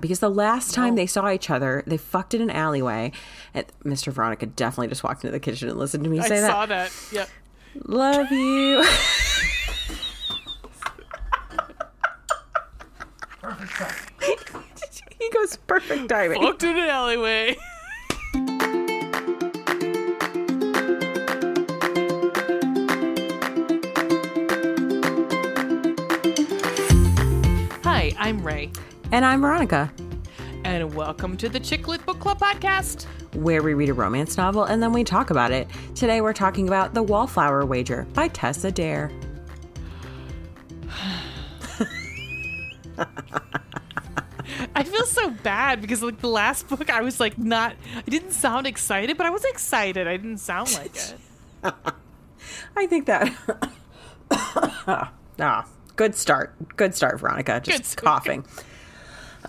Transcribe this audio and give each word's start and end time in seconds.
because 0.00 0.20
the 0.20 0.30
last 0.30 0.74
time 0.74 0.94
they 0.94 1.06
saw 1.06 1.30
each 1.30 1.50
other, 1.50 1.82
they 1.86 1.96
fucked 1.96 2.34
in 2.34 2.42
an 2.42 2.50
alleyway. 2.50 3.12
And 3.52 3.66
Mr. 3.84 4.12
Veronica 4.12 4.46
definitely 4.46 4.88
just 4.88 5.02
walked 5.02 5.24
into 5.24 5.32
the 5.32 5.40
kitchen 5.40 5.68
and 5.68 5.78
listened 5.78 6.04
to 6.04 6.10
me 6.10 6.20
I 6.20 6.28
say 6.28 6.40
that. 6.40 6.50
I 6.50 6.52
saw 6.52 6.66
that. 6.66 6.92
Yep. 7.12 7.28
Love 7.86 8.30
you. 8.30 8.84
he 15.18 15.30
goes 15.30 15.56
perfect 15.66 16.08
timing. 16.08 16.42
Walked 16.42 16.62
in 16.62 16.76
an 16.76 16.88
alleyway. 16.88 17.56
Hi, 27.84 28.12
I'm 28.18 28.44
Ray, 28.44 28.70
And 29.12 29.24
I'm 29.24 29.40
Veronica, 29.42 29.92
and 30.64 30.92
welcome 30.94 31.36
to 31.36 31.48
the 31.48 31.60
Chick 31.60 31.86
Lit 31.86 32.04
Book 32.04 32.18
Club 32.20 32.38
podcast. 32.40 33.06
where 33.34 33.62
we 33.62 33.74
read 33.74 33.88
a 33.88 33.92
romance 33.94 34.36
novel 34.36 34.64
and 34.64 34.82
then 34.82 34.92
we 34.92 35.02
talk 35.04 35.30
about 35.30 35.50
it. 35.52 35.66
Today 35.94 36.20
we're 36.20 36.32
talking 36.32 36.68
about 36.68 36.94
The 36.94 37.02
Wallflower 37.02 37.64
Wager 37.66 38.06
by 38.14 38.28
Tessa 38.28 38.70
Dare. 38.70 39.10
I 44.76 44.82
feel 44.84 45.04
so 45.06 45.30
bad 45.30 45.80
because 45.80 46.02
like 46.02 46.20
the 46.20 46.28
last 46.28 46.68
book, 46.68 46.90
I 46.90 47.00
was 47.02 47.20
like 47.20 47.38
not, 47.38 47.74
I 47.96 48.02
didn't 48.10 48.32
sound 48.32 48.66
excited, 48.66 49.16
but 49.16 49.26
I 49.26 49.30
was 49.30 49.44
excited. 49.44 50.06
I 50.06 50.16
didn't 50.16 50.38
sound 50.38 50.72
like 50.74 50.94
it. 50.94 51.14
I 52.76 52.86
think 52.86 53.06
that. 53.06 53.32
ah, 55.38 55.66
good 55.96 56.14
start. 56.14 56.54
Good 56.76 56.94
start, 56.94 57.20
Veronica. 57.20 57.60
Just 57.64 57.96
Good 57.96 58.04
coughing. 58.04 58.44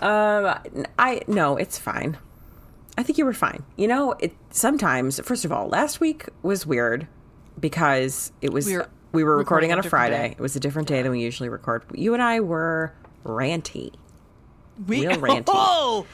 Um, 0.02 0.58
I 1.00 1.22
no, 1.28 1.58
it's 1.58 1.78
fine. 1.78 2.18
I 2.98 3.04
think 3.04 3.18
you 3.18 3.26
were 3.26 3.34
fine. 3.34 3.64
You 3.76 3.88
know, 3.88 4.14
it 4.20 4.34
sometimes. 4.52 5.20
First 5.22 5.46
of 5.46 5.52
all, 5.52 5.68
last 5.68 6.00
week 6.00 6.26
was 6.44 6.66
weird 6.66 7.08
because 7.60 8.32
it 8.42 8.52
was 8.54 8.66
We 8.66 8.78
we 9.12 9.24
were 9.24 9.32
were, 9.32 9.38
recording 9.38 9.70
recording 9.70 9.72
on 9.74 9.78
a 9.80 9.82
a 9.82 9.90
Friday. 9.90 10.28
day. 10.30 10.32
It 10.34 10.40
was 10.42 10.56
a 10.56 10.60
different 10.60 10.88
day 10.88 11.02
than 11.02 11.12
we 11.12 11.22
usually 11.22 11.50
record. 11.50 11.84
You 11.94 12.14
and 12.14 12.22
I 12.24 12.40
were 12.40 12.94
ranty. 13.26 13.94
We, 14.88 15.08
Real 15.08 15.18
ranty. 15.22 15.44
Oh, 15.48 16.06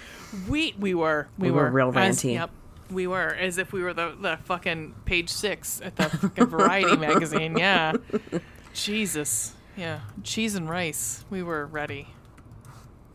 we 0.49 0.73
we 0.79 0.93
were 0.93 1.27
we, 1.37 1.49
We 1.49 1.57
were 1.57 1.69
real 1.69 1.89
As- 1.97 2.21
ranty. 2.23 2.33
yep, 2.33 2.51
we 2.91 3.07
were 3.07 3.29
as 3.35 3.57
if 3.57 3.73
we 3.73 3.81
were 3.83 3.93
the 3.93 4.15
the 4.19 4.37
fucking 4.45 4.95
page 5.05 5.29
six 5.29 5.81
at 5.83 5.95
the 5.95 6.09
fucking 6.09 6.45
Variety 6.47 6.95
magazine. 6.97 7.57
Yeah, 7.57 7.93
Jesus. 8.73 9.53
Yeah, 9.77 10.01
cheese 10.23 10.55
and 10.55 10.69
rice. 10.69 11.23
We 11.29 11.43
were 11.43 11.65
ready. 11.65 12.07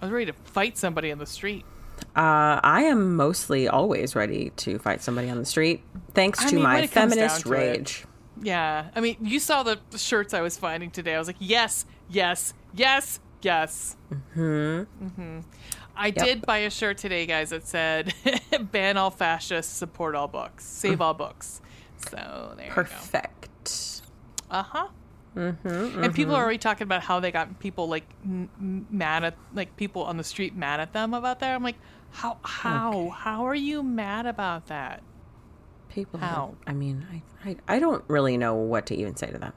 I 0.00 0.06
was 0.06 0.12
ready 0.12 0.26
to 0.26 0.32
fight 0.32 0.76
somebody 0.76 1.10
on 1.10 1.18
the 1.18 1.26
street. 1.26 1.64
Uh, 2.14 2.60
I 2.62 2.82
am 2.84 3.16
mostly 3.16 3.68
always 3.68 4.14
ready 4.14 4.50
to 4.56 4.78
fight 4.78 5.02
somebody 5.02 5.30
on 5.30 5.38
the 5.38 5.44
street, 5.46 5.82
thanks 6.12 6.44
I 6.44 6.48
to 6.50 6.54
mean, 6.56 6.64
my 6.64 6.86
feminist 6.86 7.42
to 7.42 7.52
it. 7.52 7.56
rage. 7.56 8.04
Yeah, 8.42 8.90
I 8.94 9.00
mean, 9.00 9.16
you 9.22 9.40
saw 9.40 9.62
the 9.62 9.78
shirts 9.96 10.34
I 10.34 10.42
was 10.42 10.58
finding 10.58 10.90
today. 10.90 11.14
I 11.14 11.18
was 11.18 11.26
like, 11.26 11.36
yes, 11.38 11.86
yes, 12.10 12.52
yes, 12.74 13.18
yes. 13.40 13.96
Mm-hmm. 14.12 15.04
Mm-hmm. 15.06 15.40
I 15.96 16.10
did 16.10 16.44
buy 16.44 16.58
a 16.58 16.70
shirt 16.70 16.98
today, 16.98 17.24
guys, 17.24 17.50
that 17.50 17.66
said 17.66 18.12
"Ban 18.70 18.98
all 18.98 19.10
fascists, 19.10 19.72
support 19.72 20.14
all 20.14 20.28
books, 20.28 20.64
save 20.64 21.00
all 21.00 21.14
books." 21.14 21.62
So 22.10 22.52
there 22.58 22.70
Perfect. 22.70 24.02
you 24.02 24.06
go. 24.50 24.58
Uh 24.58 24.62
huh. 24.62 24.88
Mm-hmm, 25.36 26.02
and 26.02 26.14
people 26.14 26.34
are 26.34 26.42
already 26.42 26.58
talking 26.58 26.84
about 26.84 27.02
how 27.02 27.20
they 27.20 27.30
got 27.30 27.60
people 27.60 27.88
like 27.88 28.08
m- 28.24 28.86
mad 28.90 29.22
at 29.22 29.36
like 29.54 29.76
people 29.76 30.02
on 30.02 30.16
the 30.16 30.24
street 30.24 30.56
mad 30.56 30.80
at 30.80 30.94
them 30.94 31.12
about 31.12 31.40
that. 31.40 31.54
I'm 31.54 31.62
like, 31.62 31.76
how 32.10 32.38
how 32.42 33.10
how 33.10 33.46
are 33.46 33.54
you 33.54 33.82
mad 33.82 34.24
about 34.24 34.68
that? 34.68 35.02
People, 35.90 36.20
How? 36.20 36.54
I 36.66 36.72
mean, 36.72 37.06
I, 37.10 37.50
I, 37.50 37.56
I 37.68 37.78
don't 37.78 38.04
really 38.08 38.36
know 38.36 38.54
what 38.54 38.86
to 38.86 38.94
even 38.94 39.16
say 39.16 39.30
to 39.30 39.38
them. 39.38 39.52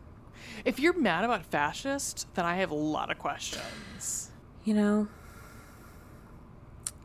If 0.64 0.80
you're 0.80 0.98
mad 0.98 1.26
about 1.26 1.46
fascist, 1.46 2.34
then 2.36 2.46
I 2.46 2.56
have 2.58 2.72
a 2.72 2.76
lot 2.76 3.12
of 3.12 3.18
questions. 3.18 4.32
You 4.64 4.74
know, 4.74 5.08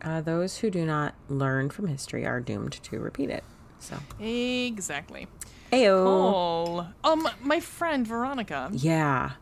uh, 0.03 0.21
those 0.21 0.59
who 0.59 0.71
do 0.71 0.85
not 0.85 1.15
learn 1.29 1.71
from 1.71 1.89
history 1.89 2.27
are 2.27 2.41
doomed 2.41 2.73
to 2.73 3.01
repeat 3.01 3.31
it. 3.31 3.45
So, 3.79 3.99
Exactly. 4.21 5.27
Ayo. 5.73 6.05
Oh, 6.07 6.87
um, 7.05 7.29
my 7.43 7.61
friend 7.61 8.07
Veronica, 8.07 8.71
Yeah, 8.73 9.33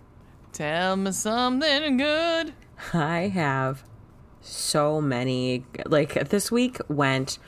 tell 0.53 0.97
me 0.97 1.13
something 1.13 1.97
good. 1.97 2.55
I 2.93 3.29
have 3.29 3.85
so 4.41 5.01
many. 5.01 5.65
Like, 5.87 6.29
this 6.31 6.51
week 6.51 6.79
went, 6.89 7.39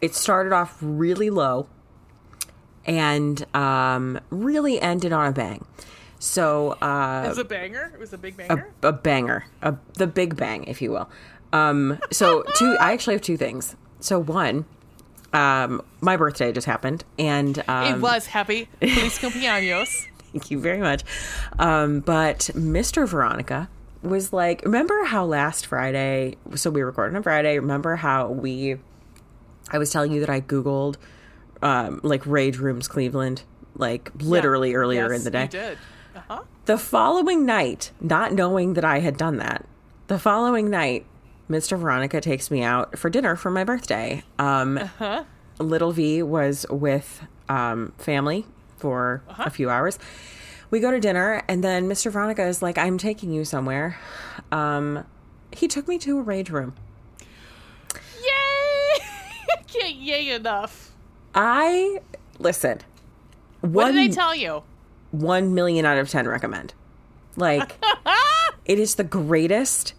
it 0.00 0.14
started 0.14 0.52
off 0.52 0.76
really 0.80 1.30
low 1.30 1.68
and 2.84 3.44
um, 3.54 4.20
really 4.30 4.80
ended 4.80 5.12
on 5.12 5.26
a 5.26 5.32
bang. 5.32 5.64
So, 6.18 6.72
uh, 6.80 7.22
It 7.26 7.28
was 7.28 7.38
a 7.38 7.44
banger. 7.44 7.90
It 7.94 8.00
was 8.00 8.12
a 8.12 8.18
big 8.18 8.34
a, 8.34 8.36
banger. 8.48 8.72
a 8.82 8.92
banger, 8.92 9.44
a, 9.62 9.76
the 9.94 10.06
big 10.06 10.36
bang, 10.36 10.64
if 10.64 10.80
you 10.80 10.90
will. 10.90 11.10
Um, 11.52 11.98
so 12.10 12.42
two, 12.56 12.76
I 12.80 12.92
actually 12.92 13.14
have 13.14 13.22
two 13.22 13.36
things. 13.36 13.76
So 14.00 14.18
one, 14.18 14.64
um, 15.32 15.82
my 16.00 16.16
birthday 16.16 16.52
just 16.52 16.66
happened, 16.66 17.04
and 17.18 17.62
um, 17.68 17.94
it 17.94 18.00
was 18.00 18.26
happy. 18.26 18.68
Feliz 18.80 19.18
cumpleaños. 19.18 20.06
thank 20.32 20.50
you 20.50 20.60
very 20.60 20.78
much. 20.80 21.02
Um, 21.58 22.00
but 22.00 22.50
Mr. 22.54 23.08
Veronica 23.08 23.68
was 24.02 24.32
like, 24.32 24.62
remember 24.64 25.04
how 25.04 25.24
last 25.24 25.66
Friday? 25.66 26.36
So 26.54 26.70
we 26.70 26.82
recorded 26.82 27.16
on 27.16 27.22
Friday. 27.22 27.58
Remember 27.58 27.96
how 27.96 28.28
we? 28.28 28.76
I 29.70 29.78
was 29.78 29.90
telling 29.90 30.12
you 30.12 30.20
that 30.20 30.30
I 30.30 30.40
googled 30.40 30.96
um, 31.62 32.00
like 32.02 32.24
rage 32.26 32.58
rooms 32.58 32.86
Cleveland, 32.88 33.42
like 33.74 34.10
literally 34.20 34.74
earlier 34.74 35.10
Yes, 35.10 35.18
in 35.18 35.24
the 35.24 35.30
day. 35.30 35.46
Did. 35.48 35.78
Uh 36.14 36.20
huh. 36.28 36.42
The 36.66 36.78
following 36.78 37.46
night, 37.46 37.90
not 38.00 38.32
knowing 38.32 38.74
that 38.74 38.84
I 38.84 39.00
had 39.00 39.16
done 39.16 39.36
that, 39.38 39.64
the 40.08 40.18
following 40.18 40.70
night, 40.70 41.06
Mr. 41.50 41.78
Veronica 41.78 42.20
takes 42.20 42.50
me 42.50 42.62
out 42.62 42.98
for 42.98 43.08
dinner 43.08 43.36
for 43.36 43.50
my 43.50 43.62
birthday. 43.64 44.22
Um, 44.38 44.80
Little 45.58 45.92
V 45.92 46.22
was 46.22 46.66
with 46.68 47.22
um, 47.48 47.92
family 47.98 48.44
for 48.76 49.22
a 49.28 49.50
few 49.50 49.70
hours. 49.70 49.98
We 50.70 50.80
go 50.80 50.90
to 50.90 50.98
dinner, 50.98 51.42
and 51.48 51.62
then 51.62 51.88
Mr. 51.88 52.10
Veronica 52.10 52.44
is 52.44 52.60
like, 52.60 52.76
I'm 52.76 52.98
taking 52.98 53.32
you 53.32 53.44
somewhere. 53.44 53.96
Um, 54.50 55.04
he 55.52 55.68
took 55.68 55.86
me 55.86 55.98
to 55.98 56.18
a 56.18 56.22
rage 56.22 56.50
room. 56.50 56.74
Yay! 58.20 59.04
Can't 59.68 59.94
yay 59.94 60.30
enough. 60.30 60.90
I, 61.34 62.00
listen, 62.40 62.80
What 63.60 63.92
did 63.92 64.10
I 64.10 64.14
tell 64.14 64.34
you? 64.34 64.62
one 65.12 65.54
million 65.54 65.84
out 65.86 65.98
of 65.98 66.10
10 66.10 66.26
recommend. 66.26 66.74
Like, 67.36 67.72
it 68.64 68.78
is 68.80 68.96
the 68.96 69.04
greatest 69.04 69.94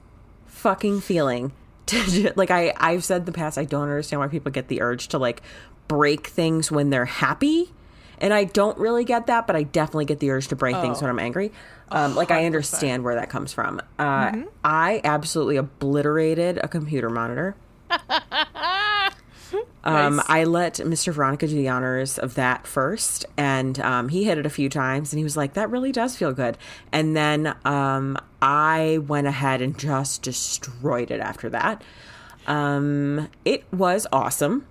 fucking 0.58 1.02
feeling 1.02 1.52
to 1.88 2.34
like 2.36 2.52
I 2.52 2.74
I've 2.78 3.04
said 3.04 3.22
in 3.22 3.26
the 3.26 3.32
past 3.32 3.58
I 3.58 3.64
don't 3.64 3.84
understand 3.84 4.20
why 4.20 4.28
people 4.28 4.52
get 4.52 4.68
the 4.68 4.82
urge 4.82 5.08
to 5.10 5.18
like 5.18 5.42
break 5.88 6.28
things 6.28 6.72
when 6.72 6.90
they're 6.90 7.06
happy. 7.06 7.72
And 8.20 8.34
I 8.34 8.46
don't 8.46 8.78
really 8.80 9.06
get 9.06 9.28
that, 9.28 9.46
but 9.46 9.56
I 9.56 9.62
definitely 9.62 10.06
get 10.06 10.20
the 10.20 10.32
urge 10.32 10.48
to 10.48 10.56
break 10.56 10.76
things 10.78 11.02
when 11.02 11.10
I'm 11.12 11.20
angry. 11.20 11.52
Um, 11.90 12.16
like 12.16 12.32
I 12.32 12.46
understand 12.46 13.04
where 13.04 13.14
that 13.14 13.30
comes 13.30 13.54
from. 13.54 13.80
Uh, 14.00 14.42
I 14.64 15.02
absolutely 15.04 15.58
obliterated 15.58 16.58
a 16.58 16.68
computer 16.68 17.12
monitor. 17.12 17.56
Um, 19.84 20.18
Nice. 20.18 20.26
I 20.28 20.44
let 20.44 20.74
Mr. 20.76 21.14
Veronica 21.14 21.48
do 21.48 21.56
the 21.56 21.70
honors 21.70 22.18
of 22.18 22.36
that 22.36 22.68
first, 22.68 23.26
and 23.38 23.80
um, 23.80 24.10
he 24.10 24.26
hit 24.26 24.38
it 24.38 24.46
a 24.46 24.50
few 24.50 24.70
times, 24.70 25.14
and 25.14 25.18
he 25.18 25.24
was 25.24 25.38
like, 25.38 25.54
"That 25.54 25.70
really 25.70 25.92
does 25.92 26.18
feel 26.18 26.34
good." 26.34 26.58
And 26.92 27.16
then 27.16 27.56
um, 27.64 28.18
I 28.42 29.00
went 29.08 29.28
ahead 29.28 29.62
and 29.62 29.78
just 29.78 30.24
destroyed 30.24 31.12
it 31.12 31.20
after 31.22 31.50
that. 31.50 31.84
Um, 32.48 33.30
it 33.46 33.66
was 33.72 34.08
awesome. 34.12 34.66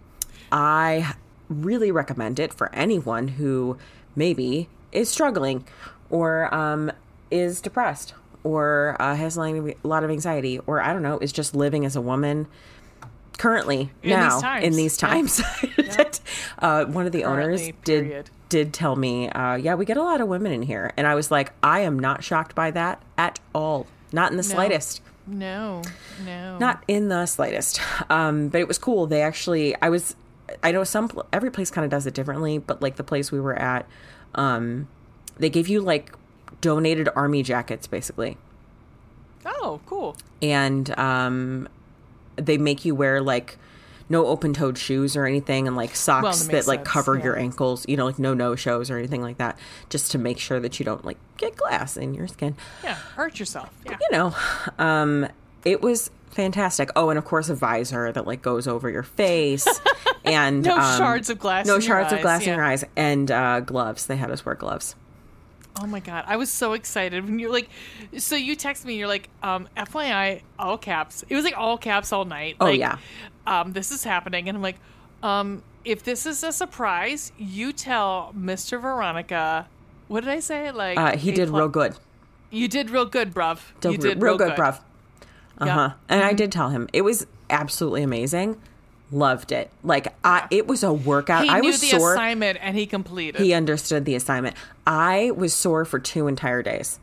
I 0.51 1.15
really 1.49 1.91
recommend 1.91 2.39
it 2.39 2.53
for 2.53 2.75
anyone 2.75 3.29
who 3.29 3.79
maybe 4.15 4.69
is 4.93 5.09
struggling 5.09 5.65
or 6.11 6.53
um, 6.55 6.91
is 7.31 7.61
depressed 7.61 8.15
or 8.43 8.97
uh, 9.01 9.15
has 9.15 9.37
a 9.37 9.75
lot 9.83 10.05
of 10.05 10.11
anxiety 10.11 10.59
or 10.67 10.81
I 10.81 10.93
don't 10.93 11.03
know 11.03 11.19
is 11.19 11.33
just 11.33 11.55
living 11.55 11.85
as 11.85 11.97
a 11.97 12.01
woman 12.01 12.47
currently 13.39 13.91
In 14.03 14.11
now 14.11 14.41
these 14.59 14.65
in 14.65 14.77
these 14.77 14.97
times. 14.97 15.41
uh, 16.59 16.85
one 16.87 17.07
of 17.07 17.13
the 17.13 17.25
owners 17.25 17.61
Currently, 17.61 17.75
did 17.85 18.05
period. 18.05 18.31
did 18.49 18.73
tell 18.73 18.97
me, 18.97 19.29
uh, 19.29 19.55
yeah, 19.57 19.75
we 19.75 19.85
get 19.85 19.97
a 19.97 20.03
lot 20.03 20.21
of 20.21 20.29
women 20.29 20.53
in 20.53 20.63
here, 20.63 20.93
and 20.97 21.07
I 21.07 21.15
was 21.15 21.31
like, 21.31 21.53
I 21.63 21.81
am 21.81 21.99
not 21.99 22.25
shocked 22.25 22.55
by 22.55 22.71
that 22.73 23.03
at 23.19 23.41
all, 23.55 23.87
not 24.13 24.31
in 24.31 24.37
the 24.37 24.43
slightest. 24.43 25.03
No, 25.27 25.83
no. 26.25 26.57
Not 26.59 26.85
in 26.87 27.09
the 27.09 27.27
slightest. 27.27 27.81
Um, 28.09 28.49
but 28.49 28.61
it 28.61 28.69
was 28.69 28.79
cool. 28.79 29.07
They 29.09 29.23
actually, 29.23 29.75
I 29.83 29.89
was, 29.89 30.15
I 30.63 30.71
know 30.71 30.85
some, 30.85 31.11
every 31.33 31.51
place 31.51 31.69
kind 31.71 31.85
of 31.85 31.91
does 31.91 32.07
it 32.07 32.15
differently, 32.15 32.59
but 32.59 32.81
like 32.81 32.95
the 32.95 33.03
place 33.03 33.33
we 33.33 33.41
were 33.41 33.57
at, 33.57 33.89
um, 34.37 34.87
they 35.37 35.51
gave 35.51 35.67
you 35.67 35.81
like 35.81 36.13
donated 36.61 37.09
army 37.17 37.43
jackets 37.43 37.89
basically. 37.89 38.39
Oh, 39.45 39.81
cool. 39.87 40.17
And 40.41 40.97
um, 40.99 41.69
they 42.37 42.59
make 42.59 42.85
you 42.85 42.95
wear 42.95 43.21
like 43.21 43.59
no 44.09 44.27
open-toed 44.27 44.79
shoes 44.79 45.17
or 45.17 45.27
anything 45.27 45.67
and 45.67 45.77
like 45.77 45.95
socks 45.97 46.43
that 46.43 46.53
that, 46.53 46.67
like 46.67 46.81
sense, 46.81 46.89
cover 46.89 47.17
yeah. 47.17 47.25
your 47.25 47.39
ankles 47.39 47.85
you 47.89 47.97
know 47.97 48.07
like 48.07 48.19
no 48.19 48.35
no 48.35 48.55
shows 48.55 48.91
or 48.91 48.99
anything 48.99 49.21
like 49.23 49.39
that 49.39 49.59
just 49.91 50.13
to 50.13 50.19
make 50.19 50.39
sure 50.39 50.61
that 50.61 50.79
you 50.79 50.85
don't 50.85 51.05
like 51.05 51.19
get 51.37 51.57
glass 51.57 51.97
in 51.97 52.15
your 52.15 52.29
skin 52.29 52.55
Yeah, 52.85 52.95
hurt 52.95 53.39
yourself. 53.39 53.71
Yeah. 53.85 53.99
you 54.01 54.09
know 54.17 54.35
um 54.79 55.27
it 55.65 55.81
was 55.81 56.11
fantastic 56.31 56.91
oh 56.95 57.09
and 57.11 57.19
of 57.19 57.25
course 57.25 57.49
a 57.49 57.55
visor 57.55 58.13
that 58.13 58.27
like 58.27 58.43
goes 58.43 58.69
over 58.69 58.91
your 58.91 59.03
face 59.03 59.67
and 60.25 60.63
No 60.63 60.77
um, 60.77 60.99
shards 60.99 61.31
of 61.31 61.39
glass 61.39 61.67
no 61.67 61.77
in 61.77 61.81
your 61.81 61.89
shards 61.89 62.13
of 62.13 62.19
eyes, 62.19 62.23
glass 62.23 62.43
in 62.43 62.55
your 62.55 62.65
eyes 62.65 62.85
and 62.95 63.31
uh 63.31 63.61
gloves 63.61 64.07
they 64.07 64.17
had 64.17 64.31
us 64.31 64.45
wear 64.45 64.55
gloves 64.55 64.95
Oh 65.81 65.87
my 65.87 66.01
god, 66.01 66.25
I 66.27 66.37
was 66.37 66.51
so 66.53 66.73
excited 66.73 67.25
when 67.25 67.39
you're 67.39 67.53
like, 67.53 67.69
so 68.19 68.35
you 68.37 68.57
text 68.57 68.85
me, 68.87 68.97
you're 68.97 69.09
like, 69.09 69.29
um, 69.43 69.69
FYI, 69.77 70.41
all 70.59 70.79
caps. 70.79 71.25
It 71.29 71.35
was 71.35 71.45
like 71.45 71.57
all 71.57 71.77
caps 71.77 72.13
all 72.13 72.25
night. 72.25 72.57
Oh, 72.61 72.67
like, 72.67 72.81
yeah. 72.81 72.99
Um, 73.47 73.73
this 73.73 73.91
is 73.93 74.03
happening, 74.03 74.49
and 74.49 74.57
I'm 74.57 74.63
like, 74.63 74.79
um, 75.23 75.63
if 75.85 76.03
this 76.03 76.27
is 76.27 76.43
a 76.43 76.51
surprise, 76.53 77.31
you 77.39 77.73
tell 77.73 78.33
Mr. 78.37 78.81
Veronica. 78.81 79.69
What 80.09 80.21
did 80.23 80.31
I 80.31 80.41
say? 80.41 80.71
Like 80.71 80.99
uh 80.99 81.17
he 81.17 81.33
did 81.33 81.51
real 81.51 81.69
good 81.69 81.97
You 82.51 82.69
did 82.69 82.91
real 82.91 83.07
good, 83.07 83.35
bruv. 83.35 83.59
Did 83.81 83.93
you 83.93 83.99
did 83.99 84.23
real, 84.23 84.37
good, 84.39 84.53
bruv. 84.53 84.81
Uh 85.61 85.67
Yeah. 85.67 85.75
huh. 85.75 85.91
And 86.09 86.23
I 86.23 86.33
did 86.33 86.53
tell 86.53 86.71
him 86.71 86.89
it 86.93 87.03
was 87.03 87.27
absolutely 87.51 88.03
amazing. 88.03 88.61
Loved 89.13 89.53
it. 89.53 89.71
Like 89.85 90.15
I, 90.25 90.47
it 90.51 90.67
was 90.67 90.83
a 90.83 90.93
workout. 90.93 91.45
He 91.45 91.51
I 91.51 91.61
knew 91.61 91.69
was 91.69 91.81
the 91.81 91.91
sore. 91.91 92.15
assignment 92.15 92.59
and 92.61 92.77
he 92.77 92.87
completed. 92.87 93.41
He 93.41 93.53
understood 93.53 94.05
the 94.05 94.15
assignment. 94.15 94.57
I 94.87 95.31
was 95.31 95.55
sore 95.55 95.85
for 95.85 95.99
two 95.99 96.27
entire 96.27 96.63
days. 96.63 96.99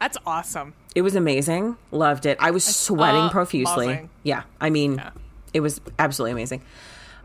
That's 0.00 0.16
awesome. 0.26 0.74
It 0.94 1.02
was 1.02 1.14
amazing. 1.14 1.76
Loved 1.90 2.26
it. 2.26 2.38
I 2.40 2.50
was 2.50 2.64
sweating 2.64 3.22
uh, 3.22 3.30
profusely. 3.30 4.08
Yeah. 4.22 4.44
I 4.60 4.70
mean, 4.70 5.02
it 5.52 5.60
was 5.60 5.80
absolutely 5.98 6.32
amazing. 6.32 6.62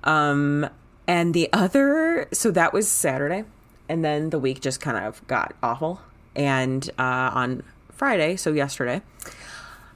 Um, 0.03 0.69
and 1.07 1.33
the 1.33 1.49
other, 1.53 2.27
so 2.31 2.51
that 2.51 2.71
was 2.73 2.87
Saturday, 2.87 3.43
and 3.87 4.05
then 4.05 4.29
the 4.29 4.39
week 4.39 4.61
just 4.61 4.79
kind 4.79 4.97
of 4.97 5.25
got 5.27 5.55
awful. 5.63 6.01
And 6.35 6.87
uh, 6.99 7.31
on 7.33 7.63
Friday, 7.91 8.35
so 8.35 8.53
yesterday, 8.53 9.01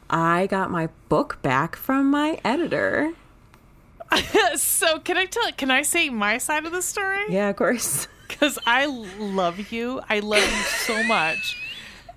I 0.10 0.48
got 0.48 0.72
my 0.72 0.90
book 1.10 1.40
back 1.42 1.76
from 1.76 2.10
my 2.10 2.40
editor. 2.44 3.14
So 4.56 5.00
can 5.00 5.18
I 5.18 5.26
tell? 5.26 5.52
Can 5.54 5.72
I 5.72 5.82
say 5.82 6.10
my 6.10 6.38
side 6.38 6.66
of 6.66 6.72
the 6.72 6.82
story? 6.82 7.24
Yeah, 7.30 7.50
of 7.50 7.56
course. 7.56 8.08
because 8.28 8.60
I 8.66 8.86
love 8.86 9.72
you. 9.72 10.02
I 10.10 10.20
love 10.20 10.44
you 10.44 10.64
so 10.86 11.04
much. 11.04 11.58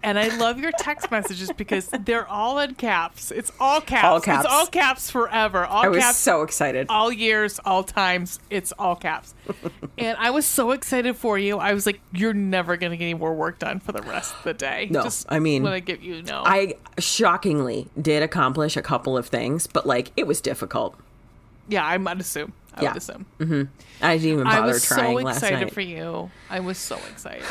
And 0.02 0.19
I 0.19 0.28
love 0.37 0.60
your 0.60 0.70
text 0.78 1.10
messages 1.10 1.50
because 1.56 1.88
they're 1.88 2.28
all 2.28 2.60
in 2.60 2.75
caps. 2.75 3.32
It's 3.32 3.50
all 3.58 3.81
caps. 3.81 4.04
All 4.04 4.20
caps. 4.20 4.44
It's 4.44 4.52
all 4.54 4.66
caps 4.66 5.10
forever. 5.10 5.64
All 5.64 5.84
I 5.84 5.88
was 5.88 5.98
caps. 5.98 6.19
so 6.19 6.43
excited. 6.43 6.87
all 6.90 7.10
years, 7.10 7.58
all 7.64 7.82
times. 7.82 8.38
It's 8.49 8.72
all 8.78 8.94
caps. 8.94 9.34
and 9.99 10.16
I 10.20 10.31
was 10.31 10.46
so 10.46 10.70
excited 10.70 11.16
for 11.16 11.38
you. 11.38 11.58
I 11.58 11.72
was 11.75 11.87
like, 11.87 12.00
you're 12.12 12.34
never 12.34 12.76
going 12.76 12.90
to 12.92 12.96
get 12.96 13.04
any 13.04 13.14
more 13.14 13.34
work 13.34 13.58
done 13.58 13.81
for 13.81 13.90
the 13.92 14.02
rest 14.02 14.34
of 14.37 14.44
the 14.44 14.54
day. 14.54 14.87
No, 14.90 15.02
Just 15.02 15.26
I 15.28 15.40
mean, 15.40 15.64
want 15.64 15.75
to 15.75 15.81
give 15.81 16.02
you 16.04 16.22
no. 16.22 16.42
I 16.44 16.75
shockingly 16.99 17.88
did 18.00 18.22
accomplish 18.22 18.76
a 18.76 18.82
couple 18.82 19.16
of 19.16 19.26
things, 19.26 19.66
but 19.66 19.87
like 19.87 20.12
it 20.16 20.26
was 20.26 20.40
difficult. 20.40 20.96
Yeah, 21.68 21.84
I 21.84 21.98
might 21.98 22.20
assume. 22.20 22.52
I 22.74 22.82
Yeah. 22.82 22.88
would 22.90 22.98
assume. 22.98 23.26
I 24.02 24.18
didn't 24.18 24.32
even 24.32 24.44
bother 24.44 24.44
trying 24.44 24.44
last 24.44 24.48
time. 24.50 24.60
I 24.60 24.66
was 24.66 24.86
trying 24.86 25.18
so 25.18 25.24
last 25.24 25.36
excited 25.38 25.60
night. 25.60 25.72
for 25.72 25.80
you. 25.80 26.30
I 26.50 26.60
was 26.60 26.76
so 26.78 26.96
excited. 27.10 27.44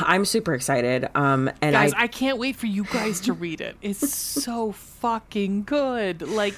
I'm 0.00 0.24
super 0.24 0.54
excited. 0.54 1.08
Um, 1.14 1.50
and 1.60 1.74
guys 1.74 1.92
I, 1.92 2.04
I, 2.04 2.06
can't 2.06 2.38
wait 2.38 2.56
for 2.56 2.66
you 2.66 2.84
guys 2.84 3.20
to 3.22 3.32
read 3.34 3.60
it 3.60 3.76
it's 3.82 4.08
so 4.42 4.72
fucking 4.72 5.64
good 5.64 6.22
like 6.22 6.54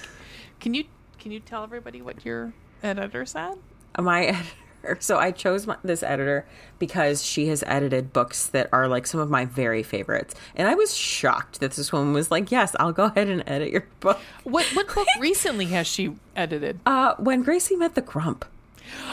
can 0.61 0.75
you 0.75 0.85
can 1.19 1.33
you 1.33 1.41
tell 1.41 1.65
everybody 1.65 2.01
what 2.01 2.25
your 2.25 2.53
editor 2.83 3.27
said 3.27 3.55
my 3.99 4.37
editor. 4.85 4.99
So 5.01 5.19
I 5.19 5.31
chose 5.31 5.67
my, 5.67 5.77
this 5.83 6.03
editor 6.03 6.47
because 6.79 7.25
she 7.25 7.49
has 7.49 7.63
edited 7.67 8.13
books 8.13 8.47
that 8.49 8.69
are 8.73 8.89
like 8.89 9.07
some 9.07 9.21
of 9.21 9.31
my 9.31 9.45
very 9.45 9.83
favorites, 9.83 10.35
and 10.55 10.69
I 10.69 10.75
was 10.75 10.95
shocked 10.97 11.61
that 11.61 11.73
this 11.73 11.93
woman 11.93 12.13
was 12.13 12.31
like, 12.31 12.51
"Yes, 12.51 12.75
I'll 12.79 12.93
go 12.93 13.05
ahead 13.05 13.29
and 13.29 13.43
edit 13.47 13.71
your 13.71 13.87
book." 14.01 14.19
what 14.45 14.65
what 14.75 14.93
book 14.95 15.07
recently 15.21 15.67
has 15.67 15.87
she 15.87 16.17
edited 16.37 16.81
Uh, 16.87 17.15
when 17.19 17.43
Gracie 17.43 17.77
met 17.77 17.95
the 17.95 18.01
Grump. 18.03 18.45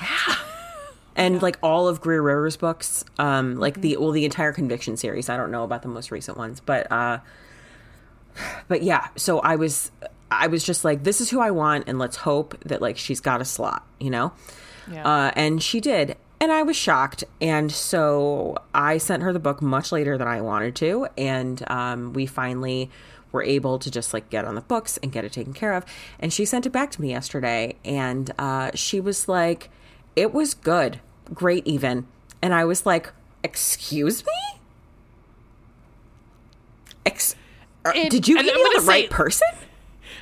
yeah. 0.00 0.36
And 1.14 1.42
like 1.42 1.58
all 1.62 1.88
of 1.88 2.00
Greer 2.00 2.22
Rivers' 2.22 2.56
books, 2.56 3.04
um, 3.18 3.56
like 3.56 3.80
the 3.82 3.96
well, 3.98 4.12
the 4.12 4.24
entire 4.24 4.52
Conviction 4.52 4.96
series. 4.96 5.28
I 5.28 5.36
don't 5.36 5.50
know 5.50 5.62
about 5.64 5.82
the 5.82 5.88
most 5.88 6.10
recent 6.10 6.38
ones, 6.38 6.60
but 6.60 6.90
uh, 6.90 7.18
but 8.68 8.82
yeah. 8.82 9.08
So 9.16 9.40
I 9.40 9.56
was, 9.56 9.90
I 10.40 10.46
was 10.48 10.64
just 10.64 10.84
like, 10.84 11.04
this 11.04 11.20
is 11.20 11.30
who 11.30 11.40
I 11.40 11.50
want, 11.50 11.84
and 11.88 11.98
let's 11.98 12.16
hope 12.16 12.58
that 12.64 12.80
like 12.82 12.96
she's 12.98 13.20
got 13.20 13.40
a 13.40 13.44
slot, 13.44 13.86
you 14.00 14.10
know. 14.10 14.32
Yeah. 14.90 15.06
Uh, 15.06 15.30
and 15.36 15.62
she 15.62 15.80
did, 15.80 16.16
and 16.40 16.50
I 16.50 16.62
was 16.62 16.76
shocked, 16.76 17.24
and 17.40 17.70
so 17.70 18.56
I 18.74 18.98
sent 18.98 19.22
her 19.22 19.32
the 19.32 19.38
book 19.38 19.62
much 19.62 19.92
later 19.92 20.18
than 20.18 20.26
I 20.28 20.40
wanted 20.40 20.74
to, 20.76 21.06
and 21.16 21.62
um, 21.70 22.12
we 22.12 22.26
finally 22.26 22.90
were 23.30 23.42
able 23.44 23.78
to 23.78 23.90
just 23.90 24.12
like 24.12 24.28
get 24.28 24.44
on 24.44 24.54
the 24.56 24.60
books 24.60 24.98
and 25.02 25.10
get 25.12 25.24
it 25.24 25.32
taken 25.32 25.52
care 25.54 25.72
of. 25.72 25.84
And 26.20 26.32
she 26.32 26.44
sent 26.44 26.66
it 26.66 26.70
back 26.70 26.90
to 26.92 27.00
me 27.00 27.10
yesterday, 27.10 27.76
and 27.84 28.30
uh, 28.38 28.72
she 28.74 29.00
was 29.00 29.28
like, 29.28 29.70
"It 30.16 30.34
was 30.34 30.52
good, 30.54 31.00
great, 31.32 31.66
even." 31.66 32.06
And 32.42 32.52
I 32.52 32.64
was 32.64 32.84
like, 32.84 33.12
"Excuse 33.44 34.24
me." 34.26 34.60
Ex- 37.06 37.34
uh, 37.84 37.92
And- 37.94 38.10
did 38.10 38.28
you 38.28 38.38
and 38.38 38.48
I'm 38.48 38.54
the 38.56 38.84
right 38.86 39.04
say- 39.04 39.08
person? 39.08 39.48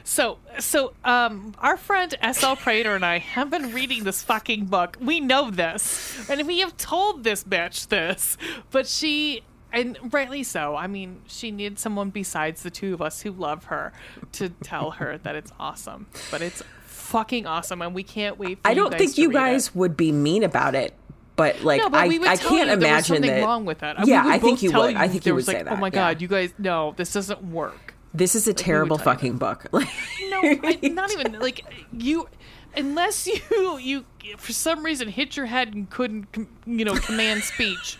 So 0.05 0.39
so 0.59 0.93
um 1.05 1.55
our 1.59 1.77
friend 1.77 2.15
sl 2.33 2.55
prater 2.55 2.95
and 2.95 3.05
i 3.05 3.19
have 3.19 3.51
been 3.51 3.73
reading 3.73 4.05
this 4.05 4.23
fucking 4.23 4.65
book 4.67 4.97
we 5.01 5.21
know 5.21 5.51
this 5.51 6.29
and 6.31 6.47
we 6.47 6.61
have 6.61 6.77
told 6.77 7.25
this 7.25 7.45
bitch 7.45 7.89
this 7.89 8.37
but 8.71 8.87
she 8.87 9.43
and 9.73 9.99
rightly 10.13 10.43
so 10.43 10.75
i 10.77 10.87
mean 10.87 11.21
she 11.27 11.51
needs 11.51 11.81
someone 11.81 12.11
besides 12.11 12.63
the 12.63 12.71
two 12.71 12.95
of 12.95 13.01
us 13.03 13.21
who 13.23 13.31
love 13.33 13.65
her 13.67 13.93
to 14.33 14.49
tell 14.49 14.93
her 14.93 15.19
that 15.19 15.37
it's 15.37 15.53
awesome 15.61 16.07
but 16.31 16.41
it's 16.43 16.63
fucking 16.85 17.47
awesome 17.47 17.83
and 17.83 17.95
we 17.95 18.03
can't 18.05 18.39
wait 18.39 18.59
for 18.63 18.69
it. 18.69 18.71
I 18.71 18.75
don't 18.75 18.91
guys 18.93 18.99
think 19.01 19.19
you 19.19 19.29
read 19.31 19.35
it. 19.35 19.39
guys 19.39 19.75
would 19.75 19.97
be 19.97 20.13
mean 20.13 20.45
about 20.45 20.77
it, 20.77 20.95
but 21.35 21.61
like 21.63 21.81
No, 21.81 21.91
but 21.91 21.99
I, 21.99 22.05
I 22.05 22.37
can't 22.37 22.43
you 22.43 22.49
there 22.49 22.77
was 22.77 22.85
imagine 22.85 23.05
something 23.17 23.31
that. 23.31 23.43
wrong 23.45 23.65
with 23.65 23.79
that. 23.81 24.07
Yeah, 24.07 24.23
we 24.23 24.29
would 24.29 24.35
I 24.37 24.39
think 24.39 24.63
you 24.63 24.71
would. 24.73 24.95
I 24.95 25.09
think 25.09 25.25
there 25.25 25.33
you 25.33 25.35
was 25.35 25.47
would 25.49 25.53
like, 25.55 25.61
say 25.61 25.65
that. 25.65 25.73
Oh 25.73 25.77
my 25.77 25.89
yeah. 25.89 25.91
god, 26.13 26.23
you 26.23 26.29
guys, 26.29 26.55
no, 26.59 26.95
this 26.97 27.13
doesn't 27.13 27.43
work. 27.43 27.90
This 28.15 28.35
is 28.35 28.47
a 28.49 28.55
terrible 28.55 28.97
tell 28.99 29.07
you 29.07 29.19
fucking 29.19 29.37
book. 29.39 29.67
Like, 29.73 29.89
No, 30.31 30.41
I, 30.43 30.79
not 30.83 31.13
even 31.13 31.39
like 31.39 31.61
you, 31.93 32.29
unless 32.77 33.27
you 33.27 33.79
you 33.79 34.05
for 34.39 34.53
some 34.53 34.85
reason 34.85 35.09
hit 35.09 35.37
your 35.37 35.47
head 35.47 35.75
and 35.75 35.89
couldn't 35.91 36.33
com- 36.33 36.49
you 36.67 36.85
know 36.85 36.95
command 36.95 37.43
speech. 37.43 37.99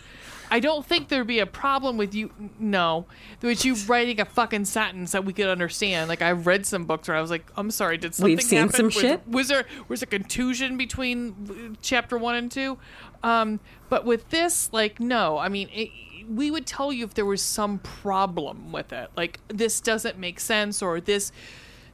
I 0.51 0.59
don't 0.59 0.85
think 0.85 1.07
there'd 1.07 1.25
be 1.25 1.39
a 1.39 1.45
problem 1.45 1.95
with 1.95 2.13
you. 2.13 2.29
No, 2.59 3.05
with 3.41 3.63
you 3.63 3.75
writing 3.87 4.19
a 4.19 4.25
fucking 4.25 4.65
sentence 4.65 5.13
that 5.13 5.23
we 5.23 5.31
could 5.31 5.47
understand. 5.47 6.09
Like 6.09 6.21
I've 6.21 6.45
read 6.45 6.65
some 6.65 6.83
books 6.83 7.07
where 7.07 7.15
I 7.15 7.21
was 7.21 7.31
like, 7.31 7.49
"I'm 7.55 7.71
sorry, 7.71 7.97
did 7.97 8.13
something 8.13 8.35
We've 8.35 8.43
seen 8.43 8.59
happen? 8.59 8.75
some 8.75 8.85
was, 8.87 8.93
shit. 8.95 9.27
Was 9.27 9.47
there 9.47 9.65
was 9.87 10.03
a 10.03 10.05
contusion 10.05 10.77
between 10.77 11.77
chapter 11.81 12.17
one 12.17 12.35
and 12.35 12.51
two? 12.51 12.77
Um, 13.23 13.61
but 13.87 14.03
with 14.03 14.29
this, 14.29 14.71
like, 14.73 14.99
no. 14.99 15.37
I 15.37 15.47
mean, 15.47 15.69
it, 15.73 15.89
we 16.27 16.51
would 16.51 16.67
tell 16.67 16.91
you 16.91 17.05
if 17.05 17.13
there 17.13 17.25
was 17.25 17.41
some 17.41 17.79
problem 17.79 18.73
with 18.73 18.91
it. 18.91 19.09
Like 19.15 19.39
this 19.47 19.79
doesn't 19.79 20.17
make 20.17 20.41
sense, 20.41 20.81
or 20.81 20.99
this 20.99 21.31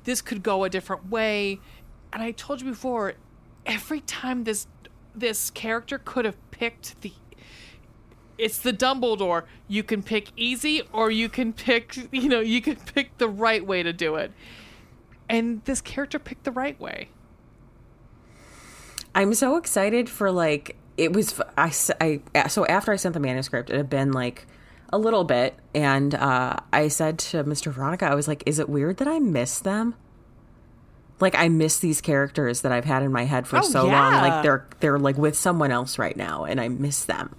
this 0.03 0.21
could 0.21 0.41
go 0.41 0.63
a 0.63 0.69
different 0.69 1.11
way. 1.11 1.59
And 2.11 2.23
I 2.23 2.31
told 2.31 2.61
you 2.61 2.69
before, 2.69 3.13
every 3.67 4.01
time 4.01 4.45
this 4.45 4.65
this 5.13 5.51
character 5.51 5.99
could 5.99 6.25
have 6.25 6.37
picked 6.49 7.01
the 7.01 7.13
it's 8.37 8.57
the 8.59 8.73
Dumbledore. 8.73 9.43
You 9.67 9.83
can 9.83 10.03
pick 10.03 10.31
easy 10.35 10.81
or 10.93 11.11
you 11.11 11.29
can 11.29 11.53
pick, 11.53 11.95
you 12.11 12.29
know, 12.29 12.39
you 12.39 12.61
can 12.61 12.75
pick 12.75 13.17
the 13.17 13.27
right 13.29 13.65
way 13.65 13.83
to 13.83 13.93
do 13.93 14.15
it. 14.15 14.31
And 15.29 15.63
this 15.65 15.81
character 15.81 16.19
picked 16.19 16.43
the 16.45 16.51
right 16.51 16.79
way. 16.79 17.09
I'm 19.13 19.33
so 19.33 19.57
excited 19.57 20.09
for 20.09 20.31
like 20.31 20.77
it 20.95 21.11
was. 21.13 21.41
I, 21.57 21.71
I 21.99 22.47
so 22.47 22.65
after 22.67 22.91
I 22.91 22.95
sent 22.95 23.13
the 23.13 23.19
manuscript, 23.19 23.69
it 23.69 23.77
had 23.77 23.89
been 23.89 24.11
like 24.11 24.45
a 24.93 24.97
little 24.97 25.23
bit, 25.23 25.55
and 25.75 26.13
uh, 26.15 26.55
I 26.71 26.87
said 26.87 27.19
to 27.19 27.43
Mr. 27.43 27.71
Veronica, 27.71 28.05
I 28.05 28.15
was 28.15 28.27
like, 28.27 28.43
"Is 28.45 28.59
it 28.59 28.69
weird 28.69 28.97
that 28.97 29.07
I 29.07 29.19
miss 29.19 29.59
them?" 29.59 29.95
Like 31.19 31.33
I 31.35 31.49
miss 31.49 31.79
these 31.79 31.99
characters 31.99 32.61
that 32.61 32.71
I've 32.71 32.85
had 32.85 33.01
in 33.01 33.11
my 33.11 33.25
head 33.25 33.47
for 33.47 33.57
Oh, 33.57 33.61
so 33.61 33.87
long. 33.87 34.13
Like 34.13 34.43
they're 34.43 34.67
they're 34.79 34.99
like 34.99 35.17
with 35.17 35.35
someone 35.35 35.71
else 35.71 35.97
right 35.97 36.15
now, 36.15 36.43
and 36.45 36.61
I 36.61 36.67
miss 36.67 37.03
them. 37.05 37.35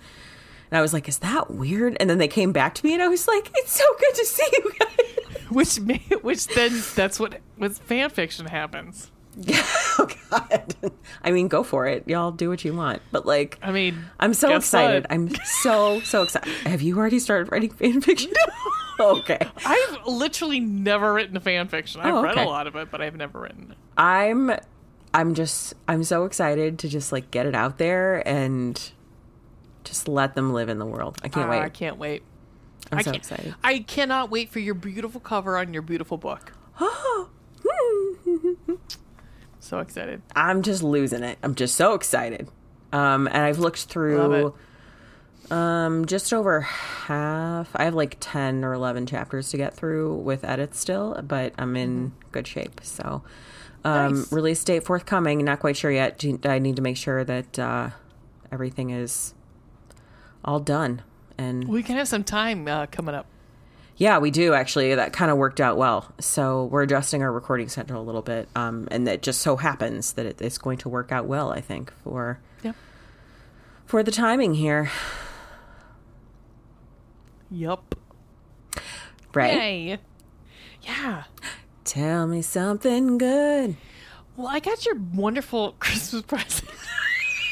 And 0.70 0.78
I 0.78 0.82
was 0.82 0.92
like, 0.92 1.08
"Is 1.08 1.18
that 1.18 1.50
weird?" 1.50 1.96
And 2.00 2.08
then 2.10 2.18
they 2.18 2.28
came 2.28 2.52
back 2.52 2.74
to 2.76 2.84
me, 2.86 2.94
and 2.94 3.02
I 3.02 3.08
was 3.08 3.26
like, 3.26 3.50
"It's 3.54 3.72
so 3.72 3.84
good 3.98 4.14
to 4.14 4.24
see 4.26 4.46
you 4.52 4.72
guys." 4.78 5.36
Which 5.50 5.80
may, 5.80 6.02
which 6.20 6.46
then 6.48 6.82
that's 6.94 7.18
what 7.18 7.38
with 7.56 7.78
fan 7.78 8.10
fiction 8.10 8.44
happens. 8.46 9.10
oh 9.98 10.08
God! 10.30 10.74
I 11.24 11.30
mean, 11.30 11.48
go 11.48 11.62
for 11.62 11.86
it, 11.86 12.06
y'all. 12.06 12.32
Do 12.32 12.50
what 12.50 12.64
you 12.66 12.74
want, 12.74 13.00
but 13.12 13.24
like, 13.24 13.58
I 13.62 13.72
mean, 13.72 14.04
I'm 14.20 14.34
so 14.34 14.54
excited. 14.54 15.04
what? 15.04 15.12
I'm 15.12 15.30
so 15.62 16.00
so 16.00 16.22
excited. 16.24 16.52
Have 16.66 16.82
you 16.82 16.98
already 16.98 17.18
started 17.18 17.50
writing 17.50 17.70
fan 17.70 18.02
fiction? 18.02 18.30
okay. 19.00 19.38
I've 19.64 19.98
literally 20.06 20.60
never 20.60 21.14
written 21.14 21.40
fan 21.40 21.68
fiction. 21.68 22.02
I've 22.02 22.14
Oh, 22.14 22.22
read 22.22 22.36
a 22.36 22.44
lot 22.44 22.66
of 22.66 22.76
it, 22.76 22.90
but 22.90 23.00
I've 23.00 23.16
never 23.16 23.40
written 23.40 23.70
it. 23.70 23.78
I'm 23.96 24.50
I'm 25.14 25.34
just 25.34 25.72
I'm 25.86 26.04
so 26.04 26.26
excited 26.26 26.78
to 26.80 26.88
just 26.88 27.10
like 27.10 27.30
get 27.30 27.46
it 27.46 27.54
out 27.54 27.78
there 27.78 28.26
and 28.28 28.78
just 29.88 30.06
let 30.08 30.34
them 30.34 30.52
live 30.52 30.68
in 30.68 30.78
the 30.78 30.86
world. 30.86 31.18
I 31.22 31.28
can't 31.28 31.48
wait. 31.50 31.60
I 31.60 31.68
can't 31.68 31.98
wait. 31.98 32.22
I'm 32.92 32.98
I 32.98 33.02
so 33.02 33.10
can't- 33.12 33.16
excited. 33.16 33.54
I 33.64 33.80
cannot 33.80 34.30
wait 34.30 34.50
for 34.50 34.60
your 34.60 34.74
beautiful 34.74 35.20
cover 35.20 35.56
on 35.58 35.72
your 35.72 35.82
beautiful 35.82 36.16
book. 36.16 36.52
So 39.60 39.80
excited. 39.80 40.22
I'm 40.34 40.62
just 40.62 40.82
losing 40.82 41.22
it. 41.22 41.36
I'm 41.42 41.54
just 41.54 41.74
so 41.74 41.92
excited. 41.94 42.48
Um, 42.92 43.26
and 43.26 43.36
I've 43.38 43.58
looked 43.58 43.84
through 43.84 44.54
um 45.50 46.06
just 46.06 46.32
over 46.32 46.60
half. 46.62 47.68
I 47.74 47.84
have 47.84 47.94
like 47.94 48.16
10 48.20 48.64
or 48.64 48.72
11 48.72 49.06
chapters 49.06 49.50
to 49.50 49.56
get 49.56 49.74
through 49.74 50.14
with 50.16 50.44
edits 50.44 50.78
still, 50.78 51.20
but 51.22 51.52
I'm 51.58 51.76
in 51.76 52.12
good 52.32 52.46
shape. 52.46 52.80
So 52.82 53.22
um 53.84 54.14
Nice. 54.20 54.32
release 54.32 54.62
date 54.64 54.84
forthcoming, 54.84 55.44
not 55.44 55.60
quite 55.60 55.76
sure 55.76 55.90
yet. 55.90 56.24
I 56.44 56.58
need 56.60 56.76
to 56.76 56.82
make 56.82 56.96
sure 56.96 57.24
that 57.24 57.58
uh 57.58 57.90
everything 58.52 58.90
is 58.90 59.34
all 60.44 60.60
done. 60.60 61.02
And 61.36 61.68
We 61.68 61.82
can 61.82 61.96
have 61.96 62.08
some 62.08 62.24
time 62.24 62.66
uh, 62.66 62.86
coming 62.86 63.14
up. 63.14 63.26
yeah, 63.96 64.18
we 64.18 64.30
do 64.30 64.54
actually. 64.54 64.94
That 64.94 65.12
kind 65.12 65.30
of 65.30 65.36
worked 65.36 65.60
out 65.60 65.76
well. 65.76 66.12
So 66.20 66.64
we're 66.64 66.82
adjusting 66.82 67.22
our 67.22 67.30
recording 67.32 67.68
schedule 67.68 68.00
a 68.00 68.02
little 68.02 68.22
bit, 68.22 68.48
um, 68.56 68.88
and 68.90 69.08
it 69.08 69.22
just 69.22 69.40
so 69.40 69.56
happens 69.56 70.12
that 70.14 70.26
it, 70.26 70.40
it's 70.40 70.58
going 70.58 70.78
to 70.78 70.88
work 70.88 71.12
out 71.12 71.26
well. 71.26 71.50
I 71.52 71.60
think 71.60 71.92
for 72.04 72.40
Yeah. 72.62 72.72
for 73.86 74.02
the 74.02 74.10
timing 74.10 74.54
here, 74.54 74.90
Yup. 77.50 77.94
right? 79.34 79.54
Yay. 79.54 79.98
Yeah. 80.82 81.24
Tell 81.84 82.26
me 82.26 82.42
something 82.42 83.16
good. 83.18 83.76
Well, 84.36 84.46
I 84.48 84.60
got 84.60 84.84
your 84.86 84.96
wonderful 85.14 85.72
Christmas 85.80 86.22
present. 86.22 86.68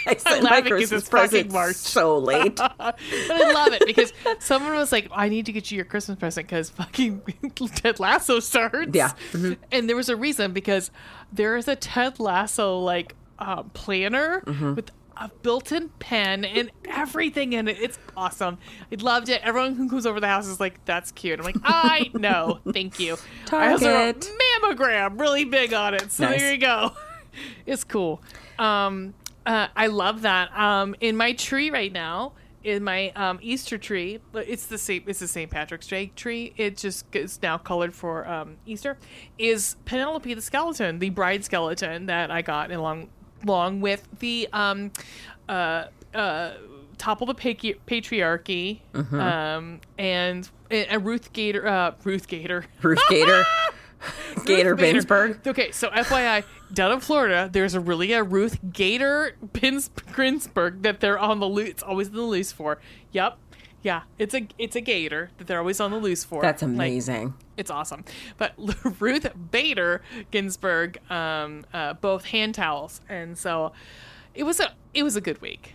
I 0.06 0.16
sent 0.16 0.42
my 0.44 0.62
Christmas 0.62 1.08
present 1.08 1.52
March. 1.52 1.76
so 1.76 2.18
late. 2.18 2.56
but 2.56 2.74
I 2.80 3.52
love 3.52 3.72
it 3.72 3.82
because 3.86 4.12
someone 4.38 4.74
was 4.74 4.92
like, 4.92 5.08
I 5.12 5.28
need 5.28 5.46
to 5.46 5.52
get 5.52 5.70
you 5.70 5.76
your 5.76 5.84
Christmas 5.84 6.18
present 6.18 6.46
because 6.46 6.70
fucking 6.70 7.22
Ted 7.74 7.98
Lasso 8.00 8.40
starts. 8.40 8.90
Yeah. 8.94 9.10
Mm-hmm. 9.32 9.54
And 9.72 9.88
there 9.88 9.96
was 9.96 10.08
a 10.08 10.16
reason 10.16 10.52
because 10.52 10.90
there 11.32 11.56
is 11.56 11.68
a 11.68 11.76
Ted 11.76 12.20
Lasso 12.20 12.78
like 12.78 13.14
uh, 13.38 13.62
planner 13.74 14.42
Mm-hmm. 14.46 14.74
with 14.74 14.90
a 15.18 15.30
built-in 15.42 15.88
pen 15.98 16.44
and 16.44 16.70
everything 16.84 17.54
in 17.54 17.68
it. 17.68 17.78
It's 17.80 17.98
awesome. 18.18 18.58
I 18.92 18.96
loved 18.96 19.30
it. 19.30 19.40
Everyone 19.42 19.74
who 19.74 19.88
comes 19.88 20.04
over 20.04 20.20
the 20.20 20.26
house 20.26 20.46
is 20.46 20.60
like, 20.60 20.84
"That's 20.84 21.10
cute." 21.12 21.38
I'm 21.38 21.44
like, 21.46 21.56
"I 21.64 22.10
know, 22.14 22.60
thank 22.70 23.00
you." 23.00 23.16
I 23.50 23.72
also 23.72 23.86
Target. 23.90 24.30
mammogram 24.62 25.18
really 25.18 25.46
big 25.46 25.72
on 25.72 25.94
it. 25.94 26.12
So 26.12 26.24
Nice. 26.26 26.38
there 26.38 26.52
you 26.52 26.58
go. 26.58 26.92
It's 27.64 27.82
cool. 27.82 28.20
Um, 28.58 29.14
uh, 29.46 29.68
I 29.74 29.86
love 29.86 30.22
that. 30.22 30.56
Um, 30.56 30.94
in 31.00 31.16
my 31.16 31.32
tree 31.32 31.70
right 31.70 31.92
now, 31.92 32.32
in 32.64 32.82
my 32.82 33.10
um, 33.10 33.38
Easter 33.42 33.78
tree, 33.78 34.18
but 34.32 34.48
it's 34.48 34.66
the 34.66 34.76
same. 34.76 35.04
It's 35.06 35.20
the 35.20 35.28
St. 35.28 35.48
Patrick's 35.50 35.86
Day 35.86 36.10
tree. 36.16 36.52
It 36.56 36.76
just 36.76 37.06
is 37.14 37.40
now 37.40 37.58
colored 37.58 37.94
for 37.94 38.26
um, 38.28 38.56
Easter. 38.66 38.98
Is 39.38 39.76
Penelope 39.84 40.34
the 40.34 40.42
skeleton, 40.42 40.98
the 40.98 41.10
bride 41.10 41.44
skeleton 41.44 42.06
that 42.06 42.30
I 42.30 42.42
got 42.42 42.72
along 42.72 43.08
along 43.46 43.80
with 43.80 44.08
the 44.18 44.48
um, 44.52 44.90
uh, 45.48 45.84
uh, 46.12 46.54
topple 46.98 47.26
the 47.26 47.34
patri- 47.34 47.78
patriarchy 47.86 48.80
um, 49.12 49.80
and 49.96 50.50
and 50.70 51.06
Ruth 51.06 51.32
Gator. 51.32 51.66
Uh, 51.68 51.92
Ruth 52.02 52.26
Gator. 52.26 52.64
Ruth 52.82 53.02
Gator, 53.08 53.44
Gator 54.44 54.74
Bader. 54.74 55.00
Binsberg. 55.00 55.46
Okay, 55.46 55.70
so 55.72 55.88
FYI, 55.90 56.44
down 56.72 56.92
in 56.92 57.00
Florida, 57.00 57.48
there's 57.52 57.74
a 57.74 57.80
really 57.80 58.12
a 58.12 58.22
Ruth 58.22 58.58
Gator 58.72 59.36
Grinsberg 59.52 60.82
that 60.82 61.00
they're 61.00 61.18
on 61.18 61.40
the 61.40 61.46
loose. 61.48 61.68
It's 61.70 61.82
always 61.82 62.08
on 62.08 62.14
the 62.14 62.22
loose 62.22 62.52
for. 62.52 62.78
Yep. 63.12 63.38
Yeah, 63.82 64.02
it's 64.18 64.34
a 64.34 64.48
it's 64.58 64.74
a 64.74 64.80
gator 64.80 65.30
that 65.38 65.46
they're 65.46 65.60
always 65.60 65.78
on 65.80 65.92
the 65.92 65.98
loose 65.98 66.24
for. 66.24 66.42
That's 66.42 66.62
Like, 66.62 66.70
amazing. 66.70 67.34
it's 67.56 67.70
awesome. 67.70 68.04
But 68.36 68.52
Ruth 69.00 69.28
Bader 69.52 70.02
Ginsburg, 70.32 70.98
um, 71.10 71.64
uh, 71.72 71.92
both 71.94 72.24
hand 72.24 72.56
towels, 72.56 73.00
and 73.08 73.38
so 73.38 73.72
it 74.34 74.42
was 74.42 74.58
a 74.58 74.72
it 74.92 75.04
was 75.04 75.14
a 75.14 75.20
good 75.20 75.40
week. 75.40 75.74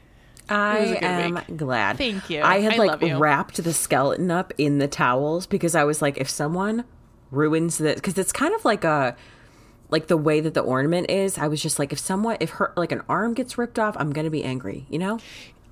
I 0.50 0.86
good 1.00 1.04
am 1.04 1.36
week. 1.36 1.56
glad. 1.58 1.98
Thank 1.98 2.30
you. 2.30 2.42
I 2.42 2.60
had 2.60 2.74
I 2.74 2.78
like 2.78 3.01
wrapped 3.18 3.63
the 3.63 3.72
skeleton 3.72 4.30
up 4.30 4.51
in 4.58 4.80
the 4.80 4.90
towels 4.90 5.48
because 5.48 5.74
I 5.74 5.86
was 5.86 6.01
like, 6.01 6.18
if 6.18 6.30
someone 6.30 6.84
ruins 7.32 7.78
this, 7.78 7.96
because 7.96 8.18
it's 8.18 8.32
kind 8.32 8.54
of 8.54 8.64
like 8.66 8.84
a 8.84 9.16
like 9.90 10.08
the 10.08 10.18
way 10.18 10.40
that 10.40 10.54
the 10.54 10.62
ornament 10.62 11.10
is. 11.10 11.38
I 11.38 11.48
was 11.48 11.62
just 11.62 11.80
like, 11.80 11.92
if 11.92 12.00
someone, 12.00 12.38
if 12.40 12.52
her 12.52 12.74
like 12.76 12.92
an 12.92 13.02
arm 13.10 13.34
gets 13.34 13.58
ripped 13.58 13.80
off, 13.80 13.96
I'm 13.98 14.12
gonna 14.12 14.30
be 14.30 14.44
angry. 14.44 14.86
You 14.90 15.00
know? 15.00 15.20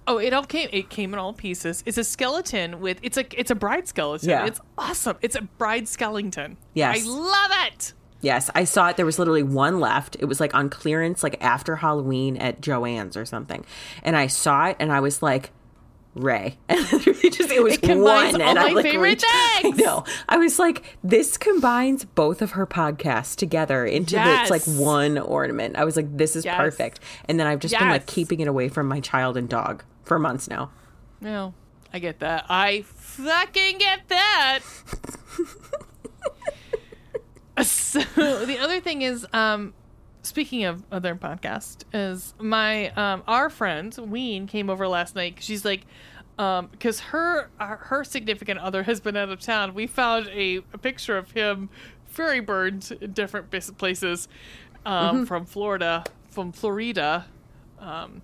Oh, 0.08 0.18
it 0.18 0.34
all 0.34 0.44
came. 0.44 0.70
It 0.74 0.90
came 0.90 1.14
in 1.14 1.20
all 1.20 1.34
pieces. 1.34 1.84
It's 1.86 1.98
a 1.98 2.04
skeleton 2.04 2.80
with. 2.80 3.00
It's 3.04 3.18
a. 3.18 3.26
It's 3.40 3.52
a 3.52 3.56
bride 3.56 3.88
skeleton. 3.88 4.30
Yeah. 4.30 4.46
It's 4.46 4.60
awesome. 4.78 5.18
It's 5.22 5.36
a 5.36 5.42
bride 5.42 5.88
skeleton. 5.88 6.58
Yes. 6.74 7.06
I 7.06 7.08
love 7.08 7.52
it. 7.68 7.94
Yes, 8.22 8.50
I 8.54 8.66
saw 8.66 8.90
it. 8.90 8.98
There 8.98 9.06
was 9.06 9.18
literally 9.18 9.44
one 9.44 9.80
left. 9.80 10.18
It 10.20 10.26
was 10.26 10.40
like 10.40 10.54
on 10.54 10.70
clearance, 10.70 11.24
like 11.24 11.38
after 11.42 11.78
Halloween 11.78 12.36
at 12.38 12.60
Joann's 12.60 13.16
or 13.16 13.26
something. 13.26 13.64
And 14.04 14.18
I 14.18 14.28
saw 14.28 14.68
it, 14.68 14.78
and 14.80 14.92
I 14.92 15.00
was 15.00 15.22
like, 15.22 15.52
Ray. 16.16 16.58
And 16.70 16.80
it 17.24 17.34
just 17.34 17.52
it 17.52 17.62
was 17.64 17.76
It 17.76 17.82
combines 17.82 18.34
one. 18.34 18.42
all 18.42 18.50
and 18.50 18.60
I 18.60 18.72
like 18.72 18.84
favorite 18.86 19.10
reached- 19.10 19.26
I 19.28 19.60
things. 19.62 19.78
know. 19.78 20.04
I 20.28 20.38
was 20.38 20.58
like, 20.60 20.98
this 21.04 21.38
combines 21.38 22.04
both 22.06 22.42
of 22.42 22.52
her 22.52 22.66
podcasts 22.68 23.36
together 23.36 23.86
into 23.86 24.16
Yes. 24.16 24.50
this 24.50 24.68
like 24.68 24.78
one 24.80 25.18
ornament. 25.18 25.76
I 25.76 25.86
was 25.86 25.96
like, 25.96 26.18
this 26.18 26.36
is 26.36 26.46
Yes. 26.46 26.58
perfect. 26.58 27.00
And 27.26 27.40
then 27.40 27.46
I've 27.48 27.60
just 27.60 27.78
been 27.78 27.90
like 27.90 28.06
keeping 28.08 28.40
it 28.40 28.48
away 28.48 28.70
from 28.70 28.88
my 28.88 29.00
child 29.00 29.38
and 29.38 29.48
dog 29.48 29.84
for 30.04 30.18
months 30.20 30.48
now. 30.50 30.72
No, 31.22 31.54
I 31.94 32.00
get 32.00 32.20
that. 32.20 32.46
I 32.50 32.82
fucking 32.88 33.78
get 33.78 34.08
that. 34.10 34.60
so 37.64 38.00
the 38.46 38.58
other 38.60 38.80
thing 38.80 39.02
is, 39.02 39.26
um, 39.34 39.74
speaking 40.22 40.66
of 40.66 40.84
other 40.92 41.16
podcast, 41.16 41.84
is 41.94 42.34
my 42.40 42.90
um, 42.92 43.24
our 43.28 43.50
friend 43.50 43.96
Ween 43.98 44.48
came 44.48 44.70
over 44.70 44.88
last 44.88 45.16
night 45.16 45.38
She's 45.40 45.66
like, 45.66 45.86
um, 46.38 46.68
because 46.68 47.00
her 47.00 47.50
uh, 47.60 47.76
her 47.78 48.04
significant 48.04 48.60
other 48.60 48.84
has 48.84 49.00
been 49.00 49.18
out 49.18 49.30
of 49.30 49.40
town. 49.40 49.74
We 49.74 49.88
found 49.88 50.28
a, 50.28 50.58
a 50.74 50.78
picture 50.78 51.18
of 51.18 51.32
him 51.32 51.70
very 52.10 52.40
burned 52.40 52.98
in 53.02 53.14
different 53.14 53.52
places 53.78 54.28
um, 54.86 55.26
from 55.26 55.46
Florida, 55.46 56.04
from 56.30 56.52
Florida. 56.52 57.26
Um, 57.80 58.22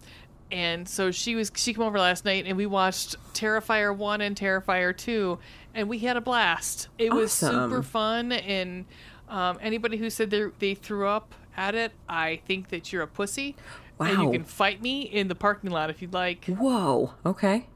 and 0.52 0.88
so 0.88 1.12
she 1.12 1.36
was 1.36 1.52
she 1.56 1.74
came 1.74 1.84
over 1.84 2.00
last 2.00 2.24
night 2.26 2.46
and 2.46 2.56
we 2.56 2.66
watched 2.66 3.16
Terrifier 3.34 3.96
1 3.96 4.22
and 4.22 4.36
Terrifier 4.36 4.96
2 4.96 5.40
and 5.74 5.90
we 5.90 6.00
had 6.00 6.18
a 6.18 6.22
blast. 6.22 6.88
It 6.98 7.12
was 7.14 7.32
super 7.32 7.82
fun 7.84 8.32
and 8.32 8.86
um, 9.28 9.58
anybody 9.62 9.98
who 9.98 10.10
said 10.10 10.30
they 10.30 10.46
they 10.60 10.76
threw 10.76 11.08
up 11.08 11.34
at 11.58 11.76
it, 11.76 11.92
I 12.08 12.42
think 12.46 12.70
that 12.70 12.92
you're 12.92 13.04
a 13.04 13.08
pussy. 13.08 13.56
And 14.00 14.22
you 14.22 14.32
can 14.32 14.44
fight 14.44 14.82
me 14.82 15.04
in 15.04 15.30
the 15.30 15.36
parking 15.36 15.72
lot 15.72 15.90
if 15.90 16.02
you'd 16.02 16.14
like. 16.14 16.46
Whoa. 16.46 17.14
Okay. 17.26 17.68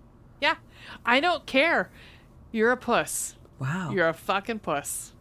Yeah. 0.42 0.56
I 1.06 1.20
don't 1.20 1.46
care. 1.46 1.90
You're 2.52 2.72
a 2.72 2.78
puss. 2.78 3.36
Wow. 3.58 3.92
You're 3.92 4.10
a 4.10 4.14
fucking 4.14 4.60
puss. 4.60 5.14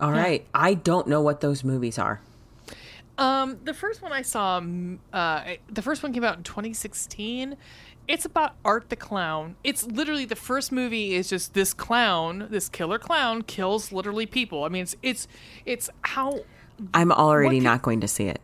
All 0.00 0.12
right. 0.12 0.46
I 0.54 0.74
don't 0.74 1.06
know 1.08 1.20
what 1.20 1.40
those 1.40 1.64
movies 1.64 1.98
are. 1.98 2.20
Um, 3.16 3.58
the 3.64 3.74
first 3.74 4.02
one 4.02 4.12
I 4.12 4.22
saw, 4.22 4.60
uh, 5.12 5.44
the 5.70 5.82
first 5.82 6.02
one 6.02 6.12
came 6.12 6.24
out 6.24 6.36
in 6.36 6.42
2016. 6.42 7.56
It's 8.06 8.24
about 8.24 8.56
Art 8.64 8.90
the 8.90 8.96
Clown. 8.96 9.56
It's 9.64 9.86
literally 9.86 10.24
the 10.24 10.36
first 10.36 10.72
movie 10.72 11.14
is 11.14 11.28
just 11.28 11.54
this 11.54 11.72
clown, 11.72 12.48
this 12.50 12.68
killer 12.68 12.98
clown 12.98 13.42
kills 13.42 13.92
literally 13.92 14.26
people. 14.26 14.64
I 14.64 14.68
mean, 14.68 14.82
it's 14.82 14.96
it's 15.02 15.28
it's 15.64 15.90
how 16.02 16.40
I'm 16.92 17.12
already 17.12 17.56
can- 17.56 17.64
not 17.64 17.82
going 17.82 18.00
to 18.00 18.08
see 18.08 18.24
it. 18.24 18.40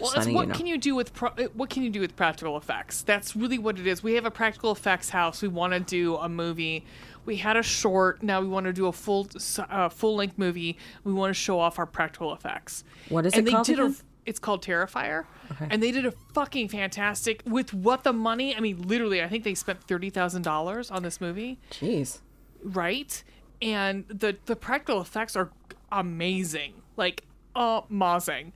well, 0.00 0.12
what 0.12 0.26
you 0.26 0.46
know. 0.46 0.54
can 0.54 0.66
you 0.66 0.78
do 0.78 0.94
with 0.94 1.14
pro- 1.14 1.30
uh, 1.30 1.48
what 1.54 1.70
can 1.70 1.82
you 1.82 1.90
do 1.90 2.00
with 2.00 2.16
practical 2.16 2.56
effects? 2.56 3.02
That's 3.02 3.34
really 3.34 3.58
what 3.58 3.78
it 3.78 3.86
is. 3.86 4.02
We 4.02 4.14
have 4.14 4.26
a 4.26 4.30
practical 4.30 4.72
effects 4.72 5.10
house. 5.10 5.42
We 5.42 5.48
want 5.48 5.72
to 5.72 5.80
do 5.80 6.16
a 6.16 6.28
movie. 6.28 6.84
We 7.24 7.36
had 7.36 7.56
a 7.56 7.62
short. 7.62 8.22
Now 8.22 8.40
we 8.40 8.46
want 8.46 8.66
to 8.66 8.72
do 8.72 8.86
a 8.86 8.92
full 8.92 9.28
uh, 9.58 9.88
full 9.88 10.16
length 10.16 10.38
movie. 10.38 10.78
We 11.04 11.12
want 11.12 11.30
to 11.30 11.34
show 11.34 11.58
off 11.58 11.78
our 11.78 11.86
practical 11.86 12.32
effects. 12.32 12.84
What 13.08 13.26
is 13.26 13.34
and 13.34 13.48
it 13.48 13.50
called 13.50 13.66
They 13.66 13.74
did 13.74 13.84
a, 13.84 13.94
it's 14.26 14.38
called 14.38 14.62
Terrifier, 14.62 15.24
and 15.60 15.82
they 15.82 15.92
did 15.92 16.04
a 16.04 16.12
fucking 16.34 16.68
fantastic 16.68 17.42
with 17.46 17.72
what 17.72 18.04
the 18.04 18.12
money. 18.12 18.54
I 18.56 18.60
mean, 18.60 18.82
literally, 18.82 19.22
I 19.22 19.28
think 19.28 19.44
they 19.44 19.54
spent 19.54 19.82
thirty 19.84 20.10
thousand 20.10 20.42
dollars 20.42 20.90
on 20.90 21.02
this 21.02 21.20
movie 21.20 21.58
Jeez. 21.70 22.20
right? 22.62 23.22
And 23.62 24.04
the 24.08 24.36
the 24.46 24.56
practical 24.56 25.00
effects 25.00 25.36
are 25.36 25.50
amazing, 25.90 26.74
like 26.96 27.24
amazing. 27.56 28.52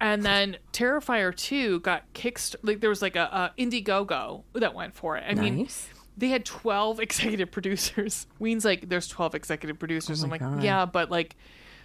And 0.00 0.22
then 0.24 0.56
Terrifier 0.72 1.34
two 1.36 1.80
got 1.80 2.10
kicked. 2.14 2.56
like 2.62 2.80
there 2.80 2.88
was 2.88 3.02
like 3.02 3.16
a, 3.16 3.52
a 3.56 3.62
Indiegogo 3.62 4.44
that 4.54 4.74
went 4.74 4.94
for 4.94 5.16
it. 5.18 5.24
I 5.28 5.34
mean, 5.34 5.68
they 6.16 6.28
had 6.28 6.44
12 6.44 7.00
executive 7.08 7.50
producers. 7.50 8.26
Ween's 8.38 8.64
like, 8.64 8.88
there's 8.88 9.08
12 9.08 9.34
executive 9.34 9.78
producers. 9.78 10.22
Oh 10.22 10.24
I'm 10.24 10.30
like, 10.30 10.40
God. 10.40 10.62
yeah, 10.62 10.86
but 10.86 11.10
like, 11.10 11.36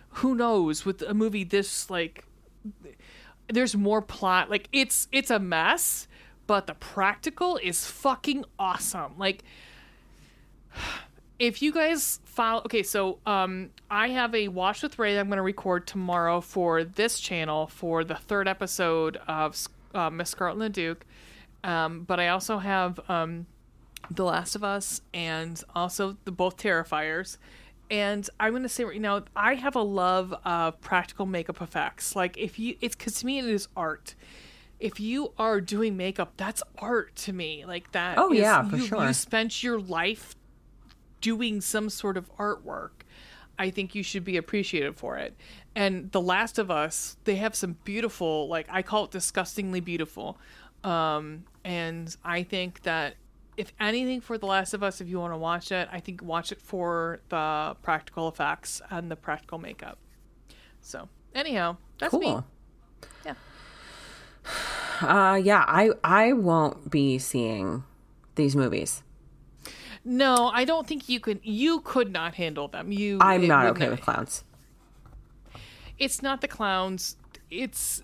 who 0.09 0.33
knows 0.33 0.85
with 0.85 1.01
a 1.01 1.13
movie 1.13 1.43
this 1.43 1.89
like, 1.89 2.23
there's 3.51 3.75
more 3.75 4.01
plot. 4.01 4.49
Like 4.49 4.69
it's 4.71 5.09
it's 5.11 5.29
a 5.29 5.39
mess, 5.39 6.07
but 6.47 6.67
the 6.67 6.73
practical 6.73 7.57
is 7.57 7.85
fucking 7.85 8.45
awesome. 8.57 9.17
Like, 9.17 9.43
if 11.39 11.61
you 11.61 11.73
guys 11.73 12.21
follow, 12.35 12.61
okay, 12.65 12.83
so 12.83 13.19
um, 13.25 13.69
I 13.89 14.09
have 14.09 14.35
a 14.35 14.49
watch 14.49 14.83
with 14.83 14.99
Ray 14.99 15.13
that 15.13 15.19
I'm 15.21 15.27
going 15.27 15.37
to 15.37 15.43
record 15.43 15.87
tomorrow 15.87 16.41
for 16.41 16.83
this 16.83 17.19
channel 17.19 17.67
for 17.67 18.03
the 18.03 18.15
third 18.15 18.47
episode 18.47 19.17
of 19.27 19.57
uh, 19.93 20.09
Miss 20.09 20.29
Scarlet 20.31 20.53
and 20.53 20.61
the 20.61 20.69
Duke. 20.69 21.05
Um, 21.63 22.03
but 22.03 22.19
I 22.19 22.27
also 22.27 22.57
have 22.59 22.99
um, 23.09 23.47
The 24.11 24.23
Last 24.25 24.55
of 24.55 24.63
Us 24.63 25.01
and 25.13 25.61
also 25.73 26.17
the 26.25 26.31
both 26.31 26.57
Terrifiers. 26.57 27.37
And 27.89 28.27
I'm 28.39 28.51
going 28.51 28.63
to 28.63 28.69
say 28.69 28.83
right 28.83 28.99
now, 28.99 29.23
I 29.35 29.55
have 29.55 29.75
a 29.75 29.81
love 29.81 30.33
of 30.43 30.79
practical 30.81 31.25
makeup 31.25 31.61
effects. 31.61 32.15
Like 32.15 32.37
if 32.37 32.59
you, 32.59 32.75
it's 32.81 32.95
because 32.95 33.15
to 33.21 33.25
me 33.25 33.39
it 33.39 33.45
is 33.45 33.67
art. 33.77 34.15
If 34.79 34.99
you 34.99 35.31
are 35.37 35.61
doing 35.61 35.95
makeup, 35.95 36.33
that's 36.35 36.61
art 36.77 37.15
to 37.17 37.33
me. 37.33 37.63
Like 37.65 37.91
that. 37.93 38.17
Oh, 38.17 38.31
is- 38.33 38.39
yeah, 38.39 38.67
for 38.67 38.75
you, 38.75 38.85
sure. 38.87 39.07
You 39.07 39.13
spent 39.13 39.63
your 39.63 39.79
life 39.79 40.35
doing 41.21 41.61
some 41.61 41.89
sort 41.89 42.17
of 42.17 42.35
artwork. 42.37 42.91
I 43.57 43.69
think 43.69 43.95
you 43.95 44.03
should 44.03 44.25
be 44.25 44.37
appreciated 44.37 44.97
for 44.97 45.17
it. 45.17 45.35
And 45.75 46.11
The 46.11 46.21
Last 46.21 46.59
of 46.59 46.69
Us, 46.69 47.17
they 47.23 47.35
have 47.35 47.55
some 47.55 47.77
beautiful, 47.83 48.47
like 48.47 48.67
I 48.69 48.81
call 48.81 49.05
it 49.05 49.11
disgustingly 49.11 49.79
beautiful. 49.79 50.37
Um, 50.83 51.45
and 51.63 52.15
I 52.23 52.43
think 52.43 52.83
that 52.83 53.15
if 53.57 53.71
anything 53.79 54.21
for 54.21 54.37
The 54.37 54.45
Last 54.45 54.73
of 54.73 54.83
Us, 54.83 54.99
if 54.99 55.07
you 55.07 55.19
want 55.19 55.33
to 55.33 55.37
watch 55.37 55.71
it, 55.71 55.87
I 55.91 55.99
think 55.99 56.21
watch 56.21 56.51
it 56.51 56.61
for 56.61 57.19
the 57.29 57.75
practical 57.81 58.27
effects 58.27 58.81
and 58.89 59.09
the 59.09 59.15
practical 59.15 59.57
makeup. 59.57 59.97
So, 60.81 61.07
anyhow, 61.33 61.77
that's 61.99 62.13
me. 62.13 62.25
Cool. 62.25 62.45
Yeah. 63.25 63.35
Uh, 65.01 65.39
yeah, 65.41 65.63
I 65.67 65.91
I 66.03 66.33
won't 66.33 66.91
be 66.91 67.17
seeing 67.17 67.83
these 68.35 68.55
movies. 68.55 69.01
No, 70.05 70.51
I 70.53 70.65
don't 70.65 70.85
think 70.85 71.09
you 71.09 71.19
could. 71.19 71.39
You 71.43 71.79
could 71.81 72.11
not 72.11 72.35
handle 72.35 72.67
them. 72.67 72.91
You. 72.91 73.17
I'm 73.19 73.47
not 73.47 73.65
okay 73.67 73.89
with 73.89 74.01
clowns. 74.01 74.43
it's 75.97 76.21
not 76.21 76.41
the 76.41 76.47
clowns. 76.47 77.17
It's 77.49 78.03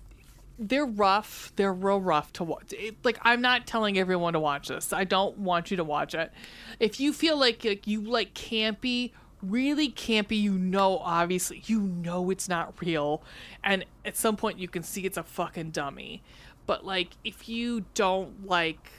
they're 0.58 0.84
rough. 0.86 1.52
They're 1.56 1.72
real 1.72 2.00
rough 2.00 2.32
to 2.34 2.44
watch. 2.44 2.72
It, 2.72 2.96
like 3.04 3.18
I'm 3.22 3.40
not 3.40 3.66
telling 3.66 3.98
everyone 3.98 4.32
to 4.32 4.40
watch 4.40 4.68
this. 4.68 4.92
I 4.92 5.04
don't 5.04 5.38
want 5.38 5.70
you 5.70 5.76
to 5.76 5.84
watch 5.84 6.14
it. 6.14 6.32
If 6.80 6.98
you 7.00 7.12
feel 7.12 7.38
like, 7.38 7.64
like 7.64 7.86
you 7.86 8.02
like 8.02 8.34
campy, 8.34 9.12
really 9.40 9.90
campy, 9.90 10.40
you 10.40 10.58
know 10.58 10.98
obviously 10.98 11.62
you 11.66 11.80
know 11.80 12.30
it's 12.30 12.48
not 12.48 12.74
real, 12.80 13.22
and 13.62 13.84
at 14.04 14.16
some 14.16 14.36
point 14.36 14.58
you 14.58 14.68
can 14.68 14.82
see 14.82 15.02
it's 15.02 15.16
a 15.16 15.22
fucking 15.22 15.70
dummy. 15.70 16.22
But 16.66 16.84
like 16.84 17.10
if 17.24 17.48
you 17.48 17.84
don't 17.94 18.46
like 18.46 18.90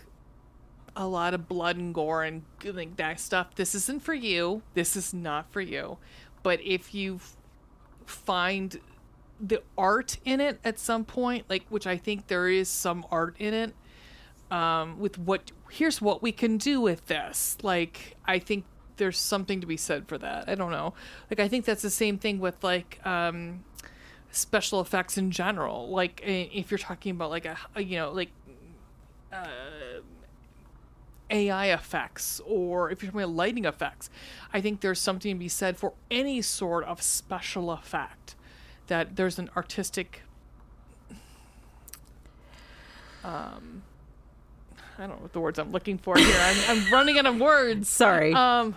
a 0.95 1.07
lot 1.07 1.33
of 1.33 1.47
blood 1.47 1.77
and 1.77 1.93
gore 1.93 2.23
and 2.23 2.43
like 2.63 2.95
that 2.97 3.19
stuff, 3.19 3.55
this 3.55 3.73
isn't 3.75 4.03
for 4.03 4.13
you. 4.13 4.61
This 4.73 4.95
is 4.95 5.13
not 5.13 5.51
for 5.51 5.61
you. 5.61 5.97
But 6.43 6.61
if 6.61 6.93
you 6.93 7.19
find 8.05 8.79
the 9.39 9.61
art 9.77 10.17
in 10.25 10.39
it 10.39 10.59
at 10.63 10.79
some 10.79 11.05
point, 11.05 11.45
like 11.49 11.65
which 11.69 11.87
I 11.87 11.97
think 11.97 12.27
there 12.27 12.47
is 12.47 12.69
some 12.69 13.05
art 13.11 13.35
in 13.39 13.53
it, 13.53 13.73
um, 14.51 14.99
with 14.99 15.17
what 15.17 15.51
here's 15.69 16.01
what 16.01 16.21
we 16.21 16.31
can 16.31 16.57
do 16.57 16.79
with 16.79 17.07
this. 17.07 17.57
Like 17.63 18.15
I 18.25 18.39
think 18.39 18.65
there's 18.97 19.17
something 19.17 19.61
to 19.61 19.67
be 19.67 19.77
said 19.77 20.07
for 20.07 20.17
that. 20.19 20.47
I 20.47 20.55
don't 20.55 20.71
know. 20.71 20.93
Like 21.29 21.39
I 21.39 21.47
think 21.47 21.65
that's 21.65 21.81
the 21.81 21.89
same 21.89 22.17
thing 22.17 22.39
with 22.39 22.63
like 22.63 23.05
um, 23.05 23.63
special 24.31 24.79
effects 24.81 25.17
in 25.17 25.31
general. 25.31 25.89
Like 25.89 26.21
if 26.23 26.69
you're 26.69 26.77
talking 26.77 27.11
about 27.11 27.31
like 27.31 27.45
a, 27.45 27.57
you 27.81 27.97
know 27.97 28.11
like 28.11 28.29
AI 31.29 31.67
effects 31.67 32.41
or 32.45 32.91
if 32.91 33.01
you're 33.01 33.11
talking 33.11 33.23
about 33.23 33.35
lighting 33.35 33.65
effects, 33.65 34.09
I 34.53 34.61
think 34.61 34.81
there's 34.81 34.99
something 34.99 35.33
to 35.35 35.39
be 35.39 35.49
said 35.49 35.77
for 35.77 35.93
any 36.11 36.41
sort 36.41 36.83
of 36.85 37.01
special 37.01 37.71
effect. 37.71 38.35
That 38.87 39.15
there's 39.15 39.39
an 39.39 39.49
artistic. 39.55 40.23
Um, 43.23 43.83
I 44.97 45.07
don't 45.07 45.09
know 45.09 45.23
what 45.23 45.33
the 45.33 45.39
words 45.39 45.57
I'm 45.57 45.71
looking 45.71 45.97
for 45.97 46.17
here. 46.17 46.37
I'm, 46.37 46.57
I'm 46.69 46.93
running 46.93 47.17
out 47.17 47.25
of 47.25 47.39
words. 47.39 47.87
Sorry. 47.87 48.33
Um, 48.33 48.75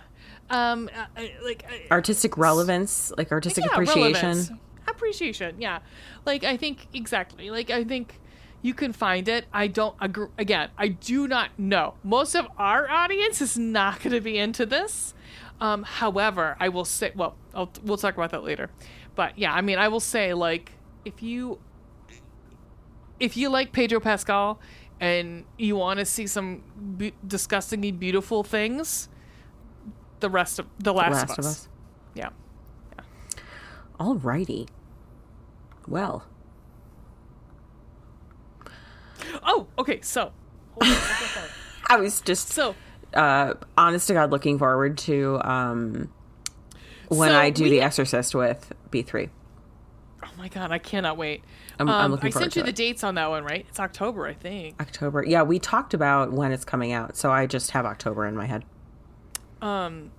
um, 0.49 0.89
uh, 0.95 1.21
uh, 1.21 1.27
like 1.45 1.65
uh, 1.69 1.93
artistic 1.93 2.39
relevance, 2.39 3.13
like 3.17 3.33
artistic 3.33 3.65
yeah, 3.65 3.73
appreciation. 3.73 4.29
relevance. 4.29 4.51
Appreciation, 4.87 5.57
yeah. 5.59 5.81
Like 6.25 6.45
I 6.45 6.57
think 6.57 6.87
exactly. 6.95 7.51
Like 7.51 7.71
I 7.71 7.83
think 7.83 8.21
you 8.67 8.75
can 8.75 8.93
find 8.93 9.29
it. 9.29 9.47
I 9.53 9.69
don't 9.69 9.95
agree. 10.01 10.27
Again, 10.39 10.71
I 10.77 10.89
do 10.89 11.29
not 11.29 11.57
know. 11.57 11.95
Most 12.03 12.35
of 12.35 12.49
our 12.59 12.91
audience 12.91 13.41
is 13.41 13.57
not 13.57 14.01
going 14.03 14.13
to 14.13 14.21
be 14.21 14.37
into 14.37 14.67
this. 14.67 15.15
Um, 15.61 15.85
however, 15.85 16.57
I 16.59 16.69
will 16.69 16.85
say. 16.85 17.13
Well, 17.15 17.37
I'll, 17.55 17.71
we'll 17.85 17.97
talk 17.97 18.17
about 18.17 18.33
that 18.33 18.43
later. 18.43 18.71
But 19.15 19.39
yeah, 19.39 19.53
I 19.53 19.61
mean, 19.61 19.79
I 19.79 19.87
will 19.87 20.01
say 20.01 20.35
like 20.35 20.73
if 21.05 21.23
you 21.23 21.61
if 23.21 23.37
you 23.37 23.51
like 23.51 23.71
Pedro 23.71 24.01
Pascal 24.01 24.59
and 24.99 25.45
you 25.57 25.77
want 25.77 26.01
to 26.01 26.05
see 26.05 26.27
some 26.27 26.65
be- 26.99 27.15
disgustingly 27.25 27.93
beautiful 27.93 28.43
things, 28.43 29.09
the 30.19 30.29
rest 30.29 30.59
of 30.59 30.67
the 30.81 30.93
Last, 30.93 31.13
Last 31.13 31.23
of, 31.23 31.31
of 31.31 31.39
Us. 31.39 31.47
Us. 31.47 31.69
Yeah. 32.15 32.31
Alrighty. 34.01 34.69
Well, 35.87 36.25
Oh, 39.43 39.67
okay. 39.79 40.01
So, 40.03 40.33
hold 40.73 40.83
on, 40.83 40.89
I'll 40.89 40.95
go 40.95 41.27
forward. 41.27 41.51
I 41.89 41.97
was 41.99 42.21
just 42.21 42.49
so 42.49 42.75
uh, 43.15 43.55
honest 43.79 44.09
to 44.09 44.15
God 44.15 44.31
looking 44.31 44.59
forward 44.59 44.99
to 44.99 45.41
um, 45.45 46.13
when 47.09 47.31
So 47.31 47.39
I 47.39 47.51
do 47.51 47.65
we- 47.65 47.71
The 47.71 47.81
Exorcist 47.83 48.35
with 48.35 48.73
B3. 48.91 49.31
oh 50.25 50.29
my 50.37 50.49
god, 50.49 50.73
I 50.73 50.79
cannot 50.79 51.17
wait. 51.17 51.43
I'm- 51.79 51.89
I'm 51.89 52.07
Um, 52.07 52.11
looking 52.13 52.29
I 52.29 52.31
forward 52.33 52.45
sent 52.45 52.53
to 52.55 52.61
you 52.61 52.67
the 52.67 52.73
dates 52.73 53.05
on 53.05 53.15
that 53.17 53.29
one, 53.31 53.45
right? 53.45 53.65
It's 53.69 53.79
October, 53.79 54.27
I 54.27 54.35
think. 54.35 54.81
October. 54.81 55.25
Yeah, 55.25 55.43
we 55.43 55.59
talked 55.59 55.95
about 55.95 56.33
when 56.33 56.51
it's 56.53 56.65
coming 56.65 56.93
out, 56.93 57.17
so 57.17 57.31
I 57.31 57.47
just 57.47 57.71
have 57.73 57.85
October 57.87 58.27
in 58.27 58.35
my 58.35 58.47
head. 58.47 58.65
Um, 59.63 60.11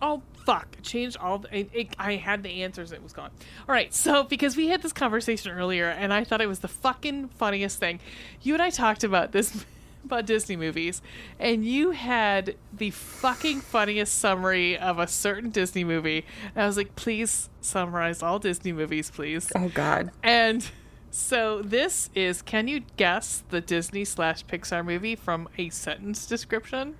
oh 0.00 0.22
fuck! 0.44 0.76
It 0.78 0.84
changed 0.84 1.16
all. 1.18 1.38
The, 1.38 1.58
it, 1.58 1.70
it, 1.72 1.88
I 1.98 2.16
had 2.16 2.42
the 2.42 2.62
answers. 2.62 2.92
It 2.92 3.02
was 3.02 3.12
gone. 3.12 3.30
All 3.68 3.74
right. 3.74 3.92
So 3.92 4.24
because 4.24 4.56
we 4.56 4.68
had 4.68 4.82
this 4.82 4.92
conversation 4.92 5.52
earlier, 5.52 5.88
and 5.88 6.12
I 6.12 6.24
thought 6.24 6.40
it 6.40 6.48
was 6.48 6.60
the 6.60 6.68
fucking 6.68 7.28
funniest 7.28 7.78
thing. 7.78 8.00
You 8.42 8.54
and 8.54 8.62
I 8.62 8.70
talked 8.70 9.04
about 9.04 9.32
this 9.32 9.64
about 10.04 10.26
Disney 10.26 10.56
movies, 10.56 11.00
and 11.38 11.64
you 11.64 11.92
had 11.92 12.56
the 12.72 12.90
fucking 12.90 13.60
funniest 13.60 14.18
summary 14.18 14.76
of 14.76 14.98
a 14.98 15.06
certain 15.06 15.50
Disney 15.50 15.84
movie. 15.84 16.24
And 16.54 16.64
I 16.64 16.66
was 16.66 16.76
like, 16.76 16.96
please 16.96 17.48
summarize 17.60 18.22
all 18.22 18.38
Disney 18.38 18.72
movies, 18.72 19.10
please. 19.10 19.50
Oh 19.54 19.68
God. 19.68 20.10
And 20.22 20.68
so 21.10 21.62
this 21.62 22.10
is. 22.14 22.42
Can 22.42 22.68
you 22.68 22.82
guess 22.96 23.44
the 23.50 23.60
Disney 23.60 24.04
slash 24.04 24.44
Pixar 24.46 24.84
movie 24.84 25.14
from 25.14 25.48
a 25.58 25.68
sentence 25.70 26.26
description? 26.26 26.96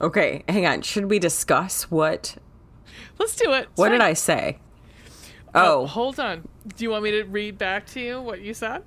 Okay, 0.00 0.44
hang 0.48 0.66
on. 0.66 0.82
Should 0.82 1.06
we 1.06 1.18
discuss 1.18 1.90
what 1.90 2.36
Let's 3.18 3.36
do 3.36 3.52
it. 3.52 3.68
what 3.76 3.88
did 3.90 4.00
I 4.00 4.12
say? 4.12 4.58
Oh, 5.54 5.82
Oh, 5.82 5.86
hold 5.86 6.20
on. 6.20 6.46
Do 6.76 6.84
you 6.84 6.90
want 6.90 7.04
me 7.04 7.12
to 7.12 7.22
read 7.24 7.56
back 7.58 7.86
to 7.88 8.00
you 8.00 8.20
what 8.20 8.40
you 8.40 8.52
said? 8.54 8.82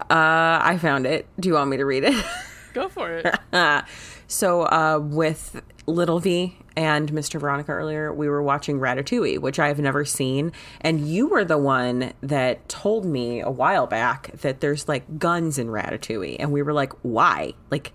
uh, 0.00 0.04
I 0.10 0.78
found 0.80 1.06
it. 1.06 1.26
Do 1.38 1.48
you 1.48 1.54
want 1.54 1.70
me 1.70 1.76
to 1.76 1.84
read 1.84 2.04
it? 2.04 2.24
Go 2.72 2.88
for 2.88 3.10
it. 3.10 3.26
So, 4.26 4.62
uh, 4.62 4.98
with 5.02 5.60
Little 5.86 6.18
V 6.18 6.56
and 6.76 7.12
Mr. 7.12 7.38
Veronica 7.38 7.72
earlier, 7.72 8.10
we 8.12 8.26
were 8.26 8.42
watching 8.42 8.80
Ratatouille, 8.80 9.38
which 9.38 9.58
I 9.58 9.68
have 9.68 9.78
never 9.78 10.04
seen. 10.06 10.50
And 10.80 11.06
you 11.06 11.28
were 11.28 11.44
the 11.44 11.58
one 11.58 12.14
that 12.22 12.66
told 12.70 13.04
me 13.04 13.40
a 13.40 13.50
while 13.50 13.86
back 13.86 14.32
that 14.40 14.60
there's 14.60 14.88
like 14.88 15.18
guns 15.18 15.58
in 15.58 15.68
Ratatouille. 15.68 16.36
And 16.38 16.52
we 16.52 16.62
were 16.62 16.72
like, 16.72 16.94
why? 17.02 17.52
Like, 17.70 17.92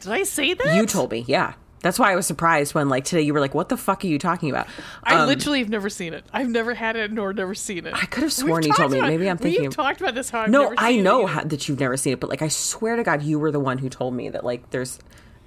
Did 0.00 0.12
I 0.12 0.22
say 0.22 0.54
that? 0.54 0.76
you 0.76 0.86
told 0.86 1.10
me. 1.10 1.24
Yeah. 1.26 1.54
That's 1.80 1.98
why 1.98 2.10
I 2.12 2.16
was 2.16 2.26
surprised 2.26 2.74
when, 2.74 2.88
like, 2.88 3.04
today 3.04 3.22
you 3.22 3.32
were 3.32 3.40
like, 3.40 3.54
what 3.54 3.68
the 3.68 3.76
fuck 3.76 4.04
are 4.04 4.08
you 4.08 4.18
talking 4.18 4.50
about? 4.50 4.66
I 5.04 5.14
Um, 5.14 5.28
literally 5.28 5.60
have 5.60 5.68
never 5.68 5.88
seen 5.88 6.12
it. 6.12 6.24
I've 6.32 6.48
never 6.48 6.74
had 6.74 6.96
it 6.96 7.12
nor 7.12 7.32
never 7.32 7.54
seen 7.54 7.86
it. 7.86 7.94
I 7.94 8.00
could 8.06 8.22
have 8.24 8.24
We've 8.24 8.32
sworn 8.32 8.64
you 8.64 8.72
told 8.72 8.90
me. 8.90 8.98
about- 8.98 9.08
Maybe 9.10 9.30
I'm 9.30 9.38
thinking. 9.38 9.62
We've 9.62 9.70
talked 9.76 10.00
about 10.00 10.14
this. 10.16 10.28
How 10.30 10.40
I've 10.40 10.50
no, 10.50 10.74
I 10.76 10.96
know 10.96 11.26
how, 11.26 11.44
that 11.44 11.68
you've 11.68 11.78
never 11.78 11.96
seen 11.96 12.14
it, 12.14 12.20
but 12.20 12.28
like, 12.30 12.42
I 12.42 12.48
swear 12.48 12.96
to 12.96 13.04
God, 13.04 13.22
you 13.22 13.38
were 13.38 13.52
the 13.52 13.60
one 13.60 13.78
who 13.78 13.88
told 13.88 14.14
me 14.14 14.28
that, 14.30 14.44
like, 14.44 14.70
there's 14.70 14.98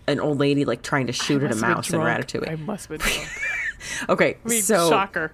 an 0.07 0.19
old 0.21 0.39
lady, 0.39 0.63
like, 0.63 0.81
trying 0.83 1.07
to 1.07 1.13
shoot 1.13 1.43
at 1.43 1.51
a 1.51 1.55
mouse 1.55 1.91
in. 1.91 1.99
Ratatouille. 1.99 2.49
I 2.49 2.55
must 2.55 2.87
have 2.87 2.99
been 2.99 3.07
drunk. 3.11 3.29
Okay, 4.09 4.37
I 4.45 4.47
mean, 4.47 4.61
so 4.61 4.89
shocker. 4.89 5.33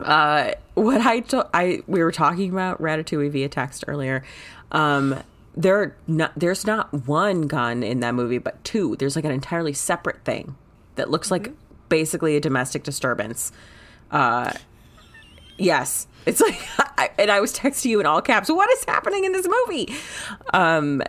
uh, 0.00 0.52
what 0.74 1.00
I 1.00 1.20
to- 1.20 1.48
I 1.52 1.82
we 1.86 2.02
were 2.02 2.12
talking 2.12 2.50
about 2.50 2.80
Ratatouille 2.80 3.30
via 3.30 3.48
text 3.48 3.84
earlier, 3.86 4.24
um, 4.72 5.16
there 5.56 5.96
not 6.06 6.32
there's 6.36 6.66
not 6.66 7.06
one 7.06 7.42
gun 7.42 7.82
in 7.82 8.00
that 8.00 8.14
movie, 8.14 8.38
but 8.38 8.62
two. 8.64 8.96
There's 8.96 9.16
like 9.16 9.24
an 9.24 9.30
entirely 9.30 9.72
separate 9.72 10.24
thing 10.24 10.56
that 10.96 11.10
looks 11.10 11.30
like 11.30 11.52
basically 11.88 12.36
a 12.36 12.40
domestic 12.40 12.82
disturbance. 12.82 13.52
Uh, 14.10 14.52
yes, 15.58 16.06
it's 16.26 16.40
like, 16.40 16.60
I, 16.98 17.10
and 17.18 17.30
I 17.30 17.40
was 17.40 17.54
texting 17.54 17.86
you 17.86 18.00
in 18.00 18.06
all 18.06 18.22
caps. 18.22 18.50
What 18.50 18.70
is 18.70 18.84
happening 18.84 19.24
in 19.24 19.32
this 19.32 19.46
movie? 19.46 19.94
Um, 20.52 21.02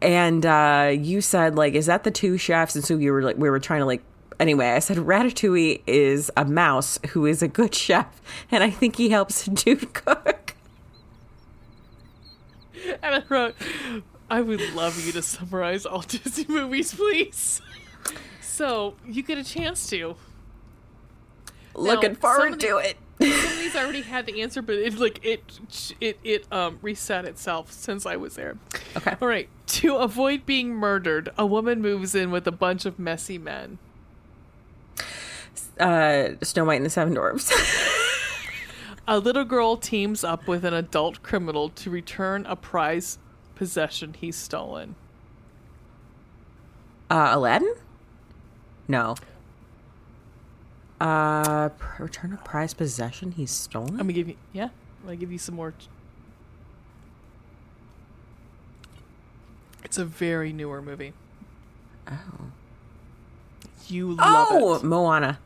and 0.00 0.44
uh, 0.44 0.92
you 0.98 1.20
said 1.20 1.56
like, 1.56 1.74
is 1.74 1.86
that 1.86 2.04
the 2.04 2.10
two 2.10 2.36
chefs? 2.36 2.74
And 2.74 2.84
so 2.84 2.96
you 2.96 3.12
were 3.12 3.22
like, 3.22 3.36
we 3.36 3.50
were 3.50 3.60
trying 3.60 3.80
to 3.80 3.86
like. 3.86 4.02
Anyway, 4.40 4.70
I 4.70 4.80
said 4.80 4.96
Ratatouille 4.96 5.82
is 5.86 6.32
a 6.36 6.44
mouse 6.44 6.98
who 7.10 7.26
is 7.26 7.42
a 7.42 7.48
good 7.48 7.74
chef, 7.74 8.20
and 8.50 8.64
I 8.64 8.70
think 8.70 8.96
he 8.96 9.10
helps 9.10 9.46
a 9.46 9.50
dude 9.50 9.94
cook. 9.94 10.51
And 13.02 13.14
I 13.16 13.22
wrote, 13.28 13.54
I 14.30 14.40
would 14.40 14.60
love 14.74 15.04
you 15.04 15.12
to 15.12 15.22
summarize 15.22 15.84
all 15.86 16.00
Disney 16.08 16.46
movies, 16.48 16.94
please. 16.94 17.60
So 18.40 18.94
you 19.08 19.22
get 19.22 19.38
a 19.38 19.44
chance 19.44 19.88
to. 19.90 20.14
Looking 21.74 22.14
forward 22.14 22.60
somebody- 22.60 22.66
to 22.68 22.76
it. 22.78 22.96
Some 23.20 23.52
of 23.52 23.58
these 23.58 23.74
I 23.76 23.82
already 23.84 24.02
had 24.02 24.26
the 24.26 24.42
answer, 24.42 24.60
but 24.62 24.74
it 24.74 24.98
like 24.98 25.24
it 25.24 25.42
it 26.00 26.18
it 26.22 26.52
um 26.52 26.78
reset 26.82 27.24
itself 27.24 27.72
since 27.72 28.04
I 28.04 28.16
was 28.16 28.34
there. 28.34 28.58
Okay. 28.96 29.16
All 29.22 29.28
right. 29.28 29.48
To 29.66 29.96
avoid 29.96 30.44
being 30.44 30.74
murdered, 30.74 31.30
a 31.38 31.46
woman 31.46 31.80
moves 31.80 32.14
in 32.14 32.30
with 32.30 32.46
a 32.46 32.52
bunch 32.52 32.84
of 32.84 32.98
messy 32.98 33.38
men. 33.38 33.78
Uh, 35.78 36.30
Snow 36.42 36.64
White 36.64 36.76
and 36.76 36.86
the 36.86 36.90
Seven 36.90 37.14
Dwarfs. 37.14 37.50
A 39.12 39.18
little 39.18 39.44
girl 39.44 39.76
teams 39.76 40.24
up 40.24 40.48
with 40.48 40.64
an 40.64 40.72
adult 40.72 41.22
criminal 41.22 41.68
to 41.68 41.90
return 41.90 42.46
a 42.46 42.56
prize 42.56 43.18
possession 43.54 44.14
he's 44.18 44.36
stolen. 44.36 44.94
Uh, 47.10 47.28
Aladdin? 47.32 47.74
No. 48.88 49.16
Uh, 50.98 51.68
return 51.98 52.32
a 52.32 52.38
prized 52.38 52.78
possession 52.78 53.32
he's 53.32 53.50
stolen. 53.50 53.90
I'm 53.90 53.98
gonna 53.98 54.14
give 54.14 54.28
you 54.30 54.36
yeah. 54.54 54.70
I'm 55.00 55.04
gonna 55.04 55.16
give 55.16 55.30
you 55.30 55.36
some 55.36 55.56
more. 55.56 55.74
It's 59.84 59.98
a 59.98 60.06
very 60.06 60.54
newer 60.54 60.80
movie. 60.80 61.12
oh, 62.08 62.14
You 63.88 64.14
love 64.14 64.52
it. 64.52 64.62
oh, 64.62 64.74
it. 64.76 64.82
Moana. 64.84 65.38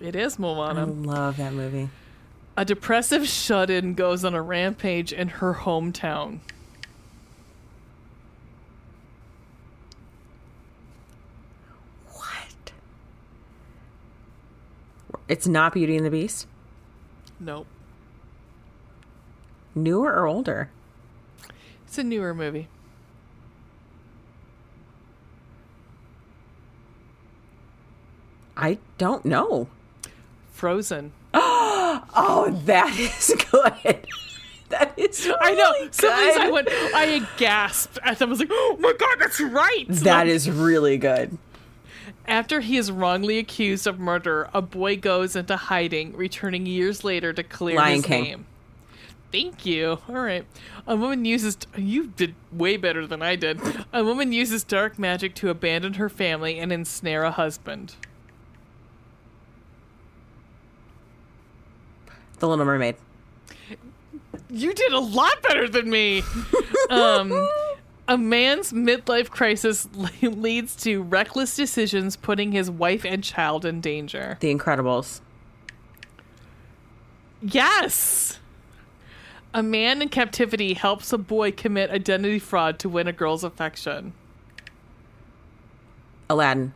It 0.00 0.16
is 0.16 0.38
Moana. 0.38 0.80
I 0.80 0.84
love 0.84 1.36
that 1.36 1.52
movie. 1.52 1.90
A 2.54 2.64
depressive 2.66 3.26
shut-in 3.26 3.94
goes 3.94 4.24
on 4.24 4.34
a 4.34 4.42
rampage 4.42 5.12
in 5.12 5.28
her 5.28 5.54
hometown. 5.54 6.40
What? 12.08 12.72
It's 15.28 15.46
not 15.46 15.72
Beauty 15.72 15.96
and 15.96 16.04
the 16.04 16.10
Beast. 16.10 16.46
Nope. 17.40 17.66
Newer 19.74 20.12
or 20.12 20.26
older? 20.26 20.70
It's 21.86 21.96
a 21.96 22.04
newer 22.04 22.34
movie. 22.34 22.68
I 28.56 28.78
don't 28.98 29.24
know. 29.24 29.68
Frozen. 30.52 31.12
Oh, 32.14 32.50
that 32.66 32.98
is 32.98 33.34
good. 33.50 34.06
that 34.68 34.92
is. 34.98 35.30
I 35.40 35.54
know. 35.54 35.72
really 35.72 35.88
Some 35.92 36.10
I 36.12 36.50
went. 36.50 36.68
I 36.70 37.26
gasped 37.36 37.98
at 38.02 38.18
them. 38.18 38.28
I 38.28 38.30
was 38.30 38.38
like, 38.40 38.48
"Oh 38.50 38.76
my 38.80 38.92
god, 38.98 39.16
that's 39.18 39.40
right!" 39.40 39.86
That 39.88 40.26
is 40.26 40.50
really 40.50 40.98
good. 40.98 41.38
After 42.26 42.60
he 42.60 42.76
is 42.76 42.90
wrongly 42.92 43.38
accused 43.38 43.86
of 43.86 43.98
murder, 43.98 44.48
a 44.54 44.62
boy 44.62 44.96
goes 44.96 45.34
into 45.36 45.56
hiding, 45.56 46.14
returning 46.16 46.66
years 46.66 47.02
later 47.02 47.32
to 47.32 47.42
clear 47.42 47.76
Lion 47.76 47.96
his 47.96 48.04
King. 48.06 48.22
name. 48.24 48.46
Thank 49.32 49.64
you. 49.64 49.98
All 50.08 50.14
right. 50.16 50.44
A 50.86 50.94
woman 50.96 51.24
uses. 51.24 51.56
You 51.76 52.08
did 52.08 52.34
way 52.52 52.76
better 52.76 53.06
than 53.06 53.22
I 53.22 53.36
did. 53.36 53.60
A 53.92 54.04
woman 54.04 54.32
uses 54.32 54.62
dark 54.64 54.98
magic 54.98 55.34
to 55.36 55.48
abandon 55.48 55.94
her 55.94 56.08
family 56.10 56.58
and 56.58 56.70
ensnare 56.72 57.24
a 57.24 57.30
husband. 57.30 57.94
The 62.42 62.48
Little 62.48 62.64
Mermaid. 62.64 62.96
You 64.50 64.74
did 64.74 64.92
a 64.92 64.98
lot 64.98 65.40
better 65.44 65.68
than 65.68 65.88
me. 65.88 66.24
um, 66.90 67.48
a 68.08 68.18
man's 68.18 68.72
midlife 68.72 69.30
crisis 69.30 69.88
leads 70.22 70.74
to 70.82 71.04
reckless 71.04 71.54
decisions, 71.54 72.16
putting 72.16 72.50
his 72.50 72.68
wife 72.68 73.04
and 73.04 73.22
child 73.22 73.64
in 73.64 73.80
danger. 73.80 74.38
The 74.40 74.52
Incredibles. 74.52 75.20
Yes. 77.40 78.40
A 79.54 79.62
man 79.62 80.02
in 80.02 80.08
captivity 80.08 80.74
helps 80.74 81.12
a 81.12 81.18
boy 81.18 81.52
commit 81.52 81.90
identity 81.90 82.40
fraud 82.40 82.80
to 82.80 82.88
win 82.88 83.06
a 83.06 83.12
girl's 83.12 83.44
affection. 83.44 84.14
Aladdin. 86.28 86.74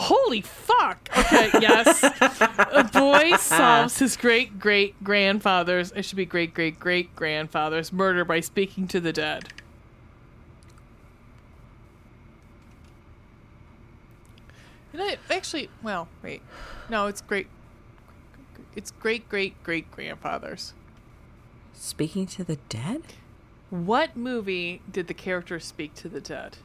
Holy 0.00 0.40
fuck. 0.40 1.10
Okay, 1.14 1.50
yes. 1.60 2.02
a 2.02 2.88
boy 2.90 3.36
solves 3.36 3.98
his 3.98 4.16
great 4.16 4.58
great 4.58 5.04
grandfather's, 5.04 5.92
it 5.92 6.06
should 6.06 6.16
be 6.16 6.24
great 6.24 6.54
great 6.54 6.80
great 6.80 7.14
grandfather's 7.14 7.92
murder 7.92 8.24
by 8.24 8.40
speaking 8.40 8.88
to 8.88 8.98
the 8.98 9.12
dead. 9.12 9.50
And 14.94 15.02
I, 15.02 15.18
actually, 15.30 15.68
well, 15.82 16.08
wait. 16.22 16.40
No, 16.88 17.06
it's 17.06 17.20
great. 17.20 17.48
It's 18.74 18.90
great 18.92 19.28
great 19.28 19.62
great 19.62 19.90
grandfather's. 19.90 20.72
Speaking 21.74 22.26
to 22.28 22.42
the 22.42 22.56
dead? 22.70 23.02
What 23.68 24.16
movie 24.16 24.80
did 24.90 25.08
the 25.08 25.14
character 25.14 25.60
speak 25.60 25.94
to 25.96 26.08
the 26.08 26.22
dead? 26.22 26.56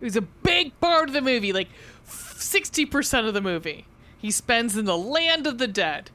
It 0.00 0.04
was 0.04 0.16
a 0.16 0.22
big 0.22 0.78
part 0.80 1.08
of 1.08 1.14
the 1.14 1.22
movie, 1.22 1.52
like 1.52 1.68
60% 2.06 3.26
of 3.26 3.34
the 3.34 3.40
movie. 3.40 3.86
He 4.18 4.30
spends 4.30 4.76
in 4.76 4.84
the 4.84 4.96
land 4.96 5.46
of 5.46 5.58
the 5.58 5.68
dead. 5.68 6.10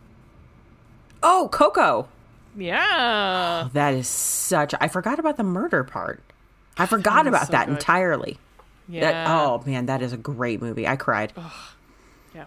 Oh, 1.24 1.50
Coco. 1.52 2.08
Yeah. 2.56 3.70
That 3.74 3.94
is 3.94 4.08
such. 4.08 4.74
I 4.80 4.88
forgot 4.88 5.20
about 5.20 5.38
the 5.38 5.44
murder 5.44 5.84
part. 5.84 6.22
I 6.78 6.86
forgot 6.86 7.26
was 7.26 7.30
about 7.30 7.48
so 7.48 7.52
that 7.52 7.68
good. 7.68 7.74
entirely. 7.74 8.38
Yeah. 8.88 9.12
That, 9.12 9.28
oh 9.30 9.64
man, 9.66 9.86
that 9.86 10.02
is 10.02 10.14
a 10.14 10.18
great 10.18 10.62
movie. 10.62 10.88
I 10.88 10.96
cried. 10.96 11.34
Yeah. 12.36 12.46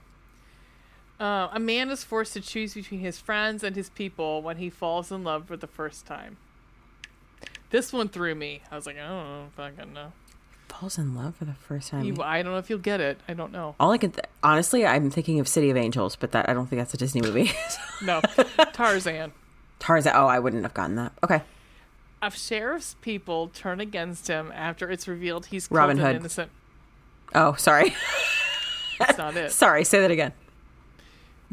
Uh, 1.18 1.48
a 1.52 1.60
man 1.60 1.90
is 1.90 2.04
forced 2.04 2.34
to 2.34 2.40
choose 2.40 2.74
between 2.74 3.00
his 3.00 3.18
friends 3.18 3.62
and 3.62 3.76
his 3.76 3.90
people 3.90 4.42
when 4.42 4.58
he 4.58 4.68
falls 4.68 5.10
in 5.10 5.24
love 5.24 5.46
for 5.46 5.56
the 5.56 5.66
first 5.66 6.04
time. 6.04 6.36
This 7.70 7.92
one 7.92 8.08
threw 8.08 8.34
me. 8.34 8.62
I 8.70 8.76
was 8.76 8.86
like, 8.86 8.96
I 8.98 9.08
don't 9.08 9.56
know 9.56 9.72
can 9.76 9.92
know. 9.94 10.12
Falls 10.80 10.98
in 10.98 11.14
love 11.14 11.36
for 11.36 11.44
the 11.44 11.54
first 11.54 11.90
time. 11.90 12.04
You, 12.04 12.20
I 12.22 12.42
don't 12.42 12.52
know 12.52 12.58
if 12.58 12.68
you'll 12.68 12.78
get 12.80 13.00
it. 13.00 13.18
I 13.28 13.34
don't 13.34 13.52
know. 13.52 13.74
All 13.78 13.92
I 13.92 13.98
can 13.98 14.10
th- 14.10 14.24
honestly, 14.42 14.84
I'm 14.84 15.08
thinking 15.10 15.38
of 15.38 15.46
City 15.46 15.70
of 15.70 15.76
Angels, 15.76 16.16
but 16.16 16.32
that 16.32 16.48
I 16.48 16.52
don't 16.52 16.66
think 16.66 16.80
that's 16.80 16.92
a 16.94 16.96
Disney 16.96 17.20
movie. 17.22 17.52
No. 18.02 18.20
Tarzan. 18.72 19.32
Tarzan. 19.78 20.12
Oh, 20.14 20.26
I 20.26 20.38
wouldn't 20.40 20.62
have 20.64 20.74
gotten 20.74 20.96
that. 20.96 21.12
Okay. 21.22 21.42
A 22.20 22.30
sheriff's 22.30 22.96
people 23.00 23.48
turn 23.48 23.80
against 23.80 24.26
him 24.28 24.50
after 24.54 24.90
it's 24.90 25.06
revealed 25.08 25.46
he's 25.46 25.70
Robin 25.70 25.96
Hood. 25.96 26.16
innocent. 26.16 26.50
Oh, 27.34 27.54
sorry. 27.54 27.94
That's 28.98 29.16
not 29.16 29.36
it. 29.36 29.52
sorry. 29.52 29.84
Say 29.84 30.00
that 30.00 30.10
again. 30.10 30.32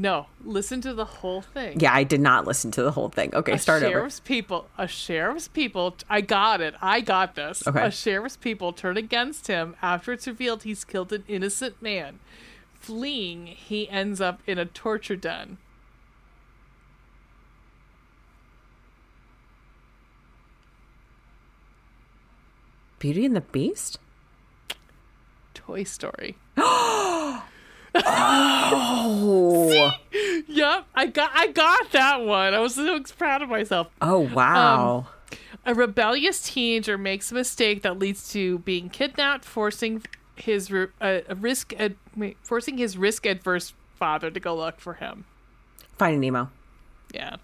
No, 0.02 0.26
listen 0.44 0.82
to 0.82 0.96
the 0.96 1.06
whole 1.06 1.42
thing. 1.44 1.80
Yeah, 1.80 1.94
I 1.94 2.04
did 2.04 2.22
not 2.22 2.48
listen 2.48 2.72
to 2.72 2.82
the 2.82 2.90
whole 2.90 3.10
thing. 3.10 3.36
Okay, 3.36 3.52
a 3.52 3.60
start 3.60 3.84
over. 3.84 3.92
sheriff's 3.92 4.20
people 4.20 4.68
a 4.76 4.88
sheriff's 4.88 5.48
people 5.48 5.96
i 6.10 6.22
got 6.22 6.60
it 6.60 6.74
i 6.82 7.02
got 7.02 7.36
this 7.36 7.68
Okay. 7.68 7.86
a 7.86 7.92
sheriff's 7.92 8.36
people 8.36 8.74
turn 8.74 8.98
against 8.98 9.46
him 9.46 9.76
after 9.80 10.12
it's 10.12 10.26
revealed 10.26 10.64
he's 10.64 10.84
killed 10.84 11.14
an 11.14 11.24
innocent 11.28 11.84
man 11.84 12.18
fleeing 12.80 13.46
he 13.46 13.88
ends 13.90 14.20
up 14.20 14.42
in 14.48 14.58
a 14.58 14.66
torture 14.66 15.16
den 15.16 15.60
Beauty 23.00 23.26
and 23.26 23.36
the 23.36 23.42
Beast. 23.42 23.98
toy 25.54 25.84
story 25.84 26.38
Oh, 27.94 29.92
yep 30.48 30.86
i 30.96 31.06
got 31.08 31.32
i 31.34 31.48
got 31.48 31.92
that 31.92 32.22
one 32.22 32.54
i 32.54 32.60
was 32.60 32.76
so 32.76 33.00
proud 33.18 33.42
of 33.42 33.50
myself 33.50 33.88
oh 34.02 34.20
wow. 34.20 35.08
a 35.66 35.74
rebellious 35.74 36.42
teenager 36.42 36.98
makes 36.98 37.32
a 37.32 37.36
mistake 37.36 37.82
that 37.82 38.00
leads 38.00 38.32
to 38.32 38.60
being 38.60 38.90
kidnapped 38.90 39.46
forcing 39.46 40.02
his 40.36 40.72
uh, 40.72 40.88
a 41.02 41.36
risk 41.36 41.74
ad- 41.78 41.96
wait, 42.16 42.38
forcing 42.44 42.78
his 42.78 42.98
risk 42.98 43.26
adverse 43.26 43.74
father 43.96 44.32
to 44.32 44.40
go 44.40 44.56
look 44.56 44.80
for 44.80 44.96
him 44.96 45.26
Finding 46.02 46.22
Nemo. 46.22 46.50
Yeah. 47.14 47.36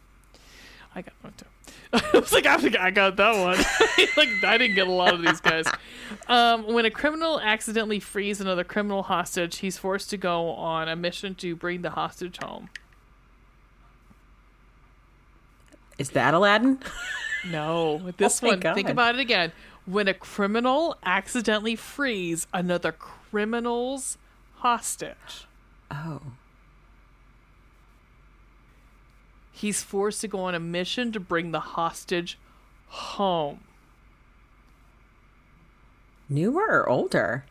I 0.95 1.03
got 1.03 1.13
one 1.21 1.33
too. 1.37 1.45
I 1.93 2.19
was 2.19 2.31
like, 2.31 2.45
I 2.45 2.57
think 2.57 2.77
I 2.77 2.91
got 2.91 3.15
that 3.15 3.37
one. 3.37 3.57
like, 4.17 4.43
I 4.43 4.57
didn't 4.57 4.75
get 4.75 4.87
a 4.87 4.91
lot 4.91 5.13
of 5.13 5.21
these 5.21 5.39
guys. 5.39 5.65
Um, 6.27 6.73
when 6.73 6.85
a 6.85 6.91
criminal 6.91 7.39
accidentally 7.39 7.99
frees 7.99 8.41
another 8.41 8.63
criminal 8.63 9.03
hostage, 9.03 9.57
he's 9.57 9.77
forced 9.77 10.09
to 10.11 10.17
go 10.17 10.49
on 10.49 10.87
a 10.87 10.95
mission 10.95 11.35
to 11.35 11.55
bring 11.55 11.81
the 11.81 11.91
hostage 11.91 12.37
home. 12.41 12.69
Is 15.97 16.11
that 16.11 16.33
Aladdin? 16.33 16.79
No, 17.49 18.11
this 18.17 18.43
Oh 18.43 18.47
one. 18.47 18.61
Think 18.61 18.89
about 18.89 19.15
it 19.15 19.21
again. 19.21 19.51
When 19.85 20.07
a 20.07 20.13
criminal 20.13 20.97
accidentally 21.03 21.75
frees 21.75 22.45
another 22.53 22.91
criminal's 22.91 24.17
hostage, 24.57 25.47
Oh. 25.89 26.21
He's 29.57 29.81
forced 29.81 30.21
to 30.21 30.27
go 30.27 30.39
on 30.41 30.53
a 30.53 30.59
mission 30.59 31.11
to 31.11 31.19
bring 31.19 31.51
the 31.51 31.59
hostage 31.59 32.37
home. 32.87 33.61
Newer 36.29 36.65
or 36.65 36.89
older? 36.89 37.45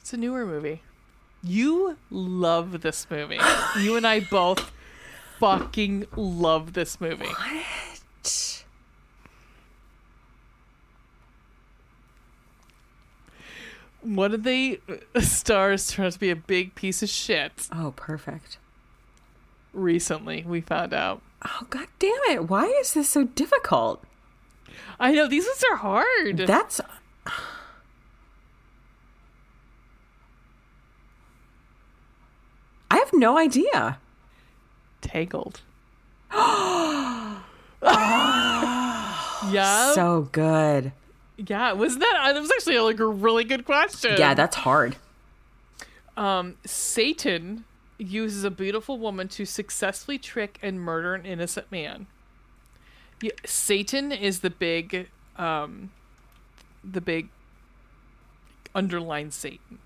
It's 0.00 0.12
a 0.12 0.16
newer 0.16 0.46
movie. 0.46 0.82
You 1.42 1.96
love 2.10 2.80
this 2.80 3.06
movie. 3.10 3.38
you 3.78 3.96
and 3.96 4.06
I 4.06 4.20
both 4.20 4.72
fucking 5.38 6.06
love 6.16 6.72
this 6.72 7.00
movie. 7.00 7.26
What? 7.26 8.64
One 14.02 14.32
of 14.32 14.44
the 14.44 14.80
stars 15.20 15.88
turned 15.88 16.06
out 16.06 16.12
to 16.12 16.18
be 16.20 16.30
a 16.30 16.36
big 16.36 16.76
piece 16.76 17.02
of 17.02 17.08
shit. 17.08 17.68
Oh, 17.72 17.92
perfect. 17.96 18.58
Recently, 19.76 20.42
we 20.46 20.62
found 20.62 20.94
out. 20.94 21.20
Oh, 21.44 21.66
god 21.68 21.86
damn 21.98 22.10
it. 22.30 22.48
Why 22.48 22.64
is 22.80 22.94
this 22.94 23.10
so 23.10 23.24
difficult? 23.24 24.02
I 24.98 25.12
know 25.12 25.28
these 25.28 25.44
ones 25.46 25.62
are 25.70 25.76
hard. 25.76 26.38
That's. 26.38 26.80
I 32.90 32.96
have 32.98 33.12
no 33.12 33.38
idea. 33.38 33.98
Tangled. 35.00 35.60
yeah, 36.32 37.42
So 39.94 40.28
good. 40.32 40.92
yeah. 41.36 41.72
Wasn't 41.72 42.00
that? 42.00 42.32
That 42.34 42.40
was 42.40 42.50
actually 42.50 42.78
like 42.78 43.00
a 43.00 43.06
really 43.06 43.44
good 43.44 43.64
question. 43.64 44.16
Yeah, 44.18 44.34
that's 44.34 44.56
hard. 44.56 44.96
Um, 46.16 46.56
Satan 46.64 47.64
uses 47.98 48.44
a 48.44 48.50
beautiful 48.50 48.98
woman 48.98 49.28
to 49.28 49.44
successfully 49.44 50.18
trick 50.18 50.58
and 50.62 50.80
murder 50.80 51.14
an 51.14 51.24
innocent 51.24 51.70
man. 51.70 52.06
Yeah, 53.22 53.32
Satan 53.44 54.12
is 54.12 54.40
the 54.40 54.50
big, 54.50 55.08
um, 55.36 55.90
the 56.84 57.00
big 57.00 57.28
underlined 58.74 59.32
Satan. 59.32 59.78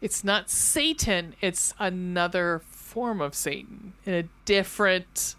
It's 0.00 0.22
not 0.22 0.50
Satan, 0.50 1.34
it's 1.40 1.74
another 1.78 2.62
form 2.70 3.20
of 3.20 3.34
Satan 3.34 3.94
in 4.04 4.14
a 4.14 4.24
different 4.44 5.34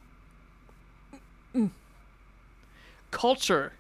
culture. 3.12 3.74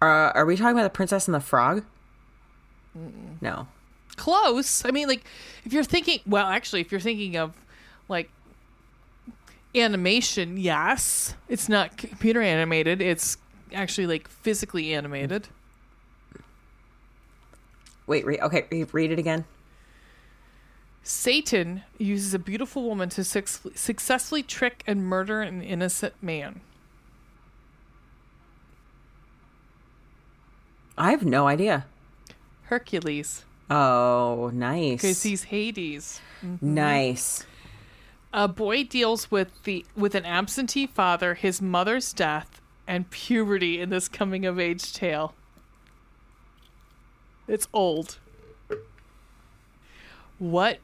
Uh, 0.00 0.30
are 0.34 0.44
we 0.44 0.56
talking 0.56 0.76
about 0.76 0.84
the 0.84 0.90
Princess 0.90 1.26
and 1.26 1.34
the 1.34 1.40
Frog? 1.40 1.84
No. 3.40 3.66
Close. 4.16 4.84
I 4.84 4.90
mean, 4.90 5.08
like, 5.08 5.24
if 5.64 5.72
you're 5.72 5.84
thinking, 5.84 6.20
well, 6.26 6.46
actually, 6.46 6.80
if 6.80 6.90
you're 6.90 7.00
thinking 7.00 7.36
of 7.36 7.54
like 8.08 8.30
animation, 9.74 10.56
yes, 10.56 11.34
it's 11.48 11.68
not 11.68 11.96
computer 11.96 12.40
animated. 12.40 13.00
It's 13.00 13.36
actually 13.72 14.06
like 14.06 14.28
physically 14.28 14.94
animated. 14.94 15.48
Wait, 18.06 18.24
re- 18.24 18.38
okay, 18.40 18.66
re- 18.70 18.86
read 18.92 19.10
it 19.10 19.18
again. 19.18 19.44
Satan 21.02 21.82
uses 21.98 22.34
a 22.34 22.38
beautiful 22.38 22.82
woman 22.82 23.08
to 23.10 23.22
suc- 23.22 23.48
successfully 23.74 24.42
trick 24.42 24.82
and 24.86 25.04
murder 25.04 25.40
an 25.40 25.62
innocent 25.62 26.14
man. 26.20 26.60
I 30.98 31.10
have 31.10 31.24
no 31.24 31.46
idea. 31.46 31.86
Hercules, 32.64 33.44
Oh, 33.68 34.50
nice. 34.54 35.02
because 35.02 35.22
he's 35.22 35.44
Hades. 35.44 36.20
Mm-hmm. 36.44 36.74
nice. 36.74 37.44
A 38.32 38.46
boy 38.48 38.84
deals 38.84 39.30
with 39.30 39.62
the 39.64 39.84
with 39.96 40.14
an 40.14 40.24
absentee 40.24 40.86
father, 40.86 41.34
his 41.34 41.62
mother's 41.62 42.12
death, 42.12 42.60
and 42.86 43.08
puberty 43.10 43.80
in 43.80 43.88
this 43.90 44.08
coming 44.08 44.44
of 44.44 44.60
age 44.60 44.92
tale. 44.92 45.34
It's 47.48 47.66
old. 47.72 48.18
What 50.38 50.78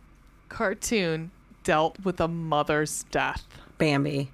cartoon 0.49 1.31
dealt 1.63 1.99
with 2.05 2.21
a 2.21 2.29
mother's 2.29 3.05
death? 3.11 3.45
Bambi. 3.79 4.31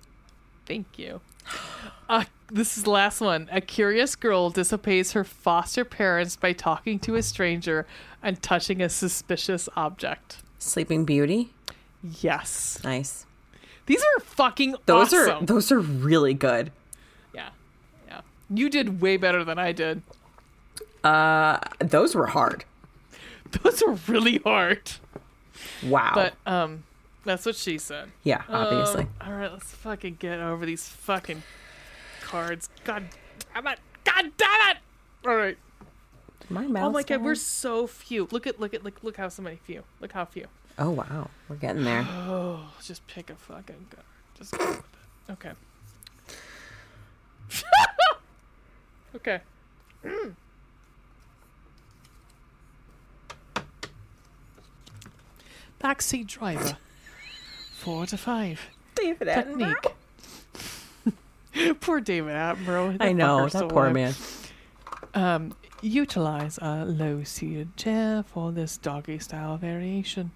Thank 0.67 0.99
you. 0.99 1.21
Uh, 2.09 2.25
this 2.51 2.79
is 2.79 2.85
the 2.85 2.91
last 2.91 3.21
one. 3.21 3.49
A 3.53 3.61
curious 3.61 4.17
girl 4.17 4.51
disobeys 4.51 5.13
her 5.13 5.25
foster 5.25 5.85
parents 5.85 6.37
by 6.37 6.53
talking 6.53 6.99
to 7.01 7.15
a 7.17 7.23
stranger 7.23 7.87
and 8.23 8.43
touching 8.43 8.81
a 8.81 8.89
suspicious 8.89 9.69
object. 9.77 10.39
Sleeping 10.59 11.05
Beauty. 11.05 11.53
Yes. 12.03 12.79
Nice. 12.83 13.27
These 13.87 14.03
are 14.03 14.21
fucking 14.21 14.77
Those 14.87 15.13
awesome. 15.13 15.43
are 15.43 15.47
those 15.47 15.73
are 15.73 15.81
really 15.81 16.35
good. 16.35 16.73
Yeah. 17.35 17.51
Yeah. 18.07 18.21
You 18.51 18.69
did 18.71 19.01
way 19.01 19.17
better 19.17 19.45
than 19.45 19.59
I 19.59 19.73
did. 19.73 20.03
Uh, 21.05 21.59
those 21.79 22.15
were 22.15 22.27
hard. 22.27 22.65
Those 23.63 23.81
are 23.83 23.93
really 24.09 24.39
hard. 24.39 24.91
Wow. 25.87 26.13
But 26.15 26.35
um 26.47 26.85
that's 27.25 27.47
what 27.47 27.57
she 27.57 27.79
said. 27.79 28.11
yeah, 28.25 28.43
obviously. 28.49 29.03
Um, 29.03 29.11
all 29.27 29.33
right, 29.33 29.51
let's 29.53 29.71
fucking 29.73 30.17
get 30.19 30.39
over 30.39 30.65
these 30.67 30.87
fucking 30.89 31.43
cards. 32.29 32.69
God 32.85 33.05
damn 33.55 33.67
it. 33.67 33.79
God 34.05 34.31
damn 34.37 34.71
it. 34.71 34.77
All 35.27 35.37
right. 35.37 35.59
my 36.49 36.67
mouth. 36.67 36.85
Oh 36.85 36.91
my 36.91 37.03
god, 37.03 37.23
we're 37.23 37.35
so 37.35 37.87
few. 37.87 38.29
Look 38.31 38.47
at 38.47 38.61
look 38.61 38.75
at 38.75 38.85
look 38.85 39.03
look 39.03 39.17
how 39.17 39.29
so 39.29 39.43
many 39.43 39.57
few. 39.57 39.83
Look 40.01 40.13
how 40.13 40.25
few. 40.25 40.47
Oh 40.79 40.91
wow, 40.91 41.31
we're 41.49 41.57
getting 41.57 41.85
there. 41.85 42.03
Oh, 42.29 42.71
just 42.83 43.07
pick 43.07 43.31
a 43.31 43.35
fucking 43.35 43.87
card. 43.91 44.05
Just 44.37 44.53
go 44.53 44.67
with 44.67 44.79
it. 44.79 45.33
Okay. 45.33 45.53
okay. 49.17 49.41
Mm. 50.05 50.35
Backseat 55.81 56.27
driver. 56.27 56.77
Four 57.73 58.07
to 58.07 58.17
five. 58.17 58.61
David 58.95 59.27
Technique. 59.27 59.98
poor 61.81 62.01
David 62.01 62.33
Attenborough. 62.35 62.97
I 63.01 63.13
know 63.13 63.49
that 63.49 63.69
poor 63.69 63.87
alive. 63.87 63.95
man. 63.95 64.15
Um, 65.15 65.55
utilize 65.81 66.59
a 66.61 66.85
low 66.85 67.25
seated 67.25 67.77
chair 67.77 68.23
for 68.23 68.53
this 68.53 68.77
doggy 68.77 69.19
style 69.19 69.57
variation. 69.57 70.33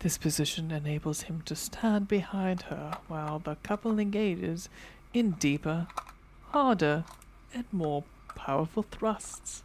This 0.00 0.18
position 0.18 0.70
enables 0.70 1.22
him 1.22 1.42
to 1.46 1.56
stand 1.56 2.08
behind 2.08 2.62
her 2.62 2.98
while 3.08 3.38
the 3.38 3.56
couple 3.56 3.98
engages 3.98 4.68
in 5.12 5.32
deeper, 5.32 5.88
harder, 6.50 7.04
and 7.52 7.64
more 7.72 8.04
powerful 8.34 8.84
thrusts. 8.84 9.62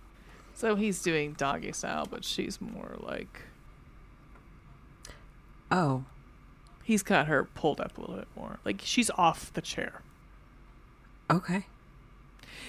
So 0.56 0.76
he's 0.76 1.02
doing 1.02 1.34
doggy 1.34 1.72
style, 1.72 2.08
but 2.10 2.24
she's 2.26 2.60
more 2.62 2.96
like. 3.00 3.42
Oh, 5.70 6.06
He's 6.84 7.02
got 7.02 7.28
her 7.28 7.46
pulled 7.46 7.80
up 7.80 7.98
a 7.98 8.02
little 8.02 8.18
bit 8.18 8.28
more. 8.36 8.60
Like 8.66 8.82
she's 8.84 9.10
off 9.12 9.54
the 9.54 9.62
chair. 9.62 10.02
Okay. 11.32 11.66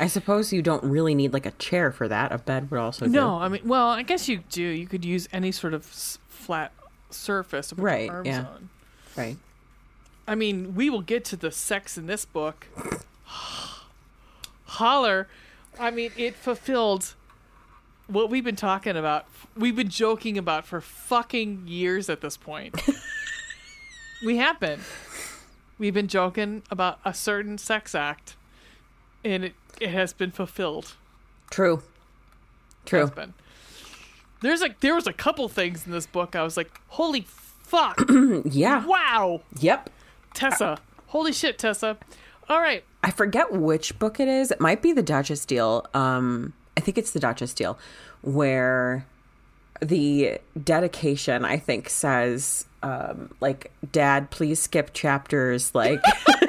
I 0.01 0.09
suppose 0.09 0.53
you 0.53 0.61
don't 0.61 0.83
really 0.83 1.15
need 1.15 1.33
like 1.33 1.47
a 1.47 1.53
chair 1.53 1.93
for 1.93 2.09
that. 2.09 2.33
A 2.33 2.39
bed 2.39 2.71
would 2.71 2.81
also 2.81 3.05
do. 3.07 3.13
No, 3.13 3.37
I 3.37 3.49
mean, 3.49 3.63
well, 3.65 3.89
I 3.89 4.03
guess 4.03 4.29
you 4.29 4.39
do. 4.51 4.63
You 4.63 4.87
could 4.87 5.05
use 5.05 5.29
any 5.33 5.53
sort 5.53 5.73
of 5.73 5.87
s- 5.87 6.19
flat 6.29 6.73
surface 7.11 7.69
to 7.69 7.77
put 7.77 7.85
Right, 7.85 8.07
your 8.07 8.15
arms 8.17 8.27
yeah. 8.27 8.41
on. 8.41 8.69
Right. 9.17 9.37
I 10.27 10.35
mean, 10.35 10.75
we 10.75 10.91
will 10.91 11.03
get 11.03 11.25
to 11.27 11.37
the 11.37 11.53
sex 11.53 11.97
in 11.97 12.07
this 12.07 12.25
book. 12.25 12.67
Holler. 14.67 15.29
I 15.79 15.91
mean, 15.91 16.11
it 16.17 16.35
fulfilled 16.35 17.15
what 18.07 18.31
we've 18.31 18.45
been 18.45 18.57
talking 18.57 18.97
about. 18.97 19.27
We've 19.57 19.77
been 19.77 19.89
joking 19.89 20.37
about 20.39 20.67
for 20.67 20.81
fucking 20.81 21.65
years 21.67 22.09
at 22.09 22.21
this 22.21 22.37
point. 22.37 22.75
we 24.25 24.37
have 24.39 24.59
been. 24.61 24.81
We've 25.79 25.95
been 25.95 26.09
joking 26.09 26.63
about 26.71 26.99
a 27.05 27.13
certain 27.15 27.59
sex 27.59 27.95
act, 27.95 28.37
and 29.25 29.45
it, 29.47 29.55
it 29.81 29.91
has 29.91 30.13
been 30.13 30.31
fulfilled. 30.31 30.95
True. 31.51 31.83
True. 32.87 33.07
Been. 33.09 33.35
There's 34.43 34.61
like 34.61 34.81
there 34.81 34.95
was 34.95 35.07
a 35.07 35.13
couple 35.13 35.49
things 35.49 35.87
in 35.87 35.93
this 35.93 36.07
book 36.07 36.37
I 36.37 36.43
was 36.43 36.57
like, 36.57 36.71
holy 36.89 37.27
fuck, 37.27 37.99
Yeah. 38.45 38.85
wow, 38.87 39.41
Yep. 39.59 39.91
Tessa, 40.35 40.79
Holy 41.07 41.33
shit, 41.33 41.59
Tessa. 41.59 41.97
All 42.49 42.61
right. 42.61 42.85
I 43.03 43.11
forget 43.11 43.53
which 43.53 43.99
book 43.99 44.19
it 44.21 44.29
is. 44.29 44.51
It 44.51 44.61
might 44.61 44.83
be 44.83 44.93
the 44.93 45.03
Duchess 45.03 45.45
deal. 45.47 45.87
Um, 45.95 46.53
I 46.77 46.81
think 46.81 46.99
it's 46.99 47.13
the 47.13 47.21
Duchess 47.21 47.55
deal, 47.55 47.79
where 48.23 49.07
the 49.81 50.39
dedication 50.63 51.45
I 51.45 51.57
think 51.59 51.89
says 51.89 52.67
um, 52.83 53.31
like, 53.41 53.71
"Dad, 53.93 54.31
please 54.31 54.61
skip 54.61 54.93
chapters." 54.93 55.75
Like, 55.75 56.03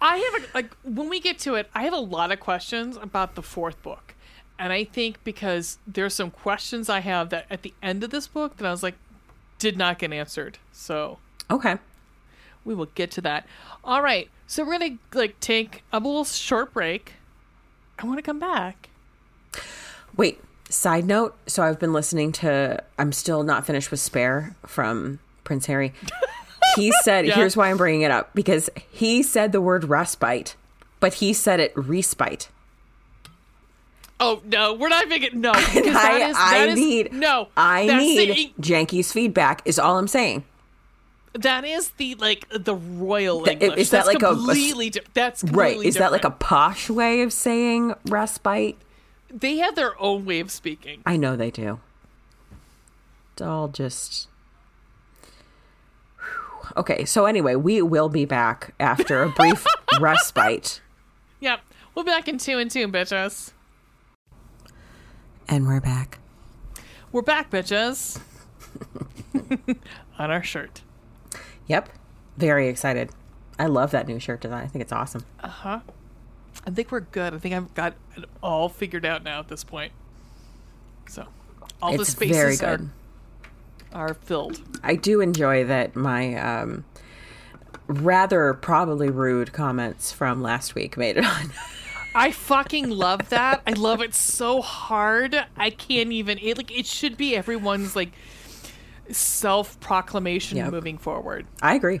I 0.00 0.16
have 0.16 0.42
a, 0.42 0.46
like 0.54 0.74
when 0.82 1.08
we 1.08 1.20
get 1.20 1.38
to 1.40 1.54
it, 1.56 1.68
I 1.74 1.82
have 1.82 1.92
a 1.92 1.98
lot 1.98 2.32
of 2.32 2.40
questions 2.40 2.96
about 2.96 3.34
the 3.34 3.42
fourth 3.42 3.82
book, 3.82 4.14
and 4.58 4.72
I 4.72 4.84
think 4.84 5.22
because 5.24 5.78
there's 5.86 6.14
some 6.14 6.30
questions 6.30 6.88
I 6.88 7.00
have 7.00 7.30
that 7.30 7.46
at 7.50 7.62
the 7.62 7.74
end 7.82 8.02
of 8.02 8.10
this 8.10 8.26
book 8.26 8.56
that 8.56 8.66
I 8.66 8.70
was 8.70 8.82
like, 8.82 8.94
did 9.58 9.76
not 9.76 9.98
get 9.98 10.12
answered. 10.12 10.58
So 10.72 11.18
okay, 11.50 11.76
we 12.64 12.74
will 12.74 12.88
get 12.94 13.10
to 13.12 13.20
that. 13.22 13.46
All 13.84 14.02
right, 14.02 14.30
so 14.46 14.64
we're 14.64 14.78
gonna 14.78 14.98
like 15.12 15.38
take 15.40 15.82
a 15.92 15.98
little 15.98 16.24
short 16.24 16.72
break. 16.72 17.14
I 17.98 18.06
want 18.06 18.18
to 18.18 18.22
come 18.22 18.38
back. 18.38 18.88
wait. 20.16 20.40
Side 20.70 21.04
note: 21.04 21.36
So 21.48 21.64
I've 21.64 21.80
been 21.80 21.92
listening 21.92 22.30
to. 22.32 22.82
I'm 22.98 23.12
still 23.12 23.42
not 23.42 23.66
finished 23.66 23.90
with 23.90 23.98
Spare 24.00 24.54
from 24.64 25.18
Prince 25.42 25.66
Harry. 25.66 25.92
He 26.76 26.92
said, 27.02 27.26
Yeah. 27.26 27.34
"Here's 27.34 27.56
why 27.56 27.70
I'm 27.70 27.76
bringing 27.76 28.02
it 28.02 28.10
up 28.10 28.34
because 28.34 28.70
he 28.90 29.22
said 29.22 29.52
the 29.52 29.60
word 29.60 29.84
respite, 29.84 30.56
but 31.00 31.14
he 31.14 31.32
said 31.32 31.60
it 31.60 31.72
respite." 31.76 32.48
Oh 34.22 34.42
no, 34.44 34.74
we're 34.74 34.88
not 34.90 35.08
making 35.08 35.40
no. 35.40 35.52
I, 35.54 35.60
that 35.84 36.20
is, 36.30 36.36
I 36.38 36.66
is- 36.66 36.78
need 36.78 37.12
no. 37.12 37.48
I 37.56 37.86
that's 37.86 38.02
need 38.04 38.54
the, 38.56 38.62
Janky's 38.62 39.12
feedback 39.12 39.62
is 39.64 39.78
all 39.78 39.98
I'm 39.98 40.08
saying. 40.08 40.44
that 41.32 41.64
is 41.64 41.90
the 41.92 42.16
like 42.16 42.46
the 42.50 42.74
royal 42.74 43.44
Th- 43.44 43.62
English. 43.62 43.78
is 43.80 43.90
that 43.90 44.04
that's 44.04 44.08
like 44.08 44.22
a- 44.22 44.30
a 44.30 44.34
completely 44.34 44.90
di- 44.90 45.00
that's 45.14 45.42
Right. 45.44 45.52
completely 45.70 45.86
Is 45.88 45.94
that 45.94 46.12
like 46.12 46.24
a 46.24 46.30
posh 46.30 46.90
way 46.90 47.22
of 47.22 47.32
saying 47.32 47.94
respite? 48.06 48.76
They 49.32 49.56
have 49.58 49.74
their 49.76 49.98
own 50.02 50.24
way 50.26 50.40
of 50.40 50.50
speaking. 50.50 51.02
I 51.06 51.16
know 51.16 51.34
they 51.36 51.50
do. 51.52 51.78
It's 53.32 53.42
all 53.42 53.68
just. 53.68 54.26
Okay, 56.76 57.04
so 57.04 57.26
anyway, 57.26 57.54
we 57.56 57.82
will 57.82 58.08
be 58.08 58.24
back 58.24 58.74
after 58.78 59.22
a 59.22 59.28
brief 59.30 59.66
respite. 60.00 60.80
Yep, 61.40 61.60
we'll 61.94 62.04
be 62.04 62.10
back 62.10 62.28
in 62.28 62.38
two 62.38 62.58
and 62.58 62.70
two, 62.70 62.86
bitches. 62.88 63.52
And 65.48 65.66
we're 65.66 65.80
back. 65.80 66.18
We're 67.12 67.22
back, 67.22 67.50
bitches. 67.50 68.20
On 70.18 70.30
our 70.30 70.42
shirt. 70.42 70.82
Yep. 71.66 71.88
Very 72.36 72.68
excited. 72.68 73.10
I 73.58 73.66
love 73.66 73.90
that 73.90 74.06
new 74.06 74.18
shirt 74.18 74.40
design. 74.40 74.62
I 74.64 74.66
think 74.68 74.82
it's 74.82 74.92
awesome. 74.92 75.24
Uh 75.40 75.48
huh. 75.48 75.80
I 76.66 76.70
think 76.70 76.92
we're 76.92 77.00
good. 77.00 77.34
I 77.34 77.38
think 77.38 77.54
I've 77.54 77.74
got 77.74 77.94
it 78.16 78.24
all 78.42 78.68
figured 78.68 79.04
out 79.04 79.24
now 79.24 79.40
at 79.40 79.48
this 79.48 79.64
point. 79.64 79.92
So, 81.08 81.26
all 81.82 81.96
the 81.96 82.04
spaces 82.04 82.62
are, 82.62 82.76
good. 82.76 82.90
Are 83.92 84.14
filled. 84.14 84.60
I 84.82 84.94
do 84.96 85.20
enjoy 85.20 85.64
that 85.64 85.96
my 85.96 86.34
um, 86.36 86.84
rather 87.86 88.54
probably 88.54 89.10
rude 89.10 89.52
comments 89.52 90.12
from 90.12 90.42
last 90.42 90.74
week 90.74 90.96
made 90.96 91.16
it 91.16 91.24
on. 91.24 91.52
I 92.14 92.32
fucking 92.32 92.90
love 92.90 93.28
that. 93.28 93.62
I 93.66 93.72
love 93.72 94.02
it 94.02 94.14
so 94.14 94.60
hard. 94.62 95.36
I 95.56 95.70
can't 95.70 96.10
even. 96.12 96.38
It 96.38 96.56
like 96.56 96.76
it 96.76 96.86
should 96.86 97.16
be 97.16 97.36
everyone's 97.36 97.94
like 97.94 98.10
self 99.10 99.78
proclamation 99.80 100.58
Yep. 100.58 100.72
moving 100.72 100.98
forward. 100.98 101.46
I 101.62 101.74
agree. 101.76 102.00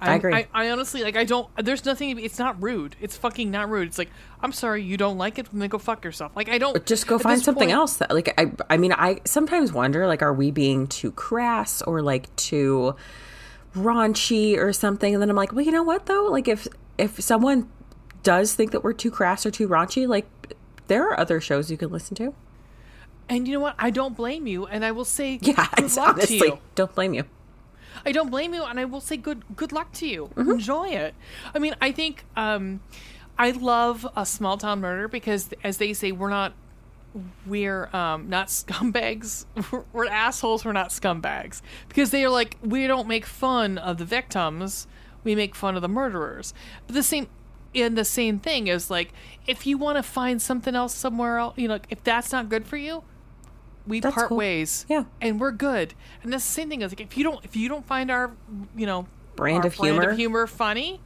I 0.00 0.06
I'm- 0.10 0.16
agree. 0.18 0.34
I, 0.34 0.46
I 0.54 0.70
honestly 0.70 1.02
like. 1.02 1.16
I 1.16 1.24
don't. 1.24 1.48
There's 1.56 1.84
nothing. 1.84 2.18
It's 2.18 2.38
not 2.38 2.62
rude. 2.62 2.94
It's 3.00 3.16
fucking 3.16 3.50
not 3.50 3.68
rude. 3.68 3.88
It's 3.88 3.98
like 3.98 4.10
I'm 4.40 4.52
sorry 4.52 4.82
you 4.82 4.96
don't 4.96 5.18
like 5.18 5.38
it. 5.38 5.48
Then 5.52 5.68
go 5.68 5.78
fuck 5.78 6.04
yourself. 6.04 6.32
Like 6.36 6.48
I 6.48 6.58
don't. 6.58 6.84
just 6.86 7.06
go 7.06 7.18
find 7.18 7.40
something 7.42 7.68
point- 7.68 7.76
else 7.76 7.96
that 7.96 8.12
like 8.14 8.32
I 8.40 8.52
I 8.70 8.76
mean 8.76 8.92
I 8.92 9.20
sometimes 9.24 9.72
wonder 9.72 10.06
like 10.06 10.22
are 10.22 10.32
we 10.32 10.50
being 10.50 10.86
too 10.86 11.10
crass 11.12 11.82
or 11.82 12.00
like 12.02 12.34
too 12.36 12.94
raunchy 13.76 14.56
or 14.56 14.72
something 14.72 15.12
and 15.14 15.22
then 15.22 15.30
I'm 15.30 15.36
like 15.36 15.52
well 15.52 15.64
you 15.64 15.70
know 15.70 15.82
what 15.82 16.06
though 16.06 16.24
like 16.30 16.48
if 16.48 16.66
if 16.96 17.20
someone 17.20 17.68
does 18.22 18.54
think 18.54 18.72
that 18.72 18.82
we're 18.82 18.92
too 18.94 19.10
crass 19.10 19.44
or 19.46 19.50
too 19.50 19.68
raunchy 19.68 20.08
like 20.08 20.26
there 20.86 21.06
are 21.08 21.20
other 21.20 21.40
shows 21.40 21.70
you 21.70 21.76
can 21.76 21.90
listen 21.90 22.16
to 22.16 22.34
And 23.28 23.46
you 23.46 23.54
know 23.54 23.60
what? 23.60 23.74
I 23.78 23.90
don't 23.90 24.16
blame 24.16 24.46
you. 24.46 24.64
And 24.66 24.82
I 24.86 24.90
will 24.92 25.04
say, 25.04 25.38
yeah 25.42 25.68
good 25.76 25.84
it's 25.84 25.96
luck 25.98 26.14
honestly 26.16 26.38
to 26.40 26.46
you. 26.46 26.58
don't 26.74 26.94
blame 26.94 27.12
you 27.12 27.24
I 28.08 28.12
don't 28.12 28.30
blame 28.30 28.54
you, 28.54 28.64
and 28.64 28.80
I 28.80 28.86
will 28.86 29.02
say 29.02 29.18
good 29.18 29.44
good 29.54 29.70
luck 29.70 29.92
to 30.00 30.08
you. 30.08 30.30
Mm-hmm. 30.34 30.52
Enjoy 30.52 30.88
it. 30.88 31.14
I 31.54 31.58
mean, 31.58 31.76
I 31.78 31.92
think 31.92 32.24
um, 32.38 32.80
I 33.38 33.50
love 33.50 34.08
a 34.16 34.24
small 34.24 34.56
town 34.56 34.80
murder 34.80 35.08
because, 35.08 35.50
as 35.62 35.76
they 35.76 35.92
say, 35.92 36.10
we're 36.12 36.30
not 36.30 36.54
we're 37.46 37.94
um, 37.94 38.30
not 38.30 38.48
scumbags. 38.48 39.44
We're, 39.72 39.84
we're 39.92 40.06
assholes. 40.06 40.64
We're 40.64 40.72
not 40.72 40.88
scumbags 40.88 41.60
because 41.88 42.10
they 42.10 42.24
are 42.24 42.30
like 42.30 42.56
we 42.62 42.86
don't 42.86 43.08
make 43.08 43.26
fun 43.26 43.76
of 43.76 43.98
the 43.98 44.06
victims. 44.06 44.86
We 45.22 45.34
make 45.34 45.54
fun 45.54 45.76
of 45.76 45.82
the 45.82 45.88
murderers. 45.88 46.54
But 46.86 46.94
the 46.94 47.02
same. 47.02 47.28
And 47.74 47.98
the 47.98 48.04
same 48.06 48.38
thing 48.38 48.68
is 48.68 48.90
like 48.90 49.12
if 49.46 49.66
you 49.66 49.76
want 49.76 49.96
to 49.96 50.02
find 50.02 50.40
something 50.40 50.74
else 50.74 50.94
somewhere 50.94 51.36
else, 51.36 51.58
you 51.58 51.68
know, 51.68 51.78
if 51.90 52.02
that's 52.02 52.32
not 52.32 52.48
good 52.48 52.66
for 52.66 52.78
you, 52.78 53.04
we 53.88 54.00
That's 54.00 54.14
part 54.14 54.28
cool. 54.28 54.38
ways. 54.38 54.84
Yeah. 54.88 55.04
and 55.20 55.40
we're 55.40 55.50
good. 55.52 55.94
And 56.22 56.32
that's 56.32 56.44
the 56.44 56.52
same 56.52 56.68
thing 56.68 56.82
as 56.82 56.92
like 56.92 57.00
if 57.00 57.16
you 57.16 57.24
don't 57.24 57.44
if 57.44 57.56
you 57.56 57.68
don't 57.68 57.86
find 57.86 58.10
our 58.10 58.30
you 58.76 58.86
know 58.86 59.06
Brand 59.34 59.64
of 59.64 59.76
brand 59.76 59.94
humor? 59.96 60.10
of 60.10 60.16
humor 60.16 60.46
funny, 60.46 61.00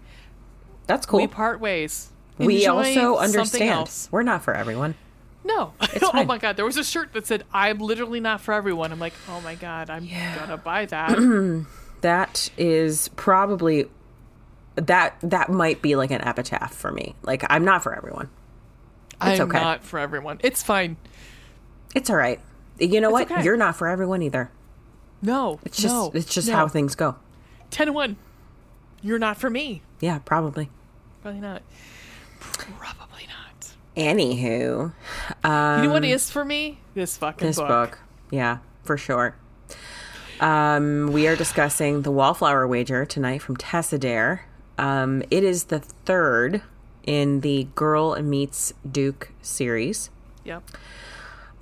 that's 0.87 1.07
cool 1.07 1.21
we 1.21 1.27
part 1.27 1.61
ways. 1.61 2.11
we 2.38 2.57
Enjoy 2.66 2.77
also 3.05 3.16
understand 3.16 3.90
we're 4.11 4.23
not 4.23 4.42
for 4.42 4.53
everyone 4.55 4.95
No, 5.45 5.75
oh 6.03 6.25
my 6.25 6.38
god, 6.38 6.57
there 6.57 6.64
was 6.64 6.77
a 6.77 6.85
shirt 6.85 7.12
that 7.12 7.27
said 7.27 7.45
"I'm 7.53 7.79
literally 7.79 8.21
not 8.21 8.40
for 8.40 8.53
everyone." 8.55 8.90
I'm 8.92 8.99
like, 9.01 9.12
oh 9.29 9.40
my 9.42 9.55
god, 9.55 9.90
I'm 9.90 10.09
gonna 10.37 10.57
buy 10.57 10.87
that. 10.87 11.66
that 12.01 12.51
is 12.57 13.09
probably 13.16 13.87
that 14.77 15.16
that 15.21 15.51
might 15.51 15.83
be 15.83 15.95
like 15.97 16.11
an 16.11 16.23
epitaph 16.23 16.73
for 16.75 16.90
me 16.90 17.14
like 17.23 17.45
I'm 17.51 17.64
not 17.64 17.83
for 17.83 17.95
everyone 17.95 18.31
It's 19.21 19.38
I'm 19.40 19.49
okay. 19.49 19.61
not 19.61 19.85
for 19.85 19.99
everyone. 19.99 20.40
It's 20.42 20.62
fine. 20.62 20.97
it's 21.95 22.09
all 22.09 22.16
right 22.16 22.40
you 22.83 23.01
know 23.01 23.11
what 23.11 23.31
okay. 23.31 23.42
you're 23.45 23.57
not 23.57 23.77
for 23.77 23.88
everyone 23.88 24.23
either 24.23 24.51
No, 25.23 25.61
It's 25.64 25.77
just 25.77 25.95
no, 25.95 26.11
it's 26.14 26.33
just 26.33 26.49
no. 26.49 26.55
how 26.57 26.68
things 26.68 26.95
go. 26.95 27.16
ten 27.71 27.87
to 27.87 27.92
one. 27.92 28.16
You're 29.03 29.18
not 29.18 29.37
for 29.37 29.51
me. 29.51 29.83
Yeah, 30.01 30.18
probably. 30.21 30.71
Probably 31.23 31.40
not. 31.40 31.62
Probably 32.40 33.27
not. 33.27 33.73
Anywho, 33.97 34.92
um, 35.45 35.83
You 35.83 35.88
know 35.88 35.92
what 35.92 36.05
is 36.05 36.31
for 36.31 36.45
me? 36.45 36.79
This 36.95 37.16
fucking 37.16 37.47
this 37.47 37.57
book. 37.57 37.99
Yeah, 38.31 38.59
for 38.85 38.97
sure. 38.97 39.37
Um, 40.40 41.12
we 41.12 41.29
are 41.29 41.37
discussing 41.37 42.03
the 42.03 42.11
Wallflower 42.11 42.66
Wager 42.66 43.05
tonight 43.05 43.42
from 43.42 43.57
Tessa 43.57 43.99
Dare. 43.99 44.47
Um, 44.79 45.23
it 45.31 45.45
is 45.45 45.64
the 45.64 45.79
third 45.81 46.62
in 47.05 47.40
the 47.40 47.68
Girl 47.75 48.21
Meets 48.21 48.73
Duke 48.90 49.31
series. 49.42 50.11
Yep. 50.45 50.62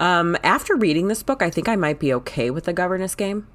Um, 0.00 0.36
after 0.42 0.74
reading 0.74 1.06
this 1.08 1.22
book, 1.22 1.42
I 1.42 1.50
think 1.50 1.68
I 1.68 1.76
might 1.76 2.00
be 2.00 2.12
okay 2.14 2.50
with 2.50 2.64
the 2.64 2.72
governess 2.72 3.14
game. 3.14 3.46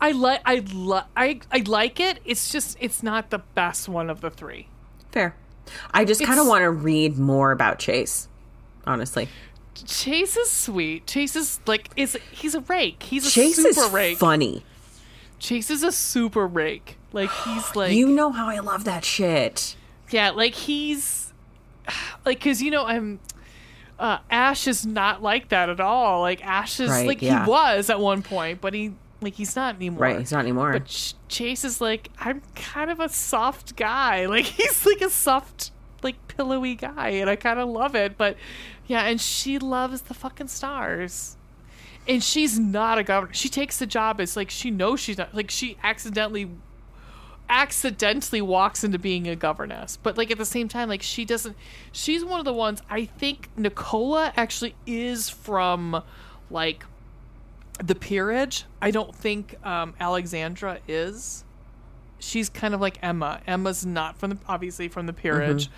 I 0.00 0.10
like 0.12 0.40
I 0.44 0.56
li- 0.58 1.08
I 1.16 1.40
I 1.50 1.58
like 1.66 1.98
it. 2.00 2.20
It's 2.24 2.52
just 2.52 2.76
it's 2.80 3.02
not 3.02 3.30
the 3.30 3.38
best 3.38 3.88
one 3.88 4.10
of 4.10 4.20
the 4.20 4.30
three. 4.30 4.68
Fair. 5.12 5.34
I 5.92 6.04
just 6.04 6.22
kind 6.22 6.38
of 6.38 6.46
want 6.46 6.62
to 6.62 6.70
read 6.70 7.16
more 7.16 7.50
about 7.52 7.78
Chase, 7.78 8.28
honestly. 8.86 9.28
Chase 9.86 10.36
is 10.36 10.50
sweet. 10.50 11.06
Chase 11.06 11.34
is 11.36 11.60
like 11.66 11.88
is 11.96 12.18
he's 12.30 12.54
a 12.54 12.60
rake. 12.60 13.02
He's 13.04 13.26
a 13.26 13.30
Chase 13.30 13.56
super 13.56 13.68
is 13.86 13.90
rake. 13.90 14.18
funny. 14.18 14.62
Chase 15.38 15.70
is 15.70 15.82
a 15.82 15.90
super 15.92 16.46
rake. 16.46 16.98
Like 17.12 17.30
he's 17.30 17.74
like 17.76 17.92
You 17.92 18.08
know 18.08 18.30
how 18.30 18.48
I 18.48 18.58
love 18.58 18.84
that 18.84 19.04
shit. 19.04 19.76
yeah, 20.10 20.30
like 20.30 20.54
he's 20.54 21.32
like 22.26 22.38
because 22.40 22.60
you 22.60 22.70
know 22.70 22.84
I'm. 22.84 23.20
Uh, 23.98 24.18
Ash 24.30 24.66
is 24.66 24.84
not 24.84 25.22
like 25.22 25.48
that 25.50 25.68
at 25.68 25.80
all. 25.80 26.20
Like 26.20 26.44
Ash 26.44 26.80
is 26.80 26.90
Right, 26.90 27.06
like 27.06 27.22
yeah. 27.22 27.44
he 27.44 27.50
was 27.50 27.90
at 27.90 28.00
one 28.00 28.22
point, 28.22 28.60
but 28.60 28.74
he 28.74 28.92
like 29.20 29.34
he's 29.34 29.56
not 29.56 29.76
anymore. 29.76 30.00
Right, 30.02 30.18
he's 30.18 30.32
not 30.32 30.40
anymore. 30.40 30.72
But 30.72 30.86
Ch- 30.86 31.14
Chase 31.28 31.64
is 31.64 31.80
like, 31.80 32.10
I'm 32.18 32.42
kind 32.54 32.90
of 32.90 33.00
a 33.00 33.08
soft 33.08 33.76
guy. 33.76 34.26
Like 34.34 34.44
he's 34.44 34.84
like 34.84 35.00
a 35.00 35.10
soft, 35.10 35.70
like 36.02 36.16
pillowy 36.28 36.74
guy, 36.74 37.10
and 37.10 37.30
I 37.30 37.36
kind 37.36 37.58
of 37.60 37.68
love 37.68 37.94
it. 37.94 38.18
But 38.18 38.36
yeah, 38.86 39.02
and 39.04 39.20
she 39.20 39.58
loves 39.58 40.02
the 40.02 40.14
fucking 40.14 40.48
stars. 40.48 41.36
And 42.06 42.22
she's 42.22 42.58
not 42.58 42.98
a 42.98 43.02
governor. 43.02 43.32
She 43.32 43.48
takes 43.48 43.78
the 43.78 43.86
job 43.86 44.20
as 44.20 44.36
like 44.36 44.50
she 44.50 44.70
knows 44.70 45.00
she's 45.00 45.16
not 45.16 45.34
like 45.34 45.50
she 45.50 45.78
accidentally 45.82 46.50
accidentally 47.48 48.40
walks 48.40 48.84
into 48.84 48.98
being 48.98 49.28
a 49.28 49.36
governess. 49.36 49.98
But 50.02 50.16
like 50.16 50.30
at 50.30 50.38
the 50.38 50.44
same 50.44 50.68
time, 50.68 50.88
like 50.88 51.02
she 51.02 51.24
doesn't 51.24 51.56
she's 51.92 52.24
one 52.24 52.38
of 52.38 52.44
the 52.44 52.52
ones 52.52 52.82
I 52.88 53.04
think 53.04 53.48
Nicola 53.56 54.32
actually 54.36 54.74
is 54.86 55.28
from 55.28 56.02
like 56.50 56.84
the 57.82 57.94
peerage. 57.94 58.64
I 58.80 58.90
don't 58.90 59.14
think 59.14 59.56
um, 59.66 59.94
Alexandra 60.00 60.78
is. 60.88 61.44
She's 62.18 62.48
kind 62.48 62.74
of 62.74 62.80
like 62.80 62.98
Emma. 63.02 63.40
Emma's 63.46 63.84
not 63.84 64.16
from 64.18 64.30
the 64.30 64.38
obviously 64.48 64.88
from 64.88 65.06
the 65.06 65.12
peerage, 65.12 65.68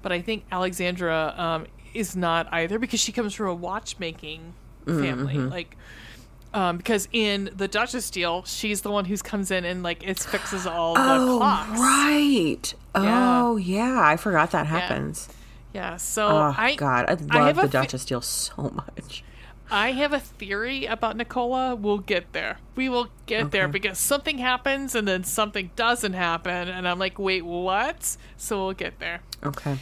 but 0.00 0.12
I 0.12 0.22
think 0.22 0.44
Alexandra 0.50 1.34
um, 1.36 1.66
is 1.92 2.16
not 2.16 2.48
either 2.52 2.78
because 2.78 3.00
she 3.00 3.12
comes 3.12 3.34
from 3.34 3.48
a 3.48 3.54
watchmaking 3.54 4.54
family. 4.86 5.34
Like, 5.50 5.76
um, 6.54 6.76
because 6.76 7.08
in 7.12 7.50
the 7.54 7.68
Duchess 7.68 8.10
deal, 8.10 8.44
she's 8.44 8.82
the 8.82 8.90
one 8.90 9.04
who 9.06 9.16
comes 9.18 9.50
in 9.50 9.64
and 9.64 9.82
like 9.82 10.02
it 10.06 10.18
fixes 10.18 10.66
all 10.66 10.94
the 10.94 11.00
oh, 11.00 11.36
clocks. 11.38 11.80
right. 11.80 12.74
Yeah. 12.94 13.42
Oh, 13.44 13.56
yeah. 13.56 14.00
I 14.00 14.16
forgot 14.16 14.50
that 14.50 14.66
happens. 14.66 15.28
Yeah. 15.72 15.96
So 15.96 16.28
Oh, 16.28 16.54
I 16.56 16.74
God. 16.74 17.06
I 17.08 17.12
I 17.30 17.44
love 17.44 17.56
have 17.56 17.70
the 17.70 17.78
Duchess 17.78 18.04
deal 18.04 18.20
so 18.20 18.70
much. 18.74 19.24
I 19.70 19.92
have 19.92 20.12
a 20.12 20.20
theory 20.20 20.84
about 20.84 21.16
Nicola. 21.16 21.74
We'll 21.74 21.96
get 21.96 22.34
there. 22.34 22.58
We 22.76 22.90
will 22.90 23.08
get 23.24 23.52
there 23.52 23.68
because 23.68 23.98
something 23.98 24.36
happens 24.36 24.94
and 24.94 25.08
then 25.08 25.24
something 25.24 25.70
doesn't 25.76 26.12
happen, 26.12 26.68
and 26.68 26.86
I'm 26.86 26.98
like, 26.98 27.18
wait, 27.18 27.42
what? 27.42 28.18
So 28.36 28.66
we'll 28.66 28.74
get 28.74 28.98
there. 28.98 29.22
Okay. 29.42 29.78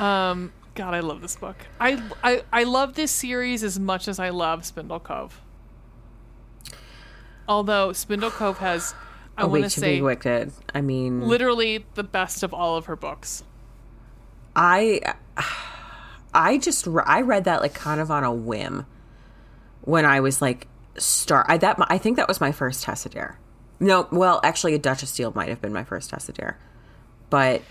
Um, 0.00 0.52
God, 0.74 0.94
I 0.94 1.00
love 1.00 1.20
this 1.20 1.36
book. 1.36 1.56
I 1.78 2.02
I 2.24 2.42
I 2.52 2.64
love 2.64 2.94
this 2.94 3.12
series 3.12 3.62
as 3.62 3.78
much 3.78 4.08
as 4.08 4.18
I 4.18 4.30
love 4.30 4.64
Spindle 4.64 4.98
Cove. 5.00 5.40
Although 7.48 7.92
Spindle 7.92 8.30
Cove 8.30 8.58
has, 8.58 8.94
I 9.36 9.42
A 9.42 9.48
want 9.48 9.64
to 9.64 9.70
say, 9.70 9.96
Be 9.96 10.02
Wicked. 10.02 10.52
I 10.74 10.80
mean, 10.80 11.26
literally 11.26 11.84
the 11.94 12.04
best 12.04 12.42
of 12.42 12.54
all 12.54 12.76
of 12.76 12.86
her 12.86 12.96
books. 12.96 13.42
I 14.54 15.00
I 16.34 16.58
just 16.58 16.86
I 17.06 17.20
read 17.22 17.44
that 17.44 17.60
like 17.62 17.74
kind 17.74 18.00
of 18.00 18.10
on 18.10 18.24
a 18.24 18.32
whim 18.32 18.86
when 19.82 20.04
I 20.04 20.20
was 20.20 20.40
like 20.40 20.66
start 20.98 21.46
I 21.48 21.56
that 21.58 21.76
I 21.88 21.98
think 21.98 22.16
that 22.16 22.28
was 22.28 22.40
my 22.40 22.52
first 22.52 22.84
Tessa 22.84 23.08
Dare. 23.08 23.38
No, 23.80 24.06
well, 24.12 24.40
actually 24.44 24.74
a 24.74 24.78
Duchess 24.78 25.14
Deal 25.14 25.32
might 25.34 25.48
have 25.48 25.60
been 25.60 25.72
my 25.72 25.84
first 25.84 26.10
Tessa 26.10 26.32
Dare. 26.32 26.58
But 27.30 27.62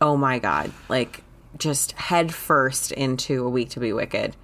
oh 0.00 0.16
my 0.16 0.38
god, 0.38 0.70
like 0.88 1.24
just 1.58 1.92
head 1.92 2.32
first 2.32 2.92
into 2.92 3.44
A 3.44 3.48
Week 3.48 3.70
to 3.70 3.80
Be 3.80 3.92
Wicked. 3.92 4.36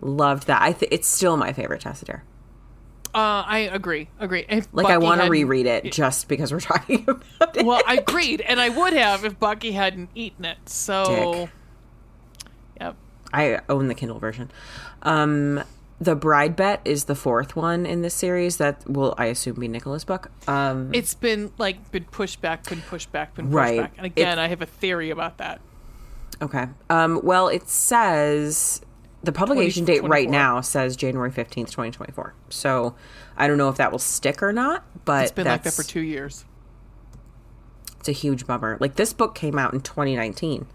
Loved 0.00 0.46
that. 0.48 0.60
I 0.60 0.72
th- 0.72 0.90
it's 0.90 1.08
still 1.08 1.36
my 1.36 1.52
favorite 1.52 1.82
Tessa 1.82 2.04
Dare. 2.04 2.24
Uh, 3.14 3.44
I 3.46 3.58
agree. 3.72 4.08
Agree. 4.18 4.46
If 4.48 4.68
Like 4.72 4.86
I 4.86 4.96
want 4.98 5.20
to 5.20 5.28
reread 5.28 5.66
it 5.66 5.92
just 5.92 6.28
because 6.28 6.50
we're 6.52 6.60
talking 6.72 7.04
about 7.06 7.56
it. 7.56 7.66
Well, 7.66 7.82
I 7.86 7.96
agreed, 7.96 8.40
and 8.40 8.58
I 8.58 8.70
would 8.70 8.94
have 8.94 9.24
if 9.24 9.38
Bucky 9.38 9.72
hadn't 9.72 10.08
eaten 10.14 10.44
it. 10.46 10.56
So, 10.66 11.04
Dick. 11.44 11.50
yep. 12.80 12.96
I 13.32 13.60
own 13.68 13.88
the 13.88 13.94
Kindle 13.94 14.18
version. 14.18 14.50
Um, 15.02 15.62
the 16.00 16.16
Bride 16.16 16.56
Bet 16.56 16.80
is 16.86 17.04
the 17.04 17.14
fourth 17.14 17.54
one 17.54 17.84
in 17.86 18.00
this 18.02 18.14
series. 18.14 18.56
That 18.56 18.88
will, 18.88 19.14
I 19.18 19.26
assume, 19.26 19.60
be 19.60 19.68
Nicola's 19.68 20.04
book. 20.04 20.30
Um, 20.48 20.90
It's 20.94 21.14
been 21.14 21.52
like 21.58 21.90
been 21.92 22.04
pushed 22.04 22.40
back, 22.40 22.66
been 22.68 22.80
pushed 22.80 23.12
back, 23.12 23.34
been 23.34 23.44
pushed 23.46 23.54
Right. 23.54 23.80
back. 23.82 23.92
And 23.98 24.06
again, 24.06 24.38
It- 24.38 24.42
I 24.42 24.48
have 24.48 24.62
a 24.62 24.66
theory 24.66 25.10
about 25.10 25.36
that. 25.38 25.60
okay. 26.40 26.66
Um, 26.90 27.20
well, 27.22 27.48
it 27.48 27.68
says 27.68 28.80
the 29.22 29.32
publication 29.32 29.84
date 29.84 30.02
right 30.02 30.28
now 30.28 30.60
says 30.60 30.96
January 30.96 31.30
fifteenth, 31.30 31.70
twenty 31.70 31.90
twenty 31.90 32.12
four. 32.12 32.34
So 32.48 32.94
I 33.36 33.46
don't 33.46 33.58
know 33.58 33.68
if 33.68 33.76
that 33.76 33.92
will 33.92 33.98
stick 33.98 34.42
or 34.42 34.52
not. 34.52 34.84
But 35.04 35.24
It's 35.24 35.32
been 35.32 35.46
like 35.46 35.62
that 35.62 35.72
for 35.72 35.82
two 35.82 36.00
years. 36.00 36.44
it's 37.98 38.08
a 38.08 38.12
huge 38.12 38.46
bummer. 38.46 38.76
Like 38.80 38.96
this 38.96 39.12
book 39.12 39.34
came 39.34 39.58
out 39.58 39.72
in 39.72 39.80
twenty 39.80 40.16
nineteen. 40.16 40.66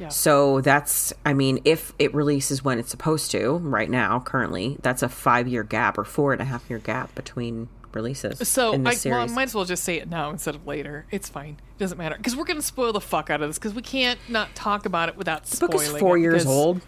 Yeah. 0.00 0.10
So 0.10 0.60
that's, 0.60 1.12
I 1.26 1.34
mean, 1.34 1.58
if 1.64 1.92
it 1.98 2.14
releases 2.14 2.62
when 2.62 2.78
it's 2.78 2.88
supposed 2.88 3.32
to, 3.32 3.56
right 3.56 3.90
now, 3.90 4.20
currently, 4.20 4.76
that's 4.80 5.02
a 5.02 5.08
five 5.08 5.48
year 5.48 5.64
gap 5.64 5.98
or 5.98 6.04
four 6.04 6.32
and 6.32 6.40
a 6.40 6.44
half 6.44 6.70
year 6.70 6.78
gap 6.78 7.16
between 7.16 7.68
releases. 7.92 8.48
So 8.48 8.74
I, 8.74 8.96
well, 9.06 9.14
I 9.14 9.26
might 9.26 9.44
as 9.44 9.56
well 9.56 9.64
just 9.64 9.82
say 9.82 9.98
it 9.98 10.08
now 10.08 10.30
instead 10.30 10.54
of 10.54 10.66
later. 10.68 11.06
It's 11.10 11.28
fine. 11.28 11.58
It 11.76 11.78
doesn't 11.80 11.98
matter 11.98 12.16
because 12.16 12.36
we're 12.36 12.44
going 12.44 12.58
to 12.58 12.62
spoil 12.62 12.92
the 12.92 13.00
fuck 13.00 13.28
out 13.28 13.42
of 13.42 13.48
this 13.48 13.58
because 13.58 13.74
we 13.74 13.82
can't 13.82 14.20
not 14.28 14.54
talk 14.54 14.86
about 14.86 15.08
it 15.08 15.16
without 15.16 15.44
the 15.46 15.56
book 15.56 15.72
spoiling. 15.72 15.96
is 15.96 16.00
four 16.00 16.16
years 16.16 16.46
old. 16.46 16.80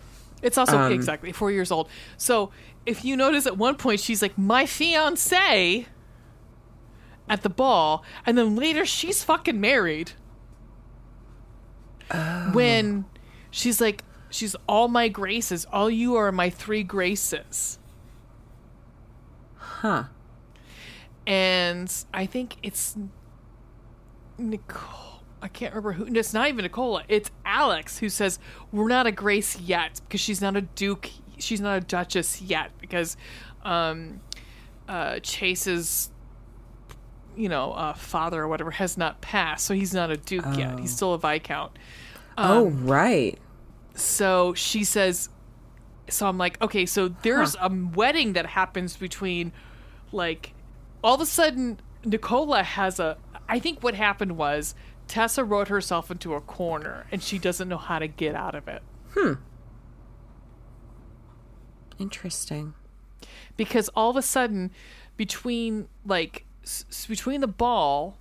It's 0.43 0.57
also 0.59 0.79
Um, 0.79 0.93
exactly 0.93 1.33
four 1.33 1.51
years 1.51 1.71
old. 1.71 1.89
So 2.17 2.51
if 2.87 3.05
you 3.05 3.17
notice 3.17 3.47
at 3.47 3.57
one 3.59 3.77
point 3.77 4.01
she's 4.01 4.23
like 4.23 4.37
my 4.39 4.67
fiance 4.67 5.87
at 7.29 7.43
the 7.43 7.51
ball, 7.51 8.03
and 8.27 8.37
then 8.37 8.57
later 8.57 8.85
she's 8.85 9.23
fucking 9.23 9.61
married. 9.61 10.13
Oh. 12.11 12.51
When 12.53 13.05
she's 13.51 13.81
like 13.81 14.03
she's 14.31 14.57
all 14.69 14.89
my 14.89 15.09
graces, 15.09 15.67
all 15.73 15.91
you 15.91 16.17
are 16.17 16.33
my 16.33 16.51
three 16.51 16.83
graces. 16.83 17.79
Huh. 19.57 20.05
and 21.27 21.93
I 22.13 22.27
think 22.27 22.57
it's 22.63 22.97
Nicole. 24.37 25.10
I 25.43 25.49
can't 25.49 25.75
remember 25.75 25.93
who. 25.93 26.15
It's 26.15 26.35
not 26.35 26.49
even 26.49 26.63
Nicola. 26.65 27.05
It's 27.09 27.31
Alex 27.45 27.99
who 27.99 28.09
says 28.09 28.39
we're 28.73 28.89
not 28.89 29.07
a 29.07 29.13
Grace 29.13 29.59
yet 29.59 30.01
because 30.07 30.21
she's 30.21 30.41
not 30.41 30.57
a 30.57 30.63
Duke. 30.63 31.09
She's 31.39 31.61
not 31.61 31.79
a 31.79 31.81
Duchess 31.81 32.43
yet 32.43 32.71
because 32.81 33.17
um, 33.63 34.21
uh, 34.89 35.21
Chase's, 35.21 36.11
you 37.37 37.49
know, 37.49 37.73
uh, 37.73 37.95
father 37.95 38.43
or 38.43 38.49
whatever 38.49 38.71
has 38.73 38.99
not 38.99 39.21
passed, 39.23 39.65
so 39.65 39.73
he's 39.75 39.95
not 39.95 40.11
a 40.11 40.17
Duke 40.17 40.45
yet. 40.57 40.79
He's 40.79 40.95
still 40.95 41.15
a 41.15 41.19
Viscount. 41.19 41.73
oh, 42.37 42.67
Um, 42.67 42.87
right. 42.87 43.39
So 43.95 44.53
she 44.55 44.85
says, 44.85 45.31
so 46.09 46.27
I'm 46.27 46.39
like, 46.39 46.61
okay, 46.61 46.85
so 46.87 47.09
there's 47.23 47.57
a 47.61 47.71
wedding 47.71 48.35
that 48.35 48.47
happens 48.47 48.97
between, 48.97 49.53
like, 50.13 50.53
all 51.03 51.15
of 51.15 51.21
a 51.21 51.27
sudden, 51.27 51.81
Nicola 52.05 52.63
has 52.63 53.01
a. 53.01 53.17
I 53.49 53.59
think 53.59 53.83
what 53.83 53.95
happened 53.95 54.37
was 54.37 54.75
Tessa 55.11 55.43
wrote 55.45 55.67
herself 55.69 56.09
into 56.11 56.35
a 56.35 56.41
corner 56.41 57.07
and 57.11 57.21
she 57.21 57.37
doesn't 57.39 57.69
know 57.69 57.77
how 57.79 57.99
to 57.99 58.07
get 58.07 58.35
out 58.37 58.55
of 58.55 58.69
it. 58.69 58.81
Hmm. 59.15 59.33
Interesting. 61.99 62.75
Because 63.57 63.89
all 63.91 64.11
of 64.11 64.17
a 64.17 64.23
sudden, 64.23 64.71
between, 65.17 65.89
like, 66.07 66.47
s- 66.63 67.07
between 67.09 67.41
the 67.41 67.49
ball, 67.49 68.17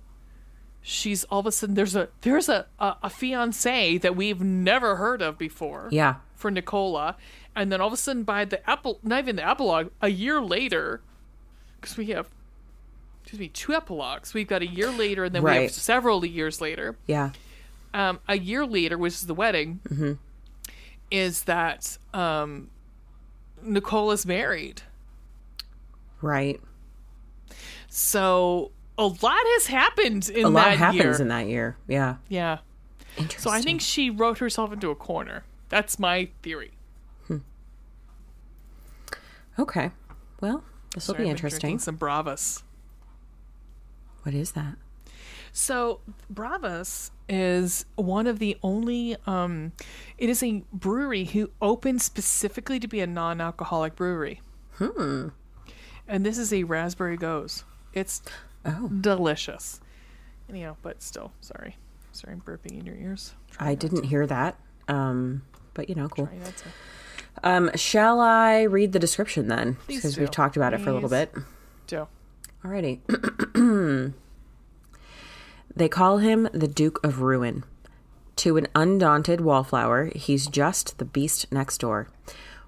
she's 0.82 1.24
all 1.24 1.40
of 1.40 1.46
a 1.46 1.52
sudden 1.52 1.74
there's 1.74 1.94
a 1.96 2.08
there's 2.22 2.48
a, 2.48 2.66
a, 2.78 2.96
a 3.04 3.10
fiance 3.10 3.96
that 3.98 4.16
we've 4.16 4.40
never 4.42 4.96
heard 4.96 5.22
of 5.22 5.38
before. 5.38 5.88
Yeah. 5.92 6.16
for 6.34 6.50
Nicola, 6.50 7.16
and 7.54 7.70
then 7.70 7.80
all 7.80 7.86
of 7.86 7.92
a 7.92 7.96
sudden 7.98 8.22
by 8.24 8.44
the 8.44 8.68
apple, 8.68 8.98
not 9.02 9.20
even 9.20 9.36
the 9.36 9.48
epilogue, 9.48 9.90
a 10.02 10.08
year 10.08 10.40
later, 10.42 11.02
because 11.80 11.96
we 11.96 12.06
have, 12.06 12.28
excuse 13.30 13.38
me, 13.38 13.48
two 13.48 13.72
epilogues. 13.72 14.34
We've 14.34 14.48
got 14.48 14.60
a 14.60 14.66
year 14.66 14.90
later, 14.90 15.22
and 15.22 15.32
then 15.32 15.44
we 15.44 15.52
have 15.52 15.70
several 15.70 16.26
years 16.26 16.60
later. 16.60 16.96
Yeah. 17.06 17.30
Um, 17.94 18.18
a 18.28 18.36
year 18.36 18.66
later, 18.66 18.98
which 18.98 19.12
is 19.12 19.26
the 19.26 19.34
wedding, 19.34 20.18
is 21.12 21.44
that 21.44 21.96
um, 22.12 22.70
Nicola's 23.62 24.26
married. 24.26 24.82
Right. 26.20 26.60
So 27.88 28.72
a 28.98 29.06
lot 29.06 29.20
has 29.22 29.66
happened 29.68 30.28
in 30.28 30.46
A 30.46 30.48
lot 30.48 30.64
that 30.64 30.78
happens 30.78 31.00
year. 31.04 31.20
in 31.22 31.28
that 31.28 31.46
year. 31.46 31.76
Yeah. 31.86 32.16
yeah. 32.28 32.58
Interesting. 33.16 33.42
So 33.42 33.56
I 33.56 33.60
think 33.62 33.80
she 33.80 34.10
wrote 34.10 34.38
herself 34.38 34.72
into 34.72 34.90
a 34.90 34.96
corner. 34.96 35.44
That's 35.68 36.00
my 36.00 36.30
theory. 36.42 36.72
Okay. 39.56 39.92
Well, 40.40 40.64
this 40.94 41.06
will 41.06 41.14
be 41.14 41.28
interesting. 41.28 41.78
Some 41.78 41.96
Bravus. 41.96 42.64
What 44.22 44.34
is 44.34 44.52
that? 44.52 44.76
So 45.52 46.00
Bravus 46.32 47.10
is 47.28 47.84
one 47.96 48.26
of 48.26 48.38
the 48.38 48.56
only 48.62 49.16
um 49.26 49.72
it 50.18 50.28
is 50.28 50.42
a 50.42 50.62
brewery 50.72 51.24
who 51.24 51.50
opened 51.60 52.02
specifically 52.02 52.78
to 52.80 52.86
be 52.88 53.00
a 53.00 53.06
non-alcoholic 53.06 53.96
brewery. 53.96 54.40
Hmm. 54.74 55.28
And 56.06 56.24
this 56.26 56.38
is 56.38 56.52
a 56.52 56.64
raspberry 56.64 57.16
gose. 57.18 57.64
It's 57.92 58.22
Oh. 58.64 58.88
delicious. 58.88 59.80
Anyhow, 60.48 60.76
but 60.82 61.02
still, 61.02 61.32
sorry. 61.40 61.76
Sorry 62.12 62.34
I'm 62.34 62.40
burping 62.40 62.78
in 62.78 62.84
your 62.84 62.96
ears. 62.96 63.34
I 63.58 63.74
didn't 63.74 64.04
hear 64.04 64.26
that. 64.26 64.58
Um, 64.88 65.42
but 65.74 65.88
you 65.88 65.94
know, 65.94 66.08
cool. 66.08 66.26
To. 66.26 67.48
Um, 67.48 67.70
shall 67.76 68.20
I 68.20 68.62
read 68.62 68.92
the 68.92 68.98
description 68.98 69.48
then? 69.48 69.76
Because 69.86 70.18
we've 70.18 70.30
talked 70.30 70.56
about 70.56 70.74
it 70.74 70.80
for 70.80 70.90
a 70.90 70.92
little 70.92 71.08
bit. 71.08 71.32
Joe. 71.86 72.08
Alrighty. 72.64 73.00
they 75.74 75.88
call 75.88 76.18
him 76.18 76.48
the 76.52 76.68
Duke 76.68 77.00
of 77.02 77.20
Ruin. 77.20 77.64
To 78.36 78.56
an 78.58 78.68
undaunted 78.74 79.40
wallflower, 79.40 80.10
he's 80.14 80.46
just 80.46 80.98
the 80.98 81.06
beast 81.06 81.50
next 81.50 81.78
door. 81.78 82.08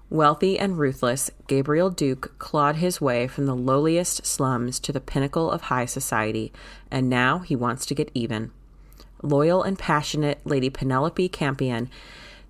Wealthy 0.09 0.57
and 0.57 0.77
ruthless, 0.77 1.31
Gabriel 1.47 1.89
Duke 1.89 2.37
clawed 2.39 2.77
his 2.77 3.01
way 3.01 3.27
from 3.27 3.45
the 3.45 3.55
lowliest 3.55 4.25
slums 4.25 4.79
to 4.79 4.91
the 4.91 4.99
pinnacle 4.99 5.49
of 5.49 5.63
high 5.63 5.85
society, 5.85 6.51
and 6.91 7.09
now 7.09 7.39
he 7.39 7.55
wants 7.55 7.85
to 7.87 7.95
get 7.95 8.11
even. 8.13 8.51
Loyal 9.21 9.63
and 9.63 9.77
passionate 9.77 10.39
Lady 10.43 10.69
Penelope 10.69 11.29
Campion 11.29 11.89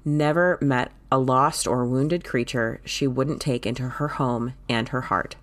never 0.06 0.58
met 0.62 0.92
a 1.12 1.18
lost 1.18 1.68
or 1.68 1.86
wounded 1.86 2.24
creature 2.24 2.82
she 2.84 3.06
wouldn't 3.06 3.42
take 3.42 3.66
into 3.66 3.84
her 3.84 4.08
home 4.10 4.54
and 4.68 4.90
her 4.90 5.02
heart. 5.02 5.36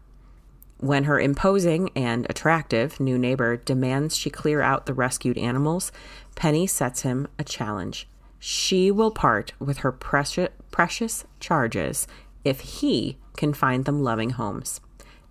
When 0.80 1.04
her 1.04 1.20
imposing 1.20 1.90
and 1.94 2.26
attractive 2.30 2.98
new 2.98 3.18
neighbor 3.18 3.58
demands 3.58 4.16
she 4.16 4.30
clear 4.30 4.62
out 4.62 4.86
the 4.86 4.94
rescued 4.94 5.36
animals, 5.36 5.92
Penny 6.36 6.66
sets 6.66 7.02
him 7.02 7.28
a 7.38 7.44
challenge. 7.44 8.08
She 8.38 8.90
will 8.90 9.10
part 9.10 9.52
with 9.58 9.78
her 9.78 9.92
precious, 9.92 10.48
precious 10.70 11.24
charges 11.38 12.08
if 12.46 12.60
he 12.60 13.18
can 13.36 13.52
find 13.52 13.84
them 13.84 14.02
loving 14.02 14.30
homes. 14.30 14.80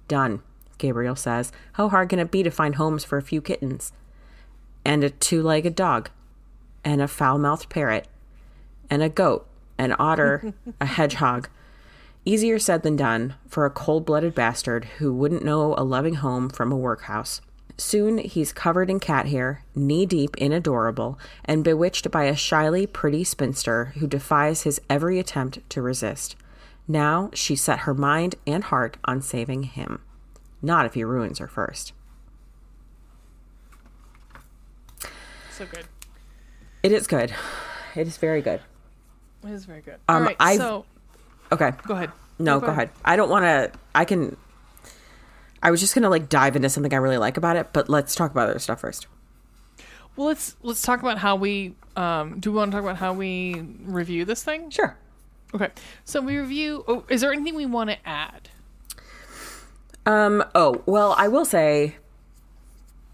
Done, 0.07 0.43
Gabriel 0.77 1.15
says. 1.15 1.51
How 1.73 1.89
hard 1.89 2.09
can 2.09 2.19
it 2.19 2.29
be 2.29 2.43
to 2.43 2.51
find 2.51 2.75
homes 2.75 3.03
for 3.03 3.17
a 3.17 3.23
few 3.23 3.41
kittens? 3.41 3.91
And 4.85 5.03
a 5.03 5.09
two 5.09 5.41
legged 5.41 5.73
dog, 5.75 6.11
and 6.83 7.01
a 7.01 7.07
foul 7.07 7.39
mouthed 7.39 7.69
parrot, 7.69 8.07
and 8.87 9.01
a 9.01 9.09
goat, 9.09 9.47
an 9.79 9.95
otter, 9.97 10.53
a 10.79 10.85
hedgehog. 10.85 11.49
Easier 12.25 12.59
said 12.59 12.83
than 12.83 12.95
done 12.95 13.35
for 13.47 13.65
a 13.65 13.69
cold 13.69 14.05
blooded 14.05 14.35
bastard 14.35 14.85
who 14.99 15.13
wouldn't 15.13 15.43
know 15.43 15.73
a 15.77 15.83
loving 15.83 16.15
home 16.15 16.49
from 16.49 16.71
a 16.71 16.77
workhouse. 16.77 17.41
Soon 17.77 18.17
he's 18.17 18.51
covered 18.51 18.89
in 18.89 18.99
cat 18.99 19.27
hair, 19.27 19.63
knee 19.73 20.05
deep 20.05 20.35
in 20.37 20.51
adorable, 20.51 21.17
and 21.45 21.63
bewitched 21.63 22.11
by 22.11 22.25
a 22.25 22.35
shyly 22.35 22.85
pretty 22.85 23.23
spinster 23.23 23.85
who 23.97 24.05
defies 24.05 24.63
his 24.63 24.81
every 24.89 25.17
attempt 25.17 25.59
to 25.69 25.81
resist. 25.81 26.35
Now 26.87 27.29
she 27.33 27.55
set 27.55 27.79
her 27.79 27.93
mind 27.93 28.35
and 28.45 28.65
heart 28.65 28.97
on 29.05 29.21
saving 29.21 29.63
him. 29.63 30.01
Not 30.61 30.85
if 30.85 30.93
he 30.95 31.05
ruins 31.05 31.39
her 31.39 31.47
first. 31.47 31.93
So 35.51 35.65
good. 35.65 35.85
It 36.83 36.91
is 36.91 37.07
good. 37.07 37.33
It 37.95 38.07
is 38.07 38.17
very 38.17 38.41
good. 38.41 38.61
It 39.43 39.51
is 39.51 39.63
very 39.65 39.81
good. 39.81 39.95
Um, 40.09 40.17
All 40.17 40.21
right, 40.21 40.35
I've- 40.39 40.57
so 40.57 40.85
Okay. 41.51 41.71
go 41.85 41.95
ahead. 41.95 42.11
No, 42.37 42.59
go, 42.59 42.67
ahead. 42.67 42.89
I 43.03 43.17
don't 43.17 43.29
want 43.29 43.43
to. 43.43 43.71
I 43.93 44.05
can. 44.05 44.37
I 45.61 45.71
was 45.71 45.81
just 45.81 45.93
gonna 45.93 46.09
like 46.09 46.29
dive 46.29 46.55
into 46.55 46.69
something 46.69 46.93
I 46.93 46.97
really 46.97 47.17
like 47.17 47.35
about 47.35 47.57
it, 47.57 47.73
but 47.73 47.89
let's 47.89 48.15
talk 48.15 48.31
about 48.31 48.49
other 48.49 48.59
stuff 48.59 48.79
first. 48.79 49.07
Well, 50.15 50.27
let's 50.27 50.55
let's 50.61 50.81
talk 50.81 51.01
about 51.01 51.17
how 51.17 51.35
we 51.35 51.75
um, 51.97 52.39
do. 52.39 52.51
We 52.51 52.57
want 52.57 52.71
to 52.71 52.77
talk 52.77 52.83
about 52.83 52.97
how 52.97 53.13
we 53.13 53.61
review 53.83 54.23
this 54.23 54.43
thing? 54.43 54.69
Sure. 54.69 54.95
Okay. 55.53 55.69
So 56.05 56.21
we 56.21 56.37
review. 56.37 56.85
Oh, 56.87 57.03
is 57.09 57.21
there 57.21 57.33
anything 57.33 57.55
we 57.55 57.65
want 57.65 57.89
to 57.89 57.97
add? 58.07 58.49
Um. 60.05 60.43
Oh 60.55 60.81
well, 60.85 61.13
I 61.17 61.27
will 61.27 61.45
say 61.45 61.97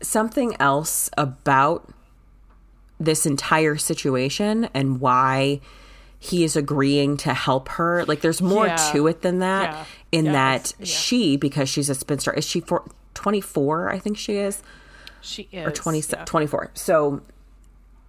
something 0.02 0.56
else 0.60 1.10
about 1.18 1.90
this 3.00 3.26
entire 3.26 3.76
situation 3.76 4.70
and 4.74 5.00
why 5.02 5.62
he 6.26 6.44
is 6.44 6.56
agreeing 6.56 7.18
to 7.18 7.34
help 7.34 7.70
her. 7.70 8.04
Like, 8.06 8.22
there's 8.22 8.42
more 8.42 8.68
Yeah. 8.68 8.76
to 8.94 9.08
it 9.08 9.22
than 9.22 9.40
that. 9.40 9.74
Yeah. 9.74 9.86
In 10.12 10.26
that 10.32 10.74
she, 10.84 11.36
because 11.38 11.68
she's 11.70 11.90
a 11.90 11.96
spinster, 11.96 12.32
is 12.34 12.46
she 12.46 12.62
for 12.62 12.84
24? 13.16 13.90
I 13.92 14.00
think 14.00 14.18
she 14.18 14.36
is. 14.38 14.62
She 15.22 15.48
is 15.52 15.66
or 15.68 15.72
20, 15.72 16.02
yeah. 16.10 16.24
24. 16.26 16.72
So 16.74 17.22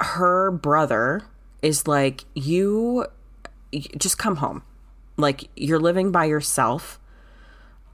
her 0.00 0.50
brother 0.50 1.22
is 1.62 1.88
like, 1.88 2.24
you 2.34 3.06
just 3.96 4.18
come 4.18 4.36
home. 4.36 4.62
Like 5.16 5.48
you're 5.56 5.80
living 5.80 6.12
by 6.12 6.26
yourself. 6.26 7.00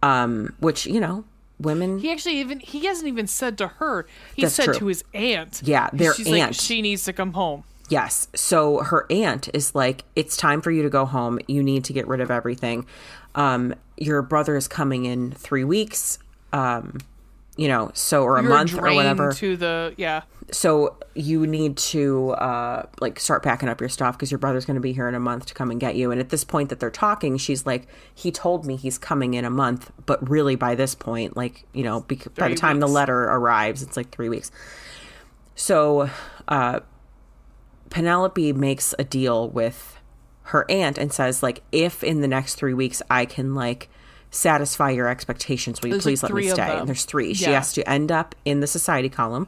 Um, 0.03 0.55
which, 0.59 0.85
you 0.87 0.99
know, 1.01 1.25
women 1.61 2.01
He 2.01 2.11
actually 2.11 2.39
even 2.39 2.59
he 2.59 2.87
hasn't 2.87 3.07
even 3.07 3.29
said 3.29 3.57
to 3.59 3.69
her. 3.69 4.05
He 4.35 4.43
That's 4.43 4.55
said 4.55 4.65
true. 4.65 4.75
to 4.75 4.87
his 4.87 5.05
aunt. 5.15 5.63
Yeah, 5.65 5.89
their 5.93 6.13
She's 6.15 6.29
like, 6.29 6.43
aunt. 6.43 6.57
she 6.57 6.83
needs 6.83 7.05
to 7.05 7.13
come 7.13 7.35
home. 7.35 7.63
Yes. 7.93 8.29
So 8.35 8.79
her 8.79 9.05
aunt 9.11 9.51
is 9.53 9.75
like, 9.75 10.05
it's 10.17 10.35
time 10.35 10.63
for 10.63 10.71
you 10.71 10.83
to 10.83 10.89
go 10.89 11.05
home. 11.05 11.39
You 11.47 11.63
need 11.63 11.85
to 11.85 11.93
get 11.93 12.09
rid 12.09 12.23
of 12.23 12.31
everything. 12.31 12.87
Um, 13.35 13.75
your 13.99 14.23
brother 14.23 14.57
is 14.57 14.67
coming 14.67 15.05
in 15.05 15.33
three 15.33 15.65
weeks. 15.65 16.19
Um, 16.55 17.01
you 17.59 17.69
know, 17.69 17.91
so 17.93 18.23
or 18.23 18.39
a 18.39 18.43
You're 18.43 18.51
month 18.51 18.73
or 18.73 18.95
whatever. 18.95 19.33
To 19.35 19.57
the 19.59 19.93
yeah. 19.99 20.23
so 20.51 20.97
you 21.15 21.47
need 21.47 21.77
to 21.77 22.31
uh 22.31 22.87
like 22.99 23.21
start 23.21 23.43
packing 23.43 23.69
up 23.69 23.79
your 23.79 23.91
stuff 23.91 24.17
because 24.17 24.31
your 24.31 24.39
brother's 24.39 24.65
going 24.65 24.77
to 24.77 24.81
be 24.81 24.95
here 24.95 25.07
in 25.07 25.15
a 25.15 25.21
month 25.21 25.45
to 25.45 25.53
come 25.53 25.71
and 25.71 25.79
get 25.79 25.95
you 25.95 26.11
and 26.11 26.19
at 26.19 26.31
this 26.31 26.45
point 26.45 26.71
that 26.71 26.81
they're 26.81 26.91
talking 26.91 27.37
she's 27.37 27.67
like 27.67 27.87
he 28.15 28.33
told 28.33 28.65
me 28.65 28.75
he's 28.77 28.97
coming 28.97 29.35
in 29.35 29.45
a 29.45 29.51
month 29.51 29.93
but 30.07 30.27
really 30.27 30.57
by 30.57 30.75
this 30.75 30.95
point 30.95 31.37
like 31.37 31.67
you 31.75 31.85
know 31.85 32.01
bec- 32.01 32.35
by 32.37 32.49
the 32.49 32.55
time 32.55 32.81
the 32.81 32.89
letter 32.89 33.25
arrives 33.25 33.83
it's 33.83 33.99
like 33.99 34.11
three 34.11 34.31
weeks 34.31 34.51
so 35.55 36.09
uh 36.49 36.81
penelope 37.93 38.53
makes 38.55 38.95
a 38.99 39.05
deal 39.05 39.49
with 39.49 39.99
her 40.45 40.65
aunt 40.71 40.99
and 40.99 41.13
says 41.13 41.43
like 41.43 41.63
if 41.71 42.03
in 42.03 42.21
the 42.21 42.27
next 42.29 42.55
three 42.57 42.75
weeks 42.75 43.01
i 43.11 43.25
can 43.25 43.55
like 43.55 43.89
satisfy 44.31 44.91
your 44.91 45.09
expectations 45.09 45.81
will 45.83 45.89
you 45.89 45.95
There's, 46.01 46.23
like, 46.23 46.33
please 46.33 46.49
let 46.51 46.59
me 46.59 46.67
stay 46.67 46.79
and 46.79 46.89
there's 46.89 47.05
three 47.05 47.35
she 47.35 47.45
has 47.51 47.73
to 47.75 47.89
end 47.89 48.11
up 48.11 48.35
in 48.45 48.61
the 48.61 48.67
society 48.67 49.09
column 49.09 49.47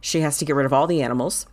she 0.00 0.20
has 0.20 0.38
to 0.38 0.44
get 0.44 0.54
rid 0.56 0.66
of 0.66 0.72
all 0.72 0.86
the 0.86 1.02
animals. 1.02 1.46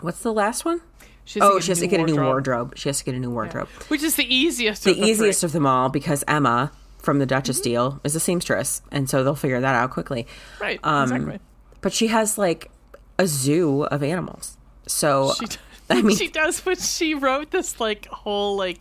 What's 0.00 0.20
the 0.20 0.32
last 0.32 0.64
one? 0.64 0.80
She 1.24 1.40
Oh, 1.40 1.58
she 1.60 1.70
has 1.70 1.80
to 1.80 1.86
get 1.86 2.00
a 2.00 2.04
new 2.04 2.20
wardrobe. 2.22 2.74
She 2.76 2.88
has 2.88 2.98
to 2.98 3.04
get 3.04 3.14
a 3.14 3.18
new 3.18 3.30
wardrobe. 3.30 3.68
which 3.88 4.02
is 4.02 4.16
the 4.16 4.34
easiest. 4.34 4.84
The 4.84 4.92
of 4.92 4.96
the 4.98 5.02
easiest 5.04 5.40
three. 5.40 5.46
of 5.46 5.52
them 5.52 5.66
all 5.66 5.88
because 5.88 6.22
Emma 6.28 6.70
from 6.98 7.18
the 7.18 7.24
Mm-hmm. 7.24 7.34
Duchess 7.36 7.60
deal 7.60 8.00
is 8.04 8.14
a 8.16 8.20
seamstress, 8.20 8.82
and 8.90 9.08
so 9.08 9.24
they'll 9.24 9.34
figure 9.34 9.60
that 9.60 9.74
out 9.74 9.90
quickly. 9.90 10.26
right. 10.60 10.78
Um, 10.82 11.02
exactly. 11.04 11.38
But 11.80 11.92
she 11.92 12.08
has 12.08 12.36
like 12.38 12.70
a 13.18 13.26
zoo 13.26 13.84
of 13.84 14.02
animals. 14.02 14.56
So 14.86 15.32
She, 15.38 15.46
d- 15.46 15.56
I 15.90 16.02
mean- 16.02 16.16
she 16.16 16.28
does, 16.28 16.60
but 16.60 16.78
she 16.80 17.14
wrote 17.14 17.50
this 17.50 17.80
like 17.80 18.06
whole 18.06 18.56
like, 18.56 18.80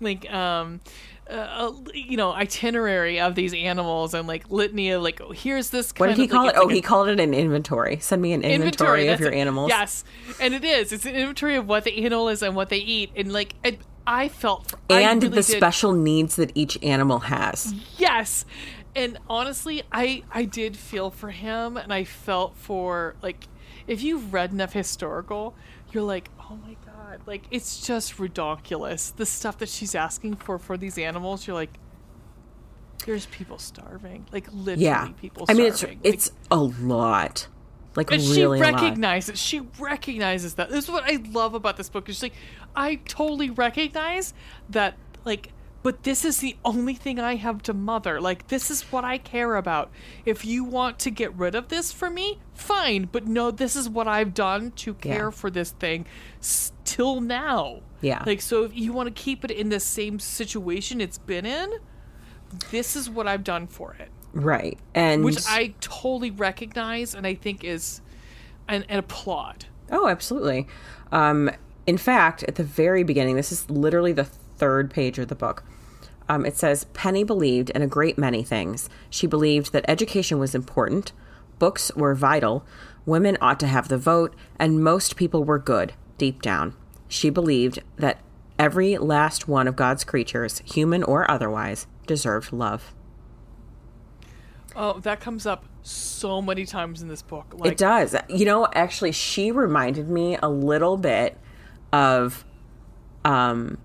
like 0.00 0.30
um, 0.32 0.80
uh, 1.28 1.70
you 1.94 2.16
know, 2.16 2.32
itinerary 2.32 3.20
of 3.20 3.34
these 3.36 3.54
animals 3.54 4.14
and 4.14 4.26
like 4.26 4.50
litany 4.50 4.90
of 4.90 5.02
like, 5.02 5.20
oh, 5.20 5.30
here's 5.30 5.70
this. 5.70 5.92
what 5.96 6.08
did 6.08 6.16
he 6.16 6.24
of, 6.24 6.30
call 6.30 6.46
like, 6.46 6.54
it? 6.56 6.58
Oh, 6.58 6.64
like 6.64 6.72
he 6.74 6.78
a 6.80 6.82
called 6.82 7.08
it 7.08 7.20
an 7.20 7.32
inventory. 7.34 7.98
Send 8.00 8.20
me 8.20 8.32
an 8.32 8.42
inventory, 8.42 9.06
of 9.08 9.20
your 9.20 9.30
it. 9.30 9.36
animals. 9.36 9.68
Yes, 9.68 10.02
and 10.40 10.54
it 10.54 10.64
is. 10.64 10.92
It's 10.92 11.06
an 11.06 11.14
inventory 11.14 11.54
of 11.56 11.68
what 11.68 11.84
the 11.84 12.04
animal 12.04 12.28
is 12.28 12.42
and 12.42 12.56
what 12.56 12.68
they 12.68 12.78
eat, 12.78 13.10
and 13.16 13.32
like 13.32 13.54
it, 13.62 13.78
I 14.06 14.28
felt 14.28 14.74
I 14.90 15.02
And 15.02 15.22
really 15.22 15.36
the 15.36 15.42
did- 15.42 15.56
special 15.56 15.92
needs 15.92 16.34
that 16.36 16.50
each 16.56 16.82
animal 16.82 17.20
has. 17.20 17.74
yes 17.96 18.44
and 18.96 19.16
honestly 19.28 19.84
i 19.92 20.20
i 20.32 20.44
did 20.44 20.76
feel 20.76 21.10
for 21.12 21.30
him 21.30 21.76
and 21.76 21.92
i 21.92 22.02
felt 22.02 22.56
for 22.56 23.14
like 23.22 23.46
if 23.90 24.02
you've 24.02 24.32
read 24.32 24.52
enough 24.52 24.72
historical 24.72 25.54
you're 25.92 26.02
like 26.04 26.30
oh 26.48 26.56
my 26.66 26.76
god 26.86 27.20
like 27.26 27.42
it's 27.50 27.84
just 27.86 28.18
ridiculous 28.18 29.10
the 29.10 29.26
stuff 29.26 29.58
that 29.58 29.68
she's 29.68 29.94
asking 29.94 30.34
for 30.36 30.58
for 30.58 30.76
these 30.76 30.96
animals 30.96 31.46
you're 31.46 31.56
like 31.56 31.74
there's 33.06 33.26
people 33.26 33.58
starving 33.58 34.26
like 34.32 34.46
literally 34.52 34.84
Yeah. 34.84 35.08
people 35.20 35.46
Starving. 35.46 35.62
I 35.62 35.64
mean, 35.64 35.72
it's 35.72 35.82
Like, 35.82 35.98
it's 36.02 36.32
a 36.50 36.58
lot. 36.58 37.48
Like 37.96 38.10
and 38.12 38.20
really 38.22 38.34
she 38.34 38.42
a 38.42 38.48
lot. 38.50 38.60
recognizes 38.60 39.38
she 39.40 39.60
recognizes 39.80 40.54
that 40.54 40.70
this 40.70 40.84
is 40.84 40.90
what 40.90 41.02
i 41.04 41.18
love 41.32 41.54
about 41.54 41.76
this 41.76 41.88
book 41.88 42.08
is 42.08 42.22
like 42.22 42.34
i 42.76 42.94
totally 43.08 43.50
recognize 43.50 44.32
that 44.68 44.94
like 45.24 45.52
but 45.82 46.02
this 46.02 46.24
is 46.24 46.38
the 46.38 46.56
only 46.64 46.94
thing 46.94 47.18
i 47.18 47.34
have 47.36 47.62
to 47.62 47.72
mother 47.72 48.20
like 48.20 48.48
this 48.48 48.70
is 48.70 48.82
what 48.92 49.04
i 49.04 49.16
care 49.18 49.56
about 49.56 49.90
if 50.24 50.44
you 50.44 50.62
want 50.64 50.98
to 50.98 51.10
get 51.10 51.34
rid 51.34 51.54
of 51.54 51.68
this 51.68 51.90
for 51.92 52.10
me 52.10 52.38
fine 52.54 53.08
but 53.10 53.26
no 53.26 53.50
this 53.50 53.74
is 53.76 53.88
what 53.88 54.06
i've 54.08 54.34
done 54.34 54.70
to 54.72 54.94
care 54.94 55.26
Yeah. 55.26 55.30
for 55.30 55.50
this 55.50 55.70
thing 55.72 56.06
till 56.84 57.20
now 57.20 57.80
Yeah. 58.00 58.22
like 58.26 58.40
so 58.40 58.64
if 58.64 58.74
you 58.76 58.92
want 58.92 59.14
to 59.14 59.22
keep 59.22 59.44
it 59.44 59.50
in 59.50 59.68
the 59.68 59.80
same 59.80 60.18
situation 60.18 61.00
it's 61.00 61.18
been 61.18 61.46
in 61.46 61.72
this 62.70 62.96
is 62.96 63.08
what 63.08 63.26
i've 63.28 63.44
done 63.44 63.66
for 63.66 63.94
it 63.98 64.08
Right. 64.32 64.78
And 64.94 65.24
which 65.24 65.44
I 65.48 65.74
totally 65.80 66.30
recognize 66.30 67.16
and 67.16 67.26
I 67.26 67.34
think 67.34 67.64
is 67.64 68.00
an, 68.68 68.84
an 68.88 69.00
applaud. 69.00 69.64
Oh, 69.90 70.06
absolutely. 70.06 70.68
Um, 71.10 71.50
in 71.84 71.98
fact, 71.98 72.44
at 72.44 72.54
the 72.54 72.62
very 72.62 73.02
beginning, 73.02 73.34
this 73.34 73.50
is 73.50 73.68
literally 73.68 74.12
the 74.12 74.28
third 74.60 74.90
page 74.90 75.18
of 75.18 75.28
the 75.28 75.34
book. 75.34 75.64
Um, 76.28 76.46
it 76.46 76.56
says 76.56 76.84
Penny 76.92 77.24
believed 77.24 77.70
in 77.70 77.82
a 77.82 77.88
great 77.88 78.16
many 78.16 78.44
things. 78.44 78.88
She 79.10 79.26
believed 79.26 79.72
that 79.72 79.84
education 79.88 80.38
was 80.38 80.54
important, 80.54 81.12
books 81.58 81.90
were 81.96 82.14
vital, 82.14 82.64
women 83.04 83.36
ought 83.40 83.58
to 83.60 83.66
have 83.66 83.88
the 83.88 83.98
vote, 83.98 84.36
and 84.58 84.84
most 84.84 85.16
people 85.16 85.42
were 85.42 85.58
good 85.58 85.94
deep 86.18 86.42
down. 86.42 86.76
She 87.08 87.30
believed 87.30 87.82
that 87.96 88.20
every 88.58 88.96
last 88.98 89.48
one 89.48 89.66
of 89.66 89.74
God's 89.74 90.04
creatures, 90.04 90.62
human 90.64 91.02
or 91.02 91.28
otherwise, 91.28 91.88
deserved 92.06 92.52
love. 92.52 92.94
Oh, 94.76 95.00
that 95.00 95.18
comes 95.18 95.46
up 95.46 95.64
so 95.82 96.40
many 96.40 96.66
times 96.66 97.02
in 97.02 97.08
this 97.08 97.22
book. 97.22 97.46
Like 97.56 97.72
It 97.72 97.78
does. 97.78 98.14
You 98.28 98.44
know, 98.44 98.68
actually, 98.72 99.12
she 99.12 99.50
reminded 99.50 100.08
me 100.08 100.38
a 100.40 100.48
little 100.48 100.96
bit 100.96 101.36
of 101.92 102.44
um, 103.24 103.78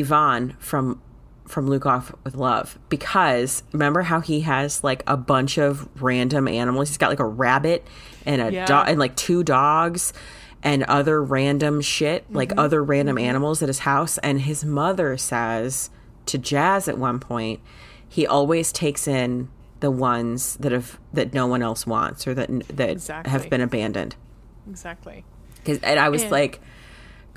Yvonne 0.00 0.56
from 0.58 1.00
from 1.46 1.68
Luke 1.68 1.84
Off 1.84 2.10
with 2.24 2.34
Love 2.34 2.78
because 2.88 3.62
remember 3.72 4.00
how 4.02 4.20
he 4.20 4.40
has 4.40 4.82
like 4.82 5.02
a 5.06 5.16
bunch 5.16 5.58
of 5.58 5.88
random 6.02 6.48
animals. 6.48 6.88
He's 6.88 6.96
got 6.96 7.10
like 7.10 7.20
a 7.20 7.26
rabbit 7.26 7.86
and 8.24 8.40
a 8.40 8.50
Yeah. 8.50 8.64
dog 8.66 8.88
and 8.88 8.98
like 8.98 9.14
two 9.14 9.42
dogs 9.44 10.14
and 10.62 10.82
other 10.84 11.22
random 11.22 11.82
shit, 11.82 12.24
like 12.32 12.48
mm-hmm. 12.48 12.58
other 12.60 12.82
random 12.82 13.16
mm-hmm. 13.16 13.26
animals 13.26 13.62
at 13.62 13.68
his 13.68 13.80
house. 13.80 14.16
And 14.18 14.40
his 14.40 14.64
mother 14.64 15.18
says 15.18 15.90
to 16.26 16.38
Jazz 16.38 16.88
at 16.88 16.96
one 16.96 17.20
point, 17.20 17.60
he 18.08 18.26
always 18.26 18.72
takes 18.72 19.06
in 19.06 19.50
the 19.80 19.90
ones 19.90 20.56
that 20.56 20.72
have 20.72 20.98
that 21.12 21.34
no 21.34 21.46
one 21.46 21.60
else 21.60 21.86
wants 21.86 22.26
or 22.26 22.32
that 22.32 22.48
that 22.74 22.88
Exactly. 22.88 23.30
have 23.30 23.50
been 23.50 23.60
abandoned. 23.60 24.16
Exactly. 24.68 25.24
'Cause- 25.66 25.80
and 25.82 26.00
I 26.00 26.08
was 26.08 26.22
And- 26.22 26.32
like, 26.32 26.60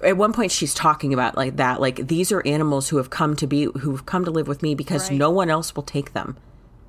at 0.03 0.17
one 0.17 0.33
point 0.33 0.51
she's 0.51 0.73
talking 0.73 1.13
about 1.13 1.35
like 1.35 1.55
that, 1.57 1.79
like 1.81 2.07
these 2.07 2.31
are 2.31 2.45
animals 2.45 2.89
who 2.89 2.97
have 2.97 3.09
come 3.09 3.35
to 3.37 3.47
be 3.47 3.65
who've 3.65 4.05
come 4.05 4.25
to 4.25 4.31
live 4.31 4.47
with 4.47 4.61
me 4.61 4.75
because 4.75 5.09
Right. 5.09 5.17
no 5.17 5.31
one 5.31 5.49
else 5.49 5.75
will 5.75 5.83
take 5.83 6.13
them. 6.13 6.37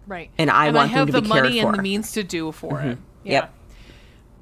Right. 0.06 0.30
And 0.38 0.50
I 0.50 0.70
want 0.70 0.90
them 0.90 0.98
have 0.98 1.06
to 1.08 1.12
the 1.12 1.22
be 1.22 1.28
cared 1.28 1.44
money 1.44 1.58
and 1.60 1.70
for. 1.70 1.76
the 1.76 1.82
means 1.82 2.12
to 2.12 2.22
do 2.22 2.52
for 2.52 2.80
it. 2.80 2.98
Yeah. 3.24 3.32
Yep. 3.32 3.54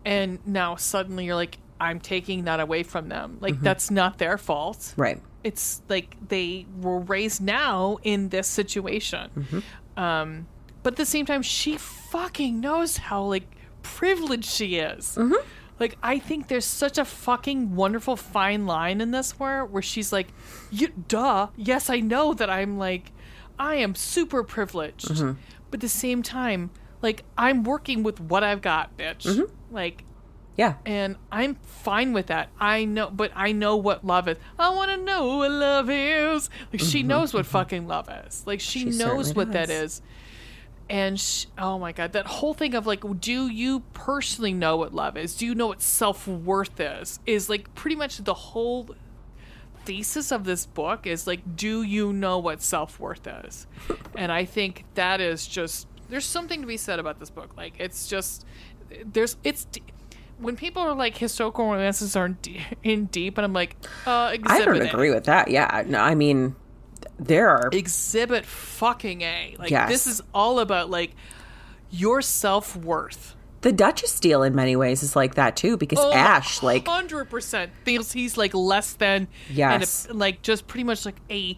And 0.04 0.38
now 0.46 0.76
suddenly 0.76 1.24
you're 1.24 1.34
like, 1.34 1.58
I'm 1.80 2.00
taking 2.00 2.44
that 2.44 2.60
away 2.60 2.82
from 2.84 3.08
them. 3.08 3.38
Like 3.40 3.60
that's 3.60 3.90
not 3.90 4.18
their 4.18 4.38
fault. 4.38 4.94
Right. 4.96 5.20
It's 5.44 5.82
like 5.88 6.16
they 6.28 6.66
were 6.80 7.00
raised 7.00 7.42
now 7.42 7.98
in 8.02 8.28
this 8.30 8.46
situation. 8.48 9.30
Mm-hmm. 9.36 10.00
Um, 10.02 10.46
but 10.82 10.94
at 10.94 10.96
the 10.96 11.06
same 11.06 11.26
time, 11.26 11.42
she 11.42 11.76
fucking 11.76 12.60
knows 12.60 12.96
how 12.96 13.24
like 13.24 13.46
privileged 13.82 14.44
she 14.48 14.76
is. 14.76 15.16
Mm-hmm. 15.76 15.82
Like 15.82 15.98
I 16.02 16.18
think 16.18 16.48
there's 16.48 16.64
such 16.64 16.98
a 16.98 17.04
fucking 17.04 17.76
wonderful 17.76 18.16
fine 18.16 18.66
line 18.66 19.00
in 19.00 19.10
this 19.10 19.38
where 19.38 19.64
where 19.64 19.82
she's 19.82 20.12
like, 20.12 20.28
you, 20.70 20.88
"Duh, 21.08 21.48
yes, 21.56 21.90
I 21.90 22.00
know 22.00 22.34
that 22.34 22.48
I'm 22.50 22.78
like, 22.78 23.12
I 23.58 23.76
am 23.76 23.94
super 23.94 24.42
privileged, 24.42 25.08
Mm-hmm. 25.08 25.32
but 25.70 25.78
at 25.78 25.80
the 25.80 25.88
same 25.88 26.22
time, 26.22 26.70
like 27.02 27.24
I'm 27.36 27.62
working 27.64 28.02
with 28.02 28.20
what 28.20 28.42
I've 28.42 28.62
got, 28.62 28.96
bitch. 28.96 29.26
Mm-hmm. 29.26 29.74
Like 29.74 30.04
Yeah. 30.56 30.74
and 30.86 31.16
I'm 31.30 31.56
fine 31.56 32.12
with 32.14 32.28
that. 32.28 32.48
I 32.58 32.84
know, 32.86 33.10
but 33.10 33.30
I 33.36 33.52
know 33.52 33.76
what 33.76 34.04
love 34.04 34.28
is. 34.28 34.38
I 34.58 34.70
want 34.74 34.90
to 34.92 34.96
know 34.96 35.36
what 35.38 35.50
love 35.50 35.90
is. 35.90 36.48
Like 36.72 36.80
she 36.80 37.02
knows 37.02 37.34
what 37.34 37.44
fucking 37.46 37.86
love 37.86 38.08
is. 38.26 38.42
Like 38.46 38.60
she, 38.60 38.80
Mm-hmm. 38.86 38.90
She 38.92 38.98
knows 38.98 39.34
what 39.34 39.52
that 39.52 39.68
does. 39.68 39.82
is. 39.96 40.02
And 40.88 41.18
sh 41.18 41.46
oh 41.58 41.78
my 41.78 41.92
god, 41.92 42.12
that 42.12 42.26
whole 42.26 42.54
thing 42.54 42.74
of 42.74 42.86
like, 42.86 43.02
do 43.20 43.48
you 43.48 43.80
personally 43.92 44.54
know 44.54 44.76
what 44.76 44.94
love 44.94 45.16
is? 45.16 45.34
Do 45.34 45.44
you 45.46 45.54
know 45.54 45.66
what 45.66 45.82
self 45.82 46.28
worth 46.28 46.78
is? 46.78 47.18
Is 47.26 47.48
like 47.48 47.74
pretty 47.74 47.96
much 47.96 48.18
the 48.18 48.34
whole 48.34 48.94
thesis 49.84 50.32
of 50.32 50.44
this 50.44 50.66
book 50.66 51.06
is 51.06 51.26
like, 51.26 51.56
do 51.56 51.82
you 51.82 52.12
know 52.12 52.38
what 52.38 52.62
self 52.62 53.00
worth 53.00 53.26
is? 53.26 53.66
and 54.14 54.30
I 54.30 54.44
think 54.44 54.84
that 54.94 55.20
is 55.20 55.46
just 55.46 55.88
there's 56.08 56.24
something 56.24 56.60
to 56.60 56.66
be 56.66 56.76
said 56.76 56.98
about 56.98 57.18
this 57.18 57.30
book. 57.30 57.56
Like 57.56 57.74
it's 57.78 58.08
just 58.08 58.44
there's 59.04 59.36
it's 59.42 59.66
when 60.38 60.56
people 60.56 60.82
are 60.82 60.94
like 60.94 61.16
historical 61.16 61.64
romances 61.64 62.14
aren't 62.14 62.46
in 62.82 63.06
deep, 63.06 63.38
and 63.38 63.44
I'm 63.44 63.52
like, 63.52 63.76
uh, 64.06 64.36
I 64.44 64.64
don't 64.64 64.82
agree 64.82 65.10
with 65.10 65.24
that. 65.24 65.50
Yeah. 65.50 65.82
No, 65.86 66.00
I 66.00 66.14
mean 66.14 66.54
there 67.18 67.48
are 67.48 67.68
Exhibit 67.72 68.44
fucking 68.46 69.22
A. 69.22 69.56
Like 69.58 69.70
Yes. 69.70 69.88
this 69.88 70.06
is 70.06 70.22
all 70.34 70.60
about 70.60 70.90
like 70.90 71.12
your 71.90 72.20
self 72.22 72.76
worth. 72.76 73.34
the 73.62 73.72
Duchess 73.72 74.20
deal 74.20 74.42
in 74.42 74.54
many 74.54 74.76
ways 74.76 75.02
is 75.02 75.16
like 75.16 75.34
that 75.36 75.56
too 75.56 75.76
because 75.76 75.98
Oh, 76.00 76.12
Ash 76.12 76.62
like 76.62 76.86
hundred 76.86 77.30
percent 77.30 77.72
feels 77.84 78.12
he's 78.12 78.36
like 78.36 78.54
less 78.54 78.92
than 78.94 79.28
Yes. 79.50 80.06
and 80.06 80.18
like 80.18 80.42
just 80.42 80.66
pretty 80.66 80.84
much 80.84 81.04
like 81.06 81.16
a 81.30 81.56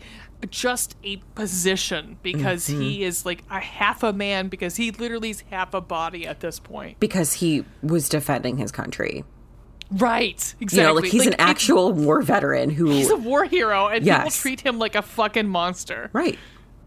just 0.50 0.96
a 1.02 1.16
position 1.34 2.16
because 2.22 2.68
Mm-hmm. 2.68 2.80
he 2.80 3.02
is 3.04 3.26
like 3.26 3.42
a 3.50 3.58
half 3.58 4.02
a 4.04 4.12
man 4.12 4.46
because 4.48 4.76
he 4.76 4.92
literally 4.92 5.30
is 5.30 5.42
half 5.50 5.74
a 5.74 5.80
body 5.80 6.26
at 6.26 6.38
this 6.40 6.60
point. 6.60 7.00
because 7.00 7.32
he 7.34 7.64
was 7.82 8.08
defending 8.08 8.56
his 8.58 8.70
country. 8.70 9.24
Right. 9.90 10.54
Exactly. 10.60 10.78
You 10.78 10.82
know, 10.86 10.92
like 10.94 11.04
he's 11.10 11.26
an 11.26 11.34
actual 11.38 11.92
war 11.92 12.20
veteran 12.22 12.70
who 12.70 12.90
He's 12.90 13.10
a 13.10 13.16
war 13.16 13.44
hero, 13.44 13.86
and 13.88 14.04
people 14.04 14.30
treat 14.30 14.60
him 14.60 14.78
like 14.78 14.94
a 14.94 15.02
fucking 15.02 15.48
monster. 15.48 16.10
Right. 16.12 16.38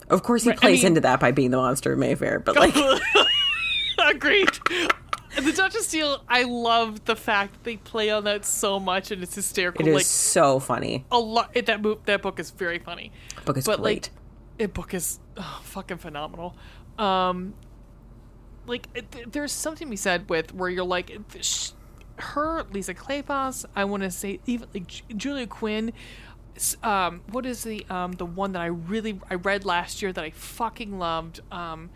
Of 0.10 0.24
course, 0.24 0.44
he 0.44 0.50
Right, 0.50 0.58
I 0.60 0.62
plays 0.62 0.80
mean- 0.80 0.88
into 0.88 1.02
that 1.02 1.20
by 1.20 1.32
being 1.32 1.52
the 1.52 1.58
monster 1.58 1.94
of 1.94 2.00
Mayfair, 2.00 2.40
but 2.40 2.56
like, 2.56 2.76
Agreed. 3.98 4.50
The 5.42 5.54
Duchess 5.54 5.90
deal, 5.90 6.22
I 6.28 6.44
love 6.44 7.06
the 7.06 7.16
fact 7.16 7.54
that 7.54 7.64
they 7.64 7.78
play 7.78 8.10
on 8.10 8.26
that 8.26 8.44
so 8.46 8.80
much, 8.80 9.12
and 9.12 9.24
it's 9.24 9.36
hysterical. 9.36 9.86
it 9.88 9.90
is 9.92 9.96
like 9.96 10.06
so 10.06 10.60
funny. 10.60 11.06
a 11.12 11.18
lot. 11.20 11.54
That 11.54 11.82
book, 11.82 12.06
that 12.06 12.22
book 12.22 12.40
is 12.40 12.52
very 12.52 12.80
funny. 12.80 13.12
Book 13.46 13.58
is 13.58 13.66
but 13.66 13.82
great. 13.82 14.04
like, 14.04 14.10
it 14.60 14.74
book 14.74 14.94
is 14.94 15.20
oh, 15.38 15.62
fucking 15.64 15.98
phenomenal. 15.98 16.56
Um, 17.00 17.54
like 18.68 18.92
th- 18.94 19.28
there's 19.32 19.54
something 19.54 19.88
to 19.88 19.92
be 19.92 19.96
said 19.96 20.30
with 20.30 20.54
where 20.54 20.70
you're 20.70 20.84
like, 20.84 21.18
sh- 21.40 21.70
her 22.22 22.64
Lisa 22.72 22.94
Kleypas. 22.94 23.66
I 23.76 23.86
want 23.86 24.04
to 24.04 24.12
say 24.12 24.40
even 24.46 24.68
like 24.74 24.90
Julia 25.18 25.48
Quinn. 25.48 25.92
Um, 26.84 27.22
what 27.32 27.46
is 27.46 27.64
the 27.64 27.86
um 27.90 28.12
the 28.14 28.26
one 28.26 28.52
that 28.54 28.62
I 28.62 28.68
really 28.68 29.20
I 29.30 29.36
read 29.36 29.66
last 29.66 30.02
year 30.02 30.12
that 30.14 30.24
I 30.24 30.32
fucking 30.32 30.98
loved? 31.00 31.40
Um, 31.52 31.90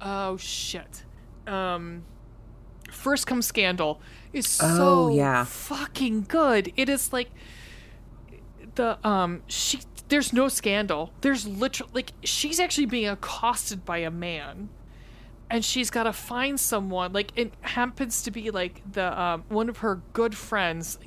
oh 0.00 0.36
shit. 0.36 1.04
Um, 1.46 2.04
First 2.90 3.26
Come 3.26 3.42
Scandal 3.42 4.00
is 4.32 4.46
so 4.46 4.66
Oh, 4.70 5.08
yeah. 5.08 5.44
fucking 5.44 6.22
good. 6.28 6.72
It 6.76 6.88
is 6.88 7.12
like 7.12 7.30
the 8.74 8.98
um 9.06 9.42
she 9.46 9.80
there's 10.08 10.32
no 10.32 10.48
scandal. 10.48 11.12
There's 11.22 11.46
literally 11.48 11.90
like 11.94 12.12
she's 12.22 12.60
actually 12.60 12.86
being 12.86 13.08
accosted 13.08 13.84
by 13.84 13.98
a 13.98 14.10
man 14.10 14.68
and 15.50 15.64
she's 15.64 15.90
got 15.90 16.04
to 16.04 16.12
find 16.12 16.58
someone. 16.58 17.12
Like 17.12 17.32
it 17.36 17.52
happens 17.60 18.22
to 18.22 18.30
be 18.30 18.50
like 18.50 18.82
the 18.90 19.18
um, 19.20 19.44
one 19.48 19.68
of 19.68 19.78
her 19.78 20.00
good 20.12 20.36
friends. 20.36 20.98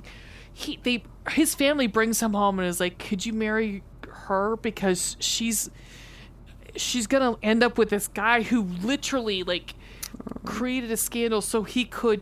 He 0.53 0.79
they 0.83 1.03
his 1.31 1.55
family 1.55 1.87
brings 1.87 2.21
him 2.21 2.33
home 2.33 2.59
and 2.59 2.67
is 2.67 2.79
like, 2.79 2.97
"Could 2.99 3.25
you 3.25 3.33
marry 3.33 3.83
her 4.07 4.55
because 4.57 5.17
she's 5.19 5.69
she's 6.75 7.07
gonna 7.07 7.35
end 7.43 7.63
up 7.63 7.77
with 7.77 7.89
this 7.89 8.07
guy 8.07 8.41
who 8.43 8.63
literally 8.63 9.43
like 9.43 9.75
created 10.45 10.91
a 10.91 10.97
scandal 10.97 11.41
so 11.41 11.63
he 11.63 11.85
could 11.85 12.21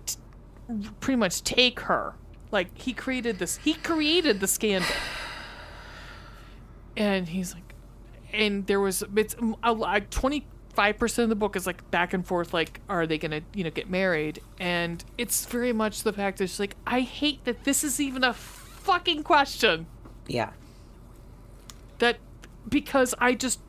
pretty 0.99 1.17
much 1.17 1.43
take 1.43 1.81
her. 1.81 2.15
Like 2.51 2.75
he 2.79 2.93
created 2.93 3.39
this. 3.39 3.57
He 3.57 3.73
created 3.73 4.39
the 4.39 4.47
scandal." 4.47 4.89
And 6.95 7.29
he's 7.29 7.53
like, 7.53 7.75
and 8.33 8.65
there 8.65 8.79
was 8.79 9.03
it's 9.15 9.35
uh, 9.63 9.73
like 9.73 10.09
20 10.09 10.47
five 10.77 10.99
percent 10.99 11.23
of 11.23 11.29
the 11.29 11.35
book 11.35 11.55
is 11.55 11.65
like 11.65 11.89
back 11.89 12.13
and 12.13 12.23
forth, 12.23 12.53
like 12.53 12.81
are 12.87 13.07
they 13.07 13.17
gonna 13.17 13.41
you 13.55 13.63
know 13.63 13.71
get 13.71 13.89
married? 13.89 14.39
And 14.59 15.03
it's 15.17 15.43
very 15.47 15.73
much 15.73 16.03
the 16.03 16.13
fact 16.13 16.37
that 16.37 16.43
it's 16.43 16.59
like 16.59 16.75
I 16.85 16.99
hate 17.01 17.43
that 17.45 17.63
this 17.63 17.83
is 17.83 17.99
even 17.99 18.23
a 18.23 18.31
fucking 18.31 19.23
question. 19.23 19.87
Yeah. 20.27 20.51
That 21.97 22.19
because 22.69 23.15
I 23.17 23.33
just 23.33 23.59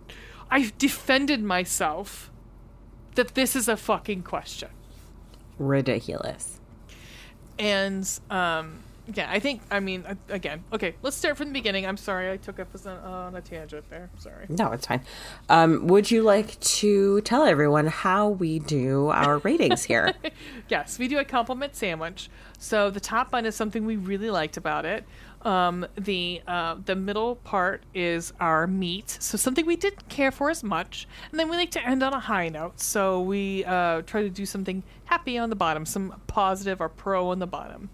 I've 0.51 0.77
defended 0.77 1.43
myself 1.43 2.31
that 3.15 3.35
this 3.35 3.57
is 3.57 3.69
a 3.69 3.77
fucking 3.79 4.23
question. 4.25 4.69
Ridiculous. 5.59 6.61
And 7.59 8.07
um 8.29 8.81
yeah, 9.15 9.29
I 9.31 9.39
think 9.39 9.63
I 9.71 9.81
mean 9.81 10.05
uh, 10.07 10.15
again, 10.29 10.65
okay, 10.73 10.95
let's 11.03 11.17
start 11.17 11.37
from 11.37 11.49
the 11.49 11.53
beginning. 11.53 11.87
I'm 11.87 11.97
sorry 11.97 12.31
I 12.31 12.37
took 12.37 12.59
us 12.61 12.87
on, 12.87 12.99
on 12.99 13.35
a 13.35 13.41
tangent 13.41 13.89
there. 13.91 14.11
Sorry. 14.19 14.47
No, 14.49 14.73
it's 14.73 14.87
fine. 14.87 15.01
Um, 15.49 15.87
would 15.87 16.11
you 16.11 16.23
like 16.23 16.59
to 16.61 17.21
tell 17.23 17.45
everyone 17.45 17.87
how 17.87 18.29
we 18.29 18.59
do 18.59 19.09
our 19.09 19.39
ratings 19.39 19.85
here? 19.85 20.13
Yes, 20.69 20.99
we 20.99 21.09
do 21.09 21.19
a 21.19 21.25
compliment 21.25 21.75
sandwich. 21.75 22.29
So 22.59 22.91
the 22.91 23.01
top 23.01 23.31
bun 23.31 23.47
is 23.47 23.55
something 23.55 23.87
we 23.87 23.97
really 23.97 24.31
liked 24.31 24.59
about 24.59 24.85
it. 24.85 25.05
Um, 25.43 25.87
the 25.97 26.43
uh, 26.47 26.77
the 26.85 26.95
middle 26.97 27.37
part 27.37 27.85
is 27.95 28.33
our 28.41 28.67
meat, 28.67 29.09
so 29.09 29.39
something 29.39 29.65
we 29.65 29.77
didn't 29.77 30.09
care 30.09 30.31
for 30.31 30.51
as 30.51 30.63
much, 30.63 31.07
and 31.31 31.39
then 31.39 31.49
we 31.49 31.57
like 31.57 31.71
to 31.73 31.87
end 31.87 32.03
on 32.03 32.13
a 32.13 32.21
high 32.21 32.49
note. 32.49 32.81
So 32.81 33.21
we 33.21 33.65
uh, 33.65 34.03
try 34.03 34.23
to 34.23 34.31
do 34.31 34.45
something 34.45 34.83
happy 35.05 35.39
on 35.39 35.49
the 35.49 35.57
bottom, 35.57 35.87
some 35.87 36.21
positive 36.27 36.81
or 36.81 36.89
pro 36.89 37.31
on 37.31 37.39
the 37.39 37.47
bottom. 37.47 37.89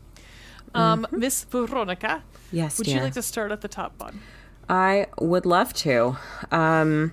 Um, 0.75 1.07
Miss 1.11 1.45
Veronica, 1.45 2.23
Yes, 2.53 2.79
would 2.79 2.87
dear. 2.87 2.97
you 2.97 3.03
like 3.03 3.15
to 3.15 3.23
start 3.23 3.53
at 3.53 3.61
the 3.61 3.69
top 3.69 3.97
bun? 3.99 4.21
I 4.69 5.07
would 5.21 5.47
love 5.47 5.73
to. 5.75 6.17
Um, 6.51 7.13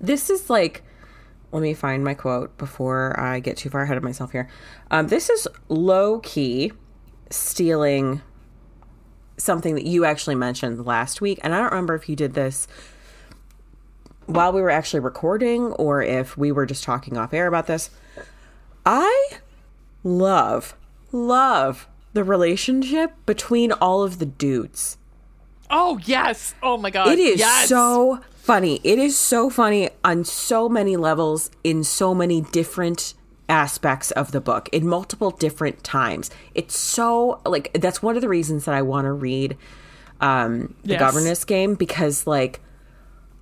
this 0.00 0.30
is 0.30 0.48
like, 0.50 0.82
let 1.52 1.62
me 1.62 1.74
find 1.74 2.04
my 2.04 2.14
quote 2.14 2.56
before 2.58 3.18
I 3.18 3.40
get 3.40 3.56
too 3.56 3.70
far 3.70 3.82
ahead 3.82 3.96
of 3.96 4.02
myself 4.02 4.32
here. 4.32 4.48
Um, 4.90 5.08
this 5.08 5.30
is 5.30 5.48
low 5.68 6.20
key 6.20 6.72
stealing 7.30 8.20
something 9.38 9.74
that 9.74 9.84
you 9.84 10.04
actually 10.04 10.34
mentioned 10.34 10.86
last 10.86 11.20
week. 11.20 11.38
And 11.42 11.54
I 11.54 11.58
don't 11.58 11.70
remember 11.70 11.94
if 11.94 12.08
you 12.08 12.16
did 12.16 12.34
this 12.34 12.68
while 14.26 14.52
we 14.52 14.60
were 14.60 14.70
actually 14.70 15.00
recording 15.00 15.72
or 15.72 16.02
if 16.02 16.36
we 16.36 16.52
were 16.52 16.66
just 16.66 16.84
talking 16.84 17.16
off 17.16 17.32
air 17.32 17.46
about 17.46 17.66
this. 17.66 17.90
I 18.84 19.28
love, 20.04 20.76
love 21.12 21.88
the 22.16 22.24
relationship 22.24 23.12
between 23.26 23.70
all 23.72 24.02
of 24.02 24.18
the 24.18 24.26
dudes. 24.26 24.96
Oh 25.70 25.98
yes! 26.04 26.54
Oh 26.62 26.78
my 26.78 26.90
god! 26.90 27.08
It 27.08 27.18
is 27.18 27.38
yes! 27.38 27.68
so 27.68 28.20
funny. 28.36 28.80
It 28.82 28.98
is 28.98 29.18
so 29.18 29.50
funny 29.50 29.90
on 30.02 30.24
so 30.24 30.68
many 30.68 30.96
levels 30.96 31.50
in 31.62 31.84
so 31.84 32.14
many 32.14 32.40
different 32.40 33.12
aspects 33.48 34.10
of 34.12 34.32
the 34.32 34.40
book 34.40 34.68
in 34.72 34.86
multiple 34.88 35.30
different 35.30 35.84
times. 35.84 36.30
It's 36.54 36.76
so 36.76 37.40
like 37.44 37.70
that's 37.74 38.02
one 38.02 38.16
of 38.16 38.22
the 38.22 38.28
reasons 38.28 38.64
that 38.64 38.74
I 38.74 38.82
want 38.82 39.04
to 39.04 39.12
read 39.12 39.56
um 40.20 40.74
the 40.84 40.92
Yes. 40.92 41.00
governess 41.00 41.44
game 41.44 41.74
because 41.74 42.26
like 42.26 42.60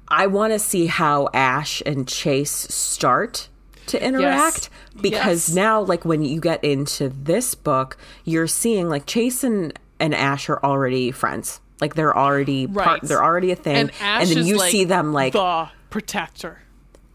I 0.08 0.26
want 0.26 0.52
to 0.52 0.58
see 0.58 0.86
how 0.86 1.28
Ash 1.32 1.80
and 1.86 2.08
Chase 2.08 2.50
start 2.50 3.48
to 3.86 4.02
interact 4.04 4.70
because 5.00 5.48
Yes. 5.48 5.54
now 5.54 5.80
like 5.80 6.04
when 6.04 6.22
you 6.22 6.40
get 6.40 6.62
into 6.64 7.08
this 7.08 7.54
book, 7.54 7.96
you're 8.24 8.46
seeing 8.46 8.88
like 8.88 9.06
Chase 9.06 9.44
and, 9.44 9.78
and 10.00 10.14
Ash 10.14 10.48
are 10.48 10.62
already 10.64 11.10
friends. 11.10 11.60
Like 11.80 11.94
they're 11.94 12.16
already 12.16 12.66
part, 12.66 12.86
Right. 12.86 13.02
they're 13.02 13.22
already 13.22 13.50
a 13.50 13.56
thing 13.56 13.76
And 13.76 13.90
Ash 14.00 14.28
then 14.28 14.38
is 14.38 14.48
you 14.48 14.56
like 14.58 14.70
see 14.70 14.84
them 14.84 15.12
like 15.12 15.32
the 15.32 15.68
protector. 15.90 16.62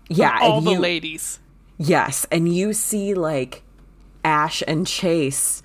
yeah, 0.10 0.38
All 0.42 0.58
and 0.60 0.68
the 0.68 0.80
ladies. 0.80 1.40
Yes, 1.78 2.28
and 2.32 2.54
you 2.54 2.74
see 2.74 3.14
like 3.14 3.64
Ash 4.24 4.62
and 4.68 4.86
Chase 4.86 5.64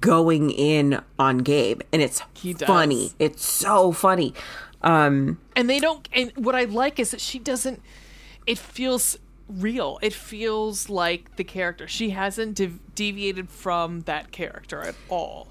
going 0.00 0.50
in 0.50 1.00
on 1.18 1.38
Gabe, 1.38 1.82
and 1.92 2.00
it's 2.00 2.22
funny. 2.64 3.12
It's 3.18 3.44
so 3.44 3.92
funny. 3.92 4.34
Um, 4.82 5.38
and 5.54 5.68
they 5.70 5.78
don't 5.78 6.08
and 6.12 6.32
what 6.36 6.56
i 6.56 6.64
like 6.64 6.98
is 6.98 7.12
that 7.12 7.20
she 7.20 7.38
doesn't 7.38 7.80
it 8.48 8.58
feels 8.58 9.16
real 9.48 9.98
it 10.02 10.12
feels 10.12 10.88
like 10.88 11.36
the 11.36 11.44
character 11.44 11.86
she 11.86 12.10
hasn't 12.10 12.56
dev- 12.56 12.78
deviated 12.94 13.50
from 13.50 14.00
that 14.02 14.30
character 14.32 14.80
at 14.82 14.94
all 15.08 15.48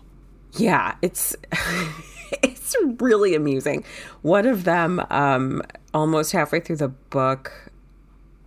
yeah, 0.54 0.96
it's 1.02 1.36
it's 2.44 2.76
really 3.00 3.36
amusing. 3.36 3.84
One 4.22 4.46
of 4.46 4.64
them, 4.64 5.02
um, 5.10 5.62
almost 5.94 6.32
halfway 6.32 6.60
through 6.60 6.78
the 6.78 6.90
book, 6.90 7.72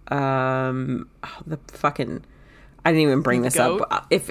um, 0.09 1.09
oh, 1.23 1.39
the 1.47 1.59
fucking, 1.73 2.25
I 2.85 2.91
didn't 2.93 3.03
even 3.03 3.23
bring 3.23 3.43
this 3.43 3.57
goat? 3.57 3.81
up. 3.83 3.89
Uh, 3.91 4.01
If 4.11 4.31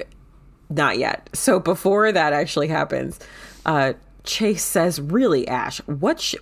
not 0.69 0.97
yet, 0.97 1.29
so 1.33 1.59
before 1.59 2.11
that 2.11 2.33
actually 2.33 2.67
happens, 2.67 3.19
uh, 3.65 3.93
Chase 4.23 4.63
says, 4.63 5.01
"Really, 5.01 5.47
Ash? 5.47 5.79
What? 5.87 6.19
Sh- 6.19 6.35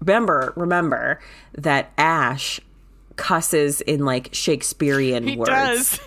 remember, 0.00 0.52
remember 0.56 1.18
that 1.56 1.92
Ash 1.96 2.60
cusses 3.16 3.80
in 3.82 4.04
like 4.04 4.30
Shakespearean 4.32 5.26
he 5.26 5.36
words." 5.36 6.00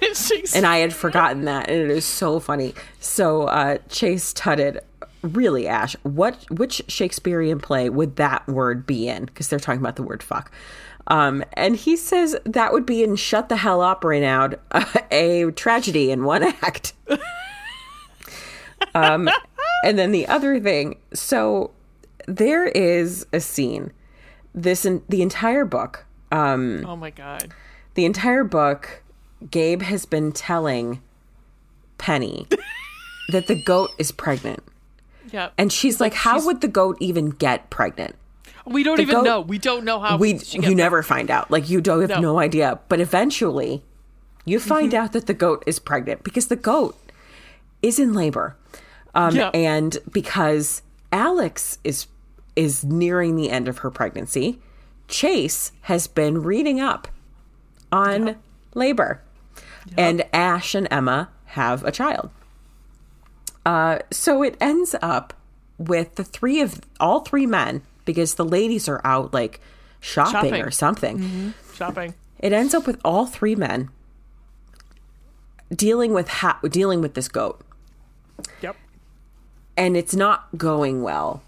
and 0.55 0.65
I 0.65 0.77
had 0.77 0.93
forgotten 0.93 1.45
that, 1.45 1.69
and 1.69 1.79
it 1.79 1.89
is 1.89 2.05
so 2.05 2.39
funny. 2.39 2.73
So 2.99 3.43
uh, 3.43 3.77
Chase 3.89 4.33
tutted, 4.33 4.79
"Really, 5.21 5.67
Ash? 5.67 5.95
What 6.03 6.45
which 6.49 6.81
Shakespearean 6.87 7.59
play 7.59 7.89
would 7.89 8.15
that 8.17 8.47
word 8.47 8.85
be 8.85 9.07
in? 9.07 9.25
Because 9.25 9.49
they're 9.49 9.59
talking 9.59 9.81
about 9.81 9.95
the 9.95 10.03
word 10.03 10.23
fuck." 10.23 10.51
Um, 11.07 11.43
and 11.53 11.75
he 11.75 11.95
says 11.95 12.35
that 12.45 12.73
would 12.73 12.85
be 12.85 13.03
in 13.03 13.15
"Shut 13.15 13.49
the 13.49 13.57
Hell 13.57 13.81
Up, 13.81 14.03
Reynaud," 14.03 14.55
a 15.11 15.51
tragedy 15.51 16.11
in 16.11 16.23
one 16.25 16.43
act. 16.43 16.93
um, 18.93 19.29
and 19.83 19.97
then 19.97 20.11
the 20.11 20.27
other 20.27 20.59
thing, 20.59 20.97
so 21.13 21.71
there 22.27 22.67
is 22.67 23.25
a 23.31 23.39
scene. 23.39 23.91
This 24.53 24.85
in 24.85 25.01
the 25.07 25.21
entire 25.21 25.65
book. 25.65 26.05
Um, 26.31 26.85
oh 26.85 26.95
my 26.95 27.09
god 27.11 27.53
the 27.93 28.05
entire 28.05 28.43
book, 28.43 29.01
Gabe 29.49 29.81
has 29.81 30.05
been 30.05 30.31
telling 30.31 31.01
Penny 31.97 32.47
that 33.29 33.47
the 33.47 33.55
goat 33.63 33.89
is 33.97 34.11
pregnant. 34.11 34.61
yeah 35.31 35.49
And 35.57 35.71
she's 35.73 35.99
like, 35.99 36.13
How 36.13 36.33
she's- 36.35 36.45
would 36.45 36.61
the 36.61 36.67
goat 36.67 36.97
even 36.99 37.29
get 37.31 37.69
pregnant? 37.69 38.15
we 38.65 38.83
don't 38.83 38.99
even 38.99 39.15
goat- 39.15 39.23
know 39.23 39.39
we 39.41 39.57
don't 39.57 39.83
know 39.85 39.99
how 39.99 40.17
We 40.17 40.35
you 40.49 40.61
got 40.61 40.71
never 40.75 41.01
find 41.01 41.31
out. 41.31 41.49
Like 41.49 41.69
you 41.69 41.79
don't 41.81 42.01
have 42.01 42.09
No. 42.09 42.19
no, 42.33 42.39
idea. 42.39 42.79
But 42.89 42.99
eventually 42.99 43.81
you 44.45 44.59
find 44.59 44.93
out 44.93 45.13
that 45.13 45.25
the 45.25 45.33
goat 45.33 45.63
is 45.65 45.79
pregnant 45.79 46.23
because 46.23 46.47
the 46.47 46.55
goat 46.57 46.95
is 47.81 47.97
in 47.97 48.13
labor. 48.13 48.55
Um 49.15 49.35
Yeah. 49.35 49.49
and 49.53 49.97
because 50.11 50.81
Alex 51.11 51.79
is 51.83 52.07
is 52.55 52.83
nearing 52.83 53.35
the 53.37 53.49
end 53.49 53.67
of 53.67 53.79
her 53.79 53.89
pregnancy, 53.89 54.59
Chase 55.07 55.71
has 55.81 56.07
been 56.07 56.43
reading 56.43 56.79
up 56.79 57.07
on 57.91 58.35
labor. 58.73 59.21
And 59.97 60.25
Ash 60.33 60.75
and 60.75 60.87
Emma 60.91 61.29
have 61.45 61.83
a 61.85 61.91
child. 61.91 62.29
Uh, 63.65 63.99
so 64.11 64.43
it 64.43 64.57
ends 64.59 64.95
up 65.01 65.33
with 65.77 66.15
the 66.15 66.23
three 66.23 66.61
of 66.61 66.81
all 66.99 67.21
three 67.21 67.45
men 67.45 67.81
because 68.05 68.35
the 68.35 68.45
ladies 68.45 68.89
are 68.89 69.01
out 69.03 69.33
like 69.33 69.61
shopping, 69.99 70.49
Shopping. 70.51 70.61
or 70.61 70.71
something. 70.71 71.53
shopping 71.73 72.13
It 72.39 72.53
ends 72.53 72.73
up 72.73 72.85
with 72.85 72.99
all 73.05 73.25
three 73.25 73.55
men 73.55 73.89
dealing 75.73 76.13
with 76.13 76.27
ha- 76.27 76.59
dealing 76.69 77.01
with 77.01 77.13
this 77.13 77.27
goat, 77.27 77.61
yep 78.61 78.75
and 79.75 79.95
it's 79.95 80.15
not 80.15 80.47
going 80.57 81.03
well. 81.03 81.43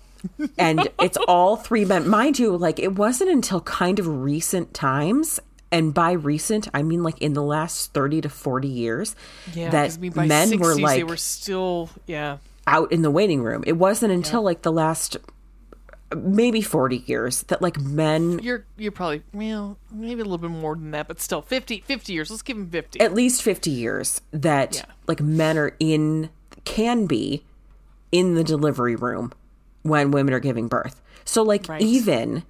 And 0.58 0.88
it's 1.00 1.18
all 1.28 1.56
three 1.56 1.86
men. 1.86 2.08
Mind 2.08 2.40
you, 2.40 2.56
like 2.58 2.80
it 2.80 2.96
wasn't 2.96 3.30
until 3.30 3.62
kind 3.62 4.00
of 4.00 4.08
recent 4.08 4.74
times, 4.74 5.40
and 5.72 5.94
by 5.94 6.12
recent 6.12 6.68
I 6.74 6.84
mean 6.84 7.04
like 7.04 7.20
in 7.20 7.34
the 7.34 7.44
last 7.44 7.94
thirty 7.94 8.22
to 8.22 8.30
forty 8.30 8.68
years, 8.68 9.16
yeah 9.54 9.70
that 9.70 9.94
I 9.94 9.98
mean, 9.98 10.14
men 10.16 10.50
60s, 10.52 10.60
were 10.60 10.76
they 10.76 10.82
like 10.82 11.08
were 11.08 11.18
still 11.18 11.90
yeah 12.08 12.38
out 12.68 12.92
in 12.92 13.02
the 13.02 13.12
waiting 13.12 13.42
room. 13.42 13.64
It 13.66 13.74
wasn't 13.78 14.12
until 14.14 14.42
like 14.44 14.62
the 14.64 14.72
last 14.72 15.18
maybe 16.16 16.60
40 16.62 17.04
years 17.06 17.44
that 17.44 17.62
like 17.62 17.80
men 17.80 18.40
you're 18.40 18.66
you're 18.78 18.92
probably 18.92 19.22
well 19.32 19.78
maybe 19.92 20.22
a 20.22 20.24
little 20.24 20.40
bit 20.40 20.50
more 20.50 20.76
than 20.76 20.90
that 20.90 21.08
but 21.08 21.22
still 21.22 21.44
50 21.44 21.82
50 21.82 22.14
years 22.14 22.32
let's 22.32 22.42
give 22.42 22.58
them 22.58 22.68
50 22.68 23.00
at 23.00 23.14
least 23.14 23.44
50 23.44 23.70
years 23.70 24.20
that 24.32 24.78
Yeah. 24.78 24.86
like 25.06 25.22
men 25.22 25.56
are 25.56 25.76
in 25.80 26.32
can 26.66 27.06
be 27.06 27.44
in 28.12 28.34
the 28.34 28.44
delivery 28.44 28.96
room 28.96 29.34
when 29.84 30.12
women 30.12 30.34
are 30.34 30.40
giving 30.40 30.68
birth. 30.68 31.02
So 31.26 31.44
like 31.44 31.68
Right. 31.68 31.82
even 31.82 32.44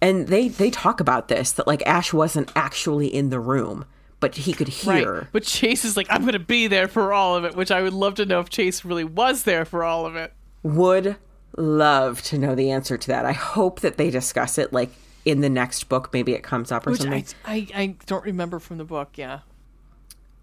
and 0.00 0.28
they 0.28 0.48
they 0.48 0.70
talk 0.70 1.00
about 1.00 1.28
this 1.28 1.52
that 1.52 1.66
like 1.66 1.82
Ash 1.86 2.12
wasn't 2.12 2.52
actually 2.54 3.06
in 3.06 3.30
the 3.30 3.40
room, 3.40 3.84
but 4.20 4.34
he 4.34 4.52
could 4.52 4.68
hear. 4.68 5.14
Right. 5.14 5.26
But 5.32 5.44
Chase 5.44 5.84
is 5.84 5.96
like, 5.96 6.06
I'm 6.10 6.22
going 6.22 6.32
to 6.32 6.38
be 6.38 6.66
there 6.66 6.88
for 6.88 7.12
all 7.12 7.34
of 7.34 7.44
it, 7.44 7.54
which 7.56 7.70
I 7.70 7.82
would 7.82 7.92
love 7.94 8.14
to 8.16 8.26
know 8.26 8.40
if 8.40 8.50
Chase 8.50 8.84
really 8.84 9.04
was 9.04 9.44
there 9.44 9.64
for 9.64 9.84
all 9.84 10.04
of 10.06 10.16
it. 10.16 10.32
Would 10.62 11.16
love 11.56 12.20
to 12.22 12.38
know 12.38 12.54
the 12.54 12.70
answer 12.70 12.98
to 12.98 13.08
that. 13.08 13.24
I 13.24 13.32
hope 13.32 13.80
that 13.80 13.96
they 13.96 14.10
discuss 14.10 14.58
it 14.58 14.72
like 14.72 14.90
in 15.24 15.40
the 15.40 15.48
next 15.48 15.84
book 15.88 16.10
maybe 16.12 16.34
it 16.34 16.42
comes 16.42 16.70
up 16.70 16.86
or 16.86 16.90
Which 16.90 17.00
something. 17.00 17.24
I, 17.44 17.66
I, 17.74 17.82
I 17.82 17.96
don't 18.06 18.24
remember 18.24 18.58
from 18.58 18.78
the 18.78 18.84
book, 18.84 19.12
yeah. 19.16 19.40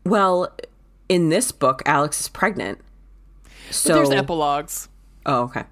Well, 0.05 0.53
in 1.07 1.29
this 1.29 1.51
book 1.51 1.81
Alex 1.85 2.19
is 2.21 2.27
pregnant. 2.27 2.79
So 3.69 3.93
There's 3.93 4.09
epilogues. 4.09 4.89
Oh, 5.25 5.43
okay. 5.43 5.63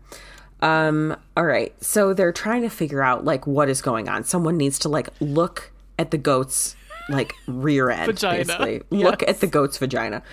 Um, 0.62 1.16
all 1.36 1.46
right. 1.46 1.74
So 1.84 2.14
they're 2.14 2.32
trying 2.32 2.62
to 2.62 2.70
figure 2.70 3.02
out 3.02 3.26
like 3.26 3.48
what 3.48 3.70
is 3.70 3.82
going 3.82 4.08
on. 4.08 4.24
Someone 4.24 4.58
needs 4.58 4.78
to 4.80 4.90
like 4.90 5.10
look 5.20 5.72
at 5.98 6.12
the 6.12 6.18
goat's 6.18 6.76
like 7.10 7.34
rear 7.48 7.90
end, 7.90 8.08
Vagina. 8.08 8.44
basically. 8.46 8.82
Look 8.92 9.24
at 9.28 9.40
the 9.40 9.48
goat's 9.48 9.78
vagina. 9.78 10.24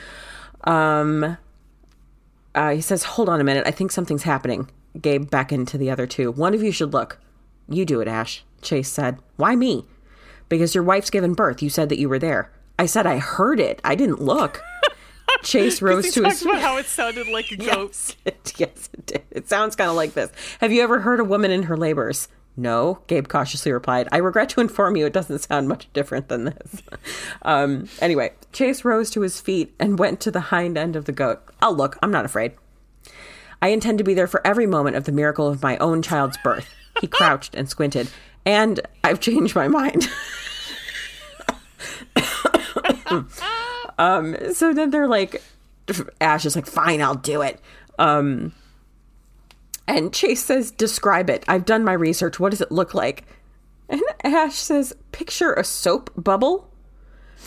Um, 0.65 1.37
uh, 2.55 2.71
he 2.71 2.81
says, 2.81 3.03
"Hold 3.05 3.29
on 3.29 3.41
a 3.41 3.45
minute. 3.45 3.67
I 3.67 3.71
think 3.71 3.91
something's 3.91 4.23
happening." 4.23 4.71
Gabe 5.01 5.29
beckoned 5.31 5.69
to 5.69 5.79
the 5.79 5.91
other 5.91 6.07
two. 6.07 6.31
One 6.31 6.55
of 6.55 6.63
you 6.63 6.73
should 6.73 6.93
look. 6.93 7.21
You 7.69 7.85
do 7.85 8.01
it, 8.01 8.09
Ash. 8.09 8.45
Chase 8.63 8.89
said. 8.89 9.19
Why 9.37 9.55
me? 9.55 9.87
Because 10.49 10.75
your 10.75 10.83
wife's 10.85 11.11
given 11.11 11.35
birth. 11.35 11.63
You 11.63 11.71
said 11.71 11.89
that 11.91 11.99
you 11.99 12.09
were 12.09 12.19
there. 12.19 12.51
I 12.79 12.87
said 12.87 13.07
I 13.07 13.19
heard 13.19 13.61
it. 13.61 13.81
I 13.85 13.95
didn't 13.95 14.21
look. 14.21 14.63
Chase 15.43 15.83
rose 15.83 16.13
to 16.13 16.25
his 16.25 16.43
about 16.43 16.61
how 16.61 16.77
it 16.77 16.87
sounded 16.87 17.29
like 17.29 17.51
a 17.51 17.57
goat. 17.57 17.69
Yes, 17.69 18.17
it, 18.25 18.53
yes, 18.57 18.91
it 18.93 19.07
did. 19.07 19.23
It 19.31 19.49
sounds 19.49 19.77
kind 19.77 19.91
of 19.91 19.97
like 19.97 20.15
this. 20.15 20.31
Have 20.61 20.73
you 20.73 20.83
ever 20.83 21.01
heard 21.01 21.21
a 21.21 21.25
woman 21.25 21.51
in 21.51 21.65
her 21.65 21.77
labors? 21.77 22.29
No, 22.57 22.99
Gabe 23.07 23.29
cautiously 23.29 23.71
replied. 23.71 24.09
I 24.11 24.17
regret 24.17 24.49
to 24.51 24.61
inform 24.61 24.97
you 24.97 25.07
it 25.07 25.13
doesn't 25.13 25.39
sound 25.39 25.69
much 25.69 25.89
different 25.93 26.29
than 26.29 26.45
this. 26.45 26.83
um, 27.43 27.89
anyway, 28.01 28.33
Chase 28.53 28.85
rose 28.85 29.11
to 29.11 29.21
his 29.21 29.41
feet 29.41 29.75
and 29.79 29.99
went 29.99 30.21
to 30.21 30.31
the 30.33 30.41
hind 30.41 30.77
end 30.77 30.97
of 30.97 31.05
the 31.05 31.13
goat. 31.13 31.41
I'll 31.63 31.75
look. 31.75 31.97
I'm 32.03 32.11
not 32.11 32.25
afraid. 32.25 32.53
I 33.63 33.69
intend 33.69 33.99
to 33.99 34.05
be 34.05 34.15
there 34.15 34.27
for 34.27 34.45
every 34.47 34.67
moment 34.67 34.97
of 34.97 35.05
the 35.05 35.13
miracle 35.13 35.47
of 35.47 35.63
my 35.63 35.77
own 35.79 36.03
child's 36.03 36.39
birth. 36.39 36.69
He 37.01 37.07
crouched 37.07 37.55
and 37.55 37.69
squinted. 37.69 38.09
And 38.45 38.81
I've 39.05 39.21
changed 39.21 39.55
my 39.55 39.69
mind. 39.69 40.09
Um, 43.99 44.37
so 44.55 44.73
then 44.73 44.91
they're 44.91 45.09
like, 45.09 45.43
Ash 46.21 46.45
is 46.47 46.57
like, 46.57 46.67
fine, 46.67 47.03
I'll 47.03 47.15
do 47.15 47.43
it. 47.43 47.61
Um, 47.99 48.53
and 49.87 50.13
Chase 50.13 50.45
says, 50.45 50.71
describe 50.71 51.31
it. 51.31 51.45
I've 51.49 51.65
done 51.65 51.85
my 51.85 51.95
research. 51.95 52.39
What 52.39 52.51
does 52.51 52.61
it 52.61 52.71
look 52.71 52.95
like? 52.95 53.25
And 53.89 54.03
Ash 54.23 54.55
says, 54.55 54.95
picture 55.13 55.53
a 55.55 55.65
soap 55.65 56.11
bubble. 56.17 56.71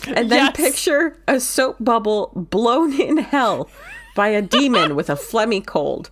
And 0.06 0.30
then 0.30 0.46
Yes. 0.46 0.56
picture 0.56 1.18
a 1.28 1.38
soap 1.38 1.76
bubble 1.78 2.32
blown 2.34 2.98
in 3.00 3.18
hell 3.18 3.68
by 4.16 4.28
a 4.28 4.42
demon 4.42 4.96
with 4.96 5.08
a 5.08 5.14
phlegmy 5.14 5.64
cold. 5.64 6.10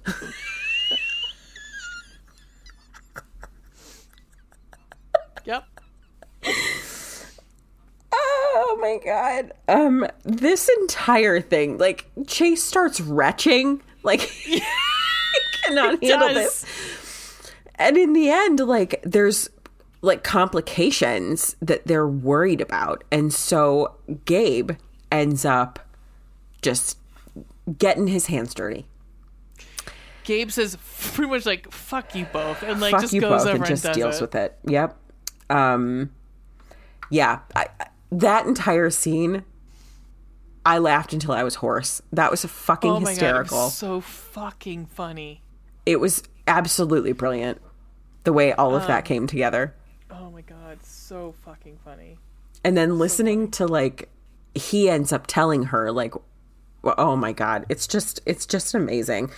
Yep. 5.44 5.64
Oh 8.52 8.78
my 8.80 8.98
god. 9.04 9.52
Um 9.68 10.06
this 10.24 10.68
entire 10.80 11.40
thing, 11.40 11.78
like 11.78 12.06
Chase 12.26 12.62
starts 12.62 13.00
retching, 13.00 13.80
like 14.02 14.20
he 14.20 14.62
cannot 15.64 16.02
handle 16.02 16.28
does. 16.28 16.34
this. 16.62 17.52
And 17.76 17.96
in 17.96 18.12
the 18.12 18.28
end, 18.30 18.60
like 18.60 19.00
there's 19.04 19.48
like 20.02 20.24
complications 20.24 21.56
that 21.60 21.86
they're 21.86 22.08
worried 22.08 22.60
about. 22.60 23.04
And 23.12 23.32
so 23.32 23.96
Gabe 24.24 24.72
ends 25.12 25.44
up 25.44 25.78
just 26.62 26.98
getting 27.78 28.06
his 28.06 28.26
hands 28.26 28.54
dirty. 28.54 28.86
Gabe 30.24 30.50
says 30.50 30.76
pretty 31.14 31.30
much 31.30 31.46
like 31.46 31.70
"fuck 31.72 32.14
you 32.14 32.26
both" 32.32 32.62
and 32.62 32.80
like 32.80 32.92
Fuck 32.92 33.00
just 33.02 33.12
you 33.14 33.20
goes 33.20 33.44
both 33.44 33.54
over 33.54 33.56
and 33.56 33.66
just 33.66 33.92
deals 33.94 34.18
it. 34.18 34.20
with 34.22 34.34
it. 34.34 34.58
Yep. 34.66 34.96
Um 35.48 36.10
yeah, 37.10 37.40
I, 37.56 37.66
I- 37.80 37.86
that 38.10 38.46
entire 38.46 38.90
scene 38.90 39.44
I 40.64 40.78
laughed 40.78 41.12
until 41.14 41.32
I 41.32 41.42
was 41.42 41.56
hoarse. 41.56 42.02
That 42.12 42.30
was 42.30 42.44
fucking 42.44 42.90
Oh 42.90 43.00
my 43.00 43.04
god, 43.04 43.10
hysterical. 43.10 43.64
was 43.64 43.74
so 43.74 44.00
fucking 44.00 44.86
funny. 44.86 45.42
it 45.86 45.96
was 46.00 46.22
absolutely 46.46 47.12
brilliant 47.12 47.60
the 48.24 48.32
way 48.32 48.52
all 48.52 48.74
of 48.74 48.82
Um, 48.82 48.88
that 48.88 49.04
came 49.06 49.26
together. 49.26 49.74
Oh 50.10 50.30
my 50.30 50.42
god, 50.42 50.78
so 50.84 51.32
fucking 51.44 51.78
funny. 51.84 52.18
And 52.64 52.76
then 52.76 52.98
listening 52.98 53.50
to 53.52 53.66
like 53.66 54.10
he 54.54 54.90
ends 54.90 55.12
up 55.12 55.26
telling 55.26 55.64
her 55.64 55.90
like 55.90 56.12
oh 56.84 57.16
my 57.16 57.32
god, 57.32 57.64
it's 57.68 57.86
just 57.86 58.20
it's 58.26 58.44
just 58.44 58.74
amazing. 58.74 59.30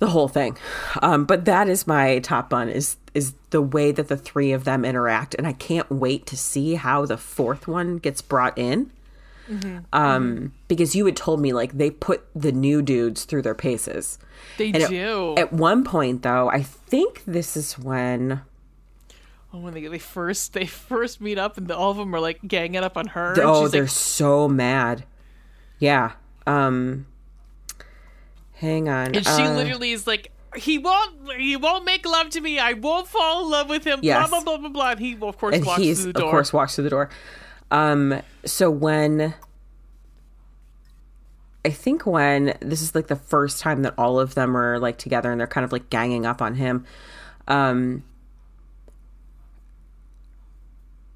The 0.00 0.08
whole 0.08 0.28
thing. 0.28 0.58
Um 1.00 1.24
but 1.24 1.46
that 1.46 1.68
is 1.68 1.86
my 1.86 2.18
top 2.18 2.50
bun 2.50 2.68
is 2.68 2.96
is 3.14 3.34
the 3.50 3.60
way 3.62 3.92
that 3.92 4.08
the 4.08 4.16
three 4.16 4.52
of 4.52 4.64
them 4.64 4.84
interact 4.84 5.34
and 5.34 5.46
I 5.46 5.52
can't 5.52 5.90
wait 5.90 6.26
to 6.26 6.36
see 6.36 6.74
how 6.74 7.06
the 7.06 7.16
fourth 7.16 7.66
one 7.68 7.98
gets 7.98 8.22
brought 8.22 8.56
in. 8.58 8.90
Um 9.92 10.52
because 10.68 10.94
you 10.94 11.04
had 11.06 11.16
told 11.16 11.40
me 11.40 11.52
like 11.52 11.72
they 11.76 11.90
put 11.90 12.24
the 12.36 12.52
new 12.52 12.82
dudes 12.82 13.24
through 13.24 13.42
their 13.42 13.54
paces. 13.54 14.18
They 14.58 14.68
And 14.68 14.76
at- 14.84 14.90
do. 14.90 15.34
At 15.36 15.52
one 15.52 15.82
point 15.82 16.22
though, 16.22 16.48
I 16.48 16.62
think 16.62 17.24
this 17.26 17.56
is 17.56 17.76
when 17.76 18.42
oh, 19.52 19.58
when 19.58 19.74
they, 19.74 19.84
they 19.88 19.98
first 19.98 20.52
they 20.52 20.66
first 20.66 21.20
meet 21.20 21.36
up 21.36 21.58
and 21.58 21.66
the, 21.66 21.76
all 21.76 21.90
of 21.90 21.96
them 21.96 22.14
are 22.14 22.20
like 22.20 22.38
ganging 22.46 22.84
up 22.84 22.96
on 22.96 23.08
her. 23.08 23.32
and 23.32 23.40
Oh, 23.42 23.66
they're 23.66 23.82
like, 23.82 23.90
so 23.90 24.46
mad. 24.48 25.02
Yeah. 25.80 26.12
Um 26.46 27.06
hang 28.54 28.88
on. 28.88 29.16
and 29.16 29.24
she 29.26 29.32
Uh, 29.42 29.54
literally 29.54 29.90
is 29.90 30.06
like, 30.06 30.30
he 30.56 30.78
won't 30.78 31.32
he 31.38 31.56
won't 31.56 31.84
make 31.84 32.04
love 32.04 32.30
to 32.30 32.40
me. 32.40 32.58
I 32.58 32.72
won't 32.72 33.06
fall 33.06 33.44
in 33.44 33.50
love 33.50 33.68
with 33.68 33.84
him. 33.84 34.00
Yes. 34.02 34.28
Blah 34.28 34.40
blah 34.40 34.44
blah 34.44 34.58
blah 34.58 34.68
blah. 34.68 34.90
And 34.92 35.00
he 35.00 35.16
of 35.20 35.38
course 35.38 35.54
and 35.54 35.64
walks 35.64 35.80
he's 35.80 36.00
through 36.00 36.10
of 36.10 36.14
the 36.14 36.20
door. 36.20 36.30
course 36.30 36.52
walks 36.52 36.74
through 36.74 36.84
the 36.84 36.90
door. 36.90 37.10
Um 37.70 38.20
so 38.44 38.70
when 38.70 39.34
I 41.64 41.70
think 41.70 42.06
when 42.06 42.56
this 42.60 42.82
is 42.82 42.94
like 42.94 43.06
the 43.06 43.16
first 43.16 43.60
time 43.60 43.82
that 43.82 43.94
all 43.98 44.18
of 44.18 44.34
them 44.34 44.56
are 44.56 44.78
like 44.78 44.98
together 44.98 45.30
and 45.30 45.40
they're 45.40 45.46
kind 45.46 45.64
of 45.64 45.72
like 45.72 45.90
ganging 45.90 46.26
up 46.26 46.42
on 46.42 46.54
him. 46.56 46.84
Um 47.46 48.02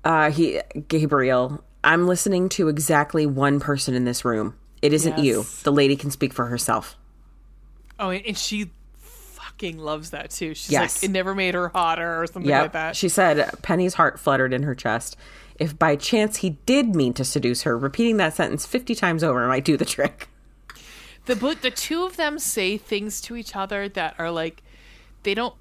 uh 0.04 0.30
he 0.30 0.60
Gabriel, 0.88 1.64
I'm 1.82 2.06
listening 2.06 2.48
to 2.50 2.68
exactly 2.68 3.26
one 3.26 3.58
person 3.58 3.94
in 3.94 4.04
this 4.04 4.24
room. 4.24 4.54
It 4.80 4.92
isn't 4.92 5.18
you. 5.18 5.46
The 5.62 5.72
lady 5.72 5.96
can 5.96 6.10
speak 6.10 6.34
for 6.34 6.46
herself. 6.46 6.96
Oh, 7.98 8.10
and 8.10 8.36
she 8.36 8.70
fucking 9.64 9.78
loves 9.78 10.10
that 10.10 10.30
too. 10.30 10.54
She's 10.54 10.70
Yes. 10.70 11.02
like, 11.02 11.08
it 11.08 11.12
never 11.12 11.34
made 11.34 11.54
her 11.54 11.68
hotter 11.68 12.22
or 12.22 12.26
something 12.26 12.48
Yep. 12.48 12.62
like 12.62 12.72
that. 12.72 12.96
She 12.96 13.08
said 13.08 13.50
Penny's 13.62 13.94
heart 13.94 14.18
fluttered 14.20 14.52
in 14.52 14.62
her 14.64 14.74
chest. 14.74 15.16
If 15.58 15.78
by 15.78 15.96
chance 15.96 16.38
he 16.38 16.50
did 16.66 16.94
mean 16.94 17.12
to 17.14 17.24
seduce 17.24 17.62
her, 17.62 17.78
repeating 17.78 18.16
that 18.18 18.34
sentence 18.34 18.66
50 18.66 18.94
times 18.94 19.22
over 19.22 19.46
might 19.46 19.64
do 19.64 19.76
the 19.76 19.84
trick. 19.84 20.28
the 21.26 21.36
but 21.36 21.62
the 21.62 21.70
two 21.70 22.04
of 22.04 22.16
them 22.16 22.38
say 22.38 22.76
things 22.76 23.20
to 23.22 23.36
each 23.36 23.56
other 23.56 23.88
that 23.88 24.14
are 24.18 24.30
like 24.30 24.62
they 25.22 25.32
don't 25.34 25.54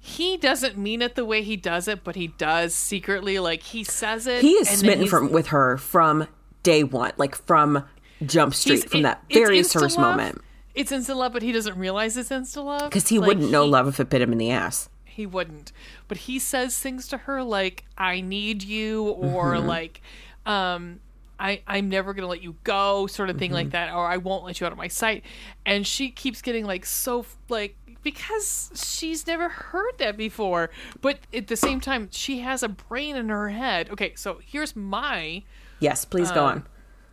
he 0.00 0.36
doesn't 0.36 0.76
mean 0.76 1.00
it 1.02 1.14
the 1.14 1.24
way 1.24 1.42
he 1.42 1.56
does 1.56 1.88
it 1.88 2.02
but 2.04 2.14
he 2.16 2.28
does 2.28 2.74
secretly 2.74 3.38
like 3.38 3.62
he 3.62 3.82
says 3.84 4.26
it 4.26 4.42
He 4.42 4.52
is 4.52 4.68
smitten 4.68 5.06
from 5.06 5.30
with 5.32 5.48
her 5.48 5.76
from 5.78 6.26
day 6.62 6.82
one, 6.84 7.12
like 7.16 7.34
from 7.36 7.84
Jump 8.26 8.52
Street, 8.54 8.90
from 8.90 9.02
that 9.02 9.22
very 9.30 9.62
first 9.62 9.98
moment. 9.98 10.42
It's 10.78 10.92
instant 10.92 11.18
love 11.18 11.32
but 11.32 11.42
he 11.42 11.52
doesn't 11.52 11.76
realize 11.78 12.16
it's 12.16 12.30
instant 12.30 12.64
love 12.66 12.90
Because 12.90 13.08
he 13.08 13.18
Like, 13.18 13.28
wouldn't 13.28 13.50
know 13.50 13.64
he- 13.64 13.70
love 13.70 13.88
if 13.88 13.98
it 14.00 14.08
bit 14.08 14.22
him 14.22 14.32
in 14.32 14.38
the 14.38 14.50
ass. 14.50 14.88
he 15.04 15.26
wouldn't 15.26 15.72
but 16.06 16.16
he 16.18 16.38
says 16.38 16.78
things 16.78 17.08
to 17.08 17.16
her 17.18 17.42
like 17.42 17.84
i 17.98 18.20
need 18.20 18.62
you 18.62 19.04
or 19.04 19.54
Mm-hmm. 19.54 19.66
like 19.66 20.00
um 20.46 21.00
I, 21.40 21.62
I'm 21.68 21.88
never 21.88 22.14
gonna 22.14 22.26
let 22.26 22.42
you 22.42 22.56
go, 22.64 23.06
sort 23.06 23.30
of 23.30 23.38
thing 23.38 23.50
Mm-hmm. 23.50 23.54
like 23.54 23.70
that, 23.70 23.94
or 23.94 24.04
I 24.04 24.16
won't 24.16 24.42
let 24.44 24.58
you 24.58 24.66
out 24.66 24.72
of 24.72 24.76
my 24.78 24.88
sight. 24.88 25.22
And 25.64 25.86
she 25.86 26.10
keeps 26.10 26.42
getting 26.42 26.64
like 26.64 26.84
so 26.84 27.24
like 27.48 27.76
because 28.02 28.72
she's 28.74 29.24
never 29.24 29.48
heard 29.48 29.92
that 29.98 30.16
before. 30.16 30.70
But 31.00 31.20
at 31.32 31.46
the 31.46 31.54
same 31.56 31.78
time, 31.80 32.08
she 32.10 32.40
has 32.40 32.64
a 32.64 32.68
brain 32.68 33.14
in 33.14 33.28
her 33.28 33.50
head. 33.50 33.88
Okay, 33.90 34.14
so 34.16 34.40
here's 34.44 34.74
my 34.74 35.44
Yes, 35.78 36.04
please 36.04 36.30
Um, 36.30 36.34
go 36.34 36.44
on. 36.44 36.64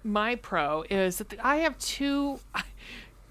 my 0.03 0.34
pro 0.38 0.84
is 0.89 1.18
that 1.20 1.36
I 1.43 1.57
have 1.57 1.78
two. 1.78 2.39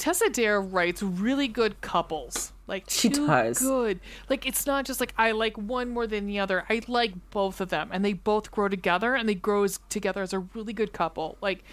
Tessa 0.04 0.28
Dare 0.28 0.60
writes 0.60 1.02
really 1.02 1.48
good 1.48 1.80
couples. 1.80 2.52
Like 2.66 2.84
She 2.88 3.08
does. 3.08 3.58
good. 3.58 4.00
Like 4.28 4.44
it's 4.46 4.66
not 4.66 4.84
just 4.84 5.00
like 5.00 5.14
I 5.16 5.30
like 5.30 5.56
one 5.56 5.88
more 5.88 6.06
than 6.06 6.26
the 6.26 6.38
other. 6.40 6.64
I 6.68 6.82
like 6.88 7.14
both 7.30 7.58
of 7.62 7.70
them, 7.70 7.88
and 7.90 8.04
they 8.04 8.12
both 8.12 8.50
grow 8.50 8.68
together, 8.68 9.14
and 9.14 9.26
they 9.26 9.34
grow 9.34 9.62
as, 9.64 9.80
together 9.88 10.20
as 10.20 10.34
a 10.34 10.40
really 10.40 10.74
good 10.74 10.92
couple. 10.92 11.38
Like, 11.40 11.64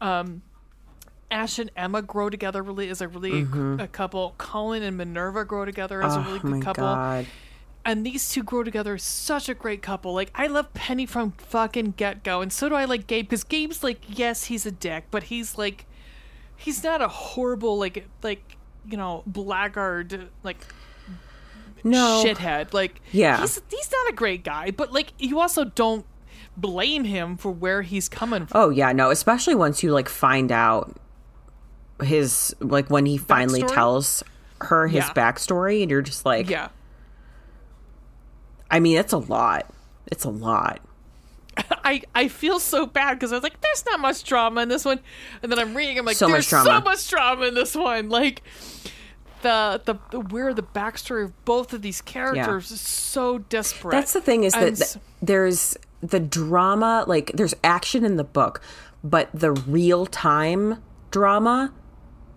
um, 0.00 0.40
Ash 1.30 1.58
and 1.58 1.70
Emma 1.76 2.00
grow 2.00 2.30
together 2.30 2.62
really 2.62 2.88
as 2.88 3.02
a 3.02 3.08
really 3.08 3.46
a 3.78 3.86
couple. 3.88 4.34
Colin 4.38 4.82
and 4.82 4.96
Minerva 4.96 5.44
grow 5.44 5.66
together 5.66 6.02
as 6.02 6.16
a 6.16 6.20
really 6.20 6.38
Mm-hmm. 6.38 6.46
oh 6.46 6.50
good 6.50 6.58
my 6.60 6.64
couple 6.64 6.84
god. 6.84 7.26
and 7.84 8.06
these 8.06 8.30
two 8.30 8.42
grow 8.42 8.62
together 8.62 8.94
as 8.94 9.02
such 9.02 9.50
a 9.50 9.54
great 9.54 9.82
couple. 9.82 10.14
Like 10.14 10.30
I 10.34 10.46
love 10.46 10.72
Penny 10.72 11.04
from 11.04 11.32
fucking 11.32 11.92
get 11.98 12.24
go, 12.24 12.40
and 12.40 12.50
so 12.50 12.70
do 12.70 12.74
I 12.74 12.86
like 12.86 13.06
Gabe 13.06 13.26
because 13.28 13.44
Gabe's 13.44 13.82
like, 13.84 14.00
yes, 14.08 14.44
he's 14.44 14.64
a 14.64 14.70
dick, 14.72 15.04
but 15.10 15.24
he's 15.24 15.58
like, 15.58 15.84
he's 16.56 16.82
not 16.82 17.00
a 17.02 17.08
horrible 17.08 17.78
like 17.78 18.06
like 18.22 18.56
you 18.88 18.96
know 18.96 19.22
blackguard 19.26 20.28
like 20.42 20.58
No. 21.84 22.22
shithead. 22.24 22.72
Like 22.72 23.00
Yeah. 23.12 23.40
he's 23.40 23.60
he's 23.70 23.90
not 23.92 24.12
a 24.12 24.14
great 24.14 24.44
guy, 24.44 24.70
but 24.70 24.92
like 24.92 25.12
you 25.18 25.40
also 25.40 25.64
don't 25.64 26.04
blame 26.56 27.04
him 27.04 27.36
for 27.36 27.50
where 27.50 27.82
he's 27.82 28.08
coming 28.08 28.46
from. 28.46 28.60
Oh 28.60 28.70
yeah, 28.70 28.92
no, 28.92 29.10
especially 29.10 29.54
once 29.54 29.82
you 29.82 29.92
like 29.92 30.08
find 30.08 30.50
out 30.50 30.96
his 32.02 32.54
like 32.60 32.88
when 32.90 33.06
he 33.06 33.16
finally 33.18 33.62
Backstory? 33.62 33.74
tells 33.74 34.22
her 34.62 34.86
his 34.88 35.04
Yeah. 35.04 35.12
backstory 35.14 35.82
and 35.82 35.90
you're 35.90 36.02
just 36.02 36.24
like 36.24 36.48
Yeah. 36.48 36.68
I 38.70 38.80
mean, 38.80 38.98
it's 38.98 39.12
a 39.12 39.18
lot. 39.18 39.70
It's 40.06 40.24
a 40.24 40.30
lot. 40.30 40.80
I, 41.84 42.02
I 42.14 42.28
feel 42.28 42.58
so 42.60 42.86
bad 42.86 43.14
because 43.14 43.32
I 43.32 43.36
was 43.36 43.42
like, 43.42 43.60
there's 43.60 43.84
not 43.86 44.00
much 44.00 44.24
drama 44.24 44.60
in 44.62 44.68
this 44.68 44.84
one, 44.84 45.00
and 45.42 45.50
then 45.50 45.58
I'm 45.58 45.74
reading, 45.74 45.98
I'm 45.98 46.04
like, 46.04 46.16
So 46.16 46.28
there's 46.28 46.48
drama. 46.48 46.64
so 46.68 46.80
much 46.80 47.08
drama 47.08 47.46
in 47.46 47.54
this 47.54 47.74
one. 47.74 48.08
Like 48.08 48.42
the 49.42 49.80
the, 49.84 49.94
the 50.10 50.20
where 50.20 50.52
the 50.54 50.62
backstory 50.62 51.24
of 51.24 51.44
both 51.44 51.72
of 51.72 51.82
these 51.82 52.00
characters 52.00 52.70
is 52.70 52.80
so 52.80 53.38
desperate. 53.38 53.92
That's 53.92 54.12
the 54.12 54.20
thing 54.20 54.44
is 54.44 54.52
that 54.54 54.76
th- 54.76 54.96
there's 55.22 55.76
the 56.00 56.20
drama, 56.20 57.04
like 57.06 57.32
there's 57.34 57.54
action 57.64 58.04
in 58.04 58.16
the 58.16 58.24
book, 58.24 58.60
but 59.04 59.28
the 59.32 59.52
real 59.52 60.06
time 60.06 60.82
drama 61.10 61.72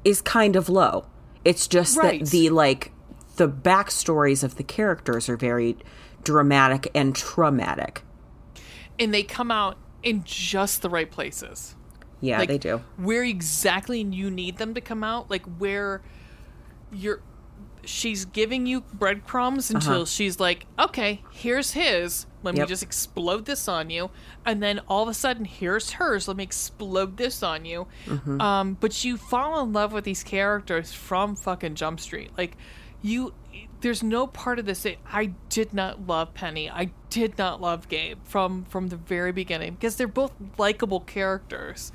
is 0.05 0.21
kind 0.21 0.55
of 0.55 0.69
low. 0.69 1.05
It's 1.43 1.67
just 1.67 1.97
Right. 1.97 2.19
that 2.21 2.29
the 2.29 2.49
like 2.49 2.91
the 3.37 3.47
backstories 3.49 4.43
of 4.43 4.55
the 4.55 4.63
characters 4.63 5.29
are 5.29 5.37
very 5.37 5.77
dramatic 6.23 6.89
and 6.93 7.15
traumatic. 7.15 8.03
And 8.99 9.13
they 9.13 9.23
come 9.23 9.51
out 9.51 9.77
in 10.03 10.23
just 10.23 10.81
the 10.81 10.89
right 10.89 11.09
places. 11.09 11.75
Yeah, 12.21 12.39
like 12.39 12.49
they 12.49 12.57
do. 12.57 12.81
where 12.97 13.23
exactly 13.23 14.01
you 14.01 14.29
need 14.29 14.57
them 14.57 14.73
to 14.73 14.81
come 14.81 15.05
out 15.05 15.29
like 15.29 15.45
where 15.57 16.01
you're 16.91 17.21
she's 17.85 18.25
giving 18.25 18.65
you 18.65 18.81
breadcrumbs 18.93 19.71
until 19.71 20.05
she's 20.05 20.37
like 20.37 20.65
okay 20.77 21.21
here's 21.31 21.71
his 21.71 22.25
let 22.43 22.53
me 22.55 22.59
Uh-huh. 22.59 22.67
Just 22.67 22.83
explode 22.83 23.45
this 23.45 23.69
on 23.69 23.89
you 23.89 24.11
and 24.45 24.61
then 24.61 24.79
all 24.89 25.03
of 25.03 25.07
a 25.09 25.13
sudden 25.13 25.45
here's 25.45 25.91
hers 25.91 26.27
let 26.27 26.35
me 26.35 26.43
explode 26.43 27.15
this 27.15 27.41
on 27.41 27.63
you 27.63 27.87
Mm-hmm. 28.05 28.41
um 28.41 28.73
but 28.81 29.05
you 29.05 29.15
fall 29.15 29.63
in 29.63 29.71
love 29.71 29.93
with 29.93 30.03
these 30.03 30.23
characters 30.23 30.91
from 30.91 31.37
fucking 31.37 31.75
jump 31.75 32.01
street 32.01 32.31
like 32.37 32.57
you 33.01 33.33
there's 33.81 34.03
no 34.03 34.27
part 34.27 34.59
of 34.59 34.65
this 34.65 34.83
that 34.83 34.97
I 35.11 35.27
did 35.49 35.73
not 35.73 36.05
love 36.07 36.33
Penny. 36.33 36.69
I 36.69 36.91
did 37.09 37.37
not 37.37 37.61
love 37.61 37.87
Gabe 37.87 38.17
from 38.23 38.65
from 38.65 38.87
the 38.89 38.97
very 38.97 39.31
beginning 39.31 39.73
because 39.75 39.95
they're 39.95 40.07
both 40.07 40.31
likable 40.57 40.99
characters, 41.01 41.91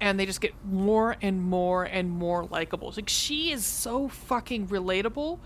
and 0.00 0.18
they 0.18 0.26
just 0.26 0.40
get 0.40 0.52
more 0.64 1.16
and 1.20 1.42
more 1.42 1.84
and 1.84 2.10
more 2.10 2.44
likable. 2.44 2.92
Like 2.96 3.08
she 3.08 3.50
is 3.52 3.64
so 3.66 4.08
fucking 4.08 4.68
relatable, 4.68 5.38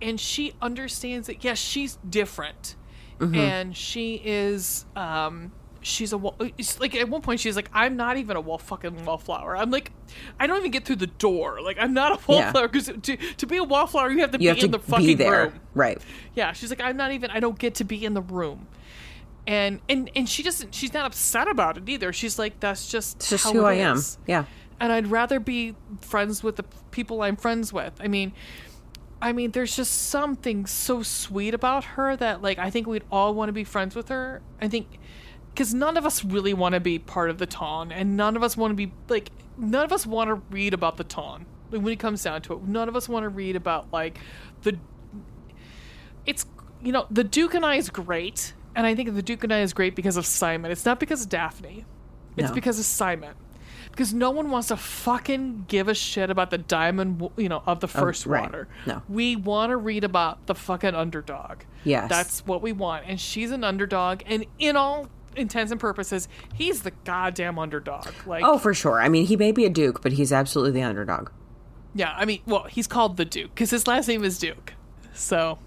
and 0.00 0.18
she 0.18 0.54
understands 0.62 1.26
that 1.26 1.44
yes, 1.44 1.58
she's 1.58 1.98
different, 2.08 2.76
and 3.34 3.76
she 3.76 4.20
is 4.24 4.84
um 4.96 5.52
she's 5.86 6.12
a 6.12 6.18
wall. 6.18 6.34
It's 6.58 6.80
like 6.80 6.94
at 6.94 7.08
one 7.08 7.22
point 7.22 7.40
she's 7.40 7.54
like, 7.56 7.70
I'm 7.72 7.96
not 7.96 8.16
even 8.16 8.36
a 8.36 8.40
wall 8.40 8.58
fucking 8.58 9.04
wallflower. 9.04 9.56
I'm 9.56 9.70
like, 9.70 9.92
I 10.40 10.46
don't 10.46 10.58
even 10.58 10.70
get 10.72 10.84
through 10.84 10.96
the 10.96 11.06
door. 11.06 11.60
Like 11.62 11.76
I'm 11.80 11.94
not 11.94 12.12
a 12.12 12.18
wallflower 12.26 12.68
because 12.68 12.90
to 13.02 13.16
to 13.16 13.46
be 13.46 13.56
a 13.56 13.64
wallflower 13.64 14.10
you 14.10 14.18
have 14.20 14.32
to 14.32 14.36
You 14.38 14.40
be 14.40 14.46
have 14.46 14.56
in 14.56 14.62
to 14.62 14.68
the 14.68 14.78
fucking 14.80 15.06
be 15.06 15.14
there. 15.14 15.44
room. 15.44 15.60
Right. 15.74 15.98
Yeah, 16.34 16.52
she's 16.52 16.70
like, 16.70 16.80
I'm 16.80 16.96
not 16.96 17.12
even. 17.12 17.30
I 17.30 17.40
don't 17.40 17.58
get 17.58 17.76
to 17.76 17.84
be 17.84 18.04
in 18.04 18.14
the 18.14 18.22
room. 18.22 18.66
And 19.46 19.80
and 19.88 20.10
and 20.16 20.28
she 20.28 20.42
doesn't. 20.42 20.74
She's 20.74 20.92
not 20.92 21.06
upset 21.06 21.46
about 21.48 21.76
it 21.78 21.88
either. 21.88 22.12
She's 22.12 22.38
like, 22.38 22.58
that's 22.58 22.88
just 22.88 23.16
It's 23.18 23.30
just 23.30 23.52
who 23.52 23.64
I 23.64 23.74
am. 23.74 23.96
is." 23.96 24.18
Yeah. 24.26 24.44
and 24.80 24.92
I'd 24.92 25.06
rather 25.06 25.38
be 25.40 25.74
friends 26.00 26.42
with 26.42 26.56
the 26.56 26.64
people 26.90 27.22
I'm 27.22 27.36
friends 27.36 27.72
with. 27.72 27.92
I 28.00 28.08
mean, 28.08 28.32
I 29.22 29.32
mean, 29.32 29.52
there's 29.52 29.74
just 29.76 30.08
something 30.10 30.66
so 30.66 31.02
sweet 31.04 31.54
about 31.54 31.84
her 31.84 32.16
that 32.16 32.42
like 32.42 32.58
I 32.58 32.70
think 32.70 32.86
we'd 32.88 33.04
all 33.12 33.34
want 33.34 33.48
to 33.48 33.52
be 33.52 33.62
friends 33.64 33.94
with 33.94 34.08
her. 34.08 34.42
I 34.60 34.66
think 34.68 34.98
because 35.56 35.72
none 35.72 35.96
of 35.96 36.04
us 36.04 36.22
really 36.22 36.52
want 36.52 36.74
to 36.74 36.80
be 36.80 36.98
part 36.98 37.30
of 37.30 37.38
the 37.38 37.46
ton 37.46 37.90
and 37.90 38.14
none 38.14 38.36
of 38.36 38.42
us 38.42 38.56
want 38.58 38.70
to 38.72 38.74
be 38.76 38.92
like 39.08 39.30
none 39.56 39.84
of 39.84 39.90
us 39.92 40.06
want 40.06 40.28
to 40.28 40.34
read 40.50 40.74
about 40.74 40.98
the 40.98 41.04
ton 41.04 41.46
Like, 41.70 41.80
when 41.82 41.92
it 41.94 41.98
comes 41.98 42.22
down 42.22 42.42
to 42.42 42.52
it, 42.52 42.62
none 42.64 42.88
of 42.90 42.94
us 42.94 43.08
want 43.08 43.24
to 43.24 43.30
read 43.30 43.56
about 43.56 43.86
like 43.92 44.18
the. 44.62 44.78
It's 46.26 46.44
you 46.82 46.92
know 46.92 47.06
the 47.10 47.24
Duke 47.24 47.54
and 47.54 47.64
I 47.64 47.76
is 47.76 47.88
great, 47.90 48.52
and 48.74 48.86
I 48.86 48.94
think 48.94 49.14
the 49.14 49.22
Duke 49.22 49.44
and 49.44 49.52
I 49.52 49.60
is 49.60 49.72
great 49.72 49.94
because 49.96 50.16
of 50.16 50.26
Simon. 50.26 50.70
It's 50.70 50.84
not 50.84 51.00
because 51.00 51.22
of 51.22 51.28
Daphne. 51.30 51.84
It's 52.36 52.48
No. 52.50 52.54
because 52.54 52.78
of 52.78 52.84
Simon. 52.84 53.34
Because 53.90 54.12
no 54.12 54.30
one 54.30 54.50
wants 54.50 54.68
to 54.68 54.76
fucking 54.76 55.64
give 55.68 55.88
a 55.88 55.94
shit 55.94 56.28
about 56.28 56.50
the 56.50 56.58
diamond, 56.58 57.30
you 57.38 57.48
know, 57.48 57.62
of 57.64 57.80
the 57.80 57.88
first 57.88 58.26
Oh, 58.26 58.30
right. 58.30 58.42
water. 58.42 58.68
No. 58.84 59.00
We 59.08 59.36
want 59.36 59.70
to 59.70 59.76
read 59.78 60.04
about 60.04 60.44
the 60.46 60.54
fucking 60.54 60.94
underdog. 60.94 61.60
Yes. 61.82 62.10
That's 62.10 62.44
what 62.44 62.60
we 62.60 62.72
want. 62.72 63.04
And 63.06 63.18
she's 63.18 63.50
an 63.52 63.64
underdog. 63.64 64.20
And 64.26 64.44
in 64.58 64.76
all 64.76 65.08
intents 65.36 65.70
and 65.72 65.80
purposes, 65.80 66.28
he's 66.54 66.82
the 66.82 66.90
goddamn 67.04 67.58
underdog. 67.58 68.08
Like, 68.26 68.44
Oh, 68.44 68.58
for 68.58 68.74
sure. 68.74 69.00
I 69.00 69.08
mean, 69.08 69.26
he 69.26 69.36
may 69.36 69.52
be 69.52 69.64
a 69.64 69.70
duke, 69.70 70.02
but 70.02 70.12
he's 70.12 70.32
absolutely 70.32 70.72
the 70.72 70.82
underdog. 70.82 71.30
yeah. 71.94 72.14
I 72.16 72.24
mean, 72.24 72.40
well, 72.46 72.64
he's 72.64 72.86
called 72.86 73.16
the 73.16 73.24
Duke 73.24 73.54
because 73.54 73.70
his 73.70 73.86
last 73.86 74.08
name 74.08 74.24
is 74.24 74.38
Duke. 74.38 74.74
So, 75.14 75.58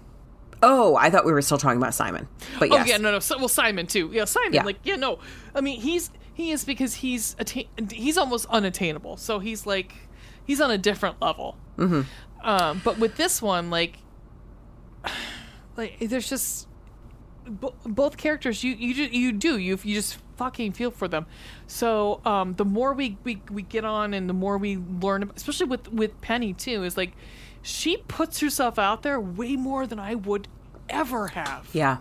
Oh, 0.62 0.94
I 0.96 1.08
thought 1.08 1.24
we 1.24 1.32
were 1.32 1.40
still 1.42 1.56
talking 1.58 1.78
about 1.78 1.94
Simon. 1.94 2.28
But 2.58 2.70
yes. 2.70 2.82
oh 2.82 2.90
yeah, 2.90 2.96
no, 2.98 3.10
no. 3.12 3.18
So, 3.18 3.38
well, 3.38 3.48
Simon 3.48 3.86
too. 3.86 4.10
Yeah, 4.12 4.26
Simon. 4.26 4.52
Yeah. 4.52 4.64
Like, 4.64 4.76
yeah, 4.84 4.96
no. 4.96 5.18
I 5.54 5.60
mean, 5.62 5.80
he's 5.80 6.10
he 6.34 6.50
is 6.50 6.64
because 6.66 6.94
he's 6.96 7.34
attain- 7.38 7.68
he's 7.90 8.18
almost 8.18 8.44
unattainable. 8.50 9.16
So 9.16 9.38
he's 9.38 9.64
like 9.66 9.94
he's 10.44 10.60
on 10.60 10.70
a 10.70 10.76
different 10.78 11.20
level. 11.22 11.56
Mm-hmm. 11.78 12.02
Um, 12.46 12.80
but 12.84 12.98
with 12.98 13.16
this 13.16 13.40
one, 13.40 13.70
like, 13.70 13.98
like 15.76 15.98
there's 16.00 16.28
just 16.28 16.68
bo- 17.46 17.74
both 17.84 18.16
characters. 18.16 18.62
You 18.64 18.74
you 18.74 18.94
ju- 18.94 19.16
you 19.18 19.32
do 19.32 19.58
you 19.58 19.78
you 19.82 19.94
just 19.94 20.18
fucking 20.36 20.72
feel 20.72 20.90
for 20.90 21.08
them. 21.08 21.26
So 21.66 22.20
um, 22.24 22.54
the 22.54 22.64
more 22.64 22.92
we, 22.94 23.18
we 23.24 23.42
we 23.50 23.62
get 23.62 23.84
on 23.84 24.14
and 24.14 24.28
the 24.28 24.34
more 24.34 24.58
we 24.58 24.76
learn, 24.76 25.30
especially 25.36 25.66
with 25.66 25.92
with 25.92 26.20
Penny 26.20 26.52
too, 26.52 26.84
is 26.84 26.96
like 26.96 27.12
she 27.62 27.98
puts 28.08 28.40
herself 28.40 28.78
out 28.78 29.02
there 29.02 29.20
way 29.20 29.56
more 29.56 29.86
than 29.86 29.98
I 29.98 30.14
would 30.14 30.48
ever 30.88 31.28
have. 31.28 31.68
Yeah. 31.72 31.98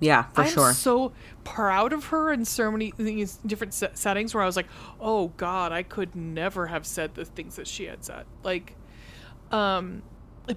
Yeah, 0.00 0.24
for 0.32 0.42
I'm 0.42 0.48
sure. 0.50 0.72
so 0.74 1.12
proud 1.42 1.92
of 1.92 2.06
her 2.06 2.32
in 2.32 2.44
so 2.44 2.70
many 2.70 2.92
these 2.96 3.38
different 3.44 3.74
se- 3.74 3.90
settings 3.94 4.32
where 4.32 4.44
I 4.44 4.46
was 4.46 4.54
like, 4.54 4.68
oh 5.00 5.28
God, 5.36 5.72
I 5.72 5.82
could 5.82 6.14
never 6.14 6.68
have 6.68 6.86
said 6.86 7.16
the 7.16 7.24
things 7.24 7.56
that 7.56 7.66
she 7.66 7.86
had 7.86 8.04
said. 8.04 8.24
Like, 8.44 8.76
um, 9.50 10.02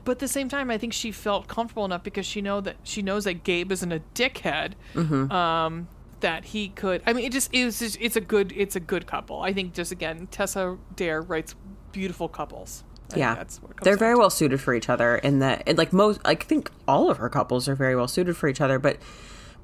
but 0.04 0.14
at 0.14 0.20
the 0.20 0.28
same 0.28 0.50
time, 0.50 0.72
I 0.72 0.78
think 0.78 0.94
she 0.94 1.12
felt 1.12 1.48
comfortable 1.48 1.86
enough 1.86 2.04
because 2.04 2.26
she 2.26 2.42
know 2.42 2.62
that 2.62 2.78
she 2.84 3.02
knows 3.02 3.26
that 3.26 3.44
Gabe 3.44 3.72
isn't 3.72 3.92
a 3.92 4.02
dickhead. 4.16 4.74
Mm-hmm. 4.94 5.32
Um, 5.32 5.88
that 6.22 6.46
he 6.46 6.70
could. 6.70 7.02
I 7.08 7.14
mean, 7.14 7.26
it 7.26 7.32
just 7.32 7.54
is. 7.54 7.82
It 7.82 7.98
it's 8.00 8.16
a 8.16 8.22
good. 8.22 8.54
It's 8.56 8.76
a 8.76 8.80
good 8.80 9.08
couple. 9.08 9.42
I 9.42 9.54
think 9.54 9.74
just 9.74 9.92
again, 9.92 10.28
Tessa 10.30 10.78
Dare 10.96 11.22
writes 11.22 11.56
beautiful 11.92 12.30
couples. 12.30 12.84
I 13.14 13.18
yeah. 13.18 13.36
that's 13.36 13.62
what 13.62 13.76
comes 13.76 13.84
They're 13.84 13.98
very 13.98 14.16
to. 14.16 14.20
well 14.20 14.30
suited 14.30 14.62
for 14.62 14.74
each 14.74 14.90
other 14.90 15.18
in 15.18 15.40
that 15.40 15.64
and 15.68 15.78
like 15.78 15.92
most 15.92 16.22
I 16.24 16.36
think 16.36 16.72
all 16.88 17.10
of 17.10 17.18
her 17.18 17.30
couples 17.30 17.68
are 17.68 17.76
very 17.76 17.96
well 17.96 18.08
suited 18.08 18.38
for 18.38 18.48
each 18.48 18.62
other, 18.62 18.80
but 18.80 18.98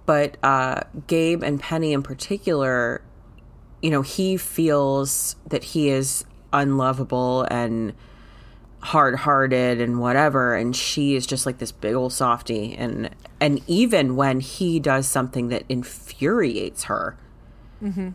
but 0.06 0.38
uh 0.44 0.82
Gabe 1.08 1.44
and 1.44 1.60
Penny 1.60 1.94
in 1.94 2.04
particular, 2.04 3.02
you 3.82 3.90
know, 3.90 4.02
he 4.02 4.38
feels 4.38 5.36
that 5.48 5.64
he 5.64 5.90
is 5.90 6.26
unlovable 6.54 7.44
and 7.50 7.94
hard-hearted 8.88 9.82
and 9.82 10.00
whatever 10.00 10.56
and 10.56 10.74
she 10.74 11.14
is 11.14 11.28
just 11.28 11.46
like 11.46 11.58
this 11.58 11.74
big 11.74 11.94
old 11.94 12.14
softy 12.14 12.74
and 12.76 13.10
and 13.42 13.62
even 13.68 14.16
when 14.16 14.40
he 14.40 14.80
does 14.80 15.06
something 15.06 15.50
that 15.50 15.62
infuriates 15.68 16.86
her 16.86 17.18
mm-hmm. 17.84 18.12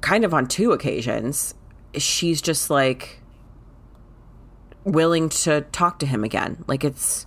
kind 0.00 0.24
of 0.24 0.32
on 0.32 0.46
two 0.46 0.70
occasions 0.70 1.52
she's 1.96 2.40
just 2.40 2.70
like 2.70 3.20
willing 4.84 5.28
to 5.28 5.62
talk 5.72 5.98
to 5.98 6.06
him 6.06 6.22
again 6.22 6.64
like 6.68 6.84
it's 6.84 7.26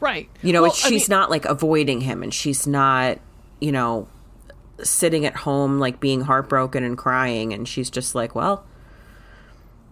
right. 0.00 0.26
you 0.40 0.54
know 0.54 0.62
Well, 0.62 0.70
it's, 0.70 0.82
I 0.86 0.88
she's 0.88 1.06
mean- 1.10 1.18
not 1.18 1.28
like 1.28 1.44
avoiding 1.44 2.00
him 2.00 2.22
and 2.22 2.32
she's 2.32 2.66
not 2.66 3.18
you 3.60 3.72
know 3.72 4.08
sitting 4.82 5.26
at 5.26 5.36
home 5.36 5.78
like 5.78 6.00
being 6.00 6.22
heartbroken 6.22 6.82
and 6.82 6.96
crying 6.96 7.52
and 7.52 7.68
she's 7.68 7.90
just 7.90 8.14
like 8.14 8.34
well 8.34 8.64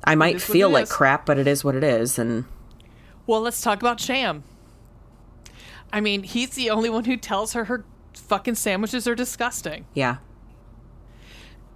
i 0.04 0.14
might 0.14 0.40
feel 0.40 0.70
like 0.70 0.84
is. 0.84 0.92
crap 0.92 1.26
but 1.26 1.38
it 1.38 1.46
is 1.46 1.64
what 1.64 1.74
it 1.74 1.84
is 1.84 2.18
and 2.18 2.44
Well, 3.26 3.40
let's 3.42 3.60
talk 3.60 3.80
about 3.80 4.00
Sham. 4.00 4.42
I 5.92 6.00
mean, 6.00 6.22
he's 6.22 6.50
the 6.50 6.70
only 6.70 6.88
one 6.90 7.04
who 7.04 7.16
tells 7.16 7.52
her 7.52 7.64
her 7.64 7.84
fucking 8.14 8.54
sandwiches 8.56 9.06
are 9.06 9.14
disgusting. 9.14 9.84
yeah 9.94 10.16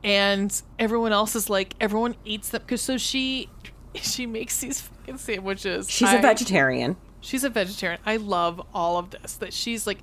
And 0.05 0.61
everyone 0.79 1.13
else 1.13 1.37
is 1.37 1.49
like, 1.49 1.75
everyone 1.81 2.17
eats 2.25 2.49
them 2.51 2.63
because 2.63 2.83
so 2.83 2.97
she 2.99 3.49
she 3.95 4.27
makes 4.27 4.61
these 4.61 4.81
fucking 4.81 5.19
sandwiches. 5.19 5.89
she's 5.91 6.13
a 6.13 6.19
a 6.19 6.23
vegetarian 6.23 6.97
She's 7.21 7.45
a 7.45 7.51
vegetarian. 7.51 8.01
I 8.05 8.17
love 8.17 8.61
all 8.75 8.99
of 8.99 9.11
this. 9.11 9.35
That 9.35 9.53
she's 9.53 9.87
like, 9.87 9.99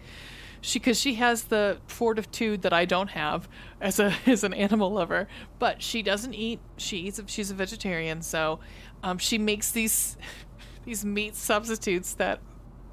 she 0.62 0.80
because 0.80 1.00
she 1.00 1.16
has 1.16 1.46
the 1.46 1.78
fortitude 1.88 2.62
that 2.64 2.74
I 2.74 2.86
don't 2.86 3.12
have 3.12 3.48
as 3.82 4.00
a 4.00 4.14
as 4.26 4.44
an 4.44 4.54
animal 4.54 4.92
lover. 4.92 5.28
But 5.58 5.82
she 5.82 6.02
doesn't 6.02 6.34
eat. 6.34 6.60
She 6.78 6.98
eats. 6.98 7.22
She's 7.28 7.52
a 7.52 7.56
vegetarian, 7.56 8.22
so 8.22 8.60
um, 9.04 9.18
she 9.18 9.38
makes 9.38 9.72
these 9.72 10.18
these 10.86 11.06
meat 11.06 11.36
substitutes 11.36 12.14
that 12.16 12.40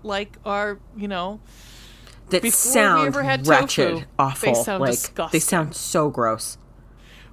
like 0.03 0.37
are 0.45 0.79
you 0.97 1.09
know 1.09 1.41
that 2.31 2.43
Before 2.43 2.73
sound 2.73 3.17
wretched 3.47 4.07
tofu, 4.19 4.47
they 4.47 4.55
sound 4.55 4.81
like 4.81 4.91
disgusting. 4.91 5.37
they 5.37 5.41
sound 5.41 5.75
so 5.77 6.11
gross 6.11 6.59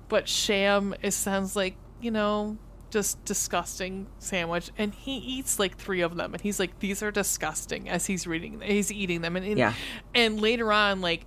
but 0.08 0.28
sham 0.28 0.94
it 1.02 1.12
sounds 1.12 1.56
like 1.56 1.76
you 2.02 2.12
know 2.12 2.58
just 2.94 3.24
disgusting 3.26 4.08
sandwich 4.20 4.70
and 4.78 4.94
he 4.94 5.18
eats 5.18 5.58
like 5.60 5.76
three 5.76 6.02
of 6.02 6.16
them 6.16 6.34
and 6.34 6.42
he's 6.42 6.60
like 6.60 6.80
these 6.80 7.02
are 7.04 7.12
disgusting 7.12 7.90
as 7.90 8.06
he's 8.06 8.26
reading 8.28 8.62
he's 8.62 8.92
eating 8.92 9.22
them 9.22 9.36
and 9.36 9.46
and, 9.46 9.58
Yeah. 9.58 9.74
and 10.14 10.40
later 10.40 10.72
on 10.72 11.02
like 11.02 11.26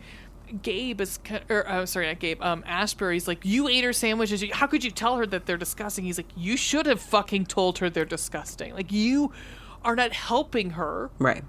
Gabe 0.63 1.01
is, 1.01 1.19
or 1.49 1.69
uh, 1.69 1.85
sorry, 1.87 2.07
not 2.07 2.21
Gabe. 2.21 2.41
Um, 2.41 2.63
Ashbury's 2.69 3.27
like, 3.27 3.45
you 3.45 3.67
ate 3.67 3.83
her 3.83 3.93
sandwiches. 3.93 4.45
How 4.53 4.69
could 4.69 4.85
you 4.85 4.93
tell 4.93 5.17
her 5.17 5.27
that 5.27 5.45
they're 5.45 5.57
disgusting? 5.57 6.05
He's 6.05 6.19
like, 6.19 6.31
you 6.37 6.57
should 6.57 6.87
have 6.87 7.01
fucking 7.01 7.47
told 7.47 7.79
her 7.79 7.91
they're 7.91 8.05
disgusting. 8.05 8.73
Like 8.73 8.93
you 8.93 9.33
are 9.85 9.97
not 9.97 10.13
helping 10.13 10.71
her. 10.71 11.11
right 11.19 11.43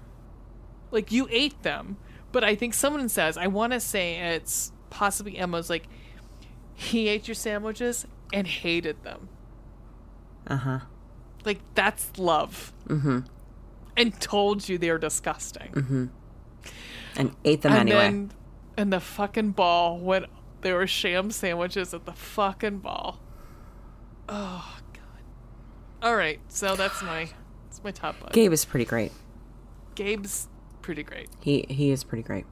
Like 0.90 1.12
you 1.12 1.28
ate 1.30 1.62
them. 1.62 1.96
But 2.32 2.42
I 2.42 2.56
think 2.56 2.74
someone 2.74 3.08
says, 3.08 3.38
I 3.38 3.46
want 3.46 3.72
to 3.72 3.78
say 3.78 4.16
it's 4.34 4.72
possibly 4.90 5.38
Emma's 5.38 5.70
like, 5.70 5.86
he 6.74 7.06
ate 7.06 7.28
your 7.28 7.36
sandwiches 7.36 8.04
and 8.32 8.48
hated 8.48 9.04
them. 9.04 9.28
Uh-huh 10.48 10.80
Like 11.44 11.60
that's 11.74 12.18
love. 12.18 12.72
Mm-hmm. 12.88 13.20
And 13.96 14.20
told 14.20 14.68
you 14.68 14.78
they're 14.78 14.98
disgusting. 14.98 15.72
Mhm. 15.72 16.08
And 17.16 17.34
ate 17.44 17.62
them 17.62 17.72
and 17.72 17.80
anyway 17.82 18.02
then, 18.02 18.32
and 18.76 18.92
the 18.92 19.00
fucking 19.00 19.52
ball 19.52 19.98
when 19.98 20.26
there 20.60 20.76
were 20.76 20.86
sham 20.86 21.30
sandwiches 21.30 21.92
at 21.94 22.04
the 22.04 22.12
fucking 22.12 22.78
ball. 22.78 23.20
Oh 24.28 24.78
god. 24.92 25.22
All 26.02 26.14
right, 26.14 26.40
so 26.48 26.76
that's 26.76 27.02
my 27.02 27.30
that's 27.64 27.82
my 27.82 27.90
top 27.90 28.20
one. 28.20 28.30
gabe 28.32 28.52
is 28.52 28.64
pretty 28.64 28.84
great 28.84 29.12
Gabe's 29.98 30.46
pretty 30.80 31.02
great. 31.02 31.28
He 31.40 31.66
he 31.68 31.90
is 31.90 32.04
pretty 32.04 32.22
great. 32.22 32.46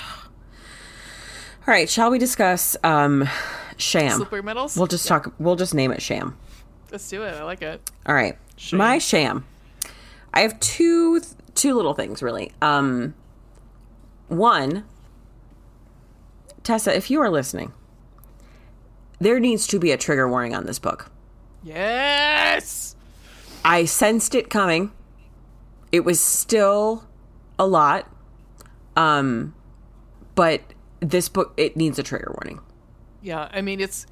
All 0.00 1.74
right, 1.74 1.88
shall 1.88 2.10
we 2.10 2.18
discuss 2.18 2.76
um 2.82 3.28
Sham? 3.76 4.16
Slippery 4.16 4.42
medals. 4.42 4.76
We'll 4.76 4.86
just 4.86 5.06
talk 5.06 5.34
we'll 5.38 5.56
just 5.56 5.74
name 5.74 5.92
it 5.92 6.00
Sham. 6.00 6.38
Let's 6.92 7.08
do 7.08 7.22
it. 7.22 7.34
I 7.34 7.42
like 7.42 7.62
it. 7.62 7.90
All 8.04 8.14
right. 8.14 8.36
My 8.70 8.98
Sham. 8.98 9.46
I 10.34 10.40
have 10.42 10.60
two 10.60 11.22
two 11.54 11.74
little 11.74 11.94
things 11.94 12.22
really. 12.22 12.52
Um 12.60 13.14
one 14.28 14.84
Tessa, 16.62 16.94
if 16.94 17.10
you 17.10 17.20
are 17.22 17.30
listening, 17.30 17.72
there 19.18 19.40
needs 19.40 19.66
to 19.68 19.78
be 19.78 19.90
a 19.90 19.96
trigger 19.96 20.28
warning 20.28 20.54
on 20.54 20.66
this 20.66 20.78
book. 20.78 21.10
Yes. 21.62 22.94
I 23.64 23.86
sensed 23.86 24.34
it 24.34 24.50
coming. 24.50 24.92
It 25.92 26.04
was 26.04 26.20
still 26.20 27.04
a 27.58 27.66
lot. 27.66 28.06
Um 28.96 29.54
but 30.34 30.60
this 31.00 31.30
book 31.30 31.54
it 31.56 31.74
needs 31.74 31.98
a 31.98 32.02
trigger 32.02 32.34
warning. 32.38 32.60
Yeah, 33.22 33.48
I 33.50 33.62
mean 33.62 33.80
it's 33.80 34.06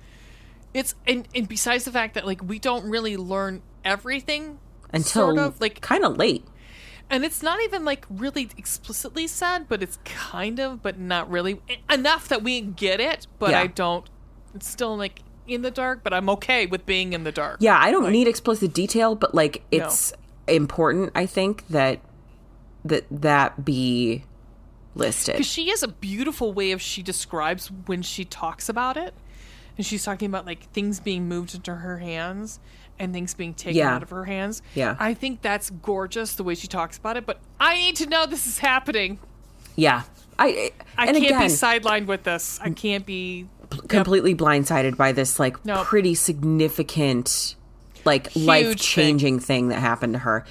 it's 0.74 0.94
and, 1.06 1.26
and 1.34 1.48
besides 1.48 1.84
the 1.84 1.92
fact 1.92 2.14
that 2.14 2.26
like 2.26 2.42
we 2.42 2.58
don't 2.58 2.88
really 2.88 3.16
learn 3.16 3.62
everything 3.84 4.58
Until 4.92 5.22
sort 5.26 5.38
of 5.38 5.60
like 5.60 5.80
kind 5.80 6.04
of 6.04 6.16
late. 6.16 6.44
and 7.08 7.24
it's 7.24 7.42
not 7.42 7.60
even 7.62 7.84
like 7.84 8.06
really 8.08 8.48
explicitly 8.56 9.26
said, 9.26 9.68
but 9.68 9.82
it's 9.82 9.98
kind 10.04 10.58
of 10.60 10.82
but 10.82 10.98
not 10.98 11.30
really 11.30 11.60
enough 11.90 12.28
that 12.28 12.42
we 12.42 12.60
get 12.60 13.00
it, 13.00 13.26
but 13.38 13.50
Yeah. 13.50 13.60
I 13.60 13.66
don't 13.66 14.08
it's 14.54 14.68
still 14.68 14.96
like 14.96 15.22
in 15.46 15.62
the 15.62 15.70
dark, 15.70 16.02
but 16.04 16.12
I'm 16.12 16.28
okay 16.30 16.66
with 16.66 16.86
being 16.86 17.12
in 17.12 17.24
the 17.24 17.32
dark. 17.32 17.56
Yeah, 17.60 17.78
I 17.80 17.90
don't 17.90 18.10
need 18.12 18.28
explicit 18.28 18.72
detail, 18.72 19.14
but 19.14 19.34
like 19.34 19.64
it's 19.70 20.12
important 20.46 21.12
I 21.14 21.26
think 21.26 21.66
that 21.68 22.00
that 22.84 23.04
that 23.10 23.64
be 23.64 24.24
listed. 24.94 25.34
because 25.34 25.46
she 25.46 25.68
has 25.68 25.82
a 25.82 25.88
beautiful 25.88 26.52
way 26.52 26.72
of 26.72 26.80
she 26.80 27.02
describes 27.02 27.70
when 27.86 28.02
she 28.02 28.24
talks 28.24 28.68
about 28.68 28.96
it 28.96 29.14
and 29.81 29.87
she's 29.87 30.05
talking 30.05 30.26
about 30.28 30.45
like 30.45 30.64
things 30.72 31.01
being 31.01 31.26
moved 31.26 31.55
into 31.55 31.74
her 31.74 31.97
hands 31.97 32.61
and 32.99 33.14
things 33.14 33.33
being 33.33 33.55
taken 33.55 33.78
Yeah. 33.78 33.95
out 33.95 34.03
of 34.03 34.11
her 34.11 34.26
hands 34.26 34.61
Yeah. 34.74 34.95
i 35.01 35.14
think 35.14 35.41
that's 35.41 35.70
gorgeous 35.70 36.35
the 36.35 36.45
way 36.45 36.55
she 36.55 36.68
talks 36.68 36.99
about 36.99 37.16
it 37.16 37.24
but 37.24 37.41
i 37.59 37.74
need 37.76 37.97
to 37.97 38.07
know 38.07 38.26
this 38.26 38.47
is 38.47 38.59
happening 38.59 39.18
Yeah. 39.76 40.03
I 40.39 40.72
i 40.99 41.07
can't 41.07 41.16
again, 41.16 41.41
be 41.41 41.47
sidelined 41.47 42.05
with 42.07 42.24
this 42.24 42.61
i 42.62 42.68
can't 42.68 43.07
be 43.07 43.47
completely 43.89 44.35
blindsided 44.35 44.99
by 44.99 45.12
this 45.12 45.41
like 45.41 45.64
Nope. 45.64 45.87
pretty 45.87 46.14
significant 46.14 47.55
like 48.05 48.28
life 48.37 48.76
changing 48.76 49.39
thing. 49.41 49.68
that 49.68 49.78
happened 49.78 50.12
to 50.14 50.18
her. 50.20 50.45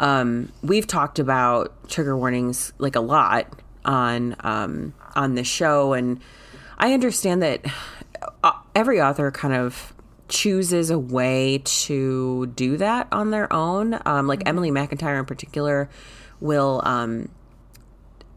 Um, 0.00 0.52
we've 0.62 0.86
talked 0.86 1.18
about 1.18 1.88
trigger 1.88 2.16
warnings 2.16 2.72
like 2.78 2.96
a 2.96 3.00
lot 3.00 3.46
on 3.84 4.34
um, 4.40 4.94
on 5.16 5.34
this 5.34 5.46
show, 5.48 5.92
and 5.92 6.20
I 6.78 6.92
understand 6.92 7.42
that 7.42 7.64
every 8.74 9.00
author 9.00 9.30
kind 9.30 9.54
of 9.54 9.92
chooses 10.28 10.90
a 10.90 10.98
way 10.98 11.60
to 11.64 12.46
do 12.46 12.76
that 12.78 13.06
on 13.12 13.30
their 13.30 13.52
own. 13.52 13.98
Um, 14.06 14.26
like 14.26 14.42
Emily 14.46 14.70
McIntyre 14.70 15.18
in 15.18 15.26
particular 15.26 15.90
will 16.40 16.80
um, 16.84 17.28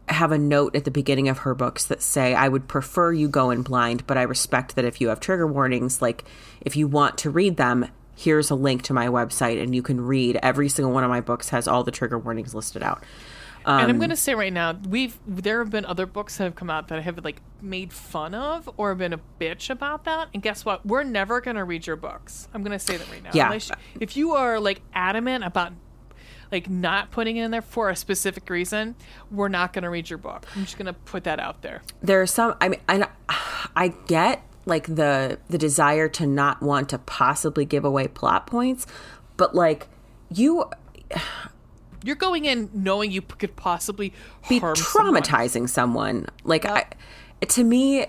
have 0.08 0.30
a 0.30 0.38
note 0.38 0.76
at 0.76 0.84
the 0.84 0.90
beginning 0.90 1.28
of 1.28 1.38
her 1.38 1.54
books 1.54 1.86
that 1.86 2.02
say, 2.02 2.34
I 2.34 2.48
would 2.48 2.68
prefer 2.68 3.12
you 3.12 3.28
go 3.28 3.50
in 3.50 3.62
blind, 3.62 4.06
but 4.06 4.18
I 4.18 4.22
respect 4.22 4.76
that 4.76 4.84
if 4.84 5.00
you 5.00 5.08
have 5.08 5.20
trigger 5.20 5.46
warnings, 5.46 6.00
like 6.02 6.24
if 6.60 6.76
you 6.76 6.86
want 6.86 7.18
to 7.18 7.30
read 7.30 7.56
them, 7.56 7.86
here's 8.14 8.50
a 8.50 8.54
link 8.54 8.82
to 8.82 8.92
my 8.92 9.08
website 9.08 9.62
and 9.62 9.74
you 9.74 9.82
can 9.82 10.00
read 10.00 10.38
every 10.42 10.68
single 10.68 10.92
one 10.92 11.04
of 11.04 11.10
my 11.10 11.20
books 11.20 11.50
has 11.50 11.66
all 11.66 11.82
the 11.82 11.90
trigger 11.90 12.18
warnings 12.18 12.54
listed 12.54 12.82
out. 12.82 13.02
And 13.66 13.82
Um, 13.84 13.90
i'm 13.90 13.98
gonna 13.98 14.16
say 14.16 14.34
right 14.34 14.52
now 14.52 14.78
we've 14.88 15.18
there 15.26 15.58
have 15.58 15.70
been 15.70 15.84
other 15.84 16.06
books 16.06 16.36
that 16.38 16.44
have 16.44 16.54
come 16.54 16.70
out 16.70 16.88
that 16.88 16.98
I 16.98 17.02
have 17.02 17.22
like 17.24 17.40
made 17.60 17.92
fun 17.92 18.34
of 18.34 18.70
or 18.76 18.94
been 18.94 19.12
a 19.12 19.20
bitch 19.40 19.70
about 19.70 20.04
that. 20.04 20.28
And 20.32 20.42
guess 20.42 20.64
what? 20.64 20.86
We're 20.86 21.02
never 21.02 21.40
gonna 21.40 21.64
read 21.64 21.86
your 21.86 21.96
books. 21.96 22.48
I'm 22.54 22.62
gonna 22.62 22.78
say 22.78 22.96
that 22.96 23.10
right 23.10 23.22
now. 23.22 23.30
Yeah. 23.34 23.46
Unless- 23.46 23.72
if 24.00 24.16
you 24.16 24.32
are 24.32 24.60
like 24.60 24.82
adamant 24.94 25.42
about 25.44 25.72
like 26.52 26.70
not 26.70 27.10
putting 27.10 27.36
it 27.38 27.44
in 27.44 27.50
there 27.50 27.60
for 27.62 27.90
a 27.90 27.96
specific 27.96 28.48
reason 28.48 28.94
we're 29.32 29.48
not 29.48 29.72
gonna 29.72 29.90
read 29.90 30.08
your 30.08 30.18
book. 30.18 30.46
I'm 30.54 30.64
just 30.64 30.78
gonna 30.78 30.92
put 30.92 31.24
that 31.24 31.40
out 31.40 31.62
there. 31.62 31.82
There 32.02 32.20
are 32.22 32.26
some 32.26 32.54
I 32.60 32.68
mean 32.68 32.80
I 32.88 33.08
I 33.74 33.88
get 34.06 34.42
like 34.64 34.86
the 34.86 35.38
the 35.48 35.58
desire 35.58 36.08
to 36.10 36.26
not 36.26 36.62
want 36.62 36.88
to 36.90 36.98
possibly 36.98 37.64
give 37.64 37.84
away 37.84 38.06
plot 38.06 38.46
points, 38.46 38.86
but 39.36 39.54
like 39.56 39.88
you 40.30 40.70
you're 42.06 42.16
going 42.16 42.44
in 42.44 42.70
knowing 42.72 43.10
you 43.10 43.22
could 43.22 43.56
possibly 43.56 44.12
be 44.48 44.58
harm 44.58 44.76
someone. 44.76 45.14
traumatizing 45.22 45.68
someone. 45.68 46.26
Like 46.44 46.64
I, 46.64 46.86
to 47.48 47.64
me, 47.64 48.06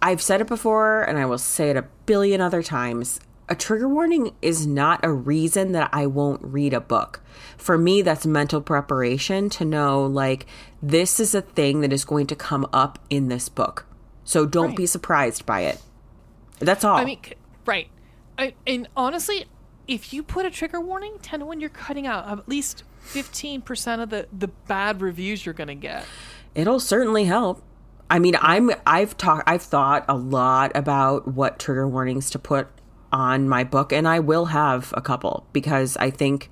I've 0.00 0.22
said 0.22 0.40
it 0.40 0.46
before, 0.46 1.02
and 1.02 1.18
I 1.18 1.26
will 1.26 1.38
say 1.38 1.70
it 1.70 1.76
a 1.76 1.86
billion 2.06 2.40
other 2.40 2.62
times. 2.62 3.20
A 3.48 3.54
trigger 3.54 3.88
warning 3.88 4.34
is 4.42 4.66
not 4.66 5.00
a 5.02 5.10
reason 5.10 5.72
that 5.72 5.88
I 5.92 6.06
won't 6.06 6.42
read 6.44 6.74
a 6.74 6.80
book. 6.80 7.22
For 7.56 7.78
me, 7.78 8.02
that's 8.02 8.26
mental 8.26 8.60
preparation 8.60 9.48
to 9.50 9.64
know 9.64 10.04
like 10.04 10.44
this 10.82 11.18
is 11.18 11.34
a 11.34 11.40
thing 11.40 11.80
that 11.80 11.92
is 11.92 12.04
going 12.04 12.26
to 12.26 12.36
come 12.36 12.68
up 12.72 12.98
in 13.08 13.28
this 13.28 13.48
book. 13.48 13.86
So 14.24 14.44
don't 14.44 14.68
Right. 14.68 14.76
be 14.76 14.86
surprised 14.86 15.46
by 15.46 15.62
it. 15.62 15.80
That's 16.58 16.84
all. 16.84 16.96
I 16.96 17.04
mean, 17.06 17.20
right. 17.64 17.88
I, 18.36 18.54
and 18.66 18.86
honestly, 18.94 19.46
if 19.86 20.12
you 20.12 20.22
put 20.22 20.44
a 20.44 20.50
trigger 20.50 20.80
warning, 20.80 21.14
10 21.22 21.40
to 21.40 21.46
1, 21.46 21.60
you're 21.60 21.70
cutting 21.70 22.06
out 22.06 22.28
at 22.28 22.46
least 22.48 22.84
15% 23.12 24.02
of 24.02 24.10
the, 24.10 24.28
the 24.36 24.48
bad 24.48 25.00
reviews 25.00 25.44
you're 25.46 25.54
going 25.54 25.68
to 25.68 25.74
get. 25.74 26.04
It'll 26.54 26.80
certainly 26.80 27.24
help. 27.24 27.62
I 28.10 28.18
mean, 28.18 28.36
I'm 28.40 28.70
I've 28.86 29.16
talked 29.16 29.44
I've 29.46 29.62
thought 29.62 30.04
a 30.08 30.16
lot 30.16 30.72
about 30.74 31.28
what 31.28 31.58
trigger 31.58 31.86
warnings 31.86 32.30
to 32.30 32.38
put 32.38 32.68
on 33.12 33.48
my 33.48 33.64
book 33.64 33.92
and 33.92 34.08
I 34.08 34.20
will 34.20 34.46
have 34.46 34.92
a 34.96 35.00
couple 35.00 35.46
because 35.52 35.96
I 35.98 36.10
think 36.10 36.50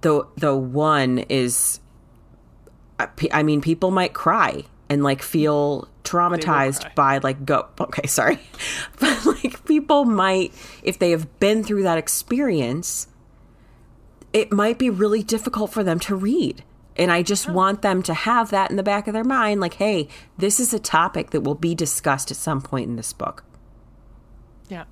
the 0.00 0.26
the 0.36 0.56
one 0.56 1.18
is 1.28 1.80
I 3.32 3.42
mean, 3.42 3.60
people 3.60 3.90
might 3.90 4.14
cry 4.14 4.64
and 4.88 5.02
like 5.02 5.22
feel 5.22 5.88
traumatized 6.04 6.94
by 6.94 7.18
like 7.18 7.44
go 7.44 7.68
okay, 7.80 8.06
sorry. 8.06 8.38
But 9.00 9.26
like 9.26 9.64
people 9.66 10.04
might 10.04 10.52
if 10.82 10.98
they 10.98 11.10
have 11.10 11.40
been 11.40 11.64
through 11.64 11.82
that 11.82 11.98
experience 11.98 13.08
it 14.34 14.52
might 14.52 14.78
be 14.78 14.90
really 14.90 15.22
difficult 15.22 15.72
for 15.72 15.82
them 15.82 15.98
to 16.00 16.14
read. 16.14 16.62
And 16.96 17.10
I 17.10 17.22
just 17.22 17.48
want 17.48 17.82
them 17.82 18.02
to 18.02 18.14
have 18.14 18.50
that 18.50 18.70
in 18.70 18.76
the 18.76 18.82
back 18.82 19.06
of 19.06 19.14
their 19.14 19.24
mind 19.24 19.60
like, 19.60 19.74
hey, 19.74 20.08
this 20.36 20.60
is 20.60 20.74
a 20.74 20.78
topic 20.78 21.30
that 21.30 21.40
will 21.40 21.54
be 21.54 21.74
discussed 21.74 22.30
at 22.30 22.36
some 22.36 22.60
point 22.60 22.88
in 22.88 22.96
this 22.96 23.12
book. 23.12 23.44
Yeah. 24.68 24.84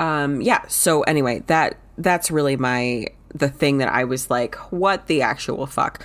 Um, 0.00 0.40
yeah, 0.40 0.66
so 0.68 1.02
anyway, 1.02 1.42
that 1.46 1.78
that's 1.98 2.30
really 2.30 2.56
my 2.56 3.06
the 3.34 3.48
thing 3.48 3.78
that 3.78 3.88
I 3.88 4.04
was 4.04 4.30
like, 4.30 4.54
what 4.72 5.06
the 5.06 5.22
actual 5.22 5.66
fuck? 5.66 6.04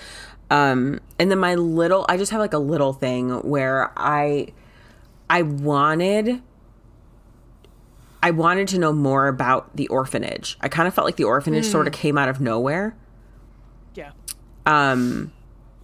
Um, 0.52 1.00
and 1.20 1.30
then 1.30 1.40
my 1.40 1.56
little 1.56 2.06
I 2.10 2.18
just 2.18 2.32
have 2.32 2.42
like 2.42 2.54
a 2.54 2.60
little 2.60 2.94
thing 2.94 3.30
where 3.42 3.92
I 3.96 4.54
I 5.30 5.44
wanted 5.44 6.42
I 8.22 8.32
wanted 8.32 8.68
to 8.70 8.80
know 8.80 8.92
more 8.92 9.28
about 9.28 9.76
the 9.76 9.88
orphanage. 9.88 10.58
I 10.62 10.68
kind 10.68 10.88
of 10.88 10.94
felt 10.94 11.06
like 11.06 11.16
the 11.16 11.24
orphanage 11.24 11.66
sort 11.66 11.88
of 11.88 11.94
came 11.94 12.18
out 12.18 12.28
of 12.30 12.42
nowhere. 12.42 12.96
Yeah. 13.96 14.12
um 14.66 15.32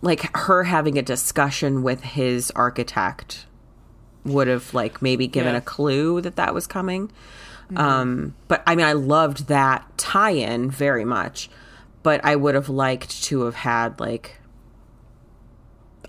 like 0.02 0.36
her 0.38 0.64
having 0.66 0.98
a 0.98 1.02
discussion 1.02 1.82
with 1.82 2.02
his 2.04 2.52
architect 2.52 3.46
would 4.24 4.48
have 4.48 4.74
like 4.74 5.02
maybe 5.02 5.28
given 5.28 5.54
Yeah. 5.54 5.58
a 5.60 5.62
clue 5.62 6.22
that 6.22 6.36
that 6.36 6.54
was 6.54 6.68
coming 6.68 7.12
um 7.76 8.36
but 8.48 8.62
i 8.68 8.76
mean 8.76 8.86
i 8.86 8.94
loved 8.94 9.48
that 9.48 9.86
tie-in 9.98 10.70
very 10.70 11.04
much 11.04 11.50
but 12.04 12.24
i 12.24 12.36
would 12.36 12.54
have 12.54 12.70
liked 12.70 13.24
to 13.24 13.42
have 13.42 13.56
had 13.56 14.00
like 14.00 14.38